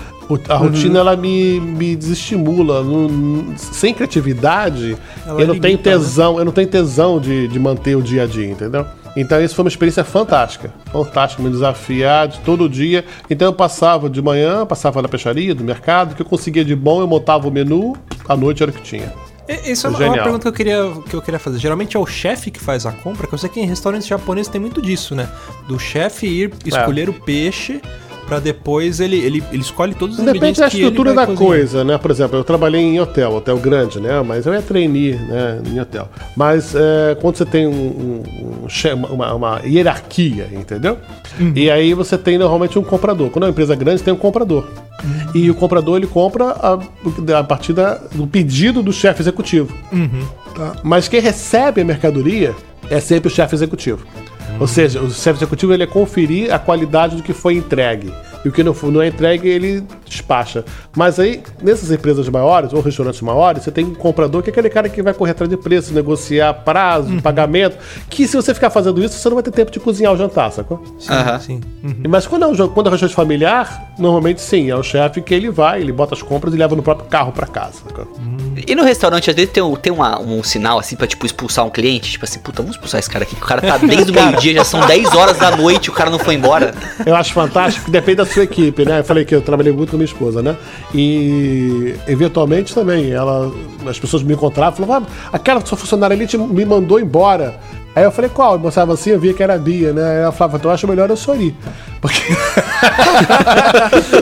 A 0.49 0.57
rotina 0.57 0.99
ela 0.99 1.16
me, 1.16 1.61
me 1.61 1.95
desestimula. 1.97 2.83
Não- 2.83 3.55
sem 3.57 3.95
criatividade, 3.95 4.97
Ela 5.27 5.41
eu 5.41 5.47
não 5.47 5.55
tenho 5.59 5.72
limita, 5.77 5.91
né? 5.91 5.97
tesão, 5.97 6.39
eu 6.39 6.45
não 6.45 6.53
tenho 6.53 6.68
tesão 6.68 7.20
de, 7.20 7.49
de 7.49 7.59
manter 7.59 7.97
o 7.97 8.03
dia 8.03 8.24
a 8.24 8.27
dia, 8.27 8.47
entendeu? 8.51 8.85
Então 9.16 9.41
isso 9.41 9.55
foi 9.55 9.64
uma 9.64 9.68
experiência 9.70 10.05
fantástica. 10.05 10.70
Fantástica, 10.93 11.43
me 11.43 11.49
desafiar 11.49 12.29
de 12.29 12.39
todo 12.41 12.68
dia. 12.68 13.05
Então 13.31 13.49
eu 13.49 13.53
passava 13.53 14.11
de 14.11 14.20
manhã, 14.20 14.66
passava 14.66 15.01
na 15.01 15.09
peixaria, 15.09 15.55
do 15.55 15.64
mercado, 15.64 16.12
o 16.12 16.14
que 16.16 16.22
eu 16.22 16.27
conseguia 16.27 16.64
de 16.64 16.74
bom, 16.77 17.01
eu 17.01 17.07
montava 17.07 17.49
o 17.49 17.51
menu, 17.51 17.97
à 18.29 18.37
noite 18.37 18.62
era 18.62 18.70
o 18.70 18.74
que 18.74 18.83
tinha. 18.83 19.12
Isso 19.64 19.87
é 19.87 19.91
uma, 19.91 19.99
Genial. 19.99 20.16
uma 20.16 20.22
pergunta 20.24 20.43
que 20.43 20.49
eu, 20.49 20.53
queria, 20.53 20.93
que 21.09 21.14
eu 21.14 21.22
queria 21.22 21.39
fazer. 21.39 21.59
Geralmente 21.61 21.97
é 21.97 22.01
o 22.01 22.05
chefe 22.05 22.51
que 22.51 22.59
faz 22.61 22.85
a 22.85 22.91
compra, 22.93 23.27
que 23.29 23.33
eu 23.33 23.39
sei 23.39 23.49
que 23.49 23.61
em 23.61 23.64
restaurantes 23.66 24.07
japoneses 24.09 24.51
tem 24.51 24.61
muito 24.61 24.83
disso, 24.83 25.14
né? 25.14 25.29
Do 25.68 25.79
chefe 25.79 26.27
ir 26.27 26.53
É. 26.64 26.68
escolher 26.68 27.09
o 27.09 27.12
peixe 27.14 27.81
pra 28.27 28.41
depois 28.41 29.01
ele, 29.01 29.16
ele, 29.16 29.43
ele 29.53 29.62
escolhe 29.62 29.95
todos 29.95 30.18
os 30.18 30.24
Depende 30.24 30.39
ingredientes 30.49 30.61
da 30.61 30.66
estrutura 30.68 31.14
da 31.14 31.27
cozinhar. 31.27 31.49
coisa, 31.49 31.85
né? 31.85 31.97
Por 31.99 32.11
exemplo, 32.11 32.37
eu 32.39 32.45
trabalhei 32.45 32.81
em 32.81 33.01
hotel, 33.01 33.35
hotel 33.35 33.57
grande, 33.59 34.01
né? 34.01 34.20
Mas 34.22 34.47
eu 34.47 34.53
ia 34.53 34.61
trainee, 34.62 35.14
né? 35.14 35.61
Em 35.72 35.79
hotel. 35.81 36.09
Mas 36.37 36.74
é, 36.74 37.16
quando 37.20 37.37
você 37.37 37.45
tem 37.47 37.66
um, 37.66 37.70
um- 37.72 38.22
um 38.64 39.14
uma, 39.14 39.35
uma 39.35 39.61
hierarquia, 39.64 40.49
entendeu? 40.53 40.99
Uhum. 41.39 41.53
E 41.55 41.70
aí 41.70 41.95
você 41.95 42.18
tem 42.18 42.37
normalmente 42.39 42.79
um 42.79 42.83
comprador. 42.83 43.31
Quando 43.31 43.45
é 43.45 43.47
uma 43.47 43.51
empresa 43.53 43.74
grande, 43.74 44.03
tem 44.03 44.12
um 44.12 44.16
comprador. 44.16 44.66
Uhum. 45.05 45.31
E 45.35 45.51
o 45.51 45.55
comprador 45.55 45.97
ele 45.99 46.07
compra 46.07 46.47
a, 46.47 46.79
a 47.39 47.45
partir 47.45 47.72
da- 47.72 47.95
do 48.12 48.27
pedido 48.27 48.83
do 48.83 48.93
chefe 48.93 49.22
executivo. 49.22 49.72
Uhum. 49.93 50.27
Tá? 50.55 50.77
Mas 50.83 51.07
quem 51.07 51.20
recebe 51.20 51.81
a 51.81 51.85
mercadoria 51.85 52.55
é 52.91 52.99
sempre 53.01 53.29
o 53.29 53.31
chefe 53.31 53.55
executivo. 53.55 54.07
Ou 54.59 54.66
seja, 54.66 55.00
o 55.00 55.11
chefe 55.11 55.38
executivo 55.38 55.72
ele 55.72 55.82
é 55.82 55.86
conferir 55.86 56.52
a 56.52 56.59
qualidade 56.59 57.16
do 57.16 57.22
que 57.22 57.32
foi 57.32 57.54
entregue. 57.54 58.12
E 58.44 58.48
o 58.48 58.52
que 58.52 58.62
não, 58.62 58.72
não 58.72 59.02
é 59.02 59.09
entregue, 59.09 59.48
ele 59.48 59.84
despacha. 60.16 60.64
Mas 60.96 61.18
aí, 61.18 61.42
nessas 61.62 61.90
empresas 61.90 62.28
maiores 62.28 62.72
ou 62.72 62.80
restaurantes 62.80 63.20
maiores, 63.20 63.62
você 63.62 63.70
tem 63.70 63.84
um 63.84 63.94
comprador 63.94 64.42
que 64.42 64.50
é 64.50 64.52
aquele 64.52 64.70
cara 64.70 64.88
que 64.88 65.02
vai 65.02 65.14
correr 65.14 65.32
atrás 65.32 65.48
de 65.48 65.56
preço, 65.56 65.92
negociar 65.92 66.52
prazo, 66.54 67.20
pagamento. 67.22 67.76
Que 68.08 68.26
se 68.26 68.36
você 68.36 68.52
ficar 68.54 68.70
fazendo 68.70 69.02
isso, 69.02 69.16
você 69.18 69.28
não 69.28 69.34
vai 69.36 69.42
ter 69.42 69.50
tempo 69.50 69.70
de 69.70 69.78
cozinhar 69.80 70.12
o 70.12 70.16
jantar, 70.16 70.50
sacou? 70.52 70.82
Sim, 70.98 71.12
Aham. 71.12 71.38
sim. 71.40 71.60
Uhum. 71.82 71.94
Mas 72.08 72.26
quando 72.26 72.44
é, 72.44 72.46
um, 72.48 72.54
jan- 72.54 72.68
quando 72.68 72.86
é 72.86 72.88
um 72.90 72.92
restaurante 72.92 73.14
familiar, 73.16 73.92
normalmente 73.98 74.40
sim, 74.40 74.70
é 74.70 74.76
o 74.76 74.82
chefe 74.82 75.20
que 75.20 75.34
ele 75.34 75.50
vai, 75.50 75.80
ele 75.80 75.92
bota 75.92 76.14
as 76.14 76.22
compras 76.22 76.52
e 76.54 76.56
leva 76.56 76.74
no 76.74 76.82
próprio 76.82 77.08
carro 77.08 77.32
pra 77.32 77.46
casa. 77.46 77.74
sacou? 77.86 78.08
E 78.66 78.74
no 78.74 78.82
restaurante, 78.84 79.28
às 79.30 79.36
vezes, 79.36 79.50
tem, 79.52 79.62
um, 79.62 79.74
tem 79.76 79.92
uma- 79.92 80.18
um 80.20 80.42
sinal, 80.42 80.78
assim, 80.78 80.96
pra, 80.96 81.06
tipo, 81.06 81.26
expulsar 81.26 81.64
um 81.66 81.70
cliente. 81.70 82.10
Tipo 82.12 82.24
assim, 82.24 82.38
puta, 82.38 82.62
vamos 82.62 82.76
expulsar 82.76 82.98
esse 83.00 83.10
cara 83.10 83.24
aqui, 83.24 83.36
que 83.36 83.42
o 83.42 83.46
cara 83.46 83.60
tá 83.60 83.76
desde 83.86 84.10
o 84.10 84.14
meio-dia, 84.14 84.54
já 84.54 84.64
são 84.64 84.80
10 84.86 85.14
horas 85.14 85.36
da 85.38 85.54
noite, 85.56 85.90
o 85.90 85.92
cara 85.92 86.08
não 86.10 86.18
foi 86.18 86.34
embora. 86.34 86.74
Eu 87.04 87.14
acho 87.14 87.32
fantástico, 87.34 87.90
depende 87.90 88.16
da 88.16 88.26
sua 88.26 88.44
equipe, 88.44 88.84
né? 88.84 89.00
Eu 89.00 89.04
falei 89.04 89.24
que 89.24 89.34
eu 89.34 89.42
trabalhei 89.42 89.72
muito 89.72 89.90
com 89.90 89.96
minha 89.96 90.05
esposa, 90.07 90.42
né? 90.42 90.57
E 90.94 91.94
eventualmente 92.09 92.74
também, 92.74 93.12
ela, 93.12 93.52
as 93.86 93.98
pessoas 93.98 94.22
me 94.22 94.32
encontravam 94.34 94.82
e 94.82 94.86
falavam, 94.86 95.09
ah, 95.26 95.30
aquela 95.32 95.64
sua 95.64 95.76
funcionária 95.76 96.14
ali 96.14 96.26
te- 96.26 96.38
me 96.38 96.64
mandou 96.64 96.98
embora. 96.98 97.54
Aí 97.94 98.04
eu 98.04 98.12
falei, 98.12 98.30
qual? 98.32 98.54
Eu 98.54 98.59
mostrava 98.59 98.92
assim, 98.92 99.11
eu 99.11 99.18
via 99.20 99.32
que 99.32 99.42
era 99.42 99.54
a 99.54 99.59
Bia, 99.59 99.92
né? 99.92 100.02
Aí 100.11 100.16
ela 100.22 100.32
falava, 100.32 100.59
então 100.59 100.70
eu 100.70 100.74
acho 100.74 100.86
melhor 100.86 101.09
eu 101.09 101.16
sorrir. 101.16 101.54
Porque, 102.00 102.20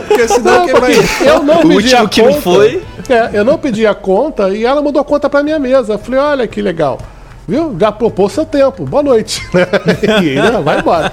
Porque 0.08 0.28
senão 0.28 0.58
não, 0.58 0.64
quem 0.66 0.74
porque 0.74 0.92
vai... 0.92 1.28
eu 1.28 1.42
não 1.42 1.58
O 1.58 1.62
pedi 1.62 1.74
último 1.74 2.02
a 2.04 2.08
que 2.08 2.22
conta. 2.22 2.40
foi. 2.40 2.82
É, 3.08 3.30
eu 3.32 3.44
não 3.44 3.58
pedi 3.58 3.86
a 3.86 3.94
conta 3.94 4.48
e 4.50 4.64
ela 4.64 4.80
mandou 4.80 5.02
a 5.02 5.04
conta 5.04 5.28
pra 5.28 5.42
minha 5.42 5.58
mesa. 5.58 5.94
Eu 5.94 5.98
falei, 5.98 6.20
olha 6.20 6.46
que 6.46 6.62
legal. 6.62 6.98
Viu? 7.46 7.76
Já 7.78 7.92
propôs 7.92 8.32
seu 8.32 8.46
tempo. 8.46 8.84
Boa 8.86 9.02
noite. 9.02 9.42
e 10.22 10.34
né, 10.36 10.50
vai 10.62 10.78
embora. 10.80 11.10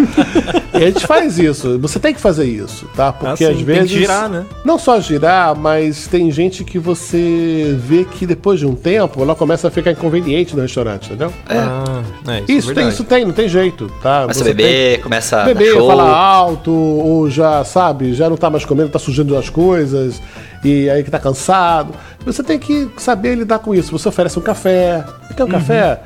E 0.74 0.78
a 0.78 0.88
gente 0.88 1.06
faz 1.06 1.38
isso. 1.38 1.78
Você 1.80 2.00
tem 2.00 2.14
que 2.14 2.22
fazer 2.22 2.46
isso, 2.46 2.86
tá? 2.96 3.12
Porque 3.12 3.44
Ah, 3.44 3.48
sim, 3.48 3.52
às 3.52 3.56
tem 3.58 3.66
vezes. 3.66 3.92
que 3.92 3.98
girar, 4.00 4.30
né? 4.30 4.46
Não 4.64 4.80
só 4.80 5.00
girar, 5.02 5.54
mas 5.58 6.08
tem 6.08 6.32
gente 6.32 6.64
que 6.64 6.80
você 6.80 7.76
vê 7.78 8.06
que 8.06 8.26
depois 8.26 8.60
de 8.62 8.66
um 8.66 8.76
tempo 8.76 9.22
ela 9.22 9.36
começa 9.36 9.68
a 9.68 9.72
ficar 9.72 9.92
inconveniente 9.92 10.56
no 10.56 10.62
restaurante, 10.62 11.08
entendeu? 11.08 11.34
Ah, 11.50 12.02
é, 12.30 12.40
isso, 12.40 12.52
Isso, 12.52 12.72
é 12.72 12.76
tem, 12.76 12.88
isso 12.88 13.04
tem, 13.04 13.26
não 13.26 13.34
tem 13.34 13.50
jeito, 13.50 13.92
tá? 14.02 14.22
Começa 14.22 14.40
a 14.40 14.44
Você 14.46 14.54
tem- 14.54 14.66
beber, 14.66 15.02
começa 15.02 15.42
a 15.42 15.46
beber, 15.46 15.76
falar 15.76 16.16
alto, 16.16 16.72
ou 16.72 17.30
já, 17.30 17.64
sabe, 17.66 18.14
já 18.14 18.30
não 18.30 18.38
tá 18.38 18.50
mais 18.50 18.64
comendo, 18.64 18.90
tá 18.90 19.00
sujando 19.00 19.36
as 19.38 19.50
coisas, 19.50 20.22
e 20.64 20.90
aí 20.90 21.04
que 21.04 21.12
tá 21.12 21.20
cansado. 21.20 21.94
Você 22.26 22.42
tem 22.44 22.58
que 22.58 22.88
saber 22.98 23.36
lidar 23.36 23.60
com 23.60 23.74
isso. 23.76 23.92
Você 23.98 24.08
oferece 24.08 24.38
um 24.40 24.42
café, 24.44 25.04
quer 25.36 25.44
um 25.44 25.48
Uhum. 25.48 25.52
café? 25.52 26.00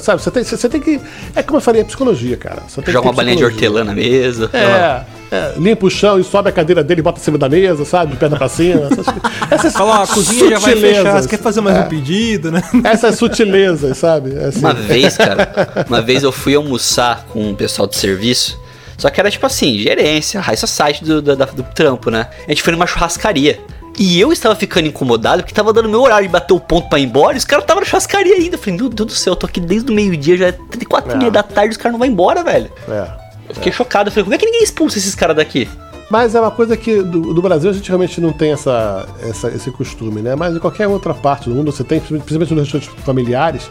Sabe, 0.00 0.22
você 0.22 0.30
tem, 0.30 0.44
você 0.44 0.68
tem 0.68 0.80
que. 0.80 1.00
É 1.34 1.42
como 1.42 1.58
eu 1.58 1.60
falei, 1.60 1.82
é 1.82 1.84
psicologia, 1.84 2.36
cara. 2.36 2.62
Você 2.68 2.76
tem 2.76 2.84
que 2.84 2.92
Joga 2.92 3.08
uma 3.08 3.12
balinha 3.12 3.36
de 3.36 3.44
hortelã 3.44 3.84
na 3.84 3.94
mesa. 3.94 4.50
É, 4.52 5.04
é, 5.34 5.54
limpa 5.56 5.86
o 5.86 5.90
chão 5.90 6.20
e 6.20 6.24
sobe 6.24 6.50
a 6.50 6.52
cadeira 6.52 6.84
dele 6.84 7.00
e 7.00 7.02
bota 7.02 7.18
em 7.18 7.22
cima 7.22 7.38
da 7.38 7.48
mesa, 7.48 7.84
sabe? 7.84 8.12
De 8.12 8.18
perna 8.18 8.36
pra 8.36 8.48
cima. 8.48 8.88
Essas, 8.92 9.06
essas 9.50 9.72
Fala, 9.72 10.00
ó, 10.00 10.02
a 10.02 10.06
cozinha 10.06 10.50
já 10.50 10.58
vai 10.58 10.76
fechar, 10.76 11.22
você 11.22 11.28
quer 11.28 11.38
fazer 11.38 11.60
mais 11.62 11.78
um 11.78 11.88
pedido, 11.88 12.50
né? 12.50 12.62
Essas 12.84 13.16
sutilezas, 13.16 13.96
sabe? 13.96 14.36
Assim. 14.38 14.58
Uma 14.58 14.74
vez, 14.74 15.16
cara, 15.16 15.48
uma 15.88 16.02
vez 16.02 16.22
eu 16.22 16.32
fui 16.32 16.54
almoçar 16.54 17.26
com 17.32 17.50
o 17.50 17.56
pessoal 17.56 17.88
de 17.88 17.96
serviço. 17.96 18.60
Só 18.98 19.08
que 19.08 19.18
era 19.18 19.30
tipo 19.30 19.44
assim, 19.46 19.78
gerência, 19.78 20.40
high 20.40 20.56
society 20.56 21.04
do, 21.04 21.22
do, 21.22 21.34
do 21.34 21.62
trampo, 21.74 22.10
né? 22.10 22.28
A 22.46 22.50
gente 22.50 22.62
foi 22.62 22.72
numa 22.72 22.86
churrascaria. 22.86 23.58
E 23.98 24.18
eu 24.20 24.32
estava 24.32 24.54
ficando 24.56 24.88
incomodado 24.88 25.42
porque 25.42 25.54
tava 25.54 25.72
dando 25.72 25.88
meu 25.88 26.00
horário 26.02 26.26
de 26.26 26.32
bater 26.32 26.54
o 26.54 26.60
ponto 26.60 26.88
pra 26.88 26.98
ir 26.98 27.04
embora 27.04 27.34
e 27.34 27.38
os 27.38 27.44
caras 27.44 27.64
estavam 27.64 27.80
na 27.82 27.86
churrascaria 27.86 28.34
ainda. 28.36 28.56
Eu 28.56 28.58
falei, 28.58 28.76
meu 28.78 28.88
Deus 28.88 29.06
do 29.08 29.14
céu, 29.14 29.32
eu 29.32 29.36
tô 29.36 29.46
aqui 29.46 29.60
desde 29.60 29.90
o 29.90 29.94
meio-dia, 29.94 30.36
já 30.36 30.46
é 30.48 30.52
4 30.52 31.12
e 31.12 31.16
meia 31.18 31.28
É. 31.28 31.30
da 31.30 31.42
tarde, 31.42 31.72
os 31.72 31.76
caras 31.76 31.92
não 31.92 31.98
vão 31.98 32.08
embora, 32.08 32.42
velho. 32.42 32.70
É. 32.88 33.06
Eu 33.48 33.54
fiquei 33.56 33.70
chocado. 33.72 34.08
Eu 34.08 34.12
falei, 34.12 34.24
como 34.24 34.34
é 34.34 34.38
que 34.38 34.46
ninguém 34.46 34.62
expulsa 34.62 34.96
esses 34.98 35.14
caras 35.14 35.36
daqui? 35.36 35.68
Mas 36.10 36.34
é 36.34 36.40
uma 36.40 36.50
coisa 36.50 36.76
que 36.76 37.02
do, 37.02 37.32
do 37.34 37.42
Brasil 37.42 37.70
a 37.70 37.72
gente 37.72 37.86
realmente 37.88 38.20
não 38.20 38.32
tem 38.32 38.52
essa, 38.52 39.06
essa- 39.22 39.48
esse 39.48 39.70
costume, 39.70 40.20
né? 40.20 40.34
Mas 40.34 40.54
em 40.54 40.58
qualquer 40.58 40.86
outra 40.88 41.14
parte 41.14 41.48
do 41.48 41.54
mundo 41.54 41.70
você 41.72 41.82
tem, 41.84 42.00
principalmente 42.00 42.52
nos 42.54 42.62
restaurantes 42.72 43.04
familiares, 43.04 43.62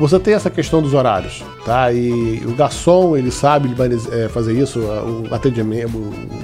você 0.00 0.18
tem 0.18 0.34
essa 0.34 0.50
questão 0.50 0.80
dos 0.82 0.94
horários, 0.94 1.44
tá? 1.64 1.92
E 1.92 2.42
o 2.46 2.52
garçom, 2.54 3.16
ele 3.16 3.30
sabe 3.30 3.70
é, 4.12 4.28
fazer 4.28 4.54
isso, 4.54 4.80
o 4.80 5.28
atendimento, 5.34 5.90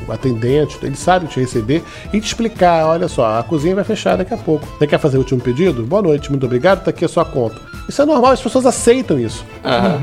o 0.07 0.13
atendente, 0.13 0.79
ele 0.83 0.95
sabe 0.97 1.27
te 1.27 1.41
receber 1.41 1.83
e 2.13 2.21
te 2.21 2.27
explicar, 2.27 2.87
olha 2.87 3.09
só, 3.09 3.39
a 3.39 3.43
cozinha 3.43 3.75
vai 3.75 3.83
fechar 3.85 4.17
daqui 4.17 4.35
a 4.35 4.37
pouco. 4.37 4.67
Você 4.79 4.87
quer 4.87 4.99
fazer 4.99 5.17
o 5.17 5.21
último 5.21 5.41
pedido? 5.41 5.83
Boa 5.85 6.03
noite, 6.03 6.31
muito 6.31 6.45
obrigado, 6.47 6.85
tá 6.85 6.91
aqui 6.91 7.05
a 7.05 7.09
sua 7.09 7.25
conta. 7.25 7.57
Isso 7.89 8.03
é 8.03 8.05
normal, 8.05 8.33
as 8.33 8.43
pessoas 8.43 8.67
aceitam 8.67 9.19
isso. 9.19 9.45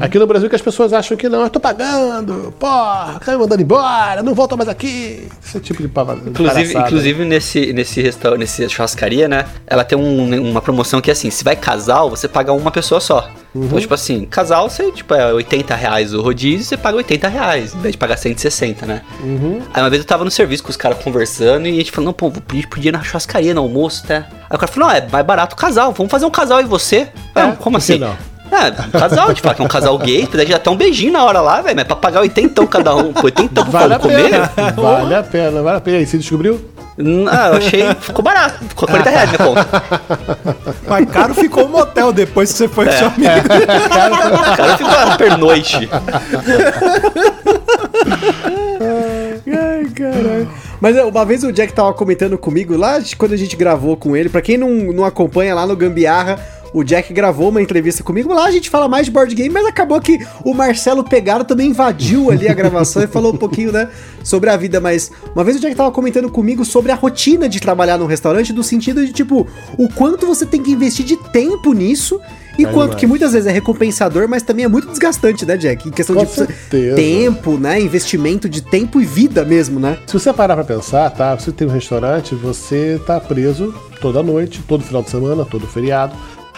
Aqui 0.01 0.17
no 0.17 0.25
Brasil 0.25 0.49
que 0.49 0.55
as 0.55 0.61
pessoas 0.61 0.91
acham 0.93 1.15
que 1.17 1.27
não, 1.29 1.41
eu 1.43 1.49
tô 1.49 1.59
pagando, 1.59 2.53
porra, 2.59 3.19
tá 3.23 3.31
me 3.33 3.37
mandando 3.37 3.61
embora, 3.61 4.23
não 4.23 4.33
volta 4.33 4.55
mais 4.57 4.67
aqui. 4.69 5.27
Esse 5.45 5.59
tipo 5.59 5.81
de 5.81 5.87
pava- 5.89 6.13
Inclusive, 6.15 6.53
palhaçada. 6.53 6.87
inclusive 6.87 7.25
nesse, 7.25 7.73
nesse 7.73 8.01
restaurante, 8.01 8.39
nesse 8.39 8.67
churrascaria, 8.69 9.27
né? 9.27 9.45
Ela 9.67 9.83
tem 9.83 9.97
um- 9.97 10.49
uma 10.49 10.61
promoção 10.61 10.99
que 11.01 11.09
é 11.09 11.13
assim, 11.13 11.29
se 11.29 11.43
vai 11.43 11.55
casal, 11.55 12.09
você 12.09 12.27
paga 12.27 12.51
uma 12.53 12.71
pessoa 12.71 12.99
só. 13.01 13.29
Uhum. 13.53 13.65
Então, 13.65 13.79
tipo 13.79 13.93
assim, 13.93 14.25
casal, 14.25 14.69
você, 14.69 14.91
tipo, 14.91 15.13
é 15.13 15.31
80 15.31 15.75
reais 15.75 16.13
o 16.13 16.21
rodízio, 16.21 16.65
você 16.65 16.75
paga 16.75 16.97
80 16.97 17.27
reais, 17.27 17.75
em 17.75 17.79
vez 17.79 17.91
de 17.91 17.97
pagar 17.97 18.17
160, 18.17 18.85
né? 18.85 19.01
Uhum. 19.21 19.61
Aí 19.73 19.81
uma 19.83 19.89
vez 19.89 20.01
eu 20.01 20.07
tava 20.07 20.25
no 20.25 20.31
serviço 20.31 20.63
com 20.63 20.69
os 20.69 20.77
caras 20.77 20.97
conversando 21.03 21.67
e 21.67 21.71
a 21.71 21.73
gente 21.75 21.91
falou, 21.91 22.07
não, 22.07 22.13
pô, 22.13 22.29
vou 22.29 22.41
pedir, 22.41 22.67
pedir 22.67 22.91
na 22.91 23.03
churrascaria, 23.03 23.53
no 23.53 23.61
almoço, 23.61 24.05
tá? 24.07 24.25
Aí 24.49 24.55
o 24.55 24.57
cara 24.57 24.67
falou, 24.71 24.89
não, 24.89 24.95
é 24.95 25.07
mais 25.07 25.25
barato 25.25 25.53
o 25.53 25.57
casal, 25.57 25.91
vamos 25.91 26.11
fazer 26.11 26.25
um 26.25 26.31
casal 26.31 26.61
e 26.61 26.63
você? 26.63 27.07
É, 27.35 27.51
como 27.59 27.77
assim? 27.77 27.99
não? 27.99 28.15
É, 28.51 28.69
um 28.69 28.99
casal, 28.99 29.25
a 29.25 29.27
gente 29.29 29.41
que 29.41 29.61
é 29.61 29.65
um 29.65 29.67
casal 29.67 29.97
gay, 29.97 30.27
daí 30.33 30.45
já 30.45 30.57
até 30.57 30.69
um 30.69 30.75
beijinho 30.75 31.13
na 31.13 31.23
hora 31.23 31.41
lá, 31.41 31.61
velho, 31.61 31.75
mas 31.75 31.85
pra 31.85 31.95
pagar 31.95 32.21
80 32.21 32.67
cada 32.67 32.95
um, 32.95 33.11
pô, 33.11 33.25
80 33.25 33.49
pra 33.53 33.63
Vale 33.63 33.93
a 33.95 33.99
comer? 33.99 34.29
pena. 34.29 34.51
Vale 34.75 35.15
a 35.15 35.23
pena, 35.23 35.61
vale 35.63 35.77
a 35.77 35.81
pena. 35.81 35.97
E 35.97 35.99
aí, 36.01 36.05
você 36.05 36.17
descobriu? 36.17 36.72
Ah, 37.31 37.47
eu 37.49 37.53
achei. 37.55 37.95
Ficou 37.95 38.23
barato. 38.23 38.63
Ficou 38.65 38.87
40 38.87 39.09
reais 39.09 39.29
minha 39.31 39.37
conta. 39.39 39.83
Mas 40.87 41.09
caro 41.09 41.33
ficou 41.33 41.65
o 41.65 41.69
motel 41.69 42.13
depois 42.13 42.51
que 42.51 42.57
você 42.57 42.67
foi 42.67 42.85
com 42.85 42.91
seu 42.91 43.07
amigo. 43.07 43.31
O 44.51 44.57
cara 44.57 44.77
ficou 44.77 45.17
pernoite. 45.17 45.89
Ai, 49.47 49.85
caralho. 49.95 50.49
Mas 50.79 50.97
é, 50.97 51.03
uma 51.03 51.25
vez 51.25 51.43
o 51.43 51.51
Jack 51.51 51.73
tava 51.73 51.93
comentando 51.93 52.37
comigo 52.37 52.75
lá 52.75 52.99
quando 53.17 53.33
a 53.33 53.37
gente 53.37 53.55
gravou 53.55 53.95
com 53.97 54.15
ele. 54.15 54.29
Pra 54.29 54.41
quem 54.41 54.57
não, 54.57 54.69
não 54.69 55.05
acompanha 55.05 55.55
lá 55.55 55.65
no 55.65 55.75
Gambiarra, 55.75 56.39
o 56.73 56.83
Jack 56.83 57.13
gravou 57.13 57.49
uma 57.49 57.61
entrevista 57.61 58.03
comigo. 58.03 58.33
Lá 58.33 58.45
a 58.45 58.51
gente 58.51 58.69
fala 58.69 58.87
mais 58.87 59.05
de 59.05 59.11
board 59.11 59.33
game, 59.35 59.49
mas 59.53 59.65
acabou 59.65 59.99
que 60.01 60.19
o 60.43 60.53
Marcelo 60.53 61.03
Pegaro 61.03 61.43
também 61.43 61.69
invadiu 61.69 62.31
ali 62.31 62.47
a 62.47 62.53
gravação 62.53 63.03
e 63.03 63.07
falou 63.07 63.33
um 63.33 63.37
pouquinho, 63.37 63.71
né, 63.71 63.89
sobre 64.23 64.49
a 64.49 64.57
vida. 64.57 64.79
Mas 64.81 65.11
uma 65.35 65.43
vez 65.43 65.57
o 65.57 65.59
Jack 65.59 65.75
tava 65.75 65.91
comentando 65.91 66.29
comigo 66.29 66.65
sobre 66.65 66.91
a 66.91 66.95
rotina 66.95 67.47
de 67.47 67.59
trabalhar 67.59 67.97
num 67.97 68.05
restaurante, 68.07 68.51
do 68.51 68.63
sentido 68.63 69.05
de, 69.05 69.13
tipo, 69.13 69.47
o 69.77 69.87
quanto 69.93 70.25
você 70.25 70.45
tem 70.45 70.61
que 70.63 70.71
investir 70.71 71.05
de 71.05 71.15
tempo 71.31 71.73
nisso. 71.73 72.19
E 72.55 72.65
É 72.65 72.67
quanto 72.67 72.89
demais. 72.89 72.99
que 72.99 73.07
muitas 73.07 73.33
vezes 73.33 73.47
é 73.47 73.51
recompensador, 73.51 74.27
mas 74.29 74.43
também 74.43 74.63
é 74.63 74.67
muito 74.67 74.87
desgastante, 74.87 75.43
né, 75.43 75.57
Jack? 75.57 75.87
Em 75.87 75.91
questão 75.91 76.15
Com 76.15 76.23
de 76.23 76.29
certeza. 76.29 76.95
tempo, 76.95 77.57
né? 77.57 77.81
Investimento 77.81 78.47
de 78.47 78.61
tempo 78.61 79.01
e 79.01 79.05
vida 79.05 79.43
mesmo, 79.43 79.79
né? 79.79 79.97
Se 80.05 80.13
você 80.13 80.31
parar 80.31 80.53
pra 80.55 80.63
pensar, 80.63 81.09
tá? 81.09 81.33
Você 81.35 81.51
tem 81.51 81.67
um 81.67 81.71
restaurante, 81.71 82.35
você 82.35 83.01
tá 83.07 83.19
preso 83.19 83.73
toda 83.99 84.21
noite, 84.21 84.61
todo 84.67 84.83
final 84.83 85.01
de 85.01 85.09
semana, 85.09 85.43
todo 85.43 85.65
feriado. 85.65 86.13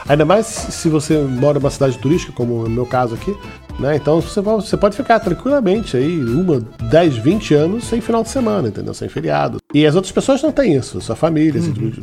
Ainda 0.08 0.26
mais 0.26 0.46
se 0.46 0.90
você 0.90 1.18
mora 1.18 1.60
numa 1.60 1.70
cidade 1.70 1.98
turística, 1.98 2.32
como 2.32 2.64
no 2.64 2.70
meu 2.70 2.86
caso 2.86 3.16
aqui, 3.16 3.36
né? 3.80 3.96
Então 3.96 4.22
você, 4.22 4.78
pode 4.78 4.96
ficar 4.96 5.20
tranquilamente 5.20 5.98
aí 5.98 6.24
uma, 6.24 6.62
10, 6.90 7.18
20 7.18 7.54
anos 7.54 7.84
sem 7.86 8.00
final 8.00 8.24
de 8.24 8.30
semana, 8.30 8.68
entendeu? 8.68 8.94
Sem 8.94 9.10
feriado. 9.10 9.60
E 9.74 9.86
as 9.86 9.96
outras 9.96 10.12
pessoas 10.12 10.42
não 10.42 10.52
têm 10.52 10.76
isso, 10.76 11.02
sua 11.02 11.16
família, 11.16 11.62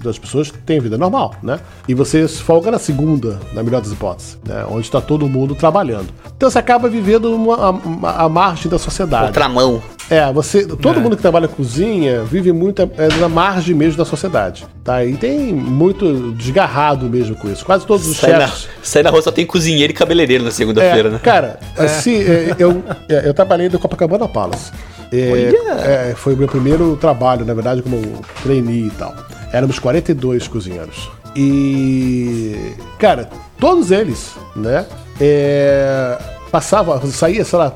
as 0.09 0.19
pessoas 0.19 0.53
têm 0.67 0.81
vida 0.81 0.99
normal, 0.99 1.35
né? 1.43 1.61
E 1.89 1.95
você 1.95 2.29
folga 2.29 2.71
na 2.71 2.79
segunda, 2.79 3.41
na 3.55 3.63
melhor 3.63 3.81
das 3.81 3.93
hipóteses, 3.93 4.39
né? 4.47 4.65
Onde 4.69 4.83
está 4.83 5.01
todo 5.01 5.27
mundo 5.29 5.55
trabalhando. 5.55 6.09
Então 6.37 6.51
você 6.51 6.59
acaba 6.59 6.89
vivendo 6.89 7.35
uma, 7.35 7.71
uma, 7.71 8.11
a 8.11 8.29
margem 8.29 8.71
da 8.71 8.79
sociedade. 8.79 9.29
Contramão. 9.29 9.83
É, 10.11 10.31
você. 10.33 10.67
Todo 10.67 11.01
mundo 11.01 11.17
que 11.17 11.23
trabalha 11.23 11.49
cozinha 11.49 12.23
vive 12.25 12.53
muito 12.53 12.83
é, 12.83 13.09
na 13.19 13.29
margem 13.29 13.75
mesmo 13.75 13.97
da 13.97 14.05
sociedade. 14.05 14.67
Tá? 14.85 15.05
E 15.05 15.17
tem 15.17 15.53
muito 15.53 16.33
desgarrado 16.33 17.09
mesmo 17.09 17.37
com 17.37 17.51
isso. 17.51 17.65
Quase 17.65 17.87
todos 17.87 18.07
os 18.07 18.17
Sai 18.17 18.33
na, 18.33 18.47
chefes. 18.47 18.69
sai 18.83 19.03
na 19.03 19.11
rua 19.11 19.23
só 19.23 19.31
tem 19.31 19.47
cozinheiro 19.47 19.93
e 19.93 19.95
cabeleireiro 19.95 20.45
na 20.45 20.51
segunda-feira, 20.51 21.09
É, 21.09 21.13
né? 21.13 21.21
Cara, 21.23 21.59
assim, 21.77 22.17
é, 22.17 22.55
eu, 22.59 22.83
é, 23.09 23.29
eu 23.29 23.33
trabalhei 23.35 23.69
no 23.69 23.79
Copacabana 23.79 24.29
Palace. 24.29 24.73
É, 25.13 26.11
é, 26.11 26.15
foi 26.17 26.35
o 26.35 26.37
meu 26.37 26.49
primeiro 26.49 26.97
trabalho, 26.97 27.45
na 27.45 27.53
verdade, 27.55 27.83
como 27.83 28.01
trainee 28.43 28.87
e 28.87 28.91
tal. 28.91 29.15
Éramos 29.53 29.79
42 29.79 30.49
cozinheiros. 30.49 31.11
E. 31.37 32.57
Cara, 32.99 33.29
todos 33.59 33.91
eles, 33.91 34.33
né? 34.57 34.87
É, 35.21 36.19
passavam, 36.51 37.01
saía, 37.11 37.45
sei 37.45 37.59
lá, 37.59 37.73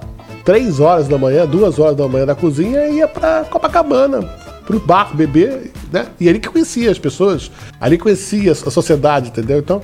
3 0.46 0.78
horas 0.80 1.08
da 1.08 1.18
manhã, 1.18 1.44
2 1.44 1.78
horas 1.80 1.96
da 1.96 2.06
manhã 2.06 2.24
da 2.24 2.34
cozinha 2.34 2.86
e 2.86 2.98
ia 2.98 3.08
pra 3.08 3.44
Copacabana, 3.50 4.22
pro 4.64 4.78
bar 4.78 5.14
beber, 5.14 5.72
né? 5.92 6.06
E 6.20 6.28
ali 6.28 6.38
que 6.38 6.48
conhecia 6.48 6.88
as 6.88 6.98
pessoas, 6.98 7.50
ali 7.80 7.98
conhecia 7.98 8.52
a 8.52 8.70
sociedade, 8.70 9.28
entendeu? 9.28 9.58
Então. 9.58 9.82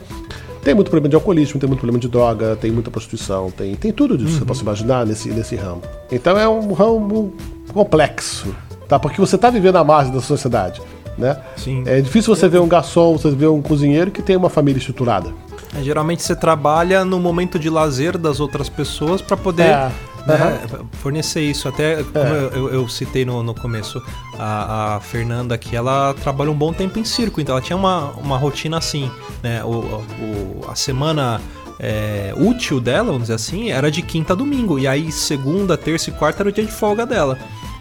Tem 0.64 0.76
muito 0.76 0.92
problema 0.92 1.08
de 1.08 1.16
alcoolismo, 1.16 1.58
tem 1.58 1.68
muito 1.68 1.80
problema 1.80 1.98
de 1.98 2.06
droga, 2.06 2.54
tem 2.54 2.70
muita 2.70 2.88
prostituição, 2.88 3.50
tem, 3.50 3.74
tem 3.74 3.90
tudo 3.90 4.16
disso 4.16 4.34
que 4.34 4.38
você 4.38 4.44
possa 4.44 4.62
imaginar 4.62 5.04
nesse, 5.04 5.28
nesse 5.30 5.56
ramo. 5.56 5.82
Então 6.08 6.38
é 6.38 6.48
um 6.48 6.72
ramo 6.72 7.34
complexo, 7.72 8.54
tá? 8.86 8.96
Porque 8.96 9.20
você 9.20 9.36
tá 9.36 9.50
vivendo 9.50 9.74
à 9.74 9.82
margem 9.82 10.14
da 10.14 10.20
sociedade, 10.20 10.80
né? 11.18 11.36
Sim. 11.56 11.82
É 11.84 12.00
difícil 12.00 12.32
você 12.32 12.48
ver 12.48 12.60
um 12.60 12.68
garçom, 12.68 13.18
você 13.18 13.28
ver 13.32 13.48
um 13.48 13.60
cozinheiro 13.60 14.12
que 14.12 14.22
tem 14.22 14.36
uma 14.36 14.48
família 14.48 14.78
estruturada. 14.78 15.32
É, 15.76 15.82
geralmente 15.82 16.22
você 16.22 16.36
trabalha 16.36 17.04
no 17.04 17.18
momento 17.18 17.58
de 17.58 17.68
lazer 17.68 18.16
das 18.16 18.38
outras 18.38 18.68
pessoas 18.68 19.20
para 19.20 19.36
poder 19.36 19.64
É, 19.64 19.90
né, 20.26 20.60
fornecer 20.92 21.40
isso. 21.42 21.68
Até 21.68 22.02
como 22.02 22.24
eu, 22.24 22.50
eu- 22.50 22.74
eu 22.74 22.88
citei 22.88 23.24
no, 23.24 23.42
no 23.42 23.54
começo, 23.54 24.02
a, 24.38 24.96
a 24.96 25.00
Fernanda 25.00 25.54
aqui, 25.54 25.74
ela 25.76 26.14
trabalha 26.22 26.50
um 26.50 26.54
bom 26.56 26.72
tempo 26.72 26.98
em 26.98 27.04
circo, 27.04 27.40
então 27.40 27.54
ela 27.54 27.64
tinha 27.64 27.76
uma, 27.76 28.10
uma 28.12 28.36
rotina 28.36 28.78
assim, 28.78 29.10
né? 29.42 29.62
O, 29.64 29.68
o- 29.70 30.60
a 30.70 30.74
semana 30.74 31.40
é, 31.78 32.32
útil 32.36 32.80
dela, 32.80 33.06
vamos 33.06 33.22
dizer 33.22 33.34
assim, 33.34 33.70
era 33.70 33.90
de 33.90 34.02
quinta 34.02 34.32
a 34.32 34.36
domingo. 34.36 34.78
E 34.78 34.86
aí 34.86 35.10
segunda, 35.10 35.76
terça 35.76 36.10
e 36.10 36.12
quarta 36.12 36.42
era 36.42 36.48
o 36.48 36.52
dia 36.52 36.64
de 36.64 36.70
folga 36.72 37.04
dela. 37.04 37.36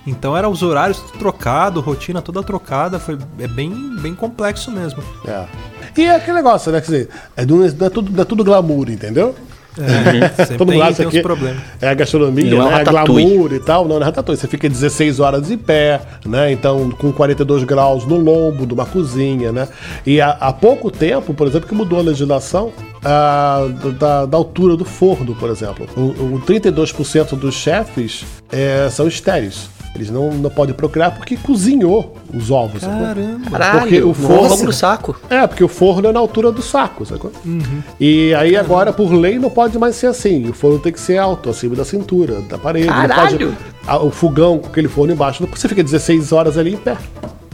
Então 0.07 0.35
era 0.35 0.49
os 0.49 0.63
horários 0.63 0.99
trocados, 1.19 1.83
rotina 1.83 2.23
toda 2.23 2.41
trocada, 2.41 2.99
foi 2.99 3.19
é 3.37 3.47
bem, 3.47 3.71
bem 4.01 4.15
complexo 4.15 4.71
mesmo. 4.71 5.03
É. 5.27 5.45
E 5.95 6.05
é 6.05 6.15
aquele 6.15 6.37
negócio, 6.37 6.71
né? 6.71 6.79
Quer 6.81 6.85
dizer, 6.85 7.09
é, 7.37 7.45
do- 7.45 7.57
não 7.75 7.85
é 7.85 7.89
tudo, 7.91 8.21
é 8.21 8.25
tudo 8.25 8.43
glamour, 8.43 8.89
entendeu? 8.89 9.35
É, 9.77 10.29
sempre 10.45 10.57
Todo 10.57 10.69
tem, 10.69 10.77
mundo 10.77 10.83
acha 10.87 10.95
tem 10.97 11.07
uns 11.07 11.11
que 11.11 11.21
problemas. 11.21 11.61
é 11.81 11.87
a 11.87 11.93
gastronomia, 11.93 12.55
Não 12.55 12.67
é 12.67 12.75
né? 12.75 12.81
é 12.81 12.83
glamour 12.83 13.53
e 13.53 13.59
tal. 13.59 13.87
Não, 13.87 13.95
não 13.95 14.01
é 14.01 14.05
ratatouille. 14.05 14.39
Você 14.39 14.47
fica 14.47 14.67
16 14.67 15.19
horas 15.19 15.49
em 15.49 15.57
pé, 15.57 16.01
né? 16.25 16.51
Então, 16.51 16.89
com 16.91 17.11
42 17.11 17.63
graus 17.63 18.05
no 18.05 18.17
lombo 18.17 18.65
de 18.65 18.73
uma 18.73 18.85
cozinha, 18.85 19.51
né? 19.51 19.67
E 20.05 20.19
há, 20.19 20.31
há 20.31 20.51
pouco 20.51 20.91
tempo, 20.91 21.33
por 21.33 21.47
exemplo, 21.47 21.67
que 21.67 21.75
mudou 21.75 21.99
a 21.99 22.01
legislação 22.01 22.71
ah, 23.03 23.67
da, 23.97 24.25
da 24.25 24.37
altura 24.37 24.75
do 24.75 24.83
forno, 24.85 25.35
por 25.35 25.49
exemplo. 25.49 25.87
O, 25.95 26.35
o 26.35 26.41
32% 26.45 27.35
dos 27.37 27.55
chefes 27.55 28.25
eh, 28.51 28.89
são 28.91 29.07
estéreis. 29.07 29.69
Eles 29.93 30.09
não, 30.09 30.31
não 30.31 30.49
podem 30.49 30.73
procriar 30.73 31.15
porque 31.15 31.35
cozinhou 31.35 32.15
os 32.33 32.49
ovos. 32.49 32.81
Caramba. 32.81 33.49
Caralho, 33.51 33.79
Porque 33.81 34.01
o 34.01 34.13
forno- 34.13 34.49
fogo 34.49 34.63
no 34.63 34.71
saco. 34.73 35.15
É, 35.29 35.45
porque 35.45 35.63
o 35.63 35.67
forno 35.67 36.07
é 36.07 36.11
na 36.13 36.19
altura 36.19 36.49
do 36.51 36.61
saco, 36.61 37.05
sacou? 37.05 37.31
E 37.99 38.33
aí 38.35 38.55
agora, 38.55 38.93
por 38.93 39.11
lei, 39.11 39.37
não 39.37 39.49
pode 39.49 39.77
mais 39.77 39.95
ser 39.97 40.07
assim. 40.07 40.47
O 40.49 40.53
forno 40.53 40.79
tem 40.79 40.93
que 40.93 40.99
ser 40.99 41.17
alto, 41.17 41.49
acima 41.49 41.75
da 41.75 41.83
cintura, 41.83 42.39
da 42.41 42.57
parede. 42.57 42.87
não 42.87 42.93
Caralho! 42.93 43.49
pode- 43.49 43.57
a- 43.85 43.99
o 44.01 44.09
fogão 44.11 44.59
com 44.59 44.67
aquele 44.67 44.87
forno 44.87 45.11
embaixo, 45.13 45.45
você 45.45 45.67
fica 45.67 45.83
16 45.83 46.31
horas 46.31 46.57
ali 46.57 46.73
em 46.73 46.77
pé. 46.77 46.95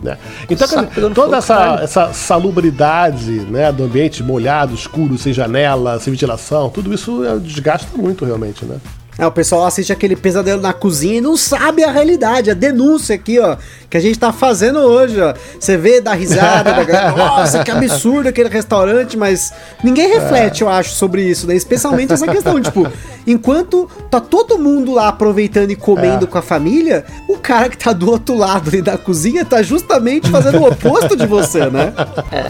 Né? 0.03 0.15
Então, 0.47 0.67
toda 0.95 1.15
fogo, 1.15 1.35
essa, 1.35 1.55
caralho. 1.55 1.83
essa 1.83 2.13
salubridade 2.13 3.31
né, 3.49 3.71
do 3.71 3.83
ambiente 3.85 4.21
molhado, 4.21 4.75
escuro, 4.75 5.17
sem 5.17 5.33
janela, 5.33 5.99
sem 5.99 6.11
ventilação, 6.13 6.69
tudo 6.69 6.93
isso 6.93 7.23
é, 7.25 7.35
desgasta 7.37 7.97
muito 7.97 8.23
realmente, 8.23 8.63
né? 8.63 8.77
É, 9.19 9.25
o 9.25 9.31
pessoal 9.31 9.65
assiste 9.65 9.91
aquele 9.91 10.15
pesadelo 10.15 10.61
na 10.61 10.73
cozinha 10.73 11.15
e 11.15 11.21
não 11.21 11.35
sabe 11.35 11.83
a 11.83 11.91
realidade, 11.91 12.51
a 12.51 12.53
denúncia 12.53 13.15
aqui, 13.15 13.39
ó, 13.39 13.57
que 13.89 13.97
a 13.97 13.99
gente 13.99 14.19
tá 14.19 14.31
fazendo 14.31 14.77
hoje, 14.79 15.19
ó. 15.19 15.33
Você 15.59 15.75
vê 15.75 15.99
da 15.99 16.13
risada, 16.13 16.71
da 16.71 16.83
galera, 16.83 17.11
nossa, 17.17 17.63
que 17.63 17.71
absurdo 17.71 18.29
aquele 18.29 18.47
restaurante, 18.49 19.17
mas 19.17 19.51
ninguém 19.83 20.07
reflete, 20.13 20.61
eu 20.61 20.69
acho, 20.69 20.91
sobre 20.91 21.23
isso, 21.23 21.47
né? 21.47 21.55
Especialmente 21.55 22.13
essa 22.13 22.27
questão, 22.27 22.61
tipo, 22.61 22.87
enquanto 23.25 23.89
tá 24.11 24.19
todo 24.21 24.59
mundo 24.59 24.93
lá 24.93 25.07
aproveitando 25.07 25.71
e 25.71 25.75
comendo 25.75 26.25
É. 26.25 26.27
com 26.27 26.37
a 26.37 26.41
família, 26.43 27.03
o 27.27 27.37
cara 27.37 27.69
que 27.69 27.77
tá 27.77 27.93
do 27.93 28.09
outro 28.11 28.35
lado 28.37 28.69
ali 28.69 28.81
da 28.83 28.97
cozinha 28.97 29.43
tá 29.43 29.63
justamente 29.63 30.29
fazendo 30.29 30.59
o 30.59 30.67
oposto 30.67 31.15
de 31.15 31.25
você, 31.25 31.65
né? 31.71 31.91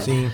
Sim. 0.04 0.30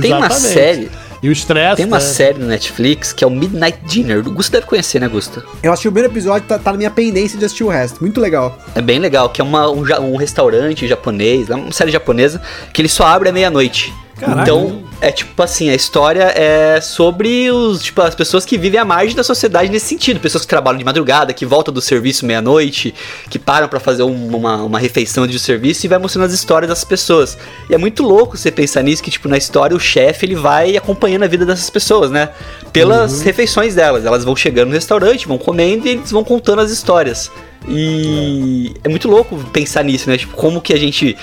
Tem 0.00 0.12
uma 0.12 0.26
Exatamente. 0.26 0.54
série- 0.54 0.90
E 1.22 1.28
o 1.28 1.32
estresse. 1.32 1.76
Tem 1.76 1.86
uma 1.86 1.98
né? 1.98 2.02
série 2.04 2.38
no 2.38 2.46
Netflix 2.46 3.12
que 3.12 3.22
é 3.22 3.26
o 3.26 3.30
Midnight 3.30 3.78
Dinner. 3.86 4.18
O 4.26 4.32
Gusto 4.32 4.50
deve 4.52 4.66
conhecer, 4.66 4.98
né, 5.00 5.06
Gusto? 5.08 5.42
Eu 5.62 5.72
assisti 5.72 5.86
o 5.88 5.92
primeiro 5.92 6.12
episódio, 6.12 6.48
tá, 6.48 6.58
tá 6.58 6.72
na 6.72 6.78
minha 6.78 6.90
pendência 6.90 7.38
de 7.38 7.44
assistir 7.44 7.62
o 7.64 7.68
resto. 7.68 8.00
Muito 8.00 8.20
legal. 8.20 8.58
É 8.74 8.80
bem 8.82 8.98
legal, 8.98 9.28
que 9.28 9.40
é 9.40 9.44
uma- 9.44 9.70
um, 9.70 9.82
um 10.12 10.16
restaurante 10.16 10.86
japonês, 10.88 11.48
uma 11.48 11.70
série 11.70 11.92
japonesa, 11.92 12.42
que 12.72 12.82
ele 12.82 12.88
só 12.88 13.04
abre 13.06 13.28
à 13.28 13.32
meia-noite. 13.32 13.92
Caraca. 14.26 14.42
Então, 14.42 14.82
é 15.00 15.10
tipo 15.10 15.42
assim, 15.42 15.68
a 15.68 15.74
história 15.74 16.32
é 16.36 16.80
sobre 16.80 17.50
os, 17.50 17.82
tipo, 17.82 18.00
as 18.02 18.14
pessoas 18.14 18.44
que 18.44 18.56
vivem 18.56 18.78
à 18.78 18.84
margem 18.84 19.16
da 19.16 19.24
sociedade 19.24 19.68
nesse 19.70 19.86
sentido. 19.86 20.20
Pessoas 20.20 20.42
que 20.44 20.48
trabalham 20.48 20.78
de 20.78 20.84
madrugada, 20.84 21.32
que 21.32 21.44
voltam 21.44 21.74
do 21.74 21.80
serviço 21.80 22.24
meia-noite, 22.24 22.94
que 23.28 23.38
param 23.38 23.68
pra 23.68 23.80
fazer 23.80 24.04
um- 24.04 24.36
uma, 24.36 24.56
uma 24.62 24.78
refeição 24.78 25.26
de 25.26 25.38
serviço 25.38 25.84
e 25.84 25.88
vai 25.88 25.98
mostrando 25.98 26.26
as 26.26 26.32
histórias 26.32 26.68
das 26.68 26.84
pessoas. 26.84 27.36
E 27.68 27.74
é 27.74 27.78
muito 27.78 28.02
louco 28.02 28.36
você 28.38 28.50
pensar 28.50 28.82
nisso, 28.82 29.02
que 29.02 29.10
tipo, 29.10 29.28
na 29.28 29.36
história 29.36 29.76
o 29.76 29.80
chefe 29.80 30.26
ele 30.26 30.36
vai 30.36 30.76
acompanhando 30.76 31.24
a 31.24 31.26
vida 31.28 31.44
dessas 31.44 31.68
pessoas, 31.68 32.10
né? 32.10 32.28
Pelas 32.72 33.22
refeições 33.22 33.74
delas. 33.74 34.04
Elas 34.06 34.22
vão 34.24 34.36
chegando 34.36 34.68
no 34.68 34.74
restaurante, 34.74 35.26
vão 35.26 35.36
comendo 35.38 35.86
e 35.86 35.90
eles 35.90 36.10
vão 36.12 36.22
contando 36.22 36.60
as 36.60 36.70
histórias. 36.70 37.30
E 37.68 38.72
é 38.84 38.88
muito 38.88 39.08
louco 39.08 39.36
pensar 39.52 39.82
nisso, 39.82 40.08
né? 40.08 40.16
Tipo, 40.16 40.34
como 40.36 40.60
que 40.60 40.72
a 40.72 40.76
gente. 40.78 41.16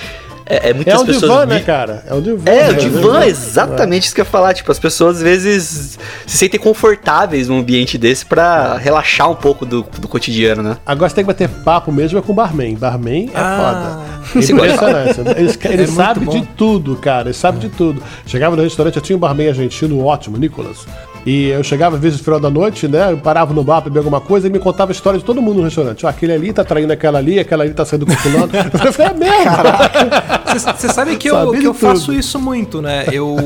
É, 0.50 0.70
é 0.70 0.74
muitas 0.74 0.92
É 0.94 0.98
um 0.98 1.06
pessoas. 1.06 1.22
divã, 1.30 1.46
vi- 1.46 1.54
né, 1.54 1.60
cara? 1.60 2.04
É 2.06 2.12
um 2.14 2.20
divã. 2.20 2.42
é, 2.50 2.62
né? 2.64 2.70
o 2.70 2.76
divã, 2.76 3.24
exatamente 3.24 4.06
isso 4.06 4.14
que 4.14 4.20
eu 4.20 4.24
ia 4.24 4.30
falar. 4.30 4.52
Tipo, 4.52 4.72
as 4.72 4.78
pessoas 4.78 5.16
às 5.18 5.22
vezes 5.22 5.98
se 6.26 6.36
sentem 6.38 6.58
confortáveis 6.58 7.48
num 7.48 7.58
ambiente 7.60 7.96
desse 7.96 8.26
pra 8.26 8.76
relaxar 8.76 9.30
um 9.30 9.34
pouco 9.36 9.64
do, 9.64 9.82
do 9.98 10.08
cotidiano, 10.08 10.62
né? 10.62 10.76
Agora 10.84 11.08
você 11.08 11.14
tem 11.14 11.24
que 11.24 11.28
bater 11.28 11.48
papo 11.48 11.92
mesmo 11.92 12.18
é 12.18 12.22
com 12.22 12.32
o 12.32 12.34
barman. 12.34 12.74
Barman 12.74 13.30
é 13.32 13.38
Ah. 13.38 13.56
foda. 13.56 14.10
É 14.30 14.38
impressionante. 14.38 15.20
Ele, 15.20 15.50
ele 15.64 15.76
muito 15.86 15.92
sabe 15.94 16.26
de 16.26 16.42
tudo, 16.56 16.94
cara. 16.96 17.28
Ele 17.28 17.34
sabe 17.34 17.58
de 17.58 17.68
tudo. 17.70 18.02
Chegava 18.26 18.54
no 18.54 18.62
restaurante, 18.62 18.96
eu 18.96 19.02
tinha 19.02 19.16
um 19.16 19.18
barman 19.20 19.48
argentino 19.48 20.04
ótimo, 20.04 20.36
Nicolas. 20.36 20.86
E 21.26 21.48
eu 21.48 21.62
chegava 21.62 21.96
às 21.96 22.02
vezes 22.02 22.18
no 22.18 22.24
final 22.24 22.40
da 22.40 22.48
noite, 22.50 22.88
né? 22.88 23.12
Eu 23.12 23.18
parava 23.18 23.52
no 23.52 23.62
bar 23.62 23.80
pra 23.82 23.90
beber 23.90 23.98
alguma 24.00 24.20
coisa 24.20 24.46
e 24.46 24.50
me 24.50 24.58
contava 24.58 24.90
a 24.90 24.94
história 24.94 25.18
de 25.18 25.24
todo 25.24 25.40
mundo 25.42 25.58
no 25.58 25.64
restaurante. 25.64 26.06
Ó, 26.06 26.08
aquele 26.08 26.32
ali 26.32 26.52
tá 26.52 26.64
traindo 26.64 26.92
aquela 26.92 27.18
ali, 27.18 27.38
aquela 27.38 27.62
ali 27.64 27.74
tá 27.74 27.84
saindo 27.84 28.06
com 28.06 28.12
fulano. 28.12 28.50
Eu 28.84 28.92
falei, 28.92 29.12
é 29.12 29.14
mesmo? 29.14 30.70
Você 30.76 30.88
sabe 30.88 31.16
que 31.16 31.28
eu, 31.30 31.34
Sabia 31.34 31.60
que 31.60 31.66
eu 31.66 31.74
faço 31.74 32.12
isso 32.12 32.38
muito, 32.38 32.82
né? 32.82 33.06
Eu 33.12 33.36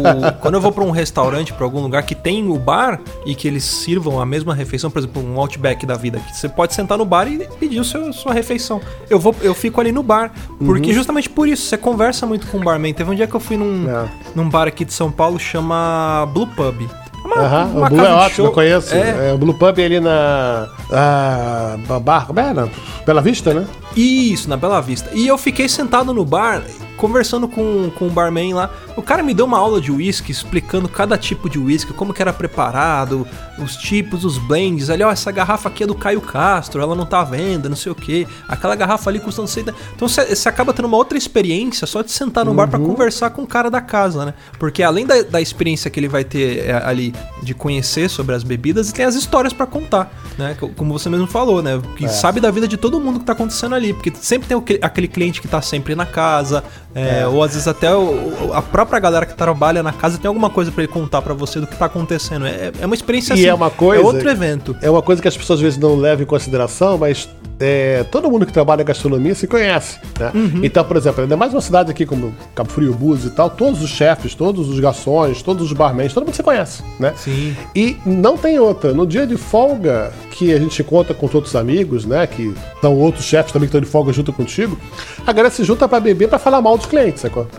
quando 0.40 0.54
eu 0.54 0.60
vou 0.60 0.72
pra 0.72 0.82
um 0.84 0.90
restaurante, 0.90 1.52
pra 1.52 1.64
algum 1.64 1.80
lugar 1.80 2.02
que 2.02 2.14
tem 2.14 2.48
o 2.48 2.58
bar 2.58 2.98
e 3.26 3.34
que 3.34 3.46
eles 3.46 3.62
sirvam 3.64 4.20
a 4.20 4.24
mesma 4.26 4.54
refeição, 4.54 4.90
por 4.90 5.00
exemplo, 5.00 5.22
um 5.22 5.38
Outback 5.38 5.84
da 5.84 5.94
vida, 5.96 6.18
que 6.18 6.36
você 6.36 6.48
pode 6.48 6.72
sentar 6.74 6.96
no 6.96 7.04
bar 7.04 7.28
e 7.28 7.46
pedir 7.60 7.78
o 7.80 7.84
seu, 7.84 8.10
sua 8.12 8.32
refeição. 8.32 8.80
Eu 9.10 9.18
vou, 9.18 9.34
eu 9.42 9.54
fico 9.54 9.80
ali 9.80 9.92
no 9.92 10.02
bar, 10.02 10.32
porque 10.64 10.88
Uhum. 10.88 10.94
justamente 10.94 11.28
por 11.28 11.46
isso 11.48 11.66
você 11.66 11.76
conversa 11.76 12.26
muito 12.26 12.46
com 12.46 12.56
o 12.58 12.60
barman. 12.64 12.94
Teve 12.94 13.10
um 13.10 13.14
dia 13.14 13.26
que 13.26 13.34
eu 13.34 13.40
fui 13.40 13.56
num, 13.56 13.86
É. 13.88 14.08
num 14.34 14.48
bar 14.48 14.66
aqui 14.66 14.84
de 14.84 14.92
São 14.94 15.10
Paulo 15.10 15.38
chama 15.38 16.26
Blue 16.32 16.46
Pub. 16.46 16.88
Uma- 17.24 17.64
uma 17.64 17.86
o 17.86 17.88
Blue 17.90 18.04
é 18.04 18.12
ótimo, 18.12 18.46
eu 18.48 18.52
conheço. 18.52 18.94
É, 18.94 19.30
É, 19.30 19.32
o 19.32 19.38
Blue 19.38 19.54
Pub 19.54 19.78
é 19.78 19.84
ali 19.84 19.98
na. 20.00 20.68
Ah, 20.92 21.76
bar, 22.02 22.26
como 22.26 22.38
é? 22.38 22.52
Na 22.52 22.68
Bela 23.06 23.22
Vista, 23.22 23.54
né? 23.54 23.66
Isso, 23.96 24.48
na 24.48 24.56
Bela 24.56 24.80
Vista. 24.80 25.10
E 25.14 25.26
eu 25.26 25.38
fiquei 25.38 25.68
sentado 25.68 26.12
no 26.12 26.24
bar, 26.24 26.62
conversando 26.96 27.46
com, 27.48 27.90
com 27.96 28.06
o 28.06 28.10
barman 28.10 28.54
lá. 28.54 28.70
O 28.96 29.02
cara 29.02 29.22
me 29.24 29.34
deu 29.34 29.44
uma 29.46 29.58
aula 29.58 29.80
de 29.80 29.90
whisky, 29.90 30.30
explicando 30.30 30.88
cada 30.88 31.18
tipo 31.18 31.50
de 31.50 31.58
whisky, 31.58 31.92
como 31.92 32.14
que 32.14 32.22
era 32.22 32.32
preparado, 32.32 33.26
os 33.58 33.76
tipos, 33.76 34.24
os 34.24 34.38
blends. 34.38 34.88
Ali, 34.88 35.02
ó, 35.02 35.10
essa 35.10 35.32
garrafa 35.32 35.68
aqui 35.68 35.82
é 35.82 35.86
do 35.86 35.96
Caio 35.96 36.20
Castro, 36.20 36.80
ela 36.80 36.94
não 36.94 37.04
tá 37.04 37.20
à 37.20 37.24
venda, 37.24 37.68
não 37.68 37.74
sei 37.76 37.90
o 37.90 37.94
que. 37.94 38.26
Aquela 38.48 38.76
garrafa 38.76 39.10
ali 39.10 39.18
custa 39.18 39.42
não 39.42 39.48
sei... 39.48 39.64
Então 39.96 40.06
você 40.08 40.48
acaba 40.48 40.72
tendo 40.72 40.86
uma 40.86 40.96
outra 40.96 41.18
experiência 41.18 41.86
só 41.88 42.02
de 42.02 42.12
sentar 42.12 42.44
no 42.44 42.54
bar 42.54 42.68
pra 42.68 42.78
conversar 42.78 43.30
com 43.30 43.42
o 43.42 43.46
cara 43.46 43.68
da 43.68 43.80
casa, 43.80 44.24
né? 44.24 44.34
Porque 44.60 44.80
além 44.82 45.04
da, 45.06 45.22
da 45.22 45.40
experiência 45.40 45.90
que 45.90 45.98
ele 45.98 46.08
vai 46.08 46.22
ter 46.22 46.64
é, 46.68 46.80
ali 46.84 47.12
de 47.42 47.52
conhecer 47.52 48.08
sobre 48.08 48.34
as 48.36 48.44
bebidas, 48.44 48.92
tem 48.92 49.04
as 49.04 49.16
histórias 49.16 49.52
pra 49.52 49.66
contar, 49.66 50.12
né? 50.38 50.56
Co- 50.58 50.68
Como 50.68 50.92
você 50.92 51.10
mesmo 51.10 51.26
falou, 51.26 51.60
né? 51.60 51.80
Que 51.96 52.08
sabe 52.08 52.38
da 52.38 52.50
vida 52.52 52.68
de 52.68 52.76
todo 52.76 53.00
mundo 53.00 53.18
que 53.18 53.26
tá 53.26 53.32
acontecendo 53.32 53.74
ali. 53.74 53.83
Porque 53.92 54.12
sempre 54.14 54.48
tem 54.48 54.56
aquele 54.80 55.08
cliente 55.08 55.40
que 55.40 55.48
tá 55.48 55.60
sempre 55.60 55.94
na 55.94 56.06
casa, 56.06 56.62
é, 56.94 57.26
ou 57.26 57.42
às 57.42 57.52
vezes 57.52 57.66
até 57.68 57.94
o- 57.94 58.52
a 58.52 58.62
própria 58.62 58.98
galera 59.00 59.26
que 59.26 59.34
trabalha 59.34 59.82
na 59.82 59.92
casa 59.92 60.16
tem 60.18 60.28
alguma 60.28 60.48
coisa 60.48 60.70
pra 60.72 60.84
ele 60.84 60.92
contar 60.92 61.20
pra 61.22 61.34
você 61.34 61.60
do 61.60 61.66
que 61.66 61.76
tá 61.76 61.86
acontecendo. 61.86 62.46
É, 62.46 62.72
é 62.80 62.86
uma 62.86 62.94
experiência 62.94 63.32
E 63.34 63.40
assim. 63.40 63.46
é 63.46 63.54
uma 63.54 63.70
coisa- 63.70 64.02
É 64.02 64.06
outro 64.06 64.28
evento. 64.30 64.76
É 64.80 64.88
uma 64.90 65.02
coisa 65.02 65.20
que 65.20 65.28
as 65.28 65.36
pessoas 65.36 65.58
às 65.58 65.62
vezes 65.62 65.78
não 65.78 65.96
levam 65.96 66.22
em 66.22 66.26
consideração, 66.26 66.96
mas 66.98 67.28
é, 67.60 68.04
todo 68.10 68.28
mundo 68.28 68.44
que 68.44 68.52
trabalha 68.52 68.82
em 68.82 68.84
gastronomia 68.84 69.34
se 69.34 69.46
conhece. 69.46 69.98
Né? 70.18 70.30
Uhum. 70.34 70.60
Então, 70.64 70.82
por 70.84 70.96
exemplo, 70.96 71.22
ainda 71.22 71.36
mais 71.36 71.52
uma 71.54 71.60
cidade 71.60 71.90
aqui 71.90 72.04
como 72.04 72.34
Cabo 72.54 72.68
Frio, 72.70 72.92
Búzios 72.92 73.32
e 73.32 73.34
tal, 73.34 73.48
todos 73.48 73.80
os 73.80 73.90
chefes, 73.90 74.34
todos 74.34 74.68
os 74.68 74.80
garçons, 74.80 75.40
todos 75.40 75.62
os 75.64 75.72
barmans, 75.72 76.12
todo 76.12 76.24
mundo 76.24 76.34
se 76.34 76.42
conhece. 76.42 76.82
Né? 76.98 77.12
Sim. 77.16 77.56
E 77.74 77.96
não 78.04 78.36
tem 78.36 78.58
outra. 78.58 78.92
No 78.92 79.06
dia 79.06 79.24
de 79.26 79.36
folga, 79.36 80.12
que 80.32 80.52
a 80.52 80.58
gente 80.58 80.82
conta 80.82 81.14
com 81.14 81.26
os 81.26 81.34
outros 81.34 81.54
amigos, 81.54 82.04
né? 82.04 82.26
Que 82.26 82.52
são 82.80 82.98
outros 82.98 83.24
chefes 83.24 83.52
também 83.52 83.68
que 83.68 83.72
estão 83.74 83.80
de 83.80 83.86
folga 83.86 84.12
junto 84.12 84.32
contigo, 84.32 84.78
a 85.26 85.32
galera 85.32 85.52
se 85.52 85.64
junta 85.64 85.88
pra 85.88 85.98
beber 86.00 86.28
pra 86.28 86.38
falar 86.38 86.62
mal 86.62 86.76
dos 86.76 86.86
clientes, 86.86 87.20
sacou? 87.22 87.46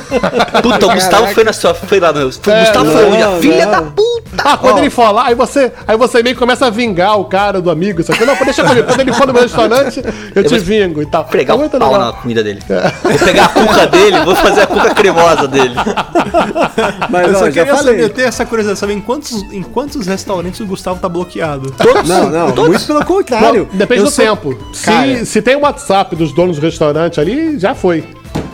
Puta, 0.62 0.86
o 0.86 0.90
Gustavo 0.94 1.26
foi 1.28 1.44
na 1.44 1.52
sua. 1.52 1.74
Foi 1.74 2.00
lá 2.00 2.12
no. 2.12 2.20
O 2.22 2.24
Gustavo 2.26 2.84
não, 2.84 2.92
foi 2.92 3.04
onde? 3.04 3.22
A 3.22 3.30
filha 3.38 3.66
da 3.66 3.82
puta! 3.82 4.16
Ah, 4.44 4.56
quando 4.56 4.78
ele 4.78 4.90
lá, 5.12 5.26
aí 5.28 5.34
você, 5.34 5.72
aí 5.86 5.96
você 5.96 6.22
meio 6.22 6.34
que 6.36 6.40
começa 6.40 6.66
a 6.66 6.70
vingar 6.70 7.18
o 7.18 7.24
cara 7.24 7.60
do 7.60 7.70
amigo. 7.70 8.02
Só 8.02 8.12
que, 8.12 8.24
não, 8.24 8.36
deixa 8.44 8.62
comigo. 8.64 8.86
Quando 8.86 9.00
ele 9.00 9.12
for 9.12 9.26
no 9.26 9.32
meu 9.32 9.42
restaurante, 9.42 10.02
eu, 10.34 10.44
te 10.44 10.50
vou 10.50 10.58
vingo 10.58 11.00
e 11.02 11.06
tal. 11.06 11.24
Pregar 11.24 11.56
É 11.58 11.64
o 11.64 11.70
pau 11.70 11.92
legal. 11.92 12.06
na 12.06 12.12
comida 12.12 12.42
dele. 12.42 12.60
Vou 13.02 13.18
pegar 13.18 13.44
a 13.46 13.48
cuca 13.48 13.86
dele, 13.86 14.20
vou 14.24 14.34
fazer 14.36 14.62
a 14.62 14.66
cuca 14.66 14.94
cremosa 14.94 15.48
dele. 15.48 15.74
Mas 17.10 17.28
Eu 17.28 17.36
ó, 17.36 17.38
só 17.38 17.50
queria 17.50 17.76
saber, 17.76 18.00
eu 18.00 18.10
tenho 18.10 18.28
essa 18.28 18.44
curiosidade, 18.44 18.78
saber 18.78 18.92
em 18.94 19.00
quantos, 19.00 19.32
em 19.52 19.62
quantos 19.62 20.06
restaurantes 20.06 20.60
o 20.60 20.66
Gustavo 20.66 21.00
tá 21.00 21.08
bloqueado. 21.08 21.74
Não, 22.06 22.28
não, 22.30 22.66
muito 22.66 22.86
pelo 22.86 23.04
contrário. 23.04 23.68
Não, 23.70 23.78
depende 23.78 24.00
Eu 24.00 24.06
do 24.06 24.10
sou- 24.10 24.24
tempo. 24.24 24.58
Cara, 24.84 25.18
Se, 25.18 25.26
se 25.26 25.42
tem 25.42 25.56
o 25.56 25.60
WhatsApp 25.60 26.14
dos 26.16 26.32
donos 26.34 26.58
do 26.58 26.62
restaurante 26.62 27.20
ali, 27.20 27.58
já 27.58 27.74
foi. 27.74 28.04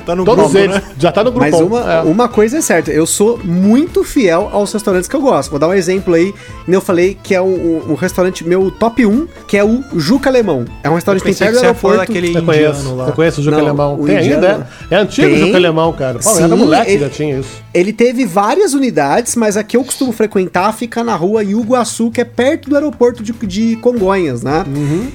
Tá 0.05 0.15
no 0.17 0.25
Todos 0.25 0.45
grupo, 0.45 0.59
eles. 0.59 0.77
né? 0.77 0.83
Já 0.99 1.13
tá 1.13 1.23
no 1.25 1.31
grupo. 1.33 1.49
Mas 1.51 1.61
uma, 1.61 2.03
uma 2.03 2.29
coisa 2.29 2.59
é 2.59 2.61
certa, 2.61 2.91
eu 2.91 3.07
sou 3.07 3.39
muito 3.45 4.03
fiel 4.05 4.49
aos 4.53 4.73
restaurantes 4.73 5.09
que 5.09 5.15
eu 5.17 5.21
gosto. 5.21 5.51
Vou 5.51 5.59
dar 5.59 5.69
um 5.69 5.75
exemplo 5.75 6.15
aí, 6.15 6.35
eu 6.67 6.81
falei 6.81 7.17
que 7.23 7.35
é 7.35 7.41
um, 7.43 7.83
um- 7.91 7.95
restaurante 7.95 8.47
meu 8.47 8.71
top 8.71 9.07
1, 9.07 9.29
que 9.47 9.57
é 9.57 9.65
o 9.65 9.83
Juca 9.97 10.29
Alemão. 10.29 10.65
É 10.83 10.91
um 10.91 10.95
restaurante 10.95 11.23
que 11.23 11.29
tem 11.33 11.39
perto 11.39 11.53
do 11.55 11.61
aeroporto. 11.65 11.99
daquele 11.99 12.37
Eu 12.37 12.43
conheço, 12.43 12.81
indiano 12.81 12.97
lá. 12.97 13.07
eu 13.09 13.13
conheço 13.13 13.41
o 13.41 13.45
Juca 13.45 13.57
Não, 13.59 13.65
Alemão. 13.65 14.01
o 14.01 14.07
Tem 14.07 14.19
indiano- 14.19 14.47
ainda? 14.47 14.69
É, 14.91 14.95
é 14.95 14.99
antigo 14.99 15.29
Tem. 15.29 15.37
o 15.43 15.47
Juca 15.47 15.57
Alemão, 15.57 15.93
cara. 15.93 16.19
Pô, 16.19 16.31
eu 16.31 16.37
era 16.39 16.49
Sim, 16.49 16.55
moleque 16.57 16.91
ele- 16.91 17.01
já 17.05 17.09
tinha 17.11 17.39
isso. 17.39 17.51
Ele 17.73 17.93
teve 17.93 18.25
várias 18.27 18.75
unidades, 18.75 19.37
mas 19.37 19.57
a 19.57 19.63
que 19.63 19.77
eu 19.77 19.85
costumo 19.85 20.13
frequentar 20.13 20.73
fica 20.75 21.03
na 21.05 21.15
rua 21.15 21.43
Iguaçu, 21.45 22.11
que 22.11 22.21
é 22.21 22.25
perto 22.25 22.69
do 22.69 22.75
aeroporto 22.75 23.23
de, 23.23 23.33
de 23.33 23.77
Congonhas, 23.77 24.43
né? 24.43 24.65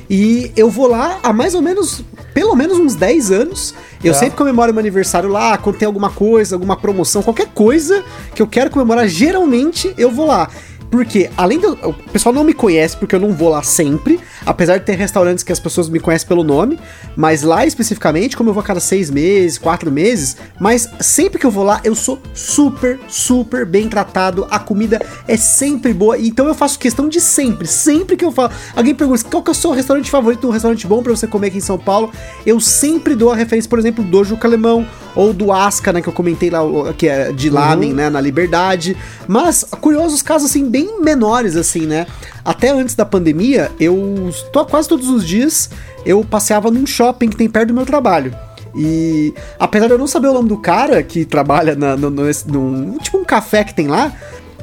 E 0.09 0.51
eu 0.55 0.69
vou 0.69 0.87
lá 0.87 1.19
há 1.23 1.33
mais 1.33 1.53
ou 1.53 1.61
menos, 1.61 2.03
pelo 2.33 2.55
menos 2.55 2.77
uns 2.79 2.95
10 2.95 3.31
anos. 3.31 3.73
Eu 4.03 4.11
É. 4.11 4.13
sempre 4.13 4.37
comemoro 4.37 4.73
meu 4.73 4.79
aniversário 4.79 5.29
lá, 5.29 5.57
quando 5.57 5.77
tem 5.77 5.85
alguma 5.85 6.09
coisa, 6.09 6.55
alguma 6.55 6.75
promoção, 6.77 7.23
qualquer 7.23 7.47
coisa 7.47 8.03
que 8.35 8.41
eu 8.41 8.47
quero 8.47 8.69
comemorar, 8.69 9.07
geralmente 9.07 9.93
eu 9.97 10.11
vou 10.11 10.27
lá. 10.27 10.49
Porque, 10.89 11.29
além 11.35 11.59
do. 11.59 11.73
O 11.83 11.93
pessoal 11.93 12.33
não 12.33 12.43
me 12.43 12.53
conhece 12.53 12.95
porque 12.95 13.15
eu 13.15 13.19
não 13.19 13.33
vou 13.33 13.49
lá 13.49 13.61
sempre. 13.61 14.19
Apesar 14.45 14.77
de 14.77 14.85
ter 14.85 14.95
restaurantes 14.95 15.43
que 15.43 15.51
as 15.51 15.59
pessoas 15.59 15.89
me 15.89 15.99
conhecem 15.99 16.27
pelo 16.27 16.43
nome. 16.43 16.79
Mas 17.15 17.41
lá 17.41 17.65
especificamente, 17.65 18.37
como 18.37 18.49
eu 18.49 18.53
vou 18.53 18.61
a 18.61 18.63
cada 18.63 18.79
seis 18.79 19.09
meses, 19.09 19.57
quatro 19.57 19.91
meses. 19.91 20.37
Mas 20.59 20.89
sempre 20.99 21.39
que 21.39 21.45
eu 21.45 21.51
vou 21.51 21.63
lá, 21.63 21.81
eu 21.83 21.93
sou 21.93 22.19
super, 22.33 22.99
super 23.07 23.65
bem 23.65 23.89
tratado. 23.89 24.47
A 24.49 24.59
comida 24.59 25.01
é 25.27 25.35
sempre 25.35 25.93
boa. 25.93 26.17
Então 26.17 26.47
eu 26.47 26.55
faço 26.55 26.79
questão 26.79 27.09
de 27.09 27.19
sempre. 27.19 27.67
Sempre 27.67 28.15
que 28.15 28.23
eu 28.23 28.31
falo. 28.31 28.51
Alguém 28.75 28.95
pergunta 28.95 29.23
qual 29.29 29.43
que 29.43 29.49
é 29.49 29.53
o 29.53 29.55
seu 29.55 29.71
restaurante 29.71 30.09
favorito, 30.09 30.47
um 30.47 30.51
restaurante 30.51 30.87
bom 30.87 31.03
pra 31.03 31.13
você 31.13 31.27
comer 31.27 31.47
aqui 31.47 31.57
em 31.57 31.61
São 31.61 31.77
Paulo. 31.77 32.11
Eu 32.45 32.59
sempre 32.59 33.15
dou 33.15 33.31
a 33.31 33.35
referência, 33.35 33.69
por 33.69 33.79
exemplo, 33.79 34.03
do 34.03 34.23
Juca 34.23 34.47
Alemão. 34.47 34.87
Ou 35.15 35.33
do 35.33 35.51
Asca, 35.51 35.91
né? 35.91 35.99
Que 35.99 36.07
eu 36.07 36.13
comentei 36.13 36.51
lá, 36.51 36.59
que 36.95 37.07
é 37.07 37.31
de 37.31 37.49
Lamen, 37.49 37.91
né? 37.91 38.07
Na 38.07 38.21
Liberdade. 38.21 38.95
Mas, 39.27 39.63
curiosos 39.63 40.21
casos, 40.21 40.51
assim, 40.51 40.69
bem 40.69 40.76
menores, 41.01 41.55
assim, 41.55 41.85
né? 41.85 42.05
Até 42.43 42.69
antes 42.71 42.95
da 42.95 43.05
pandemia, 43.05 43.71
eu 43.79 44.29
tô 44.51 44.65
quase 44.65 44.87
todos 44.87 45.09
os 45.09 45.25
dias 45.25 45.69
eu 46.05 46.23
passeava 46.23 46.71
num 46.71 46.85
shopping 46.85 47.29
que 47.29 47.35
tem 47.35 47.49
perto 47.49 47.69
do 47.69 47.73
meu 47.73 47.85
trabalho. 47.85 48.33
E 48.75 49.33
apesar 49.59 49.87
de 49.87 49.93
eu 49.93 49.97
não 49.97 50.07
saber 50.07 50.27
o 50.27 50.33
nome 50.33 50.47
do 50.49 50.57
cara 50.57 51.01
que 51.03 51.25
trabalha 51.25 51.75
na, 51.75 51.97
no, 51.97 52.09
no- 52.09 52.23
num 52.47 52.97
tipo 52.99 53.17
um 53.17 53.23
café 53.25 53.63
que 53.63 53.73
tem 53.73 53.87
lá, 53.87 54.13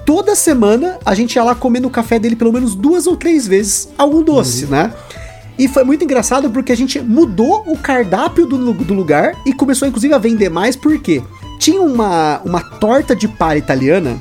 toda 0.07 0.35
semana 0.37 0.99
a 1.05 1.15
gente 1.15 1.35
ia 1.35 1.43
lá 1.43 1.55
comer 1.55 1.81
no 1.81 1.91
café 1.91 2.19
dele 2.19 2.37
pelo 2.37 2.53
menos 2.53 2.75
duas 2.75 3.07
ou 3.07 3.17
três 3.17 3.47
vezes 3.47 3.89
algum 3.99 4.23
doce, 4.23 4.67
né? 4.67 4.93
E 5.59 5.69
foi 5.69 5.85
muito 5.85 6.03
engraçado 6.05 6.51
porque 6.51 6.73
a 6.73 6.77
gente 6.77 7.01
mudou 7.01 7.63
o 7.67 7.77
cardápio 7.79 8.47
do, 8.47 8.73
do 8.73 8.95
lugar 8.95 9.35
e 9.47 9.53
começou 9.53 9.87
inclusive 9.87 10.13
a 10.15 10.19
vender 10.19 10.49
mais, 10.49 10.75
porque 10.77 11.23
tinha 11.59 11.81
uma, 11.81 12.41
uma 12.45 12.61
torta 12.61 13.15
de 13.15 13.27
palha 13.29 13.59
italiana 13.59 14.17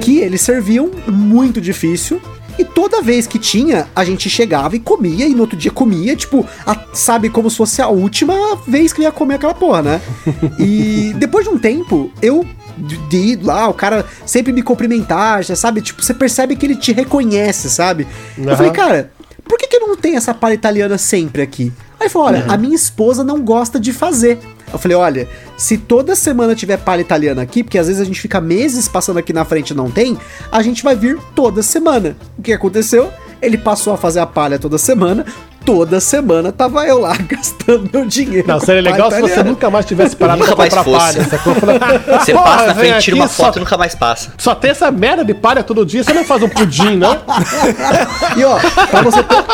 que 0.00 0.18
eles 0.18 0.40
serviam 0.40 0.90
muito 1.06 1.60
difícil. 1.60 2.20
E 2.58 2.64
toda 2.64 3.00
vez 3.00 3.24
que 3.24 3.38
tinha, 3.38 3.86
a 3.94 4.04
gente 4.04 4.28
chegava 4.28 4.74
e 4.74 4.80
comia, 4.80 5.26
e 5.28 5.32
no 5.32 5.42
outro 5.42 5.56
dia 5.56 5.70
comia, 5.70 6.16
tipo, 6.16 6.44
a- 6.66 6.76
sabe, 6.92 7.28
como 7.30 7.48
se 7.48 7.56
fosse 7.56 7.80
a 7.80 7.86
última 7.86 8.34
vez 8.66 8.92
que 8.92 9.00
eu 9.00 9.04
ia 9.04 9.12
comer 9.12 9.34
aquela 9.36 9.54
porra, 9.54 9.80
né? 9.82 10.00
E 10.58 11.14
depois 11.16 11.44
de 11.46 11.50
um 11.54 11.58
tempo, 11.58 12.10
eu 12.20 12.44
de 12.76 13.16
ir 13.16 13.42
lá, 13.44 13.68
o 13.68 13.74
cara 13.74 14.04
sempre 14.26 14.52
me 14.52 14.62
cumprimentar, 14.62 15.42
já 15.44 15.54
sabe? 15.54 15.80
Tipo, 15.82 16.02
você 16.02 16.12
percebe 16.14 16.56
que 16.56 16.66
ele 16.66 16.74
te 16.76 16.92
reconhece, 16.92 17.70
sabe? 17.70 18.06
Eu 18.36 18.48
Aham. 18.48 18.56
falei, 18.56 18.72
cara, 18.72 19.12
por 19.44 19.56
que, 19.58 19.66
que 19.68 19.78
não 19.78 19.96
tem 19.96 20.16
essa 20.16 20.34
palha 20.34 20.54
italiana 20.54 20.98
sempre 20.98 21.42
aqui? 21.42 21.72
Aí 22.00 22.08
falou, 22.08 22.28
olha, 22.28 22.44
a 22.48 22.56
minha 22.56 22.74
esposa 22.76 23.22
não 23.24 23.40
gosta 23.40 23.78
de 23.80 23.92
fazer. 23.92 24.38
Eu 24.72 24.78
falei, 24.78 24.96
olha, 24.96 25.28
se 25.56 25.78
toda 25.78 26.14
semana 26.14 26.54
tiver 26.54 26.76
palha 26.76 27.00
italiana 27.00 27.42
aqui, 27.42 27.62
porque 27.62 27.78
às 27.78 27.86
vezes 27.86 28.00
a 28.00 28.04
gente 28.04 28.20
fica 28.20 28.40
meses 28.40 28.88
passando 28.88 29.18
aqui 29.18 29.32
na 29.32 29.44
frente 29.44 29.70
e 29.70 29.74
não 29.74 29.90
tem, 29.90 30.18
a 30.50 30.62
gente 30.62 30.82
vai 30.82 30.94
vir 30.94 31.18
toda 31.34 31.62
semana. 31.62 32.16
O 32.38 32.42
que 32.42 32.52
aconteceu? 32.52 33.10
Ele 33.40 33.56
passou 33.56 33.92
a 33.92 33.96
fazer 33.96 34.20
a 34.20 34.26
palha 34.26 34.58
toda 34.58 34.78
semana, 34.78 35.24
toda 35.68 36.00
semana 36.00 36.50
tava 36.50 36.86
eu 36.86 36.98
lá 36.98 37.14
gastando 37.28 37.90
meu 37.92 38.06
dinheiro. 38.06 38.48
Não, 38.48 38.58
seria 38.58 38.80
legal 38.80 39.10
se 39.10 39.20
você 39.20 39.42
nunca 39.42 39.68
mais 39.68 39.84
tivesse 39.84 40.16
parado 40.16 40.38
Nunca 40.40 40.56
pra 40.56 40.64
mais 40.64 40.72
comprar 40.74 40.84
fosse. 40.84 41.18
palha. 41.18 41.54
Falando, 41.54 41.80
Você 42.24 42.32
"Porra, 42.32 42.44
passa 42.44 42.66
na 42.68 42.72
vem 42.72 42.90
frente, 42.90 43.02
tira 43.04 43.16
aqui, 43.16 43.20
uma 43.22 43.28
só- 43.28 43.44
foto 43.44 43.56
e 43.56 43.60
nunca 43.60 43.76
mais 43.76 43.94
passa. 43.94 44.32
Só 44.38 44.54
tem 44.54 44.70
essa 44.70 44.90
merda 44.90 45.22
de 45.22 45.34
palha 45.34 45.62
todo 45.62 45.84
dia, 45.84 46.02
você 46.02 46.14
não 46.14 46.24
faz 46.24 46.42
um 46.42 46.48
pudim, 46.48 46.96
não? 46.96 47.18
E 48.34 48.44
ó, 48.44 48.58
pra 48.90 49.02
você, 49.02 49.22
ter, 49.22 49.44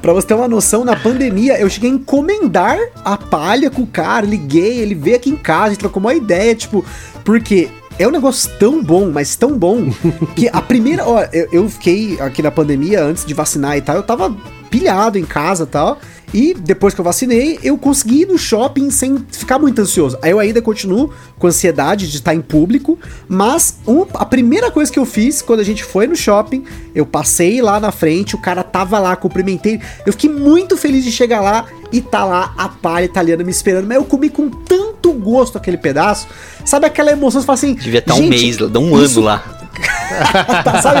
pra 0.00 0.12
você 0.14 0.26
ter 0.28 0.34
uma 0.34 0.48
noção, 0.48 0.82
na 0.82 0.96
pandemia 0.96 1.58
eu 1.60 1.68
cheguei 1.68 1.90
a 1.90 1.92
encomendar 1.92 2.78
a 3.04 3.18
palha 3.18 3.70
com 3.70 3.82
o 3.82 3.86
cara, 3.86 4.24
liguei, 4.24 4.78
ele 4.78 4.94
veio 4.94 5.16
aqui 5.16 5.28
em 5.28 5.36
casa, 5.36 5.66
a 5.66 5.68
gente 5.70 5.78
trocou 5.80 6.00
uma 6.00 6.14
ideia, 6.14 6.54
tipo, 6.54 6.82
porque 7.22 7.68
é 7.98 8.08
um 8.08 8.10
negócio 8.10 8.50
tão 8.58 8.82
bom, 8.82 9.10
mas 9.12 9.36
tão 9.36 9.58
bom, 9.58 9.90
que 10.34 10.48
a 10.50 10.62
primeira. 10.62 11.06
Ó, 11.06 11.22
eu, 11.34 11.48
eu 11.52 11.68
fiquei 11.68 12.18
aqui 12.18 12.40
na 12.42 12.50
pandemia 12.50 13.04
antes 13.04 13.26
de 13.26 13.34
vacinar 13.34 13.76
e 13.76 13.82
tal, 13.82 13.96
eu 13.96 14.02
tava 14.02 14.34
pilhado 14.70 15.18
em 15.18 15.24
casa 15.24 15.64
e 15.64 15.66
tal. 15.66 15.98
E 16.32 16.54
depois 16.54 16.94
que 16.94 17.00
eu 17.00 17.04
vacinei, 17.04 17.58
eu 17.60 17.76
consegui 17.76 18.22
ir 18.22 18.26
no 18.26 18.38
shopping 18.38 18.88
sem 18.90 19.18
ficar 19.32 19.58
muito 19.58 19.80
ansioso. 19.80 20.16
Aí 20.22 20.30
eu 20.30 20.38
ainda 20.38 20.62
continuo 20.62 21.12
com 21.36 21.48
ansiedade 21.48 22.08
de 22.08 22.16
estar 22.18 22.32
em 22.34 22.40
público, 22.40 22.96
mas 23.28 23.78
um, 23.84 24.06
a 24.14 24.24
primeira 24.24 24.70
coisa 24.70 24.92
que 24.92 24.98
eu 24.98 25.04
fiz 25.04 25.42
quando 25.42 25.58
a 25.58 25.64
gente 25.64 25.82
foi 25.82 26.06
no 26.06 26.14
shopping, 26.14 26.64
eu 26.94 27.04
passei 27.04 27.60
lá 27.60 27.80
na 27.80 27.90
frente, 27.90 28.36
o 28.36 28.38
cara 28.38 28.62
tava 28.62 29.00
lá, 29.00 29.16
cumprimentei. 29.16 29.80
Eu 30.06 30.12
fiquei 30.12 30.30
muito 30.30 30.76
feliz 30.76 31.02
de 31.02 31.10
chegar 31.10 31.40
lá 31.40 31.66
e 31.90 32.00
tá 32.00 32.24
lá 32.24 32.54
a 32.56 32.68
palha 32.68 33.06
italiana 33.06 33.42
me 33.42 33.50
esperando. 33.50 33.88
Mas 33.88 33.96
eu 33.96 34.04
comi 34.04 34.30
com 34.30 34.48
tanto 34.48 35.12
gosto 35.12 35.58
aquele 35.58 35.78
pedaço. 35.78 36.28
Sabe 36.64 36.86
aquela 36.86 37.10
emoção? 37.10 37.40
Você 37.40 37.46
fala 37.46 37.54
assim. 37.54 37.74
Devia 37.74 37.98
estar 37.98 38.14
um 38.14 38.28
mês, 38.28 38.56
dá 38.56 38.78
um 38.78 39.02
isso- 39.02 39.18
ano 39.18 39.26
lá. 39.26 39.56
tá, 40.62 40.82
sabe? 40.82 41.00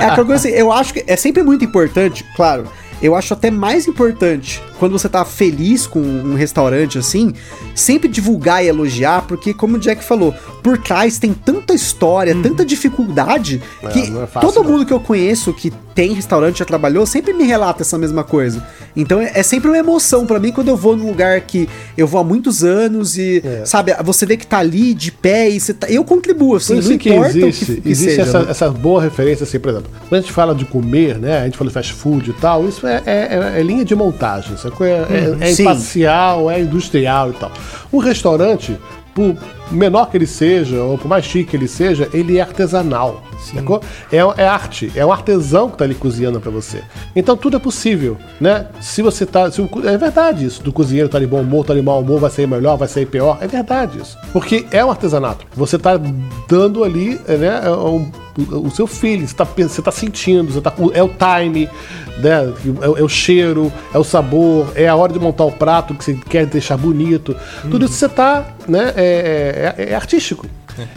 É 0.00 0.06
aquela 0.06 0.26
coisa 0.26 0.34
assim, 0.34 0.50
eu 0.50 0.70
acho 0.70 0.92
que 0.92 1.02
é 1.06 1.16
sempre 1.16 1.42
muito 1.42 1.64
importante, 1.64 2.24
claro. 2.36 2.68
Eu 3.00 3.14
acho 3.14 3.32
até 3.32 3.50
mais 3.50 3.86
importante 3.86 4.62
quando 4.78 4.92
você 4.98 5.08
tá 5.08 5.24
feliz 5.24 5.86
com 5.86 6.00
um 6.00 6.34
restaurante 6.34 6.98
assim, 6.98 7.32
sempre 7.74 8.08
divulgar 8.08 8.64
e 8.64 8.68
elogiar, 8.68 9.22
porque 9.26 9.54
como 9.54 9.76
o 9.76 9.78
Jack 9.78 10.02
falou, 10.04 10.32
por 10.62 10.78
trás 10.78 11.18
tem 11.18 11.32
tanta 11.32 11.74
história, 11.74 12.34
tanta 12.42 12.64
dificuldade, 12.64 13.62
que 13.92 14.00
Uhum. 14.00 14.10
não 14.10 14.22
é 14.22 14.26
fácil, 14.26 14.48
todo 14.52 14.64
não. 14.64 14.70
mundo 14.72 14.86
que 14.86 14.92
eu 14.92 15.00
conheço 15.00 15.52
que 15.52 15.72
tem 15.98 16.12
restaurante, 16.12 16.60
já 16.60 16.64
trabalhou, 16.64 17.04
sempre 17.04 17.32
me 17.32 17.42
relata 17.42 17.82
essa 17.82 17.98
mesma 17.98 18.22
coisa. 18.22 18.64
Então 18.94 19.20
é, 19.20 19.32
é 19.34 19.42
sempre 19.42 19.68
uma 19.68 19.76
emoção 19.76 20.24
pra 20.26 20.38
mim 20.38 20.52
quando 20.52 20.68
eu 20.68 20.76
vou 20.76 20.96
num 20.96 21.08
lugar 21.08 21.40
que 21.40 21.68
eu 21.96 22.06
vou 22.06 22.20
há 22.20 22.22
muitos 22.24 22.62
anos 22.62 23.18
e, 23.18 23.42
É. 23.44 23.64
sabe, 23.64 23.92
você 24.04 24.24
vê 24.24 24.36
que 24.36 24.46
tá 24.46 24.58
ali 24.58 24.94
de 24.94 25.10
pé 25.10 25.50
e 25.50 25.58
você 25.58 25.74
tá, 25.74 25.88
eu 25.90 26.04
contribuo, 26.04 26.54
assim, 26.54 26.74
Por 26.74 26.78
isso 26.78 26.90
não 26.90 26.98
que 26.98 27.10
importa 27.10 27.36
existe, 27.36 27.62
o 27.64 27.74
que, 27.74 27.80
que 27.80 27.88
existe 27.88 28.10
seja. 28.14 28.22
essa, 28.22 28.38
né? 28.44 28.46
essa 28.48 28.70
boa 28.70 29.02
referência, 29.02 29.42
assim, 29.42 29.58
por 29.58 29.70
exemplo, 29.70 29.90
quando 30.08 30.18
a 30.20 30.20
gente 30.22 30.32
fala 30.32 30.54
de 30.54 30.64
comer, 30.66 31.18
né? 31.18 31.40
A 31.40 31.44
gente 31.46 31.58
fala 31.58 31.68
de 31.68 31.74
fast 31.74 31.92
food 31.94 32.30
e 32.30 32.32
tal, 32.34 32.68
isso 32.68 32.86
é, 32.86 33.02
é- 33.04 33.54
é 33.58 33.62
linha 33.64 33.84
de 33.84 33.96
montagem, 33.96 34.56
sacou? 34.56 34.86
É, 34.86 34.92
é, 34.92 35.36
é 35.40 35.52
sim. 35.52 35.62
imparcial, 35.62 36.48
é 36.48 36.60
industrial 36.60 37.30
e 37.30 37.32
tal. 37.32 37.50
Um 37.92 37.98
restaurante, 37.98 38.78
por 39.12 39.36
menor 39.70 40.10
que 40.10 40.16
ele 40.16 40.26
seja, 40.26 40.82
ou 40.82 40.96
por 40.98 41.08
mais 41.08 41.24
chique 41.24 41.50
que 41.50 41.56
ele 41.56 41.68
seja, 41.68 42.08
ele 42.12 42.38
é 42.38 42.40
artesanal. 42.40 43.22
É, 44.10 44.18
é 44.42 44.46
arte, 44.48 44.90
é 44.96 45.04
um 45.06 45.12
artesão 45.12 45.70
que 45.70 45.76
tá 45.78 45.84
ali 45.84 45.94
cozinhando 45.94 46.40
pra 46.40 46.50
você. 46.50 46.82
Então 47.14 47.36
tudo 47.36 47.56
é 47.56 47.60
possível, 47.60 48.16
né? 48.40 48.66
Se 48.80 49.00
você 49.02 49.24
tá. 49.24 49.50
se 49.50 49.60
o 49.60 49.68
é 49.84 49.96
verdade 49.96 50.44
isso. 50.44 50.62
Do 50.62 50.72
cozinheiro 50.72 51.08
tá 51.08 51.18
de 51.18 51.26
bom 51.26 51.40
humor, 51.40 51.64
tá 51.64 51.74
de 51.74 51.82
mau 51.82 52.00
humor, 52.00 52.18
vai 52.20 52.30
sair 52.30 52.46
melhor, 52.46 52.76
vai 52.76 52.88
sair 52.88 53.06
pior. 53.06 53.38
É 53.40 53.46
verdade 53.46 53.98
isso. 54.00 54.16
Porque 54.32 54.66
é 54.70 54.84
um 54.84 54.90
artesanato. 54.90 55.46
Você 55.54 55.78
tá 55.78 56.00
dando 56.48 56.82
ali, 56.84 57.20
né? 57.28 57.60
é 57.64 57.70
um- 57.70 58.10
o 58.52 58.70
seu 58.70 58.86
feeling, 58.86 59.26
você 59.26 59.34
tá, 59.34 59.44
pen- 59.44 59.66
você 59.66 59.82
tá 59.82 59.90
sentindo, 59.90 60.52
você 60.52 60.60
tá, 60.60 60.72
é 60.94 61.02
o 61.02 61.08
time, 61.08 61.68
né? 62.22 62.52
É, 62.82 62.88
o- 62.88 62.96
é 62.98 63.02
o 63.02 63.08
cheiro, 63.08 63.72
é 63.92 63.98
o 63.98 64.04
sabor, 64.04 64.68
é 64.76 64.86
a 64.86 64.94
hora 64.94 65.12
de 65.12 65.18
montar 65.18 65.44
o 65.44 65.50
prato 65.50 65.92
que 65.92 66.04
você 66.04 66.14
quer 66.14 66.46
deixar 66.46 66.76
bonito. 66.76 67.34
Tudo 67.68 67.84
isso 67.86 67.94
você 67.94 68.08
tá, 68.08 68.46
né? 68.68 68.92
É, 68.94 69.54
é- 69.58 69.90
é 69.90 69.94
artístico. 69.94 70.46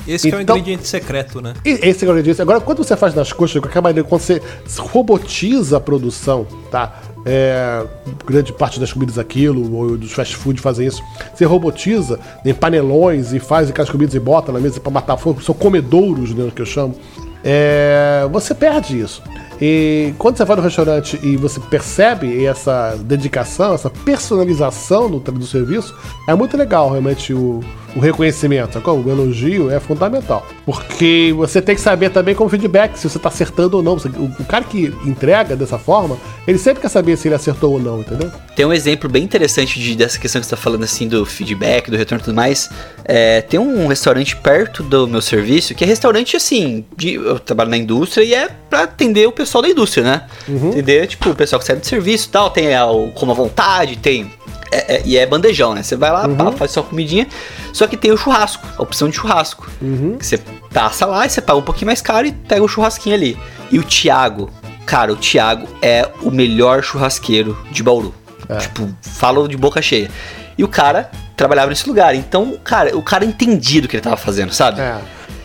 Esse 0.07 0.30
que 0.30 0.36
é 0.36 0.38
o 0.38 0.41
Então- 0.41 0.55
ingrediente 0.57 0.88
secreto, 0.88 1.41
né? 1.41 1.53
Esse 1.66 2.05
que 2.05 2.12
eu 2.12 2.22
disse. 2.22 2.41
Agora, 2.41 2.59
quando 2.62 2.84
você 2.84 2.95
faz 2.95 3.16
nas 3.16 3.34
coxas, 3.34 3.59
qualquer 3.62 3.82
maneira, 3.82 4.07
quando 4.07 4.22
você 4.22 4.41
robotiza 4.78 5.78
a 5.78 5.80
produção, 5.80 6.45
tá? 6.70 6.99
É, 7.26 7.84
grande 8.26 8.51
parte 8.51 8.80
das 8.80 8.91
comidas 8.91 9.18
aquilo, 9.20 9.76
ou 9.76 9.97
dos 9.97 10.12
fast 10.12 10.36
food 10.36 10.59
fazem 10.59 10.88
isso. 10.88 11.03
Você 11.36 11.45
robotiza 11.45 12.20
em 12.43 12.53
panelões 12.53 13.32
e 13.33 13.39
faz 13.39 13.70
aquelas 13.70 13.89
comidas 13.92 14.16
e 14.16 14.20
bota 14.20 14.51
na 14.51 14.59
mesa 14.59 14.79
para 14.79 14.92
matar 14.92 15.17
fogo, 15.17 15.42
são 15.42 15.54
comedouros, 15.54 16.33
né, 16.33 16.51
que 16.55 16.62
eu 16.62 16.66
chamo. 16.66 16.96
É, 17.43 18.28
você 18.32 18.54
perde 18.54 19.00
isso. 19.00 19.21
E 19.59 20.13
quando 20.17 20.38
você 20.38 20.46
vai 20.46 20.55
no 20.55 20.62
restaurante 20.63 21.20
e 21.21 21.38
você 21.38 21.59
percebe 21.59 22.43
essa 22.46 22.96
dedicação, 23.00 23.75
essa 23.75 23.89
personalização 23.92 25.08
no, 25.08 25.20
do 25.20 25.46
serviço, 25.46 25.96
é 26.28 26.33
muito 26.33 26.58
legal 26.58 26.89
realmente 26.89 27.32
o, 27.33 27.59
o 27.96 28.00
reconhecimento. 28.00 28.74
sacou? 28.74 29.01
O 29.04 29.09
elogio 29.09 29.70
é 29.72 29.80
fundamental. 29.80 30.46
Porque 30.66 31.34
você 31.36 31.62
tem 31.62 31.76
que 31.76 31.82
saber 31.82 32.09
também 32.09 32.34
como 32.36 32.50
feedback, 32.50 32.97
se 32.97 33.09
você 33.09 33.18
está 33.18 33.30
acertando 33.30 33.78
ou 33.78 33.84
não. 33.84 33.93
O, 33.96 34.42
o 34.42 34.46
cara 34.46 34.63
que 34.63 34.93
entrega 35.05 35.55
dessa 35.55 35.78
forma, 35.78 36.18
ele 36.47 36.58
sempre 36.58 36.82
quer 36.82 36.89
saber 36.89 37.18
se 37.18 37.28
ele 37.28 37.36
acertou 37.36 37.74
ou 37.74 37.80
não, 37.80 38.00
entendeu? 38.00 38.32
Tem 38.55 38.66
um 38.66 38.74
exemplo 38.74 39.09
bem 39.09 39.24
interessante 39.24 39.80
de- 39.80 39.96
dessa 39.96 40.20
questão 40.20 40.39
que 40.42 40.46
você 40.47 40.51
tá 40.55 40.62
falando 40.62 40.84
assim 40.84 41.08
do 41.08 41.26
feedback, 41.26 41.89
do 41.89 41.97
retorno 41.97 42.22
e 42.22 42.26
tudo 42.26 42.36
mais. 42.36 42.70
É, 43.05 43.42
tem 43.42 43.59
um 43.59 43.88
restaurante 43.88 44.36
perto 44.36 44.84
do 44.84 45.08
meu 45.08 45.22
serviço, 45.22 45.74
que 45.76 45.84
é 45.84 45.88
restaurante 45.88 46.36
assim, 46.38 46.86
de- 46.96 47.16
eu 47.16 47.39
trabalho 47.39 47.70
na 47.70 47.78
indústria 47.78 48.24
e 48.24 48.34
é 48.34 48.50
pra 48.70 48.84
atender 48.84 49.28
o 49.28 49.32
pessoal 49.32 49.62
da 49.62 49.70
indústria, 49.70 50.04
né? 50.04 50.22
Entender, 50.70 51.08
tipo, 51.08 51.30
o 51.30 51.36
pessoal 51.36 51.59
que 51.59 51.66
sai 51.66 51.76
do 51.76 51.86
serviço 51.86 52.28
e 52.28 52.32
tal, 52.32 52.50
tem 52.50 52.68
é, 52.68 52.84
o 52.84 53.09
como 53.12 53.32
à 53.32 53.36
vontade, 53.36 53.97
tem. 53.97 54.32
É- 54.72 54.96
é- 54.96 55.02
e 55.06 55.18
é 55.18 55.26
bandejão, 55.26 55.74
né? 55.74 55.84
Você 55.84 55.96
vai 55.96 56.12
lá, 56.12 56.28
pá, 56.30 56.52
faz 56.52 56.72
sua 56.72 56.84
comidinha. 56.84 57.28
Só 57.74 57.86
que 57.88 57.98
tem 57.98 58.12
o 58.12 58.18
churrasco, 58.18 58.66
a 58.78 58.82
opção 58.82 59.10
de 59.10 59.16
churrasco. 59.18 59.70
Que 60.18 60.26
você 60.26 60.38
passa 60.74 61.06
lá 61.06 61.26
e 61.26 61.30
você 61.30 61.42
paga 61.42 61.60
um 61.60 61.64
pouquinho 61.64 61.88
mais 61.88 62.02
caro 62.02 62.26
e 62.28 62.32
pega 62.32 62.64
o 62.64 62.68
churrasquinho 62.68 63.16
ali. 63.16 63.38
E 63.72 63.78
o 63.80 63.84
Thiago, 63.84 64.50
cara, 64.86 65.12
o 65.12 65.16
Thiago 65.16 65.68
é 65.82 66.08
o 66.22 66.32
melhor 66.32 66.82
churrasqueiro 66.84 67.58
de 67.72 67.84
Bauru. 67.84 68.14
Tipo, 68.58 68.89
falo 69.02 69.48
de 69.48 69.56
boca 69.58 69.82
cheia. 69.82 70.10
E 70.58 70.64
o 70.64 70.68
cara 70.68 71.10
trabalhava 71.38 71.70
nesse 71.70 71.88
lugar. 71.88 72.14
Então, 72.14 72.58
cara, 72.64 72.96
o 72.98 73.02
cara 73.02 73.24
entendia 73.26 73.82
do 73.82 73.88
que 73.88 73.96
ele 73.96 74.04
tava 74.04 74.18
fazendo, 74.18 74.52
sabe? 74.54 74.82
É. 74.82 74.98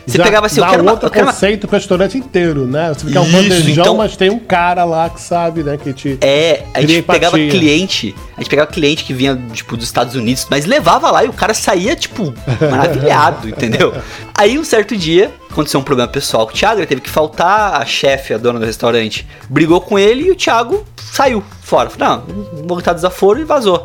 Você 0.07 0.19
Já 0.19 0.25
pegava 0.25 0.47
assim, 0.47 0.61
eu 0.61 0.65
dá 0.65 0.71
quero 0.71 0.83
uma- 0.83 0.93
outro 0.93 1.07
eu 1.09 1.11
quero 1.11 1.27
uma- 1.27 1.33
conceito 1.33 1.67
pro 1.67 1.77
restaurante 1.77 2.17
inteiro, 2.17 2.65
né? 2.65 2.95
Você 2.95 3.07
fica 3.07 3.21
um 3.21 3.31
bandejão, 3.33 3.83
então- 3.83 3.97
mas 3.97 4.17
tem 4.17 4.31
um 4.31 4.39
cara 4.39 4.85
lá 4.85 5.11
que 5.11 5.21
sabe, 5.21 5.65
né? 5.65 5.77
Que 5.77 5.93
te. 5.93 6.17
É, 6.21 6.63
a 6.73 6.81
gente 6.81 7.03
pegava 7.03 7.37
empatia. 7.41 7.59
cliente, 7.61 8.15
a 8.37 8.41
gente 8.41 8.49
pegava 8.51 8.71
cliente 8.71 9.03
que 9.05 9.13
vinha, 9.13 9.37
tipo, 9.53 9.77
dos 9.77 9.85
Estados 9.85 10.15
Unidos, 10.15 10.47
mas 10.49 10.65
levava 10.65 11.11
lá 11.11 11.25
e 11.25 11.29
o 11.29 11.33
cara 11.33 11.53
saía, 11.55 11.97
tipo, 11.97 12.33
maravilhado, 12.71 13.49
entendeu? 13.51 13.95
Aí 14.39 14.59
um 14.59 14.65
certo 14.65 14.97
dia, 14.97 15.33
aconteceu 15.51 15.81
um 15.81 15.83
problema 15.83 16.09
pessoal 16.11 16.47
com 16.47 16.53
o 16.53 16.57
Thiago, 16.57 16.79
ele 16.81 16.87
teve 16.87 17.01
que 17.01 17.11
faltar, 17.11 17.81
a 17.81 17.85
chefe, 17.85 18.33
a 18.35 18.39
dona 18.39 18.59
do 18.61 18.67
restaurante, 18.67 19.27
brigou 19.49 19.81
com 19.81 19.99
ele 19.99 20.25
e 20.29 20.31
o 20.31 20.37
Thiago 20.37 20.85
saiu 21.01 21.43
fora. 21.63 21.91
Falei, 21.91 22.09
não, 22.17 22.23
vou 22.53 22.77
botar 22.77 22.93
desaforo 22.93 23.41
e 23.41 23.45
vazou. 23.45 23.83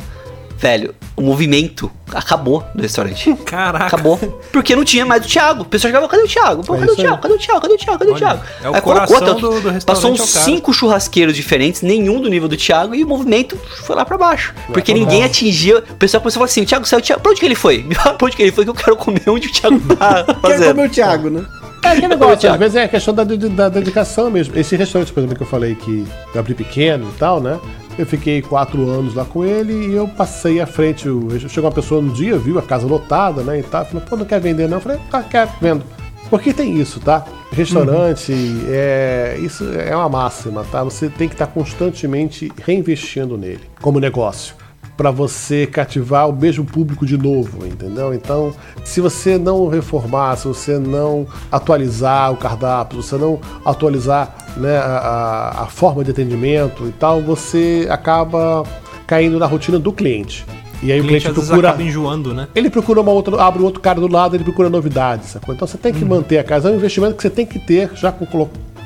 Velho, 0.61 0.93
o 1.17 1.21
movimento 1.23 1.91
acabou 2.13 2.63
no 2.75 2.81
restaurante. 2.83 3.33
Caraca. 3.45 3.85
Acabou. 3.87 4.17
Porque 4.53 4.75
não 4.75 4.83
tinha 4.85 5.03
mais 5.05 5.25
o 5.25 5.27
Thiago. 5.27 5.63
O 5.63 5.65
pessoal 5.65 5.89
chegava, 5.89 6.07
cadê 6.07 6.21
o 6.23 6.27
Thiago? 6.27 6.63
Pô, 6.63 6.75
É 6.75 6.79
cadê 6.79 6.91
o 6.91 6.93
isso 6.93 7.01
aí. 7.01 7.07
Thiago? 7.07 7.21
Cadê 7.21 7.33
o 7.33 7.37
Thiago? 7.39 7.61
Cadê 7.61 7.73
o 7.73 7.77
Thiago? 7.77 7.99
Cadê 7.99 8.11
o 8.11 8.15
Thiago? 8.15 8.41
é 8.63 8.69
o 8.69 8.75
Aí 8.75 8.81
colocou 8.81 9.07
coração 9.07 9.27
outra- 9.27 9.33
do- 9.33 9.61
do 9.61 9.69
restaurante 9.69 9.85
Passou 9.85 10.09
é 10.09 10.11
o 10.11 10.13
uns 10.13 10.29
cinco 10.29 10.71
churrasqueiros 10.71 11.35
diferentes, 11.35 11.81
nenhum 11.81 12.21
do 12.21 12.29
nível 12.29 12.47
do 12.47 12.55
Thiago, 12.55 12.93
e 12.93 13.03
o 13.03 13.07
movimento 13.07 13.57
foi 13.85 13.95
lá 13.95 14.05
pra 14.05 14.17
baixo. 14.19 14.53
Porque 14.71 14.91
pra 14.93 14.99
ninguém 15.01 15.23
atingia. 15.23 15.79
O 15.79 15.95
pessoal 15.95 16.21
começou 16.21 16.39
a 16.39 16.41
falar 16.41 16.45
assim: 16.45 16.61
o 16.61 16.65
Thiago 16.65 16.85
saiu, 16.85 16.99
o 16.99 17.03
Thiago, 17.03 17.21
pra 17.23 17.31
onde 17.31 17.39
que 17.39 17.45
ele 17.47 17.55
foi? 17.55 17.81
Me 17.81 17.95
fala 17.95 18.13
pra 18.17 18.27
onde 18.27 18.35
que 18.35 18.43
ele 18.43 18.51
foi 18.51 18.63
que 18.63 18.69
eu 18.69 18.75
quero 18.75 18.95
comer 18.95 19.23
onde 19.27 19.47
o 19.47 19.51
Thiago 19.51 19.79
tá 19.95 20.23
Quer 20.29 20.35
fazendo. 20.41 20.75
comer 20.75 20.87
o 20.87 20.91
Thiago, 20.91 21.29
né? 21.31 21.43
É 21.83 21.87
aquele 21.87 22.01
Thiago. 22.09 22.25
negócio, 22.25 22.51
às 22.51 22.59
vezes 22.59 22.75
é 22.75 22.83
a 22.83 22.87
questão 22.87 23.11
da, 23.11 23.23
de- 23.23 23.49
da 23.49 23.67
dedicação 23.67 24.29
mesmo. 24.29 24.55
Esse 24.55 24.75
restaurante, 24.75 25.11
por 25.11 25.19
exemplo, 25.21 25.35
que 25.35 25.41
eu 25.41 25.47
falei 25.47 25.73
que 25.73 26.05
eu 26.35 26.39
abri 26.39 26.53
pequeno 26.53 27.09
e 27.09 27.17
tal, 27.17 27.41
né? 27.41 27.59
Eu 27.97 28.05
fiquei 28.05 28.41
quatro 28.41 28.89
anos 28.89 29.13
lá 29.13 29.25
com 29.25 29.43
ele 29.43 29.73
e 29.73 29.93
eu 29.93 30.07
passei 30.07 30.59
à 30.59 30.65
frente. 30.65 31.03
Chegou 31.49 31.69
uma 31.69 31.75
pessoa 31.75 32.01
no 32.01 32.11
dia, 32.11 32.37
viu 32.37 32.57
a 32.57 32.61
casa 32.61 32.87
lotada, 32.87 33.43
né? 33.43 33.59
E 33.59 33.63
tal, 33.63 33.85
falou, 33.85 34.01
pô, 34.01 34.15
não 34.15 34.25
quer 34.25 34.39
vender 34.39 34.67
não? 34.67 34.77
Eu 34.77 34.81
falei, 34.81 34.99
tá, 35.09 35.21
quero, 35.23 35.51
vendo. 35.59 35.83
Porque 36.29 36.53
tem 36.53 36.79
isso, 36.79 36.99
tá? 37.01 37.25
Restaurante, 37.51 38.33
é, 38.69 39.37
isso 39.41 39.65
é 39.73 39.93
uma 39.93 40.07
máxima, 40.07 40.65
tá? 40.71 40.81
Você 40.83 41.09
tem 41.09 41.27
que 41.27 41.35
estar 41.35 41.47
constantemente 41.47 42.49
reinvestindo 42.63 43.37
nele 43.37 43.61
como 43.81 43.99
negócio 43.99 44.60
para 45.01 45.09
você 45.09 45.65
cativar 45.65 46.29
o 46.29 46.31
mesmo 46.31 46.63
público 46.63 47.07
de 47.07 47.17
novo, 47.17 47.65
entendeu? 47.65 48.13
Então, 48.13 48.53
se 48.83 49.01
você 49.01 49.35
não 49.35 49.67
reformar, 49.67 50.35
se 50.37 50.47
você 50.47 50.77
não 50.77 51.25
atualizar 51.51 52.31
o 52.31 52.37
cardápio, 52.37 53.01
se 53.01 53.09
você 53.09 53.17
não 53.17 53.39
atualizar 53.65 54.35
né, 54.57 54.77
a, 54.77 55.63
a- 55.63 55.65
forma 55.65 56.03
de 56.03 56.11
atendimento 56.11 56.85
e 56.87 56.91
tal, 56.91 57.19
você 57.19 57.87
acaba 57.89 58.61
caindo 59.07 59.39
na 59.39 59.47
rotina 59.47 59.79
do 59.79 59.91
cliente. 59.91 60.45
E 60.83 60.91
aí 60.91 60.99
O 60.99 61.03
o 61.03 61.07
cliente 61.07 61.23
cliente 61.23 61.27
às 61.29 61.33
vezes 61.33 61.49
procura 61.49 61.69
acaba 61.69 61.83
enjoando, 61.83 62.31
né? 62.31 62.47
ele 62.53 62.69
procura 62.69 63.01
uma 63.01 63.11
outra, 63.11 63.41
abre 63.41 63.59
um 63.63 63.65
outro 63.65 63.81
cara 63.81 63.99
do 63.99 64.07
lado, 64.07 64.35
ele 64.35 64.43
procura 64.43 64.69
novidades, 64.69 65.29
sacou? 65.29 65.55
Então 65.55 65.67
você 65.67 65.79
tem 65.79 65.91
que 65.91 66.05
manter 66.05 66.37
a 66.37 66.43
casa, 66.43 66.69
é 66.69 66.71
um 66.71 66.75
investimento 66.75 67.15
que 67.15 67.23
você 67.23 67.29
tem 67.31 67.45
que 67.47 67.57
ter 67.57 67.89
já 67.95 68.11
com- 68.11 68.27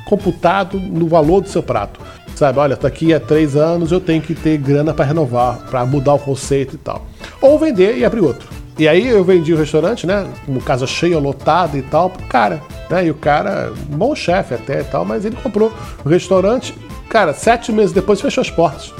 computado 0.06 0.80
no 0.80 1.07
valor 1.07 1.41
do 1.41 1.49
seu 1.49 1.64
prato. 1.64 1.99
Sabe, 2.36 2.60
olha, 2.60 2.76
daqui 2.76 3.14
a 3.14 3.19
três 3.19 3.56
anos 3.56 3.91
eu 3.91 3.99
tenho 3.99 4.22
que 4.22 4.36
ter 4.36 4.57
grana 4.57 4.94
para 4.94 5.06
renovar, 5.06 5.60
para 5.69 5.86
mudar 5.86 6.15
o 6.15 6.19
conceito 6.19 6.76
e 6.76 6.77
tal. 6.77 7.06
Ou 7.41 7.57
vender 7.57 7.98
e 7.98 8.03
abrir 8.03 8.22
outro. 8.22 8.49
E 8.77 8.90
aí 8.90 9.07
eu 9.07 9.23
vendi 9.23 9.53
o 9.53 9.57
restaurante, 9.57 10.06
né? 10.06 10.27
Com 10.45 10.60
casa 10.60 10.86
cheia, 10.86 11.18
lotada 11.18 11.77
e 11.77 11.82
tal, 11.82 12.10
pro 12.10 12.26
cara. 12.27 12.61
Né? 12.90 13.06
E 13.06 13.11
o 13.11 13.15
cara, 13.15 13.72
um 13.90 13.98
bom 13.98 14.14
chefe 14.14 14.53
até 14.53 14.82
e 14.82 14.84
tal, 14.84 15.06
mas 15.06 15.23
ele 15.23 15.38
comprou 15.38 15.72
o 16.03 16.10
restaurante. 16.10 16.76
Cara, 17.07 17.34
sete 17.34 17.72
meses 17.72 17.94
depois 17.94 18.19
fechou 18.19 18.41
as 18.41 18.49
portas. 18.49 18.94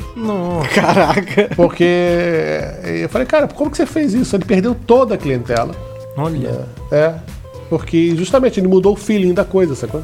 Caraca. 0.73 1.49
Porque 1.57 2.61
eu 3.02 3.10
falei, 3.10 3.27
cara, 3.27 3.49
como 3.49 3.69
que 3.69 3.76
você 3.76 3.86
fez 3.86 4.14
isso? 4.14 4.34
Ele 4.34 4.45
perdeu 4.45 4.73
toda 4.73 5.15
a 5.15 5.18
clientela. 5.18 5.76
Olha. 6.15 6.65
É, 6.90 7.15
porque 7.69 8.15
justamente 8.15 8.60
ele 8.61 8.68
mudou 8.69 8.94
o 8.94 8.95
feeling 8.95 9.34
da 9.34 9.44
coisa, 9.44 9.76
sacou? 9.76 10.02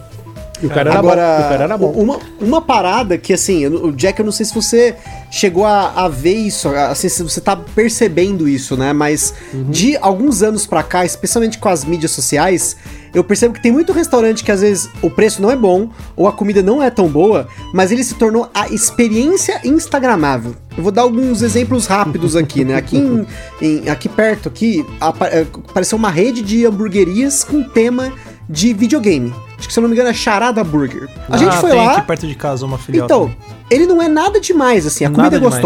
E 0.61 0.65
o 0.65 0.69
cara 0.69 0.89
era 0.91 0.99
Agora, 0.99 1.21
bom. 1.38 1.45
O 1.45 1.49
cara 1.49 1.63
era 1.63 1.77
bom. 1.77 1.91
Uma, 1.91 2.19
uma 2.39 2.61
parada 2.61 3.17
que, 3.17 3.33
assim, 3.33 3.65
o 3.67 3.91
Jack, 3.91 4.19
eu 4.19 4.25
não 4.25 4.31
sei 4.31 4.45
se 4.45 4.53
você 4.53 4.95
chegou 5.31 5.65
a, 5.65 5.89
a 6.05 6.07
ver 6.07 6.33
isso, 6.35 6.69
assim, 6.69 7.09
se 7.09 7.23
você 7.23 7.41
tá 7.41 7.55
percebendo 7.55 8.47
isso, 8.47 8.75
né? 8.77 8.93
Mas 8.93 9.33
Uhum. 9.53 9.69
de 9.71 9.97
alguns 9.97 10.41
anos 10.43 10.65
pra 10.67 10.83
cá, 10.83 11.03
especialmente 11.05 11.57
com 11.57 11.67
as 11.69 11.83
mídias 11.85 12.11
sociais, 12.11 12.75
eu 13.13 13.23
percebo 13.23 13.53
que 13.53 13.61
tem 13.61 13.71
muito 13.71 13.91
restaurante 13.91 14.43
que 14.43 14.51
às 14.51 14.61
vezes 14.61 14.89
o 15.01 15.09
preço 15.09 15.41
não 15.41 15.49
é 15.51 15.55
bom 15.55 15.89
ou 16.15 16.27
a 16.27 16.31
comida 16.31 16.61
não 16.61 16.81
é 16.81 16.89
tão 16.89 17.07
boa, 17.07 17.47
mas 17.73 17.91
ele 17.91 18.03
se 18.03 18.15
tornou 18.15 18.49
a 18.53 18.67
experiência 18.69 19.59
instagramável. 19.65 20.55
Eu 20.77 20.83
vou 20.83 20.91
dar 20.91 21.01
alguns 21.01 21.41
exemplos 21.41 21.85
rápidos 21.88 22.35
aqui, 22.35 22.63
né? 22.63 22.75
Aqui, 22.75 22.97
em- 22.97 23.25
em- 23.61 23.89
aqui 23.89 24.07
perto, 24.07 24.47
aqui, 24.47 24.85
é, 25.31 25.41
apareceu 25.69 25.97
uma 25.97 26.09
rede 26.09 26.41
de 26.41 26.65
hamburguerias 26.65 27.43
com 27.43 27.63
tema 27.63 28.13
de 28.49 28.73
videogame. 28.73 29.33
Acho 29.61 29.67
que 29.67 29.73
se 29.75 29.79
eu 29.79 29.83
não 29.83 29.89
me 29.89 29.93
engano 29.95 30.09
é 30.09 30.13
Charada 30.13 30.63
Burger. 30.63 31.07
A 31.29 31.38
gente 31.38 31.49
Ah, 31.55 31.61
foi 31.61 31.69
tem 31.69 31.85
lá. 31.85 31.91
aqui 31.97 32.07
perto 32.07 32.25
de 32.25 32.33
casa 32.33 32.65
uma 32.65 32.79
filial. 32.79 33.05
Então, 33.05 33.19
também. 33.29 33.38
ele 33.69 33.85
não 33.85 34.01
é 34.01 34.07
nada 34.07 34.41
demais, 34.41 34.88
assim. 34.88 35.05
A 35.05 35.09
Nada 35.09 35.21
comida 35.21 35.35
é 35.35 35.39
demais. 35.39 35.61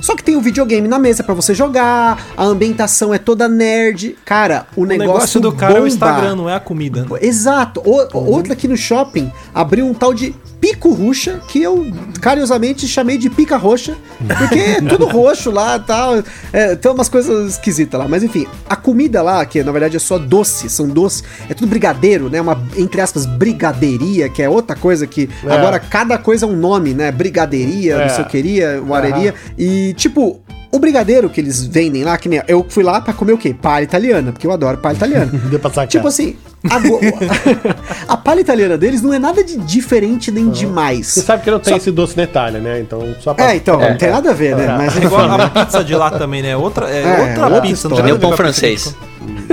Só 0.00 0.14
que 0.16 0.22
tem 0.22 0.36
o 0.36 0.40
videogame 0.40 0.86
na 0.88 0.98
mesa 0.98 1.22
pra 1.22 1.34
você 1.34 1.54
jogar, 1.54 2.26
a 2.36 2.44
ambientação 2.44 3.12
é 3.12 3.18
toda 3.18 3.48
nerd. 3.48 4.16
Cara, 4.24 4.66
o, 4.76 4.82
o 4.82 4.86
negócio, 4.86 5.12
negócio 5.12 5.40
do 5.40 5.52
cara 5.52 5.72
é 5.72 5.74
o 5.74 5.78
bomba. 5.78 5.88
Instagram, 5.88 6.36
não 6.36 6.48
é 6.50 6.54
a 6.54 6.60
comida. 6.60 7.02
né? 7.02 7.18
Exato. 7.20 7.80
O, 7.84 8.18
Outro 8.18 8.52
aqui 8.52 8.68
no 8.68 8.76
shopping 8.76 9.30
abriu 9.54 9.86
um 9.86 9.94
tal 9.94 10.12
de 10.14 10.34
pico 10.60 10.92
roxa, 10.92 11.40
que 11.48 11.62
eu 11.62 11.86
carinhosamente 12.20 12.88
chamei 12.88 13.16
de 13.16 13.30
pica 13.30 13.56
roxa, 13.56 13.96
porque 14.38 14.58
é 14.58 14.80
tudo 14.82 15.06
roxo 15.08 15.50
lá 15.52 15.76
e 15.76 15.80
tal. 15.80 16.22
É, 16.52 16.74
tem 16.74 16.90
umas 16.90 17.08
coisas 17.08 17.52
esquisitas 17.52 17.98
lá. 17.98 18.08
Mas 18.08 18.22
enfim, 18.24 18.46
a 18.68 18.74
comida 18.74 19.22
lá, 19.22 19.44
que 19.46 19.62
na 19.62 19.70
verdade 19.70 19.96
é 19.96 20.00
só 20.00 20.18
doce, 20.18 20.68
são 20.68 20.88
doces, 20.88 21.22
é 21.48 21.54
tudo 21.54 21.68
brigadeiro, 21.68 22.28
né? 22.28 22.40
Uma, 22.40 22.60
entre 22.76 23.00
aspas, 23.00 23.24
brigadeiria, 23.24 24.28
que 24.28 24.42
é 24.42 24.48
outra 24.48 24.74
coisa 24.76 25.06
que. 25.06 25.28
É. 25.44 25.52
Agora, 25.52 25.78
cada 25.78 26.18
coisa 26.18 26.44
é 26.46 26.48
um 26.48 26.56
nome, 26.56 26.92
né? 26.94 27.10
Brigadeiria, 27.12 27.94
É. 27.94 28.08
não 28.08 28.14
sei 28.14 28.24
o 28.24 28.28
queria, 28.28 28.82
uareria. 28.86 29.34
E, 29.56 29.87
tipo. 29.94 30.40
O 30.70 30.78
brigadeiro 30.78 31.30
que 31.30 31.40
eles 31.40 31.64
vendem 31.64 32.04
lá, 32.04 32.18
que 32.18 32.28
nem 32.28 32.42
eu 32.46 32.66
fui 32.68 32.84
lá 32.84 33.00
pra 33.00 33.14
comer 33.14 33.32
o 33.32 33.38
quê? 33.38 33.54
Palha 33.54 33.84
italiana, 33.84 34.32
porque 34.32 34.46
eu 34.46 34.52
adoro 34.52 34.76
palha 34.76 34.96
italiana. 34.96 35.32
Deu 35.48 35.58
pra 35.58 35.70
sacar. 35.70 35.88
Tipo 35.88 36.06
assim, 36.06 36.36
a, 36.68 36.78
go- 36.78 37.00
a 38.08 38.16
palha 38.16 38.40
italiana 38.40 38.76
deles 38.76 39.02
não 39.02 39.12
é 39.12 39.18
nada 39.18 39.42
de 39.44 39.56
diferente 39.58 40.30
nem 40.30 40.48
demais. 40.50 41.06
Você 41.08 41.20
sabe 41.22 41.42
que 41.44 41.50
não 41.50 41.58
tem 41.58 41.72
Só- 41.72 41.76
esse 41.78 41.90
doce 41.90 42.16
na 42.16 42.24
Itália, 42.24 42.60
né? 42.60 42.80
Então, 42.80 43.14
só 43.20 43.34
pra... 43.34 43.52
É, 43.52 43.56
então, 43.56 43.78
não 43.78 43.96
tem 43.96 44.10
nada 44.10 44.30
a 44.30 44.34
ver, 44.34 44.56
né? 44.56 44.64
É. 44.64 44.68
Mas 44.76 44.96
É 44.96 45.04
igual 45.04 45.30
a 45.30 45.48
pizza 45.50 45.84
de 45.84 45.94
lá 45.94 46.10
também, 46.10 46.42
né? 46.42 46.56
Outra, 46.56 46.88
é, 46.90 47.02
É, 47.02 47.10
outra 47.28 47.44
outra 47.44 47.60
pizza. 47.62 47.88
não 47.88 47.96
história. 47.96 47.96
tem 47.96 48.04
Nem 48.04 48.12
nada 48.14 48.26
o 48.26 48.28
pão 48.28 48.36
francês. 48.36 48.84
pão. 48.98 49.08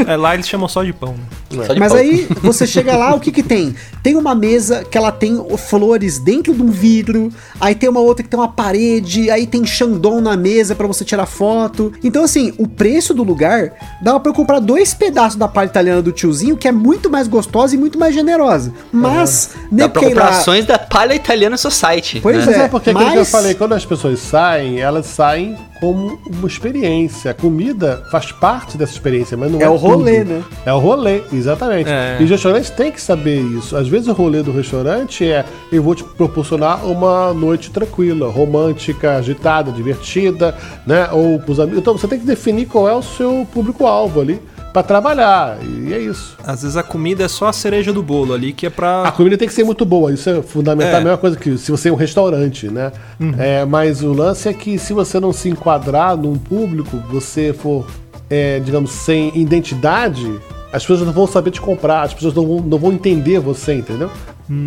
É, 0.07 0.15
lá 0.15 0.34
eles 0.34 0.48
chamam 0.48 0.68
só 0.68 0.84
de 0.84 0.94
pão. 0.94 1.15
né? 1.52 1.65
Só 1.65 1.73
de 1.73 1.80
Mas 1.80 1.91
pau. 1.91 1.99
aí 2.02 2.27
você 2.41 2.65
chega 2.68 2.95
lá, 2.95 3.14
o 3.15 3.19
que 3.19 3.32
que 3.32 3.41
tem? 3.44 3.76
Tem 4.03 4.15
uma 4.15 4.36
mesa 4.36 4.84
que 4.84 4.98
ela 4.98 5.11
tem 5.11 5.44
flores 5.57 6.19
dentro 6.19 6.53
de 6.53 6.61
um 6.61 6.68
vidro, 6.69 7.30
aí 7.60 7.73
tem 7.76 7.90
uma 7.90 7.99
outra 7.99 8.23
que 8.23 8.30
tem 8.30 8.40
uma 8.40 8.48
parede, 8.48 9.30
aí 9.30 9.48
tem 9.48 9.65
Xandão 9.65 10.19
na 10.22 10.36
mesa 10.38 10.76
pra 10.76 10.86
você 10.88 11.03
tirar 11.06 11.26
foto. 11.26 11.94
Então 12.03 12.23
assim, 12.23 12.53
o 12.57 12.68
preço 12.68 13.14
do 13.14 13.23
lugar 13.23 13.72
dava 14.02 14.19
pra 14.19 14.30
eu 14.32 14.34
comprar 14.36 14.60
dois 14.60 14.94
pedaços 14.94 15.38
da 15.38 15.48
palha 15.48 15.68
italiana 15.68 16.02
do 16.02 16.11
tiozinho, 16.11 16.57
que 16.57 16.68
é 16.68 16.72
muito 16.72 17.05
mais 17.10 17.27
gostosa 17.27 17.76
e 17.76 17.77
muito 17.77 17.98
mais 17.98 18.14
generosa. 18.14 18.72
Mas, 18.91 19.52
comprar 19.94 20.23
lá... 20.26 20.30
ações 20.30 20.65
da 20.65 20.77
Palha 20.80 21.14
Italiana 21.14 21.57
Society. 21.57 22.19
Pois 22.22 22.38
né? 22.38 22.44
Mas 22.45 22.56
é, 22.57 22.64
é 22.64 22.68
porque 22.68 22.90
aquilo 22.90 23.06
que 23.06 23.15
eu 23.15 23.19
mas- 23.19 23.32
falei, 23.32 23.53
quando 23.53 23.73
as 23.73 23.86
pessoas 23.86 24.19
saem, 24.19 24.80
elas 24.80 25.06
saem 25.06 25.57
como 25.80 26.19
uma 26.26 26.48
experiência. 26.48 27.32
A 27.32 27.34
comida 27.34 28.03
faz 28.11 28.32
parte 28.32 28.77
dessa 28.77 28.94
experiência, 28.94 29.36
mas 29.38 29.52
não 29.52 29.60
é, 29.60 29.64
É 29.64 29.69
o 29.69 29.76
rolê, 29.76 30.19
tudo. 30.19 30.30
né? 30.34 30.44
É 30.65 30.73
o 30.73 30.80
rolê, 30.80 31.22
exatamente. 31.34 31.90
É. 31.90 32.18
E 32.19 32.23
os 32.23 32.30
restaurantes 32.30 32.69
têm 32.69 32.91
que 32.91 33.02
saber 33.02 33.40
isso. 33.41 33.76
Às 33.76 33.88
vezes 33.88 34.07
o 34.07 34.14
rolê 34.14 34.41
do 34.41 34.52
restaurante 34.52 35.30
é 35.30 35.45
eu 35.72 35.84
vou 35.84 35.94
te 35.94 36.03
proporcionar 36.03 36.86
uma 36.86 37.34
noite 37.34 37.72
tranquila, 37.72 38.30
romântica, 38.30 39.18
agitada, 39.18 39.72
divertida, 39.72 40.56
né? 40.86 41.10
Ou 41.11 41.40
com 41.40 41.52
os 41.52 41.60
amigos. 41.60 41.80
Então 41.80 41.98
você 41.98 42.07
tem 42.07 42.19
que 42.19 42.26
definir 42.26 42.65
qual 42.68 42.88
é 42.88 42.94
o 42.94 43.02
seu 43.03 43.45
público-alvo 43.53 44.22
ali 44.22 44.41
pra 44.76 44.84
trabalhar. 44.84 45.57
E 45.64 45.93
é 45.93 45.99
isso. 45.99 46.35
Às 46.43 46.64
vezes 46.64 46.76
a 46.76 46.84
comida 46.84 47.23
é 47.23 47.30
só 47.30 47.47
a 47.47 47.53
cereja 47.53 47.93
do 47.93 48.03
bolo 48.03 48.34
ali, 48.34 48.52
que 48.52 48.65
é 48.65 48.69
pra. 48.69 49.03
A 49.03 49.11
comida 49.11 49.38
tem 49.38 49.47
que 49.47 49.53
ser 49.53 49.64
muito 49.64 49.85
boa, 49.85 50.11
isso 50.11 50.30
é 50.30 50.41
fundamental. 50.41 50.95
É. 50.95 50.97
A 50.97 51.02
mesma 51.02 51.18
coisa 51.18 51.38
que 51.38 51.57
se 51.57 51.72
você 51.72 51.88
é 51.88 51.93
um 51.93 51.95
restaurante, 51.95 52.68
né? 52.68 52.91
É, 53.38 53.64
mas 53.64 54.03
o 54.03 54.11
lance 54.11 54.49
é 54.49 54.53
que 54.53 54.77
se 54.77 54.91
você 54.91 55.18
não 55.18 55.31
se 55.31 55.47
enquadrar 55.47 56.18
num 56.18 56.38
público, 56.38 56.97
você 57.10 57.53
for, 57.53 57.88
é, 58.30 58.60
digamos, 58.60 58.91
sem 58.91 59.31
identidade, 59.38 60.30
as 60.73 60.84
pessoas 60.84 61.02
não 61.03 61.14
vão 61.14 61.26
saber 61.26 61.52
te 61.52 61.61
comprar, 61.61 62.02
as 62.02 62.14
pessoas 62.14 62.34
não 62.34 62.45
vão, 62.45 62.60
não 62.60 62.77
vão 62.77 62.91
entender 62.91 63.39
você, 63.39 63.76
entendeu? 63.76 64.11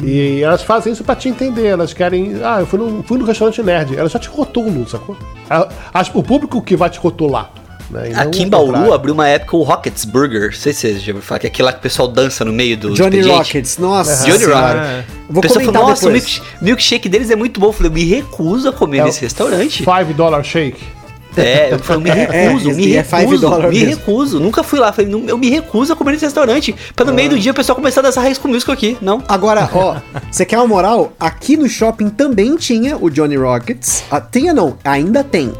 E 0.02 0.40
elas 0.42 0.62
fazem 0.62 0.90
isso 0.90 1.04
pra 1.04 1.14
te 1.14 1.28
entender, 1.28 1.66
elas 1.66 1.92
querem. 1.92 2.40
Ah, 2.42 2.60
eu 2.60 2.66
fui 2.66 2.78
no, 2.78 3.02
fui 3.02 3.18
no 3.18 3.26
restaurante 3.26 3.62
nerd, 3.62 3.94
elas 3.94 4.10
só 4.10 4.18
te 4.18 4.28
rotulam, 4.28 4.86
sacou? 4.86 5.14
O 6.14 6.22
público 6.22 6.62
que 6.62 6.74
vai 6.76 6.88
te 6.88 6.98
rotular. 6.98 7.50
Né? 7.90 8.10
E 8.10 8.12
não 8.12 8.20
Aqui 8.22 8.42
em 8.42 8.46
o 8.46 8.50
Bauru 8.50 8.66
contrário. 8.72 8.92
abriu 8.94 9.14
uma 9.14 9.26
época 9.28 9.56
o 9.56 9.62
Rockets 9.62 10.04
Burger. 10.04 10.46
Não 10.50 10.52
sei 10.52 10.72
se 10.72 10.80
vocês 10.80 10.94
já 11.02 11.12
ouviram 11.12 11.22
falar, 11.22 11.38
que 11.40 11.46
é 11.46 11.50
aquele 11.50 11.66
lá 11.66 11.72
que 11.72 11.78
o 11.78 11.82
pessoal 11.82 12.08
dança 12.08 12.44
no 12.44 12.52
meio 12.52 12.76
do 12.76 12.88
Johnny 12.94 13.18
expediente. 13.18 13.28
Rockets, 13.38 13.78
nossa 13.78 14.26
Johnny 14.26 14.38
senhora. 14.44 14.78
É. 14.86 15.04
Vou 15.28 15.38
o 15.38 15.40
pessoal 15.42 15.60
comentar 15.60 15.72
falou, 15.82 15.88
nossa, 15.90 16.08
o 16.08 16.12
depois. 16.12 16.24
milkshake, 16.38 16.64
milkshake 16.64 17.08
deles 17.08 17.30
é 17.30 17.36
muito 17.36 17.58
bom. 17.60 17.68
Eu 17.68 17.72
falei, 17.72 17.90
eu 17.90 17.94
me 17.94 18.04
recuso 18.04 18.68
a 18.68 18.72
comer 18.72 18.98
É 18.98 19.02
o 19.02 19.06
nesse 19.06 19.20
restaurante. 19.22 19.78
Five 19.84 20.12
dollar 20.14 20.42
shake. 20.44 20.80
É, 21.36 21.72
eu 21.72 21.78
falei, 21.78 22.10
eu 22.10 22.16
me 22.16 22.20
É, 22.20 22.48
recuso, 22.48 22.70
é, 22.70 22.74
me 22.74 22.92
é 22.94 23.00
recuso, 23.02 23.40
dollar 23.40 23.68
me 23.70 23.78
mesmo. 23.78 23.90
recuso. 23.90 24.40
Nunca 24.40 24.62
fui 24.64 24.78
lá. 24.80 24.92
Falei, 24.92 25.08
não, 25.10 25.24
eu 25.28 25.38
me 25.38 25.48
recuso 25.48 25.92
a 25.92 25.96
comer 25.96 26.12
nesse 26.12 26.24
restaurante. 26.24 26.74
Pra 26.96 27.04
no 27.04 27.12
meio 27.14 27.30
do 27.30 27.38
dia 27.38 27.52
o 27.52 27.54
pessoal 27.54 27.76
começar 27.76 28.00
a 28.00 28.04
dançar 28.04 28.24
High 28.24 28.34
School 28.34 28.52
Musical 28.52 28.72
aqui. 28.74 28.96
Não. 29.00 29.22
Agora, 29.28 29.68
ó, 29.72 29.96
você 30.32 30.44
quer 30.44 30.56
uma 30.58 30.66
moral? 30.66 31.12
Aqui 31.20 31.56
no 31.56 31.68
shopping 31.68 32.08
também 32.08 32.56
tinha 32.56 32.96
o 32.96 33.08
Johnny 33.08 33.36
Rockets. 33.36 34.02
Ah, 34.10 34.20
tinha 34.20 34.52
não, 34.52 34.76
ainda 34.84 35.22
tem. 35.22 35.52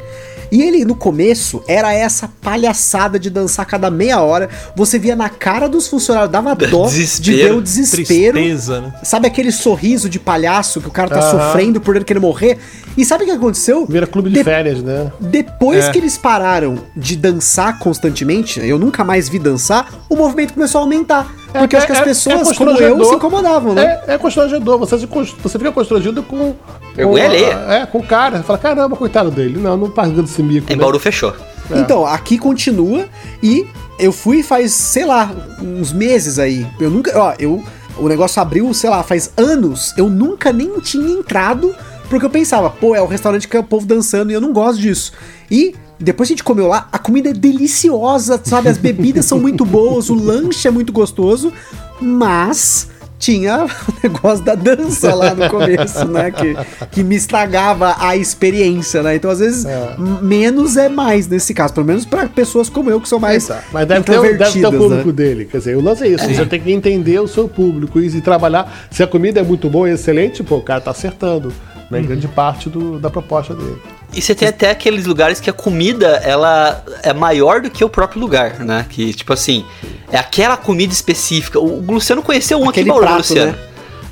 E 0.50 0.62
ele, 0.62 0.84
no 0.84 0.94
começo, 0.94 1.62
era 1.68 1.92
essa 1.92 2.28
palhaçada 2.40 3.18
de 3.18 3.30
dançar 3.30 3.64
a 3.64 3.68
cada 3.68 3.90
meia 3.90 4.20
hora. 4.20 4.48
Você 4.74 4.98
via 4.98 5.14
na 5.16 5.28
cara 5.28 5.68
dos 5.68 5.86
funcionários, 5.88 6.30
dava 6.30 6.54
dó 6.56 6.86
de 6.86 6.98
Desespero, 6.98 7.36
ver 7.38 7.52
o 7.54 7.62
desespero. 7.62 8.32
Tristeza, 8.38 8.80
né? 8.80 8.94
Sabe 9.02 9.26
aquele 9.26 9.52
sorriso 9.52 10.08
de 10.08 10.18
palhaço 10.18 10.80
que 10.80 10.88
o 10.88 10.90
cara 10.90 11.08
tá 11.10 11.20
Aham. 11.20 11.30
sofrendo 11.30 11.80
por 11.80 11.96
ele 11.96 12.04
querer 12.04 12.20
morrer? 12.20 12.58
E 12.96 13.04
sabe 13.04 13.24
o 13.24 13.26
que 13.26 13.32
aconteceu? 13.32 13.86
Vira 13.86 14.06
clube 14.06 14.28
de 14.30 14.36
De- 14.36 14.44
férias, 14.44 14.82
né? 14.82 15.12
Depois 15.20 15.84
É. 15.84 15.92
que 15.92 15.98
eles 15.98 16.18
pararam 16.18 16.78
de 16.96 17.16
dançar 17.16 17.78
constantemente, 17.78 18.58
eu 18.60 18.78
nunca 18.78 19.04
mais 19.04 19.28
vi 19.28 19.38
dançar, 19.38 19.88
o 20.08 20.16
movimento 20.16 20.54
começou 20.54 20.80
a 20.80 20.82
aumentar. 20.84 21.32
Porque 21.52 21.76
eu 21.76 21.78
acho 21.78 21.86
que 21.86 21.92
as 21.92 22.00
pessoas, 22.00 22.56
como 22.56 22.70
eu, 22.70 22.74
constrangedor. 22.74 23.06
se 23.06 23.14
incomodavam, 23.14 23.74
né? 23.74 24.00
É, 24.06 24.14
é 24.14 24.18
constrangedor. 24.18 24.78
Você, 24.78 24.96
você 24.96 25.58
fica 25.58 25.72
constrangido 25.72 26.22
com. 26.22 26.54
Vergonha 26.94 27.24
com, 27.24 27.30
alheia. 27.30 27.54
É, 27.68 27.86
com 27.86 27.98
o 27.98 28.02
cara. 28.02 28.38
Você 28.38 28.42
fala, 28.44 28.58
caramba, 28.58 28.96
coitado 28.96 29.30
dele. 29.30 29.58
Não, 29.58 29.76
não 29.76 29.90
pagando 29.90 30.24
esse 30.24 30.42
mico. 30.42 30.70
Em 30.70 30.76
né? 30.76 30.82
Bauru 30.82 30.98
fechou. 30.98 31.34
É. 31.70 31.78
Então, 31.78 32.06
aqui 32.06 32.38
continua 32.38 33.06
e 33.42 33.66
eu 33.98 34.12
fui 34.12 34.42
faz, 34.42 34.72
sei 34.72 35.04
lá, 35.04 35.30
uns 35.60 35.92
meses 35.92 36.38
aí. 36.38 36.66
Eu 36.78 36.90
nunca, 36.90 37.18
ó, 37.18 37.34
eu 37.38 37.62
o 37.98 38.08
negócio 38.08 38.40
abriu, 38.40 38.72
sei 38.72 38.88
lá, 38.88 39.02
faz 39.02 39.32
anos. 39.36 39.92
Eu 39.96 40.08
nunca 40.08 40.52
nem 40.52 40.78
tinha 40.80 41.10
entrado 41.10 41.74
porque 42.09 42.24
eu 42.26 42.30
pensava, 42.30 42.70
pô, 42.70 42.94
é 42.94 43.02
o 43.02 43.06
restaurante 43.06 43.47
que 43.48 43.56
é 43.56 43.60
o 43.60 43.64
povo 43.64 43.86
dançando 43.86 44.30
e 44.30 44.35
eu 44.35 44.40
não 44.40 44.52
gosto 44.52 44.80
disso. 44.80 45.12
E 45.51 45.74
depois 46.01 46.28
que 46.28 46.32
a 46.32 46.36
gente 46.36 46.44
comeu 46.44 46.66
lá, 46.68 46.89
a 46.93 46.98
comida 46.98 47.30
é 47.30 47.32
deliciosa, 47.32 48.40
sabe? 48.44 48.68
As 48.68 48.78
bebidas 48.78 49.24
são 49.24 49.39
muito 49.39 49.64
boas, 49.64 50.09
o 50.10 50.14
lanche 50.14 50.66
é 50.68 50.70
muito 50.70 50.93
gostoso, 50.93 51.52
mas 52.01 52.89
tinha 53.18 53.64
o 53.64 53.68
negócio 54.01 54.44
da 54.44 54.55
dança 54.55 55.12
lá 55.12 55.35
no 55.35 55.51
começo, 55.51 56.05
né? 56.06 56.30
Que, 56.30 56.56
que 56.93 57.02
me 57.02 57.16
estragava 57.16 57.97
a 57.98 58.16
experiência, 58.16 59.02
né? 59.02 59.16
Então, 59.16 59.28
às 59.28 59.40
vezes, 59.40 59.64
É. 59.64 59.97
menos 60.22 60.76
é 60.76 60.89
mais 60.89 61.26
nesse 61.26 61.52
caso. 61.52 61.74
Pelo 61.74 61.85
menos 61.86 62.05
pra 62.05 62.28
pessoas 62.28 62.68
como 62.68 62.89
eu, 62.90 63.01
que 63.01 63.09
são 63.09 63.18
mais 63.18 63.44
Exato. 63.44 63.64
Mas 63.72 63.89
deve 63.89 64.05
ter, 64.05 64.18
o- 64.18 64.22
deve 64.22 64.52
ter 64.60 64.66
o 64.66 64.72
público 64.72 65.06
né? 65.09 65.12
dele. 65.12 65.44
Quer 65.47 65.59
dizer, 65.59 65.76
o 65.76 65.80
lance 65.80 66.05
é 66.05 66.09
isso. 66.09 66.24
Você 66.32 66.47
tem 66.47 66.60
que 66.60 66.70
entender 66.70 67.18
o 67.20 67.26
seu 67.26 67.48
público 67.48 67.98
e 68.01 68.20
trabalhar. 68.20 68.86
Se 68.90 69.02
a 69.02 69.06
comida 69.06 69.40
é 69.40 69.43
muito 69.43 69.68
boa 69.68 69.90
e 69.90 69.94
excelente, 69.94 70.44
pô, 70.44 70.59
o 70.59 70.62
cara 70.62 70.80
tá 70.80 70.93
acertando. 70.93 71.52
Né, 71.90 72.02
grande 72.02 72.28
parte 72.28 72.69
do- 72.69 72.98
da 72.98 73.09
proposta 73.09 73.55
dele. 73.55 73.77
E 74.15 74.20
você 74.20 74.35
tem 74.35 74.48
até 74.48 74.70
aqueles 74.70 75.06
lugares 75.06 75.40
que 75.40 75.48
a 75.48 75.52
comida, 75.52 76.06
ela 76.24 76.82
é 77.02 77.12
maior 77.15 77.60
do 77.62 77.70
que 77.70 77.82
o 77.85 77.89
próprio 77.89 78.20
lugar, 78.20 78.60
né? 78.60 78.85
Que, 78.89 79.12
tipo 79.15 79.32
assim, 79.32 79.65
é 80.10 80.19
aquela 80.19 80.56
comida 80.56 80.93
específica. 80.93 81.59
O 81.59 81.78
o 81.78 81.93
Luciano 81.93 82.23
conheceu 82.23 82.59
um 82.60 82.69
Aquele 82.69 82.90
aqui 82.90 82.90
em 82.90 82.93
Bauru, 82.93 83.06
prato, 83.06 83.19
Luciano. 83.19 83.52
né? 83.52 83.59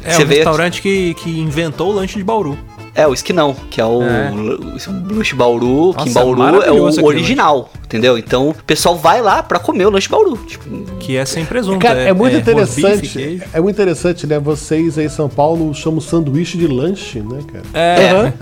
É 0.04 0.12
Você 0.14 0.22
um 0.24 0.26
restaurante 0.26 0.80
que, 0.82 1.14
que 1.14 1.38
inventou 1.40 1.90
o 1.90 1.94
lanche 1.94 2.16
de 2.16 2.24
Bauru. 2.24 2.56
É, 2.96 3.06
o 3.06 3.12
esquinão, 3.12 3.54
que 3.70 3.80
é 3.80 3.84
o 3.84 4.02
É. 4.02 4.30
o 4.32 5.14
lanche 5.14 5.34
Bauru, 5.34 5.92
que 5.94 6.08
em 6.08 6.12
Nossa, 6.12 6.24
Bauru 6.24 6.62
é 6.62 6.70
o 6.72 7.04
original, 7.04 7.70
entendeu? 7.84 8.16
Então 8.16 8.48
o 8.50 8.54
pessoal 8.54 8.96
vai 8.96 9.20
lá 9.20 9.42
pra 9.42 9.58
comer 9.58 9.86
o 9.86 9.90
lanche 9.90 10.08
Bauru. 10.08 10.36
Tipo, 10.46 10.64
Que 10.98 11.16
é 11.16 11.24
sem 11.24 11.44
presunto. 11.44 11.78
Cara, 11.78 12.00
é, 12.00 12.12
muito 12.12 12.34
rosbife, 12.50 12.80
interessante. 12.80 13.42
é 13.52 13.60
muito 13.60 13.74
interessante, 13.76 14.26
né? 14.26 14.38
Vocês 14.38 14.98
aí 14.98 15.06
em 15.06 15.08
São 15.10 15.28
Paulo 15.28 15.72
chamam 15.74 16.00
sanduíche 16.00 16.56
de 16.56 16.66
lanche, 16.66 17.20
né, 17.20 17.38
cara? 17.52 17.64
É, 17.74 18.10
Aham, 18.10 18.32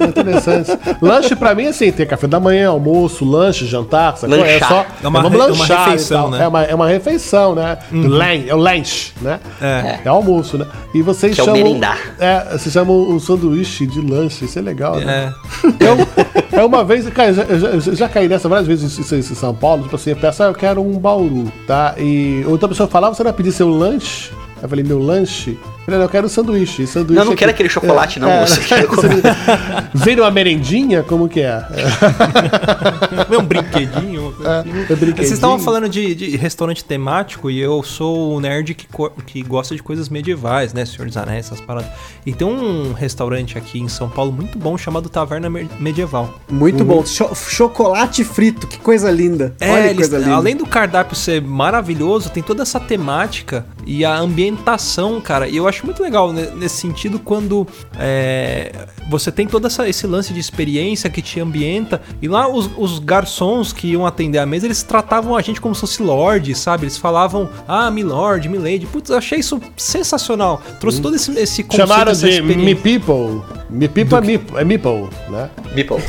é 0.00 0.04
interessante. 0.06 0.70
lanche 1.00 1.36
pra 1.36 1.54
mim, 1.54 1.66
assim, 1.66 1.92
tem 1.92 2.06
café 2.06 2.26
da 2.26 2.40
manhã, 2.40 2.70
almoço, 2.70 3.24
lanche, 3.24 3.66
jantar, 3.66 4.16
sacou? 4.16 4.44
É 4.44 4.58
só. 4.58 4.86
É 5.02 5.06
uma 5.08 5.22
vamos 5.22 5.38
é 5.38 5.42
uma 5.44 5.48
lanchar 5.58 5.80
e 5.80 5.90
refeição, 5.90 6.30
né? 6.30 6.42
É 6.44 6.48
uma, 6.48 6.62
é 6.64 6.74
uma 6.74 6.88
refeição, 6.88 7.54
né? 7.54 7.78
Lan- 7.92 8.44
é 8.48 8.54
o 8.54 8.58
lanche, 8.58 9.12
né? 9.20 9.38
É. 9.60 9.98
É 10.04 10.08
almoço, 10.08 10.56
né? 10.56 10.66
E 10.94 11.02
vocês 11.02 11.34
Que 11.34 11.40
é 11.40 11.42
o 11.42 11.46
chamam. 11.46 11.62
merendar. 11.62 11.98
É, 12.18 12.56
vocês 12.56 12.72
chamam 12.72 13.14
o 13.14 13.20
sanduíche 13.20 13.86
de 13.86 13.97
lanche, 14.00 14.44
isso 14.44 14.58
é 14.58 14.62
legal, 14.62 14.96
né? 14.96 15.32
é. 15.34 15.88
Eu, 16.54 16.60
é 16.60 16.64
uma 16.64 16.82
vez, 16.84 17.08
cara, 17.10 17.28
eu 17.30 17.34
já, 17.34 17.68
eu 17.68 17.80
já, 17.96 18.08
caí 18.08 18.28
nessa 18.28 18.48
várias 18.48 18.66
vezes 18.66 18.98
em, 19.12 19.14
em- 19.16 19.18
em 19.20 19.22
São 19.22 19.54
Paulo, 19.54 19.84
tipo 19.84 19.94
assim, 19.96 20.10
eu 20.10 20.16
peço, 20.16 20.42
ah, 20.42 20.46
eu 20.46 20.54
quero 20.54 20.82
um 20.82 20.98
bauru, 20.98 21.52
tá? 21.66 21.94
E 21.98 22.42
outra 22.46 22.68
pessoa 22.68 22.88
falava, 22.88 23.14
você 23.14 23.22
vai 23.22 23.32
pedir 23.32 23.52
seu 23.52 23.68
lanche? 23.68 24.30
Eu 24.62 24.68
falei, 24.68 24.84
meu 24.84 24.98
lanche? 24.98 25.56
Não, 25.88 26.00
eu 26.02 26.08
quero 26.08 26.26
um 26.26 26.28
sanduíche. 26.30 26.86
sanduíche 26.86 27.14
Não, 27.18 27.24
não 27.24 27.32
aqui- 27.32 27.38
quero 27.40 27.50
aquele 27.50 27.68
chocolate, 27.68 28.20
não, 28.20 28.28
moço, 28.30 28.60
eu 28.60 28.64
quero 28.64 28.88
comer. 28.88 29.22
Vem 29.94 30.20
uma 30.20 30.30
merendinha? 30.30 31.02
Como 31.02 31.28
que 31.28 31.40
é? 31.40 31.62
É 33.30 33.36
um 33.38 33.44
brinquedinho, 33.44 34.32
coisa 34.32 34.60
assim. 34.60 34.70
É 34.70 34.74
brinquedinho? 34.84 35.16
Vocês 35.16 35.32
estavam 35.32 35.58
falando 35.58 35.88
de, 35.88 36.14
de 36.14 36.36
restaurante 36.36 36.84
temático 36.84 37.50
e 37.50 37.60
eu 37.60 37.82
sou 37.82 38.34
o 38.34 38.40
nerd 38.40 38.74
que, 38.74 38.86
que 39.26 39.42
gosta 39.42 39.74
de 39.76 39.82
coisas 39.82 40.08
medievais, 40.08 40.72
né? 40.72 40.84
Senhor 40.86 41.06
dos 41.06 41.16
Anéis, 41.16 41.46
essas 41.46 41.60
paradas. 41.60 41.90
E 42.24 42.32
tem 42.32 42.46
um 42.46 42.92
restaurante 42.92 43.58
aqui 43.58 43.78
em 43.80 43.88
São 43.88 44.08
Paulo 44.08 44.32
muito 44.32 44.58
bom 44.58 44.76
chamado 44.78 45.08
Taverna 45.08 45.50
Me- 45.50 45.68
Medieval. 45.78 46.38
Muito 46.50 46.84
bom. 46.84 47.04
Cho- 47.04 47.34
chocolate 47.34 48.24
frito, 48.24 48.66
que 48.66 48.78
coisa 48.78 49.10
linda. 49.10 49.54
É, 49.60 49.70
Olha 49.70 49.82
que 49.82 49.88
eles- 49.88 50.08
coisa 50.08 50.18
linda. 50.18 50.34
além 50.36 50.56
do 50.56 50.66
cardápio 50.66 51.16
ser 51.16 51.42
maravilhoso, 51.42 52.30
tem 52.30 52.42
toda 52.42 52.62
essa 52.62 52.80
temática 52.80 53.66
e 53.90 54.04
a 54.04 54.16
ambientação, 54.18 55.18
cara. 55.20 55.48
E 55.48 55.56
eu 55.56 55.66
acho 55.66 55.84
muito 55.86 56.02
legal 56.02 56.30
ne- 56.32 56.50
nesse 56.50 56.76
sentido 56.76 57.18
quando 57.18 57.66
é, 57.98 58.70
você 59.08 59.32
tem 59.32 59.46
todo 59.46 59.66
essa- 59.66 59.88
esse 59.88 60.06
lance 60.06 60.32
de 60.34 60.38
experiência 60.40 61.08
que 61.08 61.22
te 61.22 61.40
ambienta. 61.40 62.00
E 62.20 62.28
lá 62.28 62.46
os, 62.46 62.68
os 62.76 62.98
garçons 62.98 63.72
que 63.72 63.88
iam 63.88 64.06
atender 64.06 64.38
a 64.38 64.44
mesa, 64.46 64.66
eles 64.66 64.82
tratavam 64.82 65.34
a 65.34 65.40
gente 65.40 65.58
como 65.60 65.74
se 65.74 65.80
fosse 65.80 66.02
lord, 66.02 66.54
sabe? 66.54 66.84
Eles 66.84 66.98
falavam, 66.98 67.48
ah, 67.66 67.90
milord, 67.90 68.46
milady. 68.48 68.84
Putz, 68.86 69.08
eu 69.10 69.16
achei 69.16 69.38
isso 69.38 69.58
sensacional. 69.76 70.60
Trouxe 70.78 71.00
todo 71.00 71.16
esse, 71.16 71.30
esse 71.38 71.62
conceito, 71.62 71.88
Chamaram 71.88 72.12
essa 72.12 72.26
de 72.28 72.34
experiência. 72.34 72.64
Me 72.64 72.74
People. 72.74 73.42
Me 73.70 73.88
People 73.88 74.18
é, 74.18 74.60
é 74.60 74.64
Meeple, 74.64 75.08
né? 75.30 75.48
Meeple. 75.74 75.96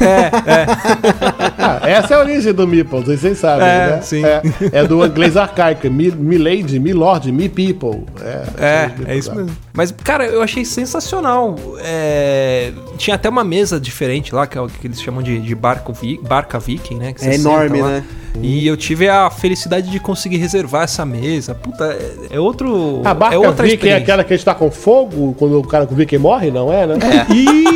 Ah, 1.57 1.80
essa 1.84 2.14
é 2.14 2.18
a 2.18 2.19
origem 2.22 2.53
do 2.53 2.65
Meeple, 2.68 3.01
vocês 3.03 3.38
sabem, 3.38 3.68
É, 3.68 3.88
né? 3.91 4.01
sim. 4.01 4.23
É, 4.23 4.41
é 4.72 4.88
do 4.88 5.06
inglês 5.06 5.35
arcaico. 5.38 5.89
Me, 5.89 6.10
me 6.11 6.38
Lady, 6.38 6.80
Me 6.80 6.93
Lord, 6.93 7.31
Me 7.31 7.49
People. 7.73 8.05
É, 8.21 8.43
É, 8.57 8.91
é 9.13 9.17
isso 9.17 9.33
mesmo. 9.33 9.51
Mas, 9.73 9.91
cara, 9.91 10.25
eu 10.25 10.41
achei 10.41 10.63
sensacional. 10.65 11.55
É, 11.79 12.71
Tinha 12.97 13.15
até 13.15 13.29
uma 13.29 13.43
mesa 13.43 13.79
diferente 13.79 14.33
lá, 14.33 14.45
que 14.47 14.57
é 14.57 14.61
o 14.61 14.67
que 14.67 14.87
eles 14.87 15.01
chamam 15.01 15.21
de, 15.21 15.39
de 15.39 15.55
barco 15.55 15.93
vi- 15.93 16.19
barca 16.21 16.59
viking, 16.59 16.95
né? 16.95 17.13
que 17.13 17.25
É 17.25 17.35
enorme, 17.35 17.81
né? 17.81 18.03
E 18.41 18.65
eu 18.67 18.77
tive 18.77 19.09
a 19.09 19.29
felicidade 19.29 19.89
de 19.89 19.99
conseguir 19.99 20.37
reservar 20.37 20.83
essa 20.83 21.03
mesa. 21.05 21.55
Puta, 21.55 21.85
é, 21.85 22.35
é 22.35 22.39
outro. 22.39 23.01
A 23.03 23.13
barca 23.13 23.35
é 23.35 23.37
outra 23.39 23.65
viking 23.65 23.87
é 23.89 23.95
aquela 23.95 24.23
que 24.23 24.33
a 24.33 24.35
gente 24.37 24.45
tá 24.45 24.53
com 24.53 24.69
fogo 24.69 25.35
quando 25.37 25.59
o 25.59 25.63
cara 25.67 25.85
com 25.87 25.95
viking 25.95 26.19
morre, 26.19 26.51
não 26.51 26.71
é, 26.71 26.85
né? 26.85 26.95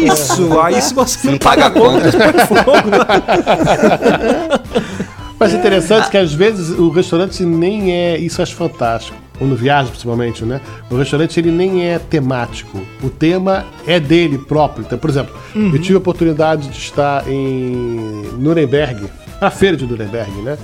Isso! 0.06 0.60
Aí 0.62 0.80
se 0.82 0.94
você 0.94 1.32
Não 1.32 1.38
paga 1.40 1.66
a 1.68 1.72
conta. 1.72 2.10
Mas 5.40 5.54
é 5.54 5.58
interessante 5.58 6.10
que 6.10 6.18
às 6.18 6.34
vezes 6.34 6.70
o 6.78 6.90
restaurante 6.90 7.44
nem 7.44 7.92
é. 7.92 8.18
Isso 8.18 8.42
acho 8.42 8.56
fantástico. 8.56 9.18
Quando 9.44 9.58
viaja, 9.58 9.90
principalmente, 9.90 10.46
né? 10.46 10.62
O 10.90 10.96
restaurante 10.96 11.38
ele 11.38 11.52
nem 11.52 11.86
é 11.86 12.00
temático. 12.00 12.80
O 13.04 13.10
tema 13.10 13.66
é 13.86 14.00
dele 14.00 14.38
próprio. 14.38 14.86
Então, 14.86 14.98
por 14.98 15.10
exemplo, 15.10 15.36
eu 15.54 15.82
tive 15.82 15.96
a 15.96 15.98
oportunidade 15.98 16.70
de 16.70 16.78
estar 16.78 17.28
em 17.28 18.24
Nuremberg, 18.40 19.06
a 19.42 19.50
feira 19.50 19.76
de 19.76 19.86
Nuremberg, 19.86 20.32
né? 20.44 20.58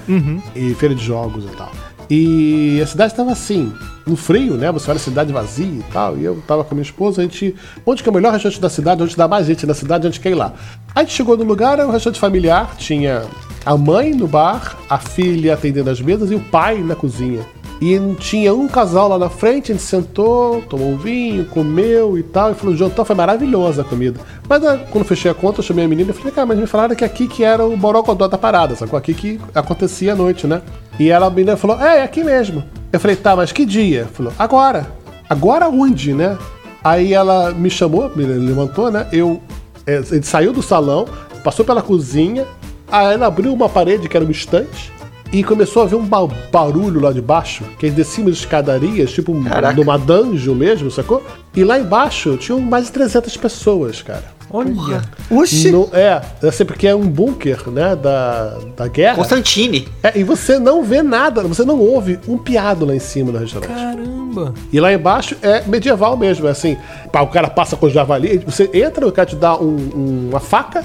E 0.55 0.73
feira 0.75 0.95
de 0.95 1.03
jogos 1.03 1.43
e 1.43 1.57
tal. 1.57 1.69
E 2.09 2.79
a 2.81 2.87
cidade 2.87 3.11
estava 3.11 3.33
assim, 3.33 3.73
no 4.07 4.15
frio, 4.15 4.53
né? 4.53 4.71
Você 4.71 4.89
olha 4.89 4.95
a 4.97 5.01
cidade 5.01 5.33
vazia 5.33 5.65
e 5.65 5.83
tal. 5.91 6.17
E 6.17 6.23
eu 6.23 6.41
tava 6.47 6.63
com 6.63 6.73
a 6.73 6.75
minha 6.75 6.85
esposa, 6.85 7.19
a 7.19 7.25
gente. 7.25 7.53
Onde 7.85 8.01
que 8.01 8.07
é 8.07 8.11
o 8.13 8.15
melhor 8.15 8.31
restaurante 8.31 8.61
da 8.61 8.69
cidade? 8.69 9.03
Onde 9.03 9.13
dá 9.13 9.27
mais 9.27 9.45
gente 9.45 9.65
na 9.65 9.73
cidade? 9.73 10.07
A 10.07 10.09
gente 10.09 10.21
quer 10.21 10.29
ir 10.29 10.35
lá. 10.35 10.53
A 10.95 11.01
gente 11.01 11.11
chegou 11.11 11.35
no 11.35 11.43
lugar, 11.43 11.73
era 11.79 11.85
um 11.85 11.91
restaurante 11.91 12.17
familiar, 12.17 12.77
tinha 12.77 13.23
a 13.65 13.75
mãe 13.75 14.15
no 14.15 14.25
bar, 14.25 14.77
a 14.89 14.97
filha 14.97 15.53
atendendo 15.53 15.89
as 15.89 15.99
mesas 15.99 16.31
e 16.31 16.35
o 16.35 16.39
pai 16.39 16.77
na 16.77 16.95
cozinha. 16.95 17.45
E 17.81 17.97
tinha 18.19 18.53
um 18.53 18.67
casal 18.67 19.07
lá 19.07 19.17
na 19.17 19.29
frente, 19.29 19.71
a 19.71 19.75
gente 19.75 19.85
sentou, 19.85 20.61
tomou 20.63 20.89
um 20.89 20.97
vinho, 20.97 21.45
comeu 21.45 22.17
e 22.17 22.23
tal. 22.23 22.51
E 22.51 22.53
falou, 22.53 22.73
o 22.73 22.77
jantar 22.77 23.05
foi 23.05 23.15
maravilhosa 23.15 23.83
a 23.83 23.85
comida. 23.85 24.19
Mas 24.49 24.61
né, 24.61 24.85
quando 24.91 25.05
fechei 25.05 25.31
a 25.31 25.33
conta, 25.33 25.59
eu 25.59 25.63
chamei 25.63 25.85
a 25.85 25.87
menina 25.87 26.11
e 26.11 26.13
falei, 26.13 26.31
cara, 26.33 26.45
mas 26.45 26.57
me 26.57 26.67
falaram 26.67 26.93
que 26.93 27.05
aqui 27.05 27.25
que 27.25 27.43
era 27.43 27.65
o 27.65 27.77
borogodó 27.77 28.27
da 28.27 28.37
parada, 28.37 28.75
sacou? 28.75 28.99
Aqui 28.99 29.13
que 29.13 29.39
acontecia 29.55 30.11
à 30.11 30.15
noite, 30.15 30.45
né? 30.45 30.61
E 30.99 31.09
ela, 31.09 31.27
a 31.27 31.29
menina 31.29 31.55
falou, 31.55 31.81
é, 31.81 31.99
é 31.99 32.03
aqui 32.03 32.21
mesmo. 32.21 32.65
Eu 32.91 32.99
falei, 32.99 33.15
tá, 33.15 33.33
mas 33.33 33.53
que 33.53 33.65
dia? 33.65 34.09
Falou, 34.11 34.33
agora. 34.37 34.91
Agora 35.29 35.69
onde, 35.69 36.13
né? 36.13 36.37
Aí 36.83 37.13
ela 37.13 37.51
me 37.51 37.69
chamou, 37.69 38.11
me 38.13 38.25
levantou, 38.25 38.91
né? 38.91 39.07
Eu, 39.13 39.41
é, 39.87 40.01
ele 40.11 40.23
saiu 40.23 40.51
do 40.51 40.61
salão, 40.61 41.07
passou 41.45 41.63
pela 41.63 41.81
cozinha, 41.81 42.45
aí 42.91 43.13
ela 43.13 43.27
abriu 43.27 43.53
uma 43.53 43.69
parede 43.69 44.09
que 44.09 44.17
era 44.17 44.25
uma 44.25 44.31
estante 44.33 44.98
e 45.31 45.43
começou 45.43 45.83
a 45.83 45.85
ver 45.85 45.95
um 45.95 46.05
ba- 46.05 46.27
barulho 46.51 46.99
lá 46.99 47.11
de 47.11 47.21
baixo, 47.21 47.63
que 47.77 47.87
é 47.87 47.89
de 47.89 48.03
cima 48.03 48.31
de 48.31 48.37
escadarias, 48.37 49.11
tipo 49.11 49.31
um- 49.31 49.43
numa 49.73 49.97
dungeon 49.97 50.55
mesmo, 50.55 50.89
sacou? 50.89 51.23
E 51.55 51.63
lá 51.63 51.79
embaixo 51.79 52.35
tinham 52.37 52.59
mais 52.59 52.85
de 52.87 52.91
300 52.93 53.35
pessoas, 53.37 54.01
cara. 54.01 54.23
Olha. 54.51 55.03
Oxi! 55.29 55.69
No- 55.71 55.87
é, 55.93 56.19
assim, 56.41 56.65
porque 56.65 56.87
é 56.87 56.95
um 56.95 57.07
bunker, 57.07 57.69
né, 57.69 57.95
da, 57.95 58.57
da 58.75 58.87
guerra. 58.87 59.17
Constantine. 59.17 59.87
É, 60.01 60.17
e 60.19 60.23
você 60.23 60.57
não 60.57 60.83
vê 60.83 61.03
nada, 61.03 61.43
você 61.43 61.63
não 61.63 61.79
ouve 61.79 62.19
um 62.27 62.35
piado 62.35 62.83
lá 62.83 62.95
em 62.95 62.99
cima 62.99 63.31
no 63.31 63.37
restaurante. 63.37 63.69
Caramba. 63.71 64.55
E 64.73 64.79
lá 64.79 64.91
embaixo 64.91 65.35
é 65.43 65.61
medieval 65.67 66.17
mesmo, 66.17 66.47
é 66.47 66.51
assim, 66.51 66.75
pá, 67.11 67.21
o 67.21 67.27
cara 67.27 67.47
passa 67.47 67.75
com 67.75 67.87
javali, 67.89 68.39
você 68.43 68.67
entra, 68.73 69.07
o 69.07 69.11
cara 69.11 69.27
te 69.27 69.35
dá 69.35 69.55
um- 69.55 69.89
um- 69.95 70.29
uma 70.31 70.39
faca 70.39 70.83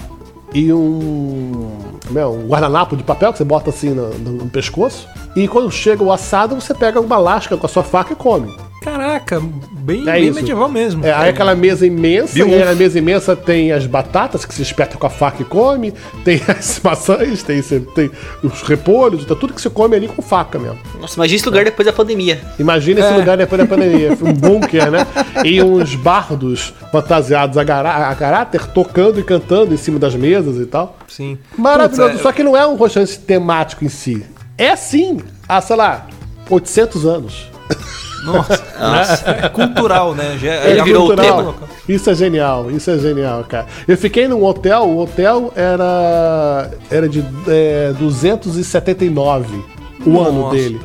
e 0.52 0.70
um, 0.70 1.70
como 2.06 2.18
é, 2.18 2.26
um 2.26 2.46
guardanapo 2.46 2.96
de 2.96 3.02
papel 3.02 3.32
que 3.32 3.38
você 3.38 3.44
bota 3.44 3.70
assim 3.70 3.90
no, 3.90 4.10
no- 4.18 4.32
no 4.44 4.50
pescoço. 4.50 5.06
E 5.34 5.48
quando 5.48 5.70
chega 5.70 6.02
o 6.02 6.12
assado, 6.12 6.54
você 6.54 6.74
pega 6.74 7.00
uma 7.00 7.16
lasca 7.18 7.56
com 7.56 7.66
a 7.66 7.68
sua 7.68 7.82
faca 7.82 8.12
e 8.12 8.16
come. 8.16 8.54
Caraca, 8.84 9.40
bem, 9.70 10.02
É 10.06 10.12
bem 10.12 10.30
medieval 10.30 10.68
mesmo. 10.68 11.06
É, 11.06 11.10
aí 11.12 11.30
aquela 11.30 11.54
mesa 11.54 11.86
imensa, 11.86 12.34
Biu. 12.34 12.48
e 12.48 12.54
aí 12.54 12.64
na 12.64 12.74
mesa 12.74 12.98
imensa 12.98 13.34
tem 13.34 13.72
as 13.72 13.86
batatas 13.86 14.44
que 14.44 14.54
se 14.54 14.60
espeta 14.60 14.98
com 14.98 15.06
a 15.06 15.10
faca 15.10 15.40
e 15.40 15.44
come, 15.44 15.92
tem 16.22 16.38
as 16.46 16.80
maçãs, 16.84 17.42
tem, 17.42 17.62
tem 17.62 18.10
os 18.42 18.60
repolhos, 18.62 19.22
então 19.22 19.34
tudo 19.36 19.54
que 19.54 19.60
você 19.62 19.70
come 19.70 19.96
ali 19.96 20.06
com 20.06 20.20
faca 20.20 20.58
mesmo. 20.58 20.78
Nossa, 21.00 21.14
imagina 21.16 21.36
esse 21.36 21.46
lugar 21.46 21.64
depois 21.64 21.86
da 21.86 21.92
pandemia. 21.94 22.40
Imagina 22.58 23.00
esse 23.00 23.12
lugar 23.14 23.36
depois 23.38 23.60
da 23.60 23.66
pandemia. 23.66 24.10
Um 24.20 24.32
bunker, 24.36 24.90
né? 24.90 25.06
E 25.44 25.62
uns 25.62 25.94
bardos 25.94 26.74
fantasiados 26.92 27.56
a, 27.56 27.64
gará- 27.64 28.10
a 28.10 28.14
caráter 28.14 28.66
tocando 28.66 29.18
e 29.18 29.22
cantando 29.24 29.72
em 29.72 29.78
cima 29.78 29.98
das 29.98 30.14
mesas 30.14 30.58
e 30.58 30.66
tal. 30.66 30.98
Sim. 31.08 31.38
Maravilhoso. 31.56 32.02
Putz, 32.10 32.20
é- 32.20 32.22
Só 32.22 32.32
que 32.32 32.42
não 32.42 32.54
é 32.56 32.66
um 32.66 32.76
restaurante 32.76 33.18
temático 33.20 33.82
em 33.84 33.88
si. 33.88 34.24
É 34.58 34.76
sim, 34.76 35.20
há, 35.48 35.60
sei 35.62 35.76
lá, 35.76 36.06
800 36.50 37.06
anos. 37.06 37.48
Nossa, 38.78 39.30
é 39.30 39.48
cultural, 39.48 40.14
né? 40.14 40.38
Já, 40.40 40.54
Ele 40.66 40.76
já 40.78 40.84
virou 40.84 41.04
o 41.04 41.06
cultural. 41.08 41.36
tema. 41.36 41.54
Isso 41.88 42.08
é 42.10 42.14
genial, 42.14 42.70
isso 42.70 42.90
é 42.90 42.98
genial, 42.98 43.44
cara. 43.44 43.66
Eu 43.86 43.96
fiquei 43.98 44.26
num 44.26 44.42
hotel, 44.44 44.84
o 44.84 44.98
hotel 45.02 45.52
era, 45.54 46.70
era 46.90 47.08
de 47.08 47.24
é, 47.48 47.92
279 47.98 49.62
o 50.06 50.20
ano 50.20 50.40
Nossa. 50.42 50.56
dele. 50.56 50.80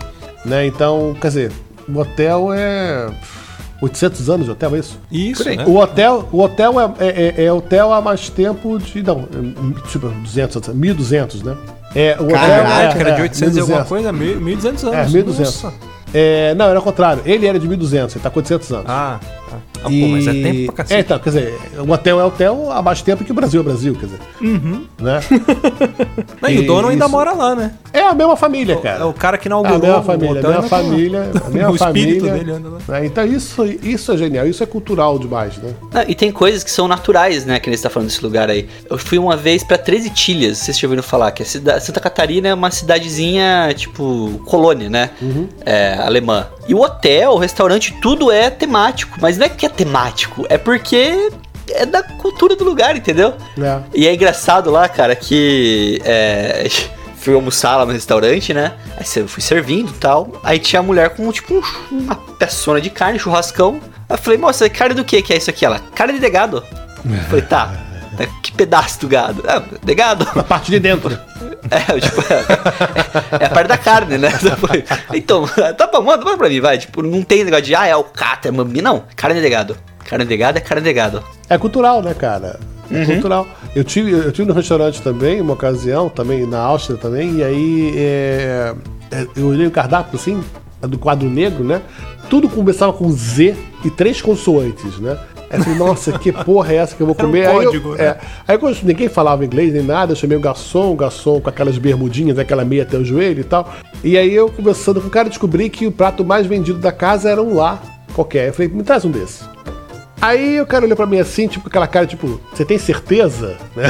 Né? 0.45 0.65
Então, 0.67 1.15
quer 1.19 1.27
dizer, 1.27 1.51
o 1.87 1.97
hotel 1.99 2.49
é 2.53 3.07
800 3.81 4.29
anos 4.29 4.45
de 4.45 4.51
hotel, 4.51 4.75
é 4.75 4.79
isso? 4.79 4.99
Isso, 5.11 5.43
né? 5.49 5.63
O 5.65 5.77
hotel, 5.77 6.27
o 6.31 6.41
hotel 6.41 6.73
é, 6.79 7.05
é- 7.05 7.33
é- 7.37 7.45
é 7.45 7.51
hotel 7.53 7.93
há 7.93 8.01
mais 8.01 8.29
tempo 8.29 8.77
de. 8.77 9.01
Não, 9.03 9.19
é, 9.21 9.87
tipo, 9.89 10.07
200, 10.09 10.67
1200, 10.69 11.43
né? 11.43 11.55
É, 11.95 12.15
o 12.19 12.23
hotel 12.25 12.35
Caraca, 12.37 12.99
Era 12.99 13.11
de 13.11 13.21
800 13.23 13.57
e 13.57 13.59
alguma 13.61 13.83
1200. 13.85 13.87
coisa, 13.89 14.13
1.200 14.13 14.83
anos. 14.83 15.09
É, 15.09 15.13
1200. 15.13 15.65
É, 16.13 16.53
não, 16.55 16.65
era 16.69 16.79
o 16.79 16.81
contrário. 16.81 17.21
Ele 17.25 17.45
era 17.45 17.59
de 17.59 17.67
1200, 17.67 18.15
ele 18.15 18.23
tá 18.23 18.29
com 18.29 18.39
800 18.39 18.71
anos. 18.71 18.85
Ah, 18.87 19.19
Ah, 19.81 19.83
pô, 19.83 19.89
mas 20.09 20.27
é 20.27 20.33
tempo 20.33 20.73
pra 20.73 20.83
É, 20.83 20.85
cacete. 20.85 21.01
então, 21.01 21.19
quer 21.19 21.29
dizer, 21.29 21.59
o 21.79 21.89
hotel 21.91 22.19
é 22.19 22.23
hotel 22.25 22.69
há 22.71 22.81
mais 22.81 23.01
tempo 23.01 23.23
que 23.23 23.31
o 23.31 23.33
Brasil 23.33 23.61
é 23.61 23.63
Brasil, 23.63 23.95
quer 23.95 24.05
dizer. 24.07 24.19
Uhum. 24.41 24.85
Né? 24.99 25.19
Não, 26.41 26.49
e 26.49 26.59
o 26.59 26.67
dono 26.67 26.87
ainda 26.89 27.05
Isso. 27.05 27.11
mora 27.11 27.31
lá, 27.33 27.55
né? 27.55 27.71
É 27.93 28.01
a 28.01 28.13
mesma 28.13 28.35
família, 28.35 28.75
cara. 28.77 28.99
É 29.01 29.03
o 29.05 29.13
cara 29.13 29.37
que 29.37 29.47
É 29.47 29.51
a 29.51 29.55
inaugurou 29.55 29.79
mesma 29.79 29.99
o 29.99 30.03
família, 30.03 30.29
a 30.35 30.37
hotel 30.39 30.51
mesma 30.51 30.69
tá 30.69 30.77
lá. 30.77 30.83
família, 30.83 31.31
a 31.45 31.49
mesma 31.49 31.71
O 31.71 31.75
espírito 31.75 32.25
família. 32.25 32.33
dele 32.33 32.51
anda 32.51 32.69
lá. 32.69 32.77
né? 32.99 33.05
Então 33.05 33.25
isso, 33.25 33.65
isso 33.65 34.11
é 34.11 34.17
genial, 34.17 34.45
isso 34.47 34.61
é 34.61 34.65
cultural 34.65 35.17
demais, 35.17 35.57
né? 35.57 35.73
Ah, 35.93 36.05
e 36.07 36.13
tem 36.13 36.31
coisas 36.31 36.63
que 36.63 36.71
são 36.71 36.87
naturais, 36.87 37.45
né? 37.45 37.59
Que 37.59 37.69
nem 37.69 37.77
você 37.77 37.83
tá 37.83 37.89
falando 37.89 38.09
desse 38.09 38.21
lugar 38.23 38.49
aí. 38.49 38.67
Eu 38.89 38.97
fui 38.97 39.17
uma 39.17 39.35
vez 39.37 39.63
pra 39.63 39.77
13 39.77 40.09
Tilhas, 40.11 40.57
vocês 40.59 40.77
já 40.77 40.87
ouviram 40.87 41.01
falar, 41.03 41.31
que 41.31 41.41
é 41.41 41.45
Santa 41.45 41.99
Catarina 41.99 42.49
é 42.49 42.53
uma 42.53 42.69
cidadezinha, 42.71 43.73
tipo, 43.75 44.41
colônia, 44.45 44.89
né? 44.89 45.09
É, 45.65 45.98
alemã. 46.05 46.47
E 46.67 46.73
o 46.73 46.81
hotel, 46.81 47.31
o 47.31 47.37
restaurante, 47.37 47.93
tudo 48.01 48.31
é 48.31 48.49
temático. 48.49 49.17
Mas 49.21 49.37
não 49.37 49.45
é 49.45 49.49
que 49.49 49.65
é 49.65 49.69
temático, 49.69 50.45
é 50.49 50.57
porque 50.57 51.31
é 51.71 51.85
da 51.85 52.01
cultura 52.03 52.55
do 52.55 52.63
lugar, 52.63 52.95
entendeu? 52.95 53.33
É. 53.61 53.79
E 53.93 54.07
é 54.07 54.13
engraçado 54.13 54.69
lá, 54.71 54.87
cara, 54.89 55.15
que 55.15 56.01
é, 56.03 56.67
fui 57.17 57.33
almoçar 57.33 57.75
lá 57.77 57.85
no 57.85 57.91
restaurante, 57.91 58.53
né? 58.53 58.73
Aí 58.97 59.05
eu 59.17 59.27
fui 59.27 59.41
servindo 59.43 59.89
e 59.91 59.93
tal. 59.97 60.31
Aí 60.43 60.57
tinha 60.59 60.79
a 60.79 60.83
mulher 60.83 61.09
com 61.11 61.31
tipo 61.31 61.55
um- 61.91 61.97
uma 61.97 62.15
peçona 62.15 62.79
de 62.81 62.89
carne, 62.89 63.19
churrascão. 63.19 63.79
Aí 64.09 64.15
eu 64.15 64.17
falei, 64.17 64.39
moça, 64.39 64.67
carne 64.69 64.95
do 64.95 65.03
que 65.03 65.21
que 65.21 65.33
é 65.33 65.37
isso 65.37 65.49
aqui? 65.49 65.65
Ela, 65.65 65.79
carne 65.93 66.17
de 66.19 66.29
gado. 66.29 66.63
Eu 67.05 67.23
falei, 67.29 67.41
tá. 67.43 67.71
Tá, 68.17 68.25
Que 68.41 68.51
pedaço 68.51 69.01
do 69.01 69.07
gado? 69.07 69.43
Ah, 69.47 69.61
de 69.83 69.95
gado. 69.95 70.27
A 70.35 70.43
parte 70.43 70.71
de 70.71 70.79
dentro. 70.79 71.17
É, 71.71 71.99
tipo, 71.99 72.21
é, 72.21 73.43
é 73.43 73.45
a 73.45 73.49
parte 73.49 73.67
da 73.67 73.77
carne, 73.77 74.17
né? 74.17 74.29
Então, 75.13 75.45
tá 75.77 75.87
bom, 75.87 76.01
manda, 76.01 76.23
manda 76.23 76.37
pra 76.37 76.47
mim, 76.47 76.61
vai. 76.61 76.77
Tipo, 76.77 77.03
não 77.03 77.21
tem 77.21 77.43
negócio 77.43 77.65
de, 77.65 77.75
ah, 77.75 77.85
é 77.85 77.95
o 77.95 78.03
cato, 78.05 78.47
é 78.47 78.51
mami. 78.51 78.81
Não, 78.81 79.03
carne 79.15 79.41
de 79.41 79.49
gado. 79.49 79.77
Carne 80.05 80.25
de 80.25 80.37
gado 80.37 80.57
é 80.57 80.61
carne 80.61 80.83
de 80.83 80.93
gado. 80.93 81.23
É 81.49 81.57
cultural, 81.57 82.01
né, 82.01 82.13
cara? 82.13 82.59
É 82.89 83.05
cultural. 83.05 83.45
Eu 83.75 83.83
tive, 83.83 84.11
eu 84.11 84.31
tive 84.31 84.47
no 84.47 84.53
restaurante 84.53 85.01
também, 85.01 85.41
uma 85.41 85.53
ocasião, 85.53 86.09
também 86.09 86.45
na 86.45 86.59
Áustria 86.59 86.97
também, 86.97 87.35
e 87.35 87.43
aí 87.43 87.93
é, 87.95 88.73
é, 89.11 89.27
eu 89.35 89.47
olhei 89.47 89.67
o 89.67 89.71
cardápio 89.71 90.17
assim, 90.17 90.43
do 90.81 90.97
quadro 90.97 91.29
negro, 91.29 91.63
né? 91.63 91.81
Tudo 92.29 92.49
começava 92.49 92.93
com 92.93 93.11
Z 93.11 93.55
e 93.83 93.89
três 93.91 94.21
consoantes, 94.21 94.97
né? 94.99 95.17
Aí 95.49 95.57
eu 95.59 95.63
falei, 95.63 95.79
nossa, 95.79 96.11
que 96.19 96.31
porra 96.31 96.73
é 96.73 96.75
essa 96.77 96.95
que 96.95 97.01
eu 97.01 97.07
vou 97.07 97.15
Era 97.17 97.27
um 97.27 97.31
comer? 97.31 97.47
aí, 97.47 97.55
eu- 97.57 97.63
código, 97.65 97.95
né? 97.95 98.03
é, 98.03 98.17
aí 98.47 98.57
quando 98.57 98.77
ninguém 98.83 99.09
falava 99.09 99.43
inglês 99.43 99.73
nem 99.73 99.81
nada, 99.83 100.11
eu 100.11 100.15
chamei 100.15 100.37
o 100.37 100.41
garçom, 100.41 100.91
o 100.91 100.95
garçom 100.95 101.39
com 101.41 101.49
aquelas 101.49 101.77
bermudinhas, 101.77 102.37
aquela 102.37 102.63
meia 102.63 102.83
até 102.83 102.97
o 102.97 103.03
joelho 103.03 103.41
e 103.41 103.43
tal. 103.43 103.73
E 104.03 104.17
aí 104.17 104.33
eu 104.33 104.49
conversando 104.49 105.01
com 105.01 105.07
o 105.07 105.11
cara, 105.11 105.27
descobri 105.29 105.69
que 105.69 105.87
o 105.87 105.91
prato 105.91 106.23
mais 106.23 106.45
vendido 106.45 106.79
da 106.79 106.91
casa 106.91 107.29
era 107.29 107.41
um 107.41 107.55
lá 107.55 107.81
qualquer. 108.13 108.49
Eu 108.49 108.53
falei, 108.53 108.67
me 108.71 108.83
traz 108.83 109.03
um 109.05 109.11
desse. 109.11 109.43
Aí 110.21 110.59
o 110.59 110.65
cara 110.65 110.83
olhou 110.85 110.97
pra 110.97 111.05
mim 111.05 111.17
assim, 111.19 111.47
tipo, 111.47 111.63
com 111.63 111.69
aquela 111.69 111.87
cara, 111.87 112.05
tipo, 112.05 112.39
você 112.53 112.65
tem 112.65 112.77
certeza? 112.77 113.55
Né? 113.75 113.89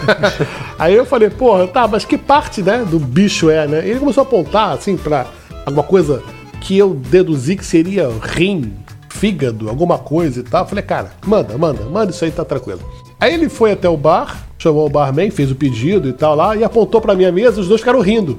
Aí 0.78 0.94
eu 0.94 1.04
falei, 1.06 1.30
porra, 1.30 1.66
tá, 1.66 1.86
mas 1.88 2.04
que 2.04 2.18
parte, 2.18 2.62
né, 2.62 2.84
do 2.88 2.98
bicho 2.98 3.50
é, 3.50 3.66
né? 3.66 3.82
E 3.86 3.90
ele 3.90 4.00
começou 4.00 4.22
a 4.22 4.26
apontar, 4.26 4.72
assim, 4.72 4.96
pra 4.96 5.26
alguma 5.64 5.82
coisa 5.82 6.22
que 6.60 6.76
eu 6.76 6.90
deduzi 6.94 7.56
que 7.56 7.64
seria 7.64 8.08
rim, 8.22 8.74
fígado, 9.16 9.68
alguma 9.68 9.98
coisa 9.98 10.40
e 10.40 10.42
tal. 10.42 10.62
Eu 10.62 10.68
falei, 10.68 10.84
cara, 10.84 11.12
manda, 11.26 11.56
manda, 11.56 11.84
manda 11.84 12.10
isso 12.10 12.24
aí, 12.24 12.30
tá 12.30 12.44
tranquilo. 12.44 12.80
Aí 13.18 13.32
ele 13.32 13.48
foi 13.48 13.72
até 13.72 13.88
o 13.88 13.96
bar, 13.96 14.46
chamou 14.58 14.86
o 14.86 14.90
barman, 14.90 15.30
fez 15.30 15.50
o 15.50 15.54
pedido 15.54 16.08
e 16.08 16.12
tal 16.12 16.34
lá, 16.36 16.54
e 16.54 16.62
apontou 16.62 17.00
pra 17.00 17.14
minha 17.14 17.32
mesa, 17.32 17.60
os 17.60 17.68
dois 17.68 17.80
ficaram 17.80 18.00
rindo. 18.00 18.38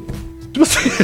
Tipo 0.54 0.64
assim. 0.64 0.90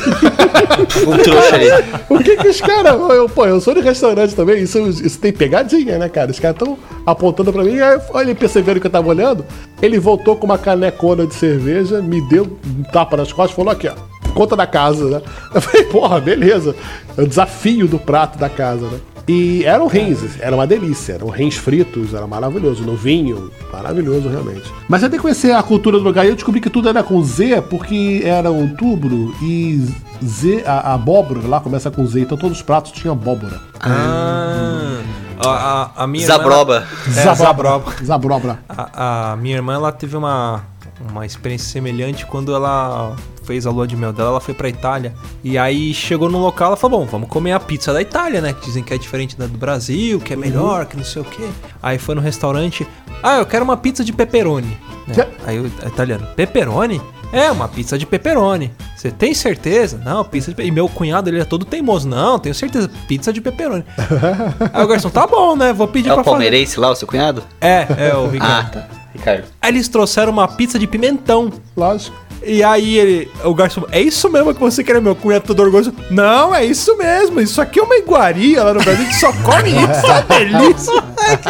Um 1.08 1.18
trouxa 1.18 1.56
ali. 1.56 1.68
O 2.10 2.20
que 2.20 2.38
que 2.38 2.48
os 2.48 2.62
caras. 2.62 2.94
Eu, 2.94 3.28
pô, 3.28 3.46
eu 3.46 3.60
sou 3.60 3.74
de 3.74 3.82
restaurante 3.82 4.36
também, 4.36 4.64
isso, 4.64 4.80
isso 4.80 5.20
tem 5.20 5.32
pegadinha, 5.32 5.98
né, 5.98 6.10
cara? 6.10 6.32
Os 6.32 6.40
caras 6.40 6.56
estão 6.56 6.78
apontando 7.06 7.52
pra 7.52 7.64
mim, 7.64 7.80
aí 7.80 8.00
ele 8.22 8.36
percebendo 8.36 8.80
que 8.80 8.88
eu 8.88 8.92
tava 8.92 9.08
olhando, 9.08 9.46
ele 9.82 10.00
voltou 10.00 10.36
com 10.36 10.46
uma 10.46 10.58
canecona 10.58 11.28
de 11.28 11.34
cerveja, 11.36 12.02
me 12.02 12.22
deu 12.28 12.58
um 12.66 12.84
tapa 12.84 13.18
nas 13.18 13.32
costas 13.32 13.52
e 13.52 13.56
falou: 13.56 13.72
aqui, 13.72 13.88
ó, 13.88 13.94
conta 14.34 14.56
da 14.56 14.66
casa, 14.66 15.06
né? 15.10 15.22
Eu 15.54 15.62
falei, 15.62 15.84
porra, 15.86 16.20
beleza. 16.20 16.76
É 17.18 17.22
o 17.22 17.28
desafio 17.28 17.88
do 17.88 18.00
prato 18.00 18.38
da 18.38 18.50
casa, 18.50 18.88
né? 18.88 19.00
E 19.28 19.64
eram 19.64 19.88
rins, 19.88 20.20
era 20.40 20.54
uma 20.54 20.68
delícia, 20.68 21.14
eram 21.14 21.30
rins 21.30 21.56
fritos, 21.56 22.14
era 22.14 22.28
maravilhoso, 22.28 22.84
no 22.84 22.96
vinho, 22.96 23.52
maravilhoso 23.72 24.28
realmente. 24.28 24.70
Mas 24.90 25.02
eu 25.02 25.10
tenho 25.10 25.22
que 25.22 25.24
conhecer 25.24 25.54
a 25.54 25.64
cultura 25.64 25.98
do 25.98 26.04
lugar 26.04 26.26
e 26.26 26.30
eu 26.30 26.36
descobri 26.36 26.60
que 26.60 26.70
tudo 26.70 26.90
era 26.90 27.02
com 27.02 27.24
Z, 27.24 27.62
porque 27.70 28.22
era 28.26 28.52
outubro 28.52 29.34
e 29.42 29.88
Z, 30.22 30.64
a, 30.66 30.92
a 30.92 30.94
abóbora 30.96 31.48
lá 31.48 31.62
começa 31.62 31.90
com 31.90 32.06
Z, 32.06 32.22
então 32.22 32.38
todos 32.38 32.58
os 32.58 32.64
pratos 32.64 32.92
tinham 32.92 33.14
abóbora. 33.14 33.62
Ah, 33.80 35.02
a, 35.40 35.50
a, 35.50 36.04
a 36.04 36.08
minha 36.08 36.26
irmã, 36.26 36.38
Zabroba. 36.38 36.88
É, 37.08 37.36
Zabroba. 37.36 37.94
Zabrobra. 38.04 38.60
A, 38.68 39.32
a 39.32 39.36
minha 39.38 39.56
irmã, 39.56 39.76
ela 39.76 39.92
teve 39.92 40.18
uma, 40.18 40.64
uma 41.10 41.26
experiência 41.26 41.72
semelhante 41.72 42.26
quando 42.26 42.54
ela 42.54 43.16
fez 43.44 43.66
a 43.66 43.72
lua 43.72 43.86
de 43.88 43.96
mel 43.96 44.12
dela, 44.14 44.30
ela 44.30 44.40
foi 44.40 44.54
pra 44.54 44.70
Itália. 44.70 45.14
E 45.44 45.58
aí 45.58 45.94
chegou 45.94 46.30
num 46.30 46.40
local, 46.40 46.68
ela 46.68 46.78
falou, 46.78 47.00
bom, 47.02 47.06
vamos 47.06 47.28
comer 47.30 47.52
a 47.54 47.60
pizza 47.60 47.92
da 47.94 48.02
Itália, 48.02 48.42
né? 48.42 48.54
Que 48.54 48.66
dizem 48.66 48.84
que 48.84 48.94
é 48.94 48.98
diferente 48.98 49.38
da 49.38 49.46
do 49.46 49.58
Brasil, 49.58 50.20
que 50.20 50.34
é 50.34 50.36
melhor, 50.36 50.86
que 50.86 50.96
não 50.98 51.04
sei 51.04 51.22
o 51.22 51.26
quê. 51.26 51.48
Aí 51.82 51.98
foi 51.98 52.16
no 52.16 52.22
restaurante, 52.22 52.88
ah, 53.22 53.38
eu 53.38 53.46
quero 53.46 53.64
uma 53.64 53.78
pizza 53.78 54.04
de 54.04 54.12
pepperoni. 54.14 54.78
né? 55.08 55.28
Aí 55.46 55.60
o 55.60 55.68
italiano, 55.68 56.26
pepperoni? 56.36 57.02
É, 57.32 57.50
uma 57.52 57.68
pizza 57.68 57.98
de 57.98 58.06
pepperoni. 58.06 58.72
Você 58.96 59.10
tem 59.10 59.34
certeza? 59.34 60.00
Não, 60.06 60.24
pizza 60.24 60.54
de 60.54 60.62
E 60.62 60.70
meu 60.70 60.88
cunhado, 60.88 61.30
ele 61.32 61.40
é 61.42 61.44
todo 61.44 61.66
teimoso. 61.66 62.08
Não, 62.08 62.38
tenho 62.38 62.54
certeza, 62.54 62.88
pizza 63.08 63.34
de 63.34 63.42
pepperoni. 63.42 63.84
Aí 64.72 64.84
o 64.84 64.88
garçom, 64.88 65.10
tá 65.10 65.26
bom, 65.26 65.56
né? 65.56 65.74
Vou 65.74 65.88
pedir 65.88 66.10
É 66.10 66.14
pra 66.14 66.22
o 66.22 66.24
fazer. 66.24 66.30
palmeirense 66.36 66.80
lá, 66.80 66.92
o 66.92 66.96
seu 66.96 67.08
cunhado? 67.08 67.42
É, 67.60 67.88
é 67.98 68.16
o 68.16 68.26
Ah, 68.26 68.30
Ricardo. 68.30 68.72
tá. 68.74 68.88
Ricardo. 69.24 69.46
Aí 69.62 69.72
eles 69.72 69.88
trouxeram 69.88 70.32
uma 70.32 70.48
pizza 70.48 70.78
de 70.78 70.86
pimentão. 70.86 71.52
Lógico. 71.76 72.16
E 72.46 72.62
aí 72.62 72.98
ele, 72.98 73.32
o 73.46 73.54
garçom, 73.54 73.86
é 73.90 74.02
isso 74.02 74.30
mesmo 74.30 74.54
que 74.54 74.60
você 74.60 74.84
quer, 74.84 75.02
meu 75.02 75.16
cunhado 75.16 75.46
todo 75.46 75.62
orgulhoso? 75.62 75.94
Não, 76.12 76.54
é 76.54 76.66
isso 76.66 76.98
mesmo. 76.98 77.40
Isso 77.40 77.62
aqui 77.62 77.80
é 77.80 77.84
uma 77.84 77.96
iguaria 77.96 78.62
lá 78.62 78.74
no 78.74 78.82
Brasil 78.82 79.06
que 79.06 79.16
só 79.16 79.32
come 79.32 79.70
isso, 79.70 80.12
é 80.20 80.22
delícia. 80.28 81.04
Ai, 81.18 81.38
que 81.38 81.48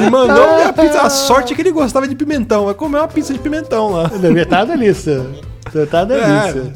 e 0.00 0.10
mandou 0.10 0.56
minha 0.56 0.72
pizza. 0.72 1.02
A 1.02 1.10
sorte 1.10 1.52
é 1.52 1.56
que 1.56 1.60
ele 1.60 1.72
gostava 1.72 2.08
de 2.08 2.14
pimentão. 2.14 2.64
Vai 2.64 2.74
comer 2.74 3.00
uma 3.00 3.08
pizza 3.08 3.34
de 3.34 3.38
pimentão 3.38 3.90
lá. 3.90 4.04
Devia 4.04 4.44
estar 4.44 4.64
delícia. 4.64 5.26
Estar 5.74 6.04
uma 6.04 6.14
É. 6.14 6.52
delícia. 6.52 6.72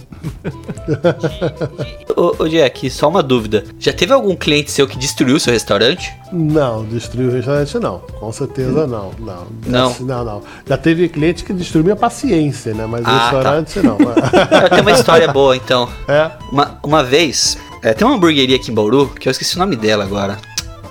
Ô, 2.16 2.42
ô, 2.42 2.48
Jack, 2.48 2.88
só 2.90 3.08
uma 3.08 3.22
dúvida. 3.22 3.64
Já 3.78 3.92
teve 3.92 4.12
algum 4.12 4.34
cliente 4.34 4.70
seu 4.70 4.86
que 4.88 4.96
destruiu 4.98 5.38
seu 5.38 5.52
restaurante? 5.52 6.12
Não, 6.32 6.84
destruiu 6.84 7.28
o 7.28 7.32
restaurante 7.32 7.78
não. 7.78 7.98
Com 8.18 8.32
certeza 8.32 8.86
não. 8.86 9.12
Não. 9.18 9.46
Não. 9.66 9.96
Não, 10.00 10.24
não. 10.24 10.42
Já 10.66 10.76
teve 10.78 11.08
cliente 11.08 11.44
que 11.44 11.52
destruiu 11.52 11.84
minha 11.84 11.96
paciência, 11.96 12.72
né? 12.74 12.86
Mas 12.86 13.04
Ah, 13.04 13.30
restaurante 13.30 13.80
não. 13.80 13.98
Eu 14.62 14.68
tenho 14.70 14.82
uma 14.82 14.92
história 14.92 15.28
boa, 15.32 15.56
então. 15.56 15.88
É. 16.08 16.30
Uma, 16.50 16.78
uma 16.82 17.04
vez, 17.04 17.58
é, 17.82 17.92
tem 17.92 18.06
uma 18.06 18.16
hamburgueria 18.16 18.56
aqui 18.56 18.70
em 18.70 18.74
Bauru, 18.74 19.08
que 19.08 19.28
eu 19.28 19.30
esqueci 19.30 19.56
o 19.56 19.58
nome 19.58 19.76
dela 19.76 20.04
agora. 20.04 20.38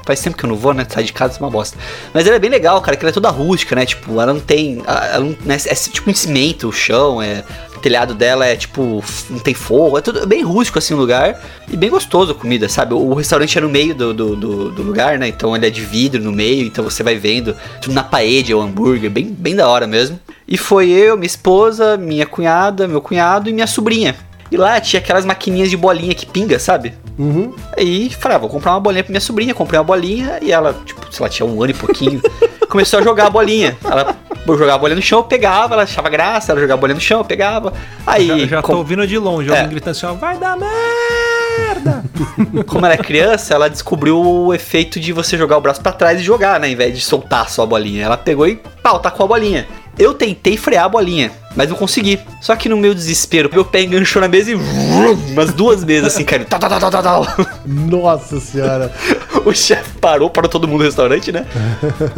Faz 0.06 0.22
tempo 0.22 0.38
que 0.38 0.46
eu 0.46 0.50
não 0.50 0.56
vou, 0.56 0.74
né? 0.74 0.86
Sai 0.88 1.04
de 1.04 1.12
casa 1.12 1.38
é 1.38 1.40
uma 1.40 1.50
bosta. 1.50 1.78
Mas 2.14 2.28
ela 2.28 2.36
é 2.36 2.40
bem 2.40 2.50
legal, 2.50 2.80
cara, 2.82 2.96
que 2.96 3.04
ela 3.04 3.10
é 3.10 3.14
toda 3.14 3.30
rústica, 3.30 3.76
né? 3.76 3.86
Tipo, 3.86 4.12
ela 4.22 4.32
não 4.34 4.40
tem. 4.40 4.84
Ela 4.86 5.20
não, 5.20 5.36
né, 5.44 5.58
é 5.66 5.74
tipo 5.76 6.10
um 6.10 6.14
cimento, 6.14 6.68
o 6.70 6.72
chão, 6.72 7.22
é. 7.22 7.44
O 7.76 7.80
telhado 7.80 8.14
dela 8.14 8.46
é 8.46 8.56
tipo. 8.56 9.04
Não 9.30 9.40
tem 9.40 9.54
forro, 9.56 9.98
é 9.98 10.02
tudo 10.02 10.26
bem 10.28 10.44
rústico 10.44 10.78
assim 10.78 10.94
o 10.94 10.98
lugar. 10.98 11.42
E 11.72 11.76
bem 11.76 11.90
gostoso 11.90 12.32
a 12.32 12.36
comida, 12.36 12.70
sabe? 12.70 12.94
O, 12.94 12.98
o 13.00 13.14
restaurante 13.16 13.58
é 13.58 13.62
no 13.62 13.70
meio 13.70 13.96
do, 13.96 14.14
do, 14.14 14.36
do- 14.36 14.72
do 14.72 14.84
lugar, 14.84 15.18
né? 15.18 15.28
Então 15.28 15.56
ele 15.56 15.66
é 15.66 15.70
de 15.72 15.82
vidro 15.82 16.22
no 16.22 16.32
meio, 16.32 16.66
então 16.68 16.84
você 16.84 17.02
vai 17.02 17.16
vendo 17.16 17.56
tudo 17.82 17.94
na 17.94 18.04
parede, 18.04 18.52
é 18.52 18.56
o 18.56 18.62
hambúrguer, 18.62 19.10
bem, 19.10 19.26
bem 19.26 19.56
da 19.56 19.68
hora 19.68 19.88
mesmo. 19.88 20.20
E 20.48 20.56
foi 20.58 20.90
eu, 20.92 21.16
minha 21.18 21.26
esposa, 21.26 21.98
minha 21.98 22.26
cunhada, 22.28 22.88
meu 22.88 23.02
cunhado 23.02 23.50
e 23.50 23.54
minha 23.54 23.66
sobrinha. 23.68 24.16
E 24.56 24.58
lá 24.58 24.80
tinha 24.80 25.02
aquelas 25.02 25.26
maquininhas 25.26 25.70
de 25.70 25.76
bolinha 25.76 26.16
que 26.16 26.26
pinga, 26.26 26.58
sabe? 26.58 26.94
Uhum. 27.20 27.54
Aí 27.78 28.10
falei, 28.10 28.38
ah, 28.38 28.40
vou 28.40 28.50
comprar 28.50 28.72
uma 28.72 28.80
bolinha 28.80 29.04
pra 29.04 29.12
minha 29.12 29.20
sobrinha. 29.20 29.54
Comprei 29.54 29.78
uma 29.78 29.84
bolinha 29.84 30.40
e 30.42 30.50
ela, 30.50 30.74
tipo, 30.86 31.02
sei 31.14 31.24
lá, 31.24 31.30
tinha 31.30 31.46
um 31.46 31.62
ano 31.62 31.72
e 31.72 31.74
pouquinho. 31.74 32.22
começou 32.70 33.00
a 33.00 33.04
jogar 33.04 33.28
a 33.28 33.30
bolinha. 33.30 33.78
Ela 33.84 34.16
jogar 34.48 34.76
a 34.76 34.78
bolinha 34.78 34.96
no 34.96 35.02
chão, 35.02 35.20
eu 35.20 35.24
pegava, 35.24 35.74
ela 35.74 35.84
achava 35.84 36.08
graça, 36.08 36.52
ela 36.54 36.62
jogava 36.62 36.80
a 36.80 36.82
bolinha 36.82 36.96
no 36.96 37.02
chão, 37.02 37.20
eu 37.20 37.26
pegava. 37.26 37.74
Aí, 38.08 38.28
Já, 38.28 38.38
já 38.48 38.62
tô 38.62 38.68
com- 38.70 38.76
ouvindo 38.76 39.06
de 39.06 39.18
longe, 39.18 39.50
É. 39.50 39.54
alguém 39.56 39.70
gritando 39.70 39.92
assim, 39.92 40.06
ó, 40.06 40.14
vai 40.14 40.38
dar 40.38 40.56
merda. 40.58 42.04
como 42.68 42.86
ela 42.86 42.94
é 42.96 42.98
criança, 42.98 43.54
ela 43.54 43.70
descobriu 43.70 44.22
o 44.22 44.54
efeito 44.54 45.00
de 45.00 45.12
você 45.12 45.38
jogar 45.38 45.58
o 45.58 45.62
braço 45.62 45.82
pra 45.82 45.92
trás 45.92 46.20
e 46.20 46.24
jogar, 46.24 46.60
né? 46.60 46.70
Em 46.70 46.76
vez 46.76 46.98
de 46.98 47.04
soltar 47.04 47.50
só 47.50 47.64
a 47.64 47.66
bolinha. 47.66 48.06
Ela 48.06 48.18
pegou 48.18 48.48
e 48.48 48.56
pau, 48.82 49.00
tacou 49.00 49.26
a 49.26 49.28
bolinha. 49.28 49.68
Eu 49.98 50.14
tentei 50.14 50.58
frear 50.58 50.86
a 50.86 50.90
bolinha, 50.90 51.32
mas 51.56 51.70
não 51.70 51.76
consegui. 51.76 52.20
Só 52.42 52.56
que 52.56 52.70
no 52.70 52.78
meu 52.78 52.94
desespero, 52.94 53.50
meu 53.52 53.66
pé 53.66 53.84
enganchou 53.84 54.22
na 54.22 54.28
mesa 54.28 54.52
e 54.52 54.56
umas 54.56 55.54
duas 55.54 55.84
vezes 55.84 56.08
assim, 56.08 56.24
caiu. 56.24 56.46
Tá, 56.46 56.60
tá, 56.60 56.70
tá, 56.70 56.80
tá, 56.80 56.92
tá, 56.92 57.02
tá. 57.02 57.38
Nossa 57.66 58.40
senhora. 58.40 58.92
O 59.46 59.54
chefe 59.54 59.92
parou, 60.02 60.28
parou 60.28 60.50
todo 60.50 60.68
mundo 60.68 60.80
no 60.80 60.86
restaurante, 60.86 61.32
né? 61.32 61.46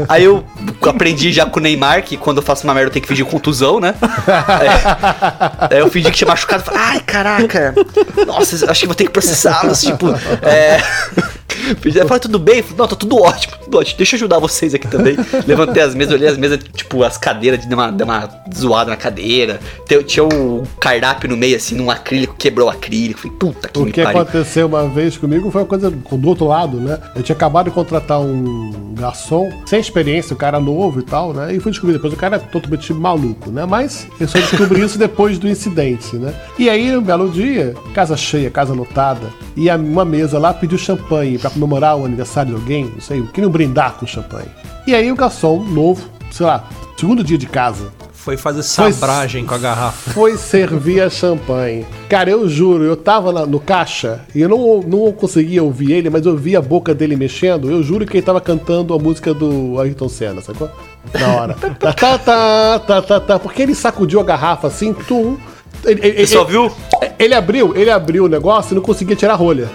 Aí 0.07 0.23
eu 0.23 0.45
aprendi 0.83 1.33
já 1.33 1.45
com 1.45 1.59
o 1.59 1.61
Neymar 1.61 2.01
que 2.03 2.15
quando 2.15 2.37
eu 2.37 2.43
faço 2.43 2.63
uma 2.63 2.73
merda 2.73 2.87
eu 2.87 2.93
tenho 2.93 3.01
que 3.03 3.07
fingir 3.09 3.25
contusão, 3.25 3.81
né? 3.81 3.95
É, 5.69 5.75
aí 5.75 5.79
eu 5.81 5.89
fingi 5.89 6.09
que 6.09 6.15
tinha 6.15 6.27
machucado. 6.27 6.63
Falei, 6.63 6.79
ai, 6.81 6.99
caraca. 7.01 7.75
Nossa, 8.25 8.71
acho 8.71 8.79
que 8.79 8.85
vou 8.85 8.95
ter 8.95 9.03
que 9.05 9.09
processá-los. 9.09 9.81
Tipo, 9.81 10.07
é. 10.41 10.81
Fala, 12.07 12.19
tudo 12.19 12.39
bem? 12.39 12.63
Não, 12.77 12.87
tá 12.87 12.95
tudo 12.95 13.21
ótimo, 13.21 13.53
tudo 13.63 13.77
ótimo. 13.77 13.97
Deixa 13.97 14.15
eu 14.15 14.17
ajudar 14.17 14.39
vocês 14.39 14.73
aqui 14.73 14.87
também. 14.87 15.15
Levantei 15.47 15.81
as 15.81 15.95
mesas, 15.95 16.13
olhei 16.13 16.27
as 16.27 16.37
mesas, 16.37 16.59
tipo, 16.75 17.03
as 17.03 17.17
cadeiras, 17.17 17.65
deu 17.65 17.77
uma, 17.77 17.89
uma 17.89 18.29
zoada 18.55 18.89
na 18.91 18.97
cadeira. 18.97 19.59
Tinha 20.05 20.23
o 20.23 20.63
cardápio 20.79 21.29
no 21.29 21.37
meio, 21.37 21.55
assim, 21.55 21.75
num 21.75 21.89
acrílico, 21.89 22.35
quebrou 22.37 22.67
o 22.67 22.71
acrílico. 22.71 23.21
Falei, 23.21 23.37
puta 23.37 23.67
que 23.67 23.79
O 23.79 23.85
que 23.85 24.03
pariu. 24.03 24.21
aconteceu 24.21 24.67
uma 24.67 24.87
vez 24.87 25.17
comigo 25.17 25.49
foi 25.51 25.61
uma 25.61 25.67
coisa 25.67 25.89
do 25.89 26.27
outro 26.27 26.45
lado, 26.47 26.77
né? 26.79 26.99
Eu 27.15 27.23
tinha 27.23 27.35
acabado 27.35 27.65
de 27.65 27.71
contratar 27.71 28.19
um 28.19 28.93
garçom, 28.93 29.49
sem 29.65 29.79
experiência, 29.79 30.33
o 30.33 30.37
cara 30.37 30.59
novo 30.59 30.99
e 30.99 31.03
tal, 31.03 31.33
né? 31.33 31.53
E 31.53 31.59
fui 31.59 31.71
descobrir 31.71 31.93
depois, 31.93 32.13
o 32.13 32.17
cara 32.17 32.37
é 32.37 32.39
totalmente 32.39 32.93
maluco, 32.93 33.49
né? 33.51 33.65
Mas 33.65 34.07
eu 34.19 34.27
só 34.27 34.37
descobri 34.39 34.81
isso 34.83 34.97
depois 34.97 35.37
do 35.37 35.47
incidente, 35.47 36.15
né? 36.15 36.33
E 36.57 36.69
aí, 36.69 36.95
um 36.95 37.01
belo 37.01 37.29
dia, 37.29 37.75
casa 37.93 38.17
cheia, 38.17 38.49
casa 38.49 38.73
lotada, 38.73 39.27
e 39.55 39.69
uma 39.69 40.05
mesa 40.05 40.39
lá 40.39 40.53
pediu 40.53 40.77
champanhe 40.77 41.36
para 41.37 41.49
comemorar 41.49 41.97
o 41.97 42.05
aniversário 42.05 42.55
de 42.55 42.61
alguém, 42.61 42.85
não 42.85 43.01
sei, 43.01 43.21
queriam 43.33 43.51
brindar 43.51 43.93
com 43.93 44.05
champanhe. 44.05 44.49
E 44.85 44.95
aí 44.95 45.11
o 45.11 45.15
garçom 45.15 45.63
novo, 45.63 46.07
sei 46.31 46.45
lá, 46.45 46.67
segundo 46.97 47.23
dia 47.23 47.37
de 47.37 47.47
casa, 47.47 47.91
foi 48.27 48.35
fazer 48.35 48.61
sabragem 48.61 49.43
foi, 49.43 49.47
com 49.47 49.55
a 49.55 49.57
garrafa. 49.57 50.11
Foi 50.11 50.37
servir 50.37 50.99
a 50.99 51.09
champanhe. 51.09 51.85
Cara, 52.09 52.29
eu 52.29 52.49
juro, 52.49 52.83
eu 52.83 52.97
tava 52.97 53.31
na, 53.31 53.45
no 53.45 53.57
caixa 53.57 54.19
e 54.35 54.41
eu 54.41 54.49
não, 54.49 54.81
não 54.81 55.13
conseguia 55.13 55.63
ouvir 55.63 55.93
ele, 55.93 56.09
mas 56.09 56.25
eu 56.25 56.35
vi 56.35 56.53
a 56.53 56.61
boca 56.61 56.93
dele 56.93 57.15
mexendo. 57.15 57.71
Eu 57.71 57.81
juro 57.81 58.05
que 58.05 58.17
ele 58.17 58.25
tava 58.25 58.41
cantando 58.41 58.93
a 58.93 58.99
música 58.99 59.33
do 59.33 59.79
Ayrton 59.79 60.09
Senna, 60.09 60.41
sacou? 60.41 60.69
Na 61.17 61.35
hora. 61.35 61.53
tá, 61.79 61.93
tá, 61.93 62.17
tá, 62.17 62.79
tá, 62.79 63.01
tá, 63.01 63.19
tá. 63.21 63.39
Porque 63.39 63.61
ele 63.61 63.73
sacudiu 63.73 64.19
a 64.19 64.23
garrafa 64.25 64.67
assim, 64.67 64.91
tum. 64.93 65.37
Ele, 65.85 66.05
ele, 66.05 66.27
Você 66.27 66.33
só 66.33 66.43
viu? 66.43 66.69
Ele 67.17 67.33
abriu, 67.33 67.77
ele 67.77 67.89
abriu 67.89 68.25
o 68.25 68.27
negócio 68.27 68.73
e 68.73 68.75
não 68.75 68.81
conseguia 68.81 69.15
tirar 69.15 69.33
a 69.33 69.37
rolha. 69.37 69.69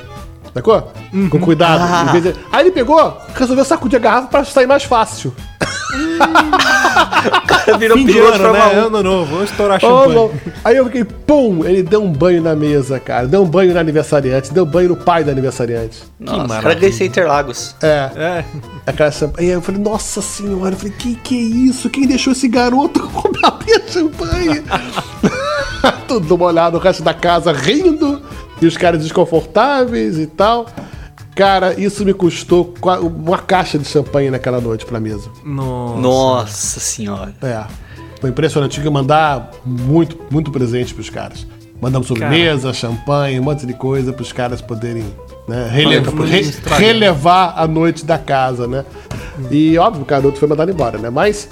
Sacou? 0.53 0.93
Uhum. 1.13 1.29
Com 1.29 1.39
cuidado. 1.39 1.83
Ah. 1.83 2.19
De... 2.19 2.35
Aí 2.51 2.65
ele 2.65 2.71
pegou, 2.71 3.19
resolveu 3.35 3.65
sacudir 3.65 3.97
a 3.99 4.01
garrafa 4.01 4.29
pra 4.29 4.45
sair 4.45 4.67
mais 4.67 4.85
fácil. 4.85 5.35
o 5.93 7.47
cara 7.47 7.79
virou 7.79 7.99
Fim 7.99 8.07
piloto 8.07 8.43
ano, 8.43 8.53
né? 8.53 8.75
Ano 8.75 9.03
novo, 9.03 9.37
vou 9.37 9.45
estourar 9.45 9.79
champanhe. 9.81 10.17
Oh, 10.17 10.31
Aí 10.65 10.77
eu 10.77 10.87
fiquei, 10.87 11.05
pum, 11.05 11.65
ele 11.65 11.83
deu 11.83 12.03
um 12.03 12.11
banho 12.11 12.43
na 12.43 12.57
mesa, 12.57 12.99
cara. 12.99 13.27
Deu 13.27 13.43
um 13.43 13.47
banho 13.47 13.75
no 13.75 13.79
aniversariante, 13.79 14.53
deu 14.53 14.65
um 14.65 14.67
banho 14.67 14.91
no 14.91 14.97
pai 14.97 15.23
do 15.23 15.31
aniversariante. 15.31 16.03
Nossa, 16.19 16.57
que 16.57 16.63
cara 16.63 17.05
Interlagos. 17.05 17.75
É. 17.83 18.11
é. 18.17 18.45
Aquela 18.87 19.11
champanhe. 19.11 19.49
Aí 19.49 19.55
eu 19.55 19.61
falei, 19.61 19.81
nossa 19.81 20.23
senhora, 20.23 20.75
eu 20.75 20.79
falei, 20.79 20.95
que 20.99 21.15
que 21.17 21.37
é 21.37 21.69
isso? 21.69 21.91
Quem 21.91 22.07
deixou 22.07 22.33
esse 22.33 22.49
garoto 22.49 23.11
abrir 23.45 23.75
a 23.75 23.81
champanhe? 23.87 24.63
Tudo 26.09 26.39
molhado, 26.39 26.79
o 26.79 26.81
resto 26.81 27.03
da 27.03 27.13
casa 27.13 27.53
rindo 27.53 28.23
e 28.61 28.67
os 28.67 28.77
caras 28.77 29.03
desconfortáveis 29.03 30.19
e 30.19 30.27
tal. 30.27 30.67
Cara, 31.35 31.79
isso 31.81 32.05
me 32.05 32.13
custou 32.13 32.75
uma 33.03 33.39
caixa 33.39 33.79
de 33.79 33.87
champanhe 33.87 34.31
naquela 34.31 34.61
noite 34.61 34.85
pra 34.85 35.01
mesa. 35.01 35.31
Nossa, 35.45 36.01
Nossa 36.01 36.81
senhora. 36.81 37.35
É. 37.43 37.65
Foi 38.21 38.31
impressionante. 38.31 38.73
Tive 38.73 38.87
que 38.87 38.93
mandar 38.93 39.51
muito, 39.65 40.19
muito 40.31 40.51
presente 40.51 40.95
pros 40.95 41.09
caras. 41.09 41.47
Mandamos 41.81 42.07
sobremesa, 42.07 42.69
Cara. 42.69 42.75
champanhe, 42.75 43.41
um 43.41 43.43
monte 43.43 43.67
de 43.67 43.75
coisa 43.75 44.13
pros 44.13 44.33
caras 44.33 44.61
poderem 44.61 45.05
né, 45.49 45.69
relevar, 45.69 46.25
re, 46.25 46.53
relevar 46.79 47.55
a 47.57 47.67
noite 47.67 48.05
da 48.05 48.17
casa, 48.17 48.69
né? 48.69 48.85
E 49.51 49.77
óbvio, 49.79 50.03
o 50.03 50.05
garoto 50.05 50.39
foi 50.39 50.47
mandado 50.47 50.71
embora, 50.71 50.99
né? 50.99 51.11
Mas 51.11 51.49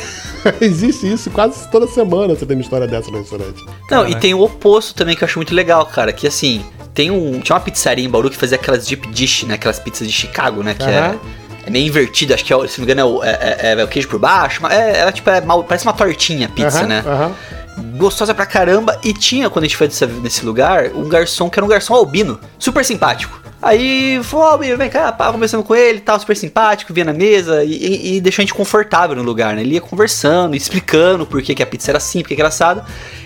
existe 0.60 1.10
isso 1.10 1.30
quase 1.30 1.66
toda 1.70 1.86
semana 1.86 2.34
você 2.34 2.44
tem 2.44 2.56
uma 2.56 2.62
história 2.62 2.86
dessa 2.86 3.10
no 3.10 3.18
restaurante. 3.18 3.64
Não, 3.90 4.06
e 4.06 4.14
tem 4.16 4.34
o 4.34 4.42
oposto 4.42 4.94
também 4.94 5.16
que 5.16 5.24
eu 5.24 5.26
acho 5.26 5.38
muito 5.38 5.54
legal, 5.54 5.86
cara, 5.86 6.12
que 6.12 6.26
assim, 6.26 6.62
tem 6.94 7.10
um. 7.10 7.40
Tinha 7.40 7.56
uma 7.56 7.60
pizzaria 7.62 8.04
em 8.04 8.08
Bauru 8.08 8.30
que 8.30 8.36
fazia 8.36 8.56
aquelas 8.56 8.86
deep 8.86 9.08
dish, 9.08 9.44
né? 9.44 9.54
Aquelas 9.54 9.78
pizzas 9.78 10.06
de 10.06 10.12
Chicago, 10.12 10.62
né? 10.62 10.74
Que 10.74 10.82
uhum. 10.82 10.88
é, 10.90 11.18
é 11.66 11.70
meio 11.70 11.86
invertida, 11.86 12.34
acho 12.34 12.44
que 12.44 12.52
é, 12.52 12.66
se 12.66 12.80
não 12.80 12.86
me 12.86 12.92
engano 12.92 13.22
é, 13.22 13.30
é, 13.30 13.58
é, 13.68 13.80
é 13.80 13.84
o 13.84 13.88
queijo 13.88 14.08
por 14.08 14.18
baixo. 14.18 14.66
É, 14.66 14.98
ela 15.00 15.12
tipo, 15.12 15.28
é 15.30 15.40
mal, 15.40 15.62
parece 15.64 15.86
uma 15.86 15.92
tortinha 15.92 16.46
a 16.46 16.50
pizza, 16.50 16.82
uhum, 16.82 16.86
né? 16.86 17.04
Uhum. 17.06 17.96
Gostosa 17.96 18.34
pra 18.34 18.46
caramba. 18.46 18.98
E 19.04 19.12
tinha, 19.12 19.48
quando 19.48 19.64
a 19.64 19.68
gente 19.68 19.76
foi 19.76 19.88
nesse 20.22 20.44
lugar, 20.44 20.90
um 20.94 21.08
garçom 21.08 21.48
que 21.48 21.58
era 21.58 21.64
um 21.64 21.68
garçom 21.68 21.94
albino, 21.94 22.38
super 22.58 22.84
simpático. 22.84 23.40
Aí 23.62 24.22
falou, 24.22 24.54
oh, 24.54 24.76
vem 24.76 24.88
cá, 24.88 25.12
pá, 25.12 25.30
conversando 25.30 25.62
com 25.62 25.74
ele, 25.74 26.00
tal, 26.00 26.18
super 26.18 26.34
simpático, 26.34 26.94
vinha 26.94 27.04
na 27.04 27.12
mesa 27.12 27.62
e, 27.62 27.72
e, 27.72 28.16
e, 28.16 28.20
deixou 28.20 28.42
a 28.42 28.44
gente 28.44 28.54
confortável 28.54 29.14
no 29.14 29.22
lugar, 29.22 29.54
né? 29.54 29.60
Ele 29.60 29.74
ia 29.74 29.80
conversando, 29.82 30.56
explicando 30.56 31.26
por 31.26 31.42
que, 31.42 31.54
que 31.54 31.62
a 31.62 31.66
pizza 31.66 31.90
era 31.90 31.98
assim, 31.98 32.22
por 32.22 32.28
que, 32.28 32.36
que 32.36 32.40
era 32.40 32.48
assado. 32.48 32.82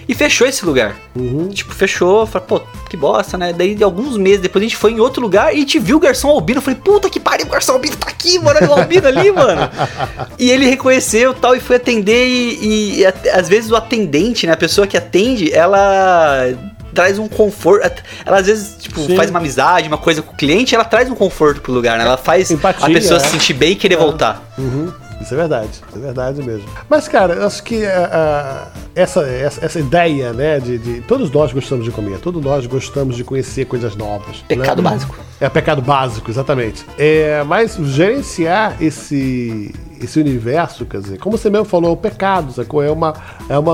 E 0.08 0.14
fechou 0.14 0.46
esse 0.46 0.66
lugar. 0.66 0.96
Uhum. 1.14 1.48
Tipo, 1.48 1.72
fechou, 1.72 2.26
falei, 2.26 2.48
pô, 2.48 2.60
que 2.90 2.96
bosta, 2.96 3.38
né? 3.38 3.52
Daí, 3.52 3.76
de 3.76 3.84
alguns 3.84 4.16
meses 4.16 4.40
depois, 4.40 4.62
a 4.62 4.66
gente 4.66 4.76
foi 4.76 4.90
em 4.90 5.00
outro 5.00 5.22
lugar 5.22 5.52
e 5.52 5.56
a 5.56 5.60
gente 5.60 5.78
viu 5.78 5.98
o 5.98 6.00
garçom 6.00 6.28
albino. 6.28 6.58
Eu 6.58 6.62
falei, 6.62 6.80
puta 6.80 7.08
que 7.08 7.20
pariu, 7.20 7.46
o 7.46 7.50
garçom 7.50 7.72
albino 7.72 7.96
tá 7.96 8.08
aqui, 8.08 8.38
mano, 8.40 8.68
o 8.68 8.72
albino 8.72 9.06
ali, 9.06 9.30
mano. 9.30 9.70
E 10.36 10.50
ele 10.50 10.66
reconheceu 10.66 11.32
tal, 11.32 11.54
e 11.54 11.60
foi 11.60 11.76
atender. 11.76 12.26
E, 12.26 12.58
e, 12.60 13.00
e 13.00 13.06
às 13.06 13.48
vezes 13.48 13.70
o 13.70 13.76
atendente, 13.76 14.46
né? 14.46 14.52
A 14.52 14.56
pessoa 14.56 14.84
que 14.84 14.96
atende, 14.96 15.52
ela 15.52 16.48
traz 16.94 17.18
um 17.18 17.28
conforto. 17.28 18.02
Ela 18.24 18.38
às 18.38 18.46
vezes, 18.46 18.76
tipo, 18.78 19.00
Sim. 19.00 19.16
faz 19.16 19.30
uma 19.30 19.38
amizade, 19.38 19.88
uma 19.88 19.98
coisa 19.98 20.22
com 20.22 20.32
o 20.32 20.36
cliente, 20.36 20.74
ela 20.74 20.84
traz 20.84 21.10
um 21.10 21.14
conforto 21.14 21.60
pro 21.60 21.72
lugar, 21.72 21.98
né? 21.98 22.04
Ela 22.04 22.16
faz 22.16 22.50
Empatia, 22.50 22.86
a 22.86 22.90
pessoa 22.90 23.20
é. 23.20 23.24
se 23.24 23.30
sentir 23.30 23.54
bem 23.54 23.72
e 23.72 23.76
querer 23.76 23.94
é. 23.94 23.98
voltar. 23.98 24.42
Uhum. 24.56 24.92
Isso 25.20 25.32
é 25.32 25.36
verdade, 25.36 25.70
é 25.94 25.98
verdade 25.98 26.42
mesmo. 26.42 26.68
Mas, 26.88 27.08
cara, 27.08 27.34
eu 27.34 27.46
acho 27.46 27.62
que 27.62 27.76
uh, 27.76 28.68
essa, 28.94 29.22
essa, 29.22 29.64
essa, 29.64 29.80
ideia, 29.80 30.32
né, 30.32 30.60
de, 30.60 30.76
de, 30.76 31.00
Todos 31.02 31.30
nós 31.30 31.52
gostamos 31.52 31.84
de 31.84 31.90
comer, 31.90 32.18
todos 32.18 32.42
nós 32.42 32.66
gostamos 32.66 33.16
de 33.16 33.24
conhecer 33.24 33.64
coisas 33.64 33.96
novas. 33.96 34.38
Pecado 34.46 34.82
né? 34.82 34.90
básico. 34.90 35.16
É 35.40 35.48
pecado 35.48 35.80
básico, 35.80 36.30
exatamente. 36.30 36.84
É, 36.98 37.42
mas 37.44 37.76
gerenciar 37.76 38.76
esse, 38.82 39.74
esse 40.00 40.20
universo, 40.20 40.84
quer 40.84 41.00
dizer, 41.00 41.18
como 41.18 41.38
você 41.38 41.48
mesmo 41.48 41.64
falou, 41.64 41.90
é 41.90 41.92
um 41.94 41.96
pecado, 41.96 42.52
sacou? 42.52 42.82
É, 42.82 42.90
uma, 42.90 43.14
é, 43.48 43.58
uma, 43.58 43.72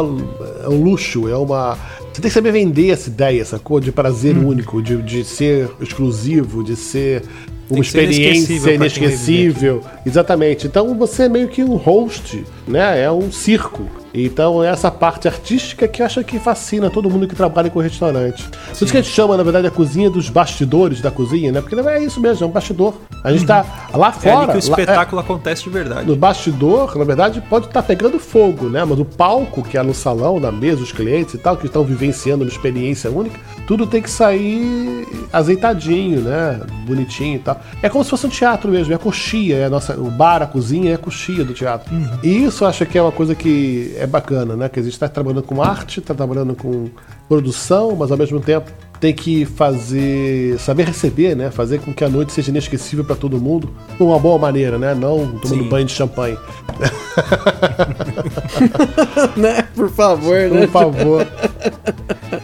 é 0.65 0.69
um 0.69 0.83
luxo, 0.83 1.29
é 1.29 1.37
uma. 1.37 1.77
Você 2.13 2.21
tem 2.21 2.29
que 2.29 2.35
saber 2.35 2.53
vender 2.53 2.91
essa 2.91 3.09
ideia, 3.09 3.45
sacou? 3.45 3.81
De 3.81 3.93
prazer 3.93 4.37
hum. 4.37 4.49
único, 4.49 4.83
de, 4.83 5.01
de 5.03 5.25
ser 5.25 5.71
exclusivo, 5.81 6.65
de 6.65 6.75
ser 6.77 7.23
uma 7.71 7.81
experiência 7.81 8.73
inesquecível. 8.73 9.83
Exatamente. 10.05 10.67
Então 10.67 10.95
você 10.97 11.25
é 11.25 11.29
meio 11.29 11.49
que 11.49 11.63
um 11.63 11.77
host, 11.77 12.45
né? 12.67 13.01
É 13.01 13.11
um 13.11 13.31
circo. 13.31 13.85
Então, 14.13 14.63
essa 14.63 14.91
parte 14.91 15.29
artística 15.29 15.87
que 15.87 16.03
acha 16.03 16.23
que 16.25 16.39
fascina 16.39 16.91
todo 16.91 17.09
mundo 17.09 17.29
que 17.29 17.35
trabalha 17.35 17.71
com 17.71 17.79
restaurante. 17.79 18.49
Por 18.49 18.73
isso 18.73 18.87
que 18.87 18.99
a 18.99 19.03
gente 19.03 19.13
chama, 19.13 19.37
na 19.37 19.43
verdade, 19.43 19.67
a 19.67 19.71
cozinha 19.71 20.11
dos 20.11 20.29
bastidores 20.29 21.01
da 21.01 21.11
cozinha, 21.11 21.53
né? 21.53 21.61
Porque 21.61 21.75
é 21.81 22.03
isso 22.03 22.21
mesmo, 22.21 22.45
é 22.45 22.47
um 22.49 22.51
bastidor. 22.51 22.95
A 23.23 23.31
gente 23.31 23.43
está 23.43 23.65
uhum. 23.93 24.01
lá 24.01 24.13
fora. 24.13 24.31
É 24.31 24.37
ali 24.37 24.47
que 24.49 24.57
o 24.57 24.59
espetáculo 24.59 25.17
lá, 25.17 25.23
é, 25.23 25.25
acontece 25.25 25.65
de 25.65 25.71
verdade. 25.71 26.07
No 26.07 26.17
bastidor, 26.17 26.97
na 26.97 27.05
verdade, 27.05 27.41
pode 27.49 27.67
estar 27.67 27.83
tá 27.83 27.87
pegando 27.87 28.19
fogo, 28.19 28.69
né? 28.69 28.85
Mas 28.85 28.99
o 28.99 29.05
palco, 29.05 29.63
que 29.63 29.77
é 29.77 29.83
no 29.83 29.95
salão, 29.95 30.41
na 30.41 30.51
mesa, 30.51 30.83
os 30.83 30.93
clientes 30.93 31.35
e 31.35 31.39
tal, 31.39 31.57
que 31.57 31.67
estão 31.67 31.85
vivenciando 31.85 32.45
uma 32.45 32.51
experiência 32.51 33.11
única, 33.11 33.39
tudo 33.67 33.87
tem 33.87 34.03
que 34.03 34.11
sair 34.11 35.07
azeitadinho, 35.33 36.21
né? 36.23 36.61
Bonitinho 36.87 37.37
e 37.37 37.39
tal. 37.41 37.61
É 37.83 37.89
como 37.89 38.03
se 38.03 38.11
fosse 38.11 38.27
um 38.27 38.31
teatro 38.31 38.71
mesmo, 38.71 38.93
é 38.93 38.97
a 38.97 38.99
coxia, 38.99 39.57
é 39.57 39.65
a 39.67 39.71
nossa, 39.71 39.95
o 39.95 40.11
bar, 40.11 40.43
a 40.43 40.47
cozinha 40.47 40.93
é 40.93 40.95
a 40.95 40.99
coxia 40.99 41.45
do 41.45 41.53
teatro. 41.53 41.95
Uhum. 41.95 42.09
E 42.23 42.45
isso 42.45 42.65
acho 42.65 42.85
que 42.87 42.99
é 42.99 43.03
uma 43.03 43.13
coisa 43.13 43.35
que 43.35 43.95
é 44.01 44.07
bacana, 44.07 44.57
né? 44.57 44.69
Que 44.69 44.81
a 44.81 44.83
gente 44.83 44.93
está 44.93 45.09
trabalhando 45.09 45.43
com 45.43 45.63
arte, 45.63 46.01
está 46.01 46.15
trabalhando 46.15 46.55
com 46.55 46.89
produção, 47.29 47.95
mas 47.95 48.11
ao 48.11 48.19
mesmo 48.19 48.41
tempo 48.41 48.71
tem 49.01 49.15
que 49.15 49.47
fazer, 49.47 50.59
saber 50.59 50.87
receber, 50.87 51.35
né? 51.35 51.51
Fazer 51.51 51.81
com 51.81 51.93
que 51.93 52.05
a 52.05 52.09
noite 52.09 52.33
seja 52.33 52.51
inesquecível 52.51 53.05
para 53.05 53.17
todo 53.17 53.41
mundo, 53.41 53.71
de 53.97 54.03
uma 54.03 54.19
boa 54.19 54.39
maneira, 54.39 54.79
né? 54.79 54.95
Não 54.95 55.39
tomando 55.39 55.63
Sim. 55.63 55.69
banho 55.69 55.87
de 55.87 55.93
champanhe. 55.93 56.37
né? 59.37 59.63
Por 59.75 59.91
favor, 59.91 60.51
né? 60.51 60.67
Por 60.67 60.69
favor. 60.69 61.27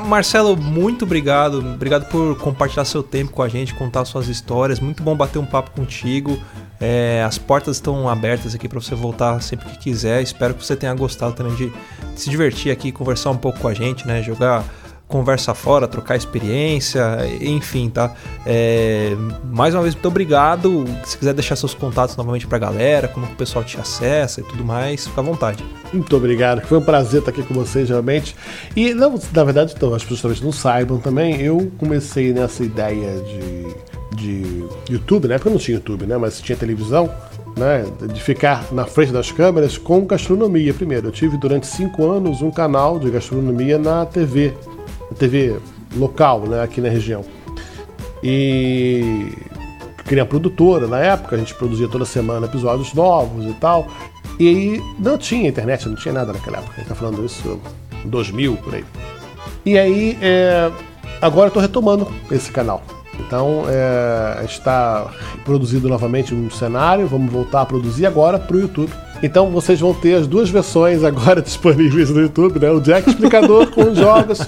Marcelo, 0.06 0.56
muito 0.56 1.04
obrigado. 1.04 1.58
Obrigado 1.58 2.08
por 2.08 2.38
compartilhar 2.38 2.86
seu 2.86 3.02
tempo 3.02 3.32
com 3.32 3.42
a 3.42 3.48
gente, 3.48 3.74
contar 3.74 4.04
suas 4.06 4.28
histórias. 4.28 4.80
Muito 4.80 5.02
bom 5.02 5.14
bater 5.14 5.38
um 5.38 5.46
papo 5.46 5.72
contigo. 5.72 6.38
É, 6.81 7.23
as 7.27 7.39
portas 7.39 7.77
estão 7.77 8.09
abertas 8.09 8.55
aqui 8.55 8.69
para 8.69 8.81
você 8.81 8.94
voltar 8.94 9.40
sempre 9.43 9.69
que 9.70 9.78
quiser. 9.78 10.23
Espero 10.23 10.55
que 10.55 10.65
você 10.65 10.77
tenha 10.77 10.94
gostado 10.94 11.35
também 11.35 11.55
de, 11.55 11.70
de 11.70 12.20
se 12.20 12.31
divertir 12.31 12.70
aqui, 12.70 12.93
conversar 12.93 13.31
um 13.31 13.36
pouco 13.36 13.59
com 13.61 13.69
a 13.69 13.74
gente, 13.74 14.07
né? 14.07 14.23
Jogar 14.23 14.65
conversa 15.09 15.55
fora, 15.55 15.86
trocar 15.86 16.16
experiência, 16.16 17.01
enfim, 17.40 17.89
tá? 17.89 18.12
É, 18.44 19.16
mais 19.44 19.74
uma 19.74 19.82
vez, 19.82 19.94
muito 19.94 20.09
obrigado. 20.09 20.85
Se 21.05 21.16
quiser 21.16 21.32
deixar 21.32 21.55
seus 21.57 21.74
contatos 21.74 22.16
novamente 22.16 22.47
pra 22.47 22.59
galera, 22.59 23.07
como 23.07 23.27
o 23.27 23.36
pessoal 23.36 23.65
te 23.65 23.78
acessa 23.78 24.40
e 24.40 24.44
tudo 24.44 24.65
mais, 24.65 25.07
fica 25.07 25.20
à 25.20 25.24
vontade. 25.24 25.65
Muito 25.93 26.16
obrigado, 26.16 26.61
foi 26.62 26.78
um 26.78 26.82
prazer 26.82 27.20
estar 27.20 27.31
aqui 27.31 27.43
com 27.43 27.55
vocês 27.55 27.89
realmente. 27.89 28.35
E, 28.74 28.93
não, 28.94 29.19
na 29.32 29.44
verdade, 29.44 29.74
então, 29.77 29.94
as 29.94 30.03
pessoas 30.03 30.23
talvez 30.23 30.40
não 30.40 30.53
saibam 30.53 30.98
também, 30.98 31.40
eu 31.40 31.70
comecei 31.78 32.32
nessa 32.32 32.65
ideia 32.65 33.20
de, 33.23 33.95
de 34.14 34.64
YouTube, 34.88 35.28
né? 35.28 35.36
Porque 35.36 35.48
eu 35.48 35.52
não 35.52 35.58
tinha 35.58 35.76
YouTube, 35.76 36.06
né? 36.06 36.16
Mas 36.16 36.40
tinha 36.40 36.56
televisão. 36.56 37.10
Né, 37.56 37.86
de 38.12 38.22
ficar 38.22 38.70
na 38.70 38.84
frente 38.84 39.12
das 39.12 39.32
câmeras 39.32 39.78
com 39.78 40.04
gastronomia. 40.04 40.74
Primeiro, 40.74 41.08
eu 41.08 41.10
tive 41.10 41.38
durante 41.38 41.66
cinco 41.66 42.04
anos 42.10 42.42
um 42.42 42.50
canal 42.50 42.98
de 42.98 43.10
gastronomia 43.10 43.78
na 43.78 44.04
TV, 44.04 44.52
TV 45.18 45.56
local, 45.96 46.40
né, 46.40 46.62
aqui 46.62 46.82
na 46.82 46.90
região. 46.90 47.24
E 48.22 49.32
criei 50.04 50.24
produtora 50.24 50.86
na 50.86 50.98
época, 50.98 51.34
a 51.34 51.38
gente 51.38 51.54
produzia 51.54 51.88
toda 51.88 52.04
semana 52.04 52.46
episódios 52.46 52.92
novos 52.92 53.46
e 53.46 53.54
tal. 53.54 53.86
E 54.38 54.48
aí 54.48 54.82
não 54.98 55.16
tinha 55.16 55.48
internet, 55.48 55.88
não 55.88 55.96
tinha 55.96 56.12
nada 56.12 56.32
naquela 56.32 56.58
época. 56.58 56.74
A 56.74 56.78
gente 56.78 56.88
tá 56.88 56.94
falando 56.94 57.24
isso 57.24 57.58
em 58.04 58.08
2000, 58.08 58.56
por 58.56 58.74
aí. 58.74 58.84
E 59.64 59.78
aí, 59.78 60.18
é, 60.20 60.70
agora 61.20 61.48
eu 61.48 61.52
tô 61.52 61.60
retomando 61.60 62.06
esse 62.30 62.52
canal. 62.52 62.82
Então, 63.20 63.64
é, 63.68 64.44
está 64.44 65.06
produzido 65.44 65.88
novamente 65.88 66.34
um 66.34 66.51
cenário, 66.51 67.06
vamos 67.06 67.32
voltar 67.32 67.62
a 67.62 67.66
produzir 67.66 68.06
agora 68.06 68.38
para 68.38 68.56
o 68.56 68.60
YouTube. 68.60 68.93
Então, 69.22 69.51
vocês 69.51 69.80
vão 69.80 69.94
ter 69.94 70.14
as 70.14 70.26
duas 70.26 70.51
versões 70.51 71.02
agora 71.02 71.40
disponíveis 71.43 72.10
no 72.10 72.20
YouTube, 72.20 72.60
né? 72.60 72.70
O 72.70 72.80
Jack 72.80 73.09
explicador 73.09 73.68
com 73.72 73.82
os 73.90 73.97
jogos 73.97 74.40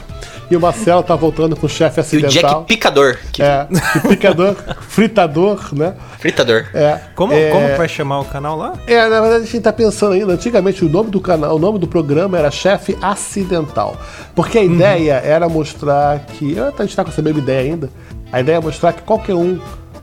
e 0.50 0.56
o 0.56 0.60
Marcelo 0.60 1.02
tá 1.02 1.14
voltando 1.14 1.56
com 1.56 1.66
o 1.66 1.68
chefe 1.68 2.00
acidental. 2.00 2.30
E 2.30 2.38
o 2.38 2.42
Jack 2.42 2.64
picador. 2.66 3.18
Que... 3.32 3.42
É, 3.42 3.66
picador, 4.08 4.56
fritador, 4.88 5.74
né? 5.74 5.94
Fritador. 6.18 6.66
É. 6.74 7.00
Como, 7.14 7.32
é... 7.32 7.50
como 7.50 7.76
vai 7.76 7.88
chamar 7.88 8.20
o 8.20 8.24
canal 8.24 8.56
lá? 8.56 8.74
É, 8.86 9.08
na 9.08 9.20
verdade 9.20 9.44
a 9.44 9.46
gente 9.46 9.60
tá 9.60 9.72
pensando 9.72 10.12
ainda. 10.12 10.32
Antigamente 10.32 10.84
o 10.84 10.88
nome 10.88 11.10
do 11.10 11.20
canal, 11.20 11.56
o 11.56 11.58
nome 11.58 11.78
do 11.78 11.86
programa 11.86 12.38
era 12.38 12.50
Chefe 12.50 12.96
Acidental. 13.00 13.96
Porque 14.34 14.58
a 14.58 14.62
uhum. 14.62 14.74
ideia 14.74 15.14
era 15.14 15.48
mostrar 15.48 16.20
que. 16.26 16.56
A 16.58 16.82
gente 16.82 16.96
tá 16.96 17.04
com 17.04 17.10
essa 17.10 17.22
mesma 17.22 17.40
ideia 17.40 17.72
ainda. 17.72 17.90
A 18.32 18.40
ideia 18.40 18.56
é 18.56 18.60
mostrar 18.60 18.92
que 18.92 19.02
qualquer 19.02 19.34
um 19.34 19.58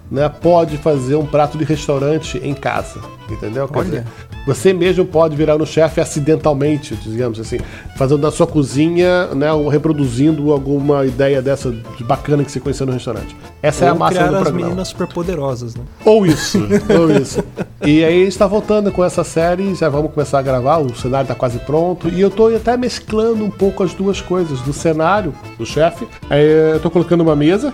né, 0.09 0.29
pode 0.29 0.77
fazer 0.77 1.15
um 1.15 1.25
prato 1.25 1.57
de 1.57 1.63
restaurante 1.63 2.39
em 2.43 2.53
casa. 2.53 2.99
Entendeu? 3.29 3.67
Quer 3.67 3.83
dizer, 3.83 4.03
você 4.45 4.71
mesmo 4.71 5.03
pode 5.03 5.35
virar 5.35 5.57
no 5.57 5.65
chefe 5.65 5.99
acidentalmente, 5.99 6.95
digamos 6.95 7.39
assim, 7.39 7.57
fazendo 7.97 8.21
na 8.21 8.29
sua 8.29 8.45
cozinha, 8.45 9.27
né, 9.33 9.51
ou 9.51 9.67
reproduzindo 9.67 10.51
alguma 10.51 11.03
ideia 11.05 11.41
dessa 11.41 11.71
de 11.71 12.03
bacana 12.03 12.43
que 12.43 12.51
você 12.51 12.59
conheceu 12.59 12.85
no 12.85 12.91
restaurante. 12.91 13.35
Essa 13.63 13.85
ou 13.85 13.89
é 13.89 13.91
a 13.91 13.95
máxima 13.95 14.27
do 14.27 14.29
programa. 14.29 14.59
as 14.59 14.63
meninas 14.65 14.87
superpoderosas, 14.89 15.75
né? 15.75 15.83
Ou 16.05 16.23
isso, 16.23 16.59
ou 16.99 17.09
isso. 17.09 17.43
E 17.83 18.05
aí 18.05 18.27
está 18.27 18.45
voltando 18.45 18.91
com 18.91 19.03
essa 19.03 19.23
série, 19.23 19.73
já 19.73 19.89
vamos 19.89 20.11
começar 20.13 20.37
a 20.37 20.43
gravar, 20.43 20.77
o 20.77 20.95
cenário 20.95 21.23
está 21.23 21.33
quase 21.33 21.57
pronto, 21.57 22.07
e 22.09 22.21
eu 22.21 22.27
estou 22.27 22.55
até 22.55 22.77
mesclando 22.77 23.43
um 23.43 23.49
pouco 23.49 23.83
as 23.83 23.95
duas 23.95 24.21
coisas, 24.21 24.61
do 24.61 24.71
cenário, 24.71 25.33
do 25.57 25.65
chefe. 25.65 26.07
Eu 26.29 26.77
estou 26.77 26.91
colocando 26.91 27.21
uma 27.21 27.35
mesa 27.35 27.73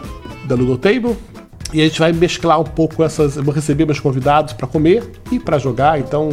da 0.52 0.56
Ludo 0.56 0.78
Table, 0.78 1.16
e 1.74 1.82
a 1.82 1.86
gente 1.86 2.00
vai 2.00 2.12
mesclar 2.12 2.60
um 2.60 2.66
pouco 2.66 3.04
essas. 3.04 3.38
Eu 3.38 3.44
vou 3.44 3.54
receber 3.54 3.86
meus 3.86 4.00
convidados 4.00 4.54
para 4.54 4.68
comer 4.68 5.10
e 5.32 5.40
para 5.40 5.58
jogar, 5.58 6.00
então 6.00 6.30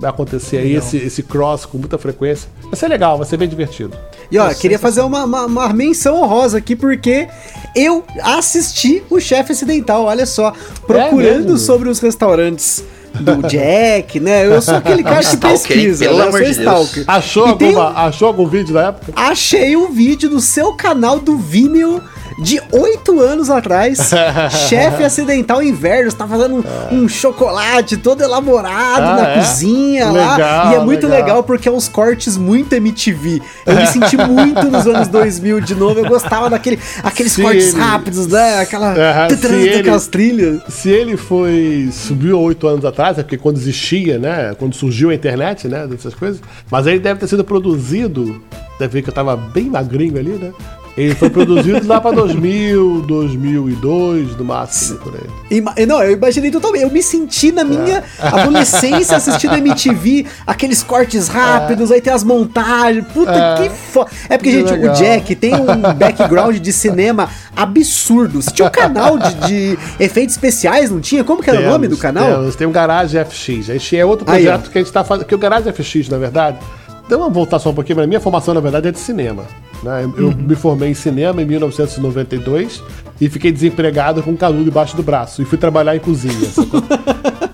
vai 0.00 0.10
acontecer 0.10 0.58
aí 0.58 0.74
esse, 0.74 0.96
esse 0.96 1.22
cross 1.22 1.66
com 1.66 1.76
muita 1.76 1.98
frequência. 1.98 2.48
Vai 2.62 2.76
ser 2.76 2.88
legal, 2.88 3.18
vai 3.18 3.26
ser 3.26 3.36
bem 3.36 3.48
divertido. 3.48 3.96
E 4.30 4.38
ó, 4.38 4.52
queria 4.54 4.78
fazer 4.78 5.02
uma, 5.02 5.24
uma, 5.24 5.44
uma, 5.44 5.72
menção 5.72 6.22
honrosa 6.22 6.58
aqui, 6.58 6.74
porque 6.74 7.28
eu 7.76 8.04
assisti 8.22 9.02
o 9.10 9.20
Chefe 9.20 9.52
Acidental, 9.52 10.04
olha 10.04 10.24
só, 10.24 10.52
procurando 10.86 11.54
é 11.54 11.58
sobre 11.58 11.90
os 11.90 12.00
restaurantes 12.00 12.82
do 13.20 13.42
Jack, 13.46 14.18
né? 14.18 14.46
Eu 14.46 14.62
sou 14.62 14.76
aquele 14.76 15.02
cara 15.02 15.22
que 15.22 15.36
pesquisa, 15.36 16.06
pelo 16.06 16.22
amor 16.22 16.42
de 16.42 16.54
Deus. 16.54 17.04
Achou, 17.06 17.46
alguma, 17.46 17.90
um... 17.90 17.96
achou 17.98 18.28
algum 18.28 18.46
vídeo 18.46 18.72
da 18.72 18.88
época? 18.88 19.12
Achei 19.14 19.76
um 19.76 19.92
vídeo 19.92 20.30
do 20.30 20.40
seu 20.40 20.72
canal 20.74 21.20
do 21.20 21.36
Vimeo 21.36 22.02
de 22.38 22.60
oito 22.72 23.20
anos 23.20 23.50
atrás, 23.50 24.10
chefe 24.68 25.04
acidental 25.04 25.62
inverno, 25.62 26.08
está 26.08 26.26
fazendo 26.26 26.64
um, 26.90 26.96
um, 26.96 27.08
chocolate 27.08 27.96
todo 27.96 28.22
elaborado 28.22 29.02
ah, 29.02 29.16
na 29.16 29.28
é? 29.30 29.38
cozinha 29.38 30.10
legal, 30.10 30.38
lá. 30.38 30.72
E 30.72 30.74
é 30.74 30.80
muito 30.80 31.06
legal. 31.06 31.26
legal. 31.26 31.42
porque 31.44 31.68
é 31.68 31.72
uns 31.72 31.88
cortes 31.88 32.36
muito 32.36 32.74
MTV. 32.74 33.40
Eu 33.64 33.76
me 33.76 33.86
senti 33.86 34.16
muito 34.16 34.64
nos 34.70 34.86
anos 34.86 35.08
2000 35.08 35.60
de 35.60 35.74
novo. 35.74 36.00
Eu 36.00 36.08
gostava 36.08 36.50
daquele 36.50 36.78
aqueles 37.02 37.36
cortes 37.36 37.72
ele, 37.72 37.80
rápidos, 37.80 38.26
né? 38.26 38.60
Aquela 38.60 38.92
uh, 38.92 39.36
se 39.36 39.46
ele, 39.46 39.78
aquelas 39.80 40.06
trilhas. 40.06 40.62
Se 40.68 40.90
ele 40.90 41.16
foi 41.16 41.88
subiu 41.92 42.40
oito 42.40 42.66
anos 42.66 42.84
atrás, 42.84 43.18
é 43.18 43.22
porque 43.22 43.38
quando 43.38 43.56
existia, 43.56 44.18
né? 44.18 44.54
Quando 44.58 44.74
surgiu 44.74 45.10
a 45.10 45.14
internet, 45.14 45.68
né? 45.68 45.86
Dessas 45.86 46.14
coisas. 46.14 46.40
Mas 46.70 46.86
ele 46.86 46.98
deve 46.98 47.20
ter 47.20 47.28
sido 47.28 47.44
produzido. 47.44 48.42
Deve 48.78 48.94
ver 48.94 49.02
que 49.02 49.08
eu 49.08 49.14
tava 49.14 49.36
bem 49.36 49.70
magrinho 49.70 50.18
ali, 50.18 50.30
né? 50.30 50.52
Ele 50.96 51.14
foi 51.14 51.28
produzido 51.28 51.86
lá 51.88 52.00
pra 52.00 52.12
2000, 52.12 53.02
2002, 53.02 54.36
no 54.36 54.44
máximo, 54.44 54.98
por 55.00 55.14
aí. 55.14 55.56
Ima 55.56 55.74
não, 55.86 56.00
eu 56.02 56.12
imaginei 56.12 56.52
totalmente. 56.52 56.82
Eu 56.82 56.90
me 56.90 57.02
senti 57.02 57.50
na 57.50 57.64
minha 57.64 58.04
é. 58.18 58.26
adolescência 58.26 59.16
assistindo 59.16 59.54
MTV, 59.54 60.26
aqueles 60.46 60.84
cortes 60.84 61.26
rápidos, 61.26 61.90
é. 61.90 61.94
aí 61.94 62.00
tem 62.00 62.12
as 62.12 62.22
montagens. 62.22 63.04
Puta, 63.12 63.32
é. 63.32 63.62
que 63.62 63.70
foda. 63.70 64.10
É 64.28 64.38
porque, 64.38 64.50
que 64.50 64.58
gente, 64.58 64.70
legal. 64.70 64.94
o 64.94 64.96
Jack 64.96 65.34
tem 65.34 65.54
um 65.54 65.94
background 65.98 66.58
de 66.58 66.72
cinema 66.72 67.28
absurdo. 67.56 68.40
Você 68.40 68.52
tinha 68.52 68.68
um 68.68 68.70
canal 68.70 69.18
de, 69.18 69.34
de 69.46 69.78
efeitos 69.98 70.36
especiais, 70.36 70.92
não 70.92 71.00
tinha? 71.00 71.24
Como 71.24 71.42
que 71.42 71.50
era 71.50 71.58
temos, 71.58 71.70
o 71.70 71.72
nome 71.72 71.88
do 71.88 71.96
canal? 71.96 72.36
Temos, 72.36 72.56
tem 72.56 72.66
um 72.68 72.72
Garage 72.72 73.18
FX. 73.24 73.68
Este 73.68 73.96
é 73.96 74.04
outro 74.04 74.24
projeto 74.24 74.66
aí, 74.66 74.70
que 74.70 74.78
a 74.78 74.80
gente 74.80 74.92
tá 74.92 75.02
fazendo. 75.02 75.26
Que 75.26 75.34
o 75.34 75.38
Garage 75.38 75.72
FX, 75.72 76.08
na 76.08 76.18
verdade. 76.18 76.58
Então 77.06 77.18
vamos 77.18 77.34
voltar 77.34 77.58
só 77.58 77.70
um 77.70 77.74
pouquinho, 77.74 77.96
mas 77.96 78.04
a 78.04 78.08
minha 78.08 78.20
formação, 78.20 78.54
na 78.54 78.60
verdade, 78.60 78.88
é 78.88 78.92
de 78.92 78.98
cinema. 78.98 79.44
Né? 79.82 80.04
Eu 80.16 80.28
uhum. 80.28 80.34
me 80.34 80.54
formei 80.54 80.90
em 80.90 80.94
cinema 80.94 81.42
em 81.42 81.44
1992 81.44 82.82
e 83.20 83.28
fiquei 83.28 83.52
desempregado 83.52 84.22
com 84.22 84.30
um 84.30 84.36
canudo 84.36 84.64
debaixo 84.64 84.96
do 84.96 85.02
braço 85.02 85.42
e 85.42 85.44
fui 85.44 85.58
trabalhar 85.58 85.94
em 85.94 86.00
cozinha. 86.00 86.34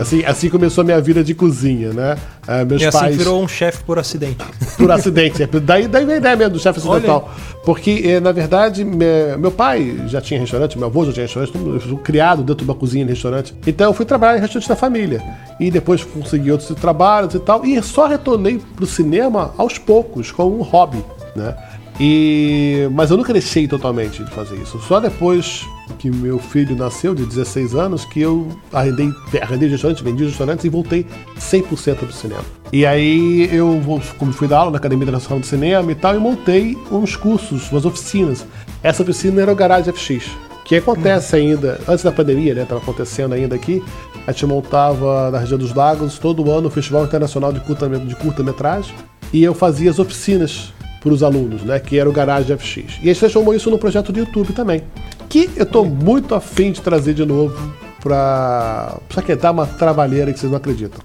assim, 0.00 0.24
assim 0.24 0.48
começou 0.48 0.82
a 0.82 0.84
minha 0.84 1.00
vida 1.00 1.22
de 1.22 1.34
cozinha, 1.34 1.92
né? 1.92 2.16
Uh, 2.46 2.66
meus 2.66 2.82
e 2.82 2.86
assim 2.86 2.98
pais... 2.98 3.16
virou 3.16 3.42
um 3.42 3.48
chefe 3.48 3.84
por 3.84 3.98
acidente. 3.98 4.44
Por 4.76 4.90
acidente. 4.90 5.42
É, 5.42 5.46
daí, 5.46 5.86
daí 5.86 6.04
vem 6.04 6.14
a 6.16 6.18
ideia 6.18 6.36
mesmo 6.36 6.54
do 6.54 6.58
chefe 6.58 6.78
acidental. 6.78 7.30
Porque, 7.64 8.02
eh, 8.04 8.20
na 8.20 8.32
verdade, 8.32 8.84
meu 8.84 9.50
pai 9.50 10.04
já 10.06 10.20
tinha 10.20 10.40
restaurante, 10.40 10.78
meu 10.78 10.88
avô 10.88 11.04
já 11.04 11.12
tinha 11.12 11.26
restaurante, 11.26 11.54
eu 11.54 11.80
fui 11.80 11.96
criado 11.98 12.42
dentro 12.42 12.64
de 12.64 12.70
uma 12.70 12.74
cozinha 12.74 13.04
de 13.04 13.10
restaurante. 13.10 13.54
Então 13.66 13.88
eu 13.88 13.92
fui 13.92 14.06
trabalhar 14.06 14.38
em 14.38 14.40
restaurante 14.40 14.68
da 14.68 14.76
família. 14.76 15.22
E 15.58 15.70
depois 15.70 16.02
consegui 16.02 16.50
outros 16.50 16.74
trabalhos 16.80 17.34
e 17.34 17.38
tal. 17.38 17.64
E 17.64 17.80
só 17.82 18.06
retornei 18.06 18.60
pro 18.74 18.86
cinema 18.86 19.52
aos 19.58 19.76
poucos, 19.76 20.32
como 20.32 20.58
um 20.58 20.62
hobby, 20.62 21.04
né? 21.36 21.54
E, 22.02 22.88
mas 22.92 23.10
eu 23.10 23.18
não 23.18 23.24
cresci 23.24 23.68
totalmente 23.68 24.24
de 24.24 24.30
fazer 24.30 24.56
isso. 24.56 24.80
Só 24.80 24.98
depois 24.98 25.66
que 25.98 26.10
meu 26.10 26.38
filho 26.38 26.74
nasceu, 26.74 27.14
de 27.14 27.26
16 27.26 27.74
anos, 27.74 28.06
que 28.06 28.22
eu 28.22 28.48
arrendei, 28.72 29.12
arrendei 29.42 29.68
restaurantes, 29.68 30.02
vendi 30.02 30.24
restaurantes 30.24 30.64
e 30.64 30.70
voltei 30.70 31.04
100% 31.38 32.06
do 32.06 32.12
cinema. 32.12 32.42
E 32.72 32.86
aí 32.86 33.54
eu 33.54 33.78
como 34.16 34.32
fui 34.32 34.48
dar 34.48 34.60
aula 34.60 34.70
na 34.70 34.78
Academia 34.78 35.02
Internacional 35.02 35.40
de 35.40 35.46
Cinema 35.46 35.92
e 35.92 35.94
tal, 35.94 36.16
e 36.16 36.18
montei 36.18 36.78
uns 36.90 37.16
cursos, 37.16 37.70
umas 37.70 37.84
oficinas. 37.84 38.46
Essa 38.82 39.02
oficina 39.02 39.42
era 39.42 39.52
o 39.52 39.54
Garage 39.54 39.92
FX, 39.92 40.30
que 40.64 40.76
acontece 40.76 41.36
ainda, 41.36 41.78
antes 41.86 42.02
da 42.02 42.12
pandemia, 42.12 42.54
né? 42.54 42.64
Tava 42.64 42.80
acontecendo 42.80 43.34
ainda 43.34 43.56
aqui. 43.56 43.84
A 44.26 44.32
gente 44.32 44.46
montava 44.46 45.30
na 45.30 45.38
região 45.38 45.58
dos 45.58 45.74
lagos 45.74 46.18
todo 46.18 46.50
ano 46.50 46.68
o 46.68 46.70
Festival 46.70 47.04
Internacional 47.04 47.52
de 47.52 47.60
curta-metragem. 47.60 48.08
De 48.08 48.16
curta 48.16 48.42
-metragem, 48.42 48.94
e 49.32 49.42
eu 49.42 49.52
fazia 49.52 49.90
as 49.90 49.98
oficinas 49.98 50.72
para 51.00 51.12
os 51.12 51.22
alunos, 51.22 51.62
né? 51.62 51.78
Que 51.78 51.98
era 51.98 52.08
o 52.08 52.12
Garage 52.12 52.54
FX. 52.56 52.98
E 53.02 53.04
a 53.04 53.12
gente 53.12 53.20
transformou 53.20 53.54
isso 53.54 53.70
no 53.70 53.78
projeto 53.78 54.12
do 54.12 54.18
YouTube 54.18 54.52
também. 54.52 54.82
Que 55.28 55.50
eu 55.56 55.62
estou 55.62 55.84
muito 55.84 56.34
afim 56.34 56.72
de 56.72 56.80
trazer 56.80 57.14
de 57.14 57.24
novo 57.24 57.72
para. 58.02 58.98
Só 59.10 59.20
que 59.22 59.34
dar 59.34 59.52
uma 59.52 59.66
trabalheira 59.66 60.32
que 60.32 60.38
vocês 60.38 60.50
não 60.50 60.58
acreditam. 60.58 61.00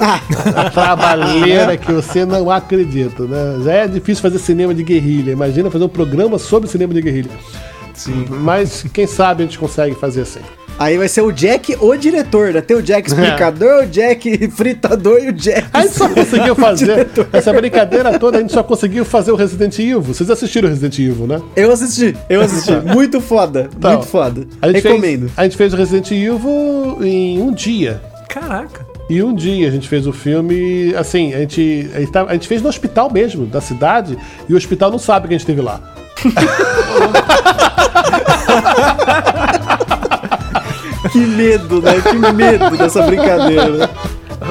a 0.00 0.70
trabalheira 0.70 1.76
que 1.76 1.92
você 1.92 2.24
não 2.24 2.50
acredita, 2.50 3.24
né? 3.24 3.62
Já 3.62 3.72
é 3.72 3.88
difícil 3.88 4.22
fazer 4.22 4.38
cinema 4.38 4.72
de 4.72 4.82
guerrilha. 4.82 5.32
Imagina 5.32 5.70
fazer 5.70 5.84
um 5.84 5.88
programa 5.88 6.38
sobre 6.38 6.68
cinema 6.68 6.94
de 6.94 7.02
guerrilha. 7.02 7.30
Sim. 7.92 8.24
Mas 8.30 8.82
quem 8.94 9.06
sabe 9.06 9.42
a 9.42 9.46
gente 9.46 9.58
consegue 9.58 9.94
fazer 9.94 10.22
assim. 10.22 10.40
Aí 10.80 10.96
vai 10.96 11.08
ser 11.08 11.20
o 11.20 11.30
Jack, 11.30 11.76
o 11.78 11.94
diretor, 11.94 12.54
né? 12.54 12.62
Tem 12.62 12.74
o 12.74 12.80
Jack 12.80 13.06
explicador, 13.12 13.82
é. 13.82 13.84
o 13.84 13.86
Jack 13.86 14.50
fritador 14.50 15.22
e 15.22 15.28
o 15.28 15.32
Jack. 15.32 15.68
A 15.74 15.82
gente 15.82 15.92
só 15.92 16.08
conseguiu 16.08 16.54
fazer 16.56 17.06
essa 17.34 17.52
brincadeira 17.52 18.18
toda, 18.18 18.38
a 18.38 18.40
gente 18.40 18.54
só 18.54 18.62
conseguiu 18.62 19.04
fazer 19.04 19.30
o 19.30 19.36
Resident 19.36 19.78
Evil. 19.78 20.00
Vocês 20.00 20.30
assistiram 20.30 20.68
o 20.68 20.70
Resident 20.70 20.98
Evil, 20.98 21.26
né? 21.26 21.42
Eu 21.54 21.70
assisti, 21.70 22.16
eu 22.30 22.40
assisti. 22.40 22.72
muito 22.72 23.20
foda, 23.20 23.68
então, 23.76 23.92
muito 23.92 24.06
foda. 24.06 24.46
A 24.62 24.68
Recomendo. 24.68 25.26
Fez, 25.26 25.32
a 25.36 25.42
gente 25.42 25.56
fez 25.58 25.74
o 25.74 25.76
Resident 25.76 26.10
Evil 26.12 26.98
em 27.02 27.42
um 27.42 27.52
dia. 27.52 28.00
Caraca. 28.26 28.86
E 29.10 29.22
um 29.22 29.34
dia 29.34 29.68
a 29.68 29.70
gente 29.70 29.86
fez 29.86 30.06
o 30.06 30.14
filme, 30.14 30.94
assim, 30.94 31.34
a 31.34 31.40
gente, 31.40 31.90
a 31.94 32.00
gente, 32.00 32.16
a 32.16 32.32
gente 32.32 32.48
fez 32.48 32.62
no 32.62 32.70
hospital 32.70 33.12
mesmo, 33.12 33.44
da 33.44 33.60
cidade, 33.60 34.16
e 34.48 34.54
o 34.54 34.56
hospital 34.56 34.90
não 34.90 34.98
sabe 34.98 35.28
que 35.28 35.34
a 35.34 35.36
gente 35.36 35.42
esteve 35.42 35.60
lá. 35.60 35.78
que 41.12 41.18
medo, 41.18 41.82
né? 41.82 42.00
Que 42.00 42.16
medo 42.32 42.76
dessa 42.76 43.02
brincadeira. 43.02 43.90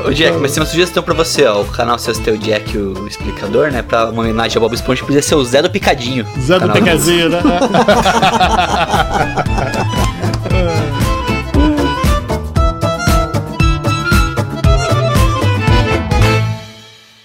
Ô 0.06 0.11
Jack, 0.11 0.38
mas 0.38 0.52
tem 0.52 0.61
uma 0.61 0.69
sugestão 0.69 1.02
pra 1.02 1.14
você, 1.14 1.45
ó. 1.45 1.61
O 1.61 1.65
canal 1.65 1.98
seu 1.98 2.14
ter 2.14 2.31
o 2.31 2.38
Jack, 2.38 2.77
o 2.77 3.07
explicador, 3.07 3.72
né? 3.72 3.81
Pra 3.81 4.10
uma 4.10 4.22
homenagem 4.22 4.57
ao 4.57 4.61
Bob 4.61 4.73
Esponja, 4.73 5.03
podia 5.03 5.22
ser 5.22 5.36
o 5.36 5.44
Zé 5.44 5.61
do 5.61 5.69
Picadinho. 5.69 6.26
Zé 6.40 6.60
do 6.60 6.69
Picadinho, 6.72 7.30
né? 7.30 7.41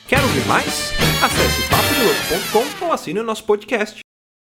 Quer 0.08 0.20
ouvir 0.22 0.46
mais? 0.46 0.92
Acesse 1.22 1.62
papodelouco.com 1.68 2.86
ou 2.86 2.92
assine 2.92 3.20
o 3.20 3.24
nosso 3.24 3.44
podcast. 3.44 4.03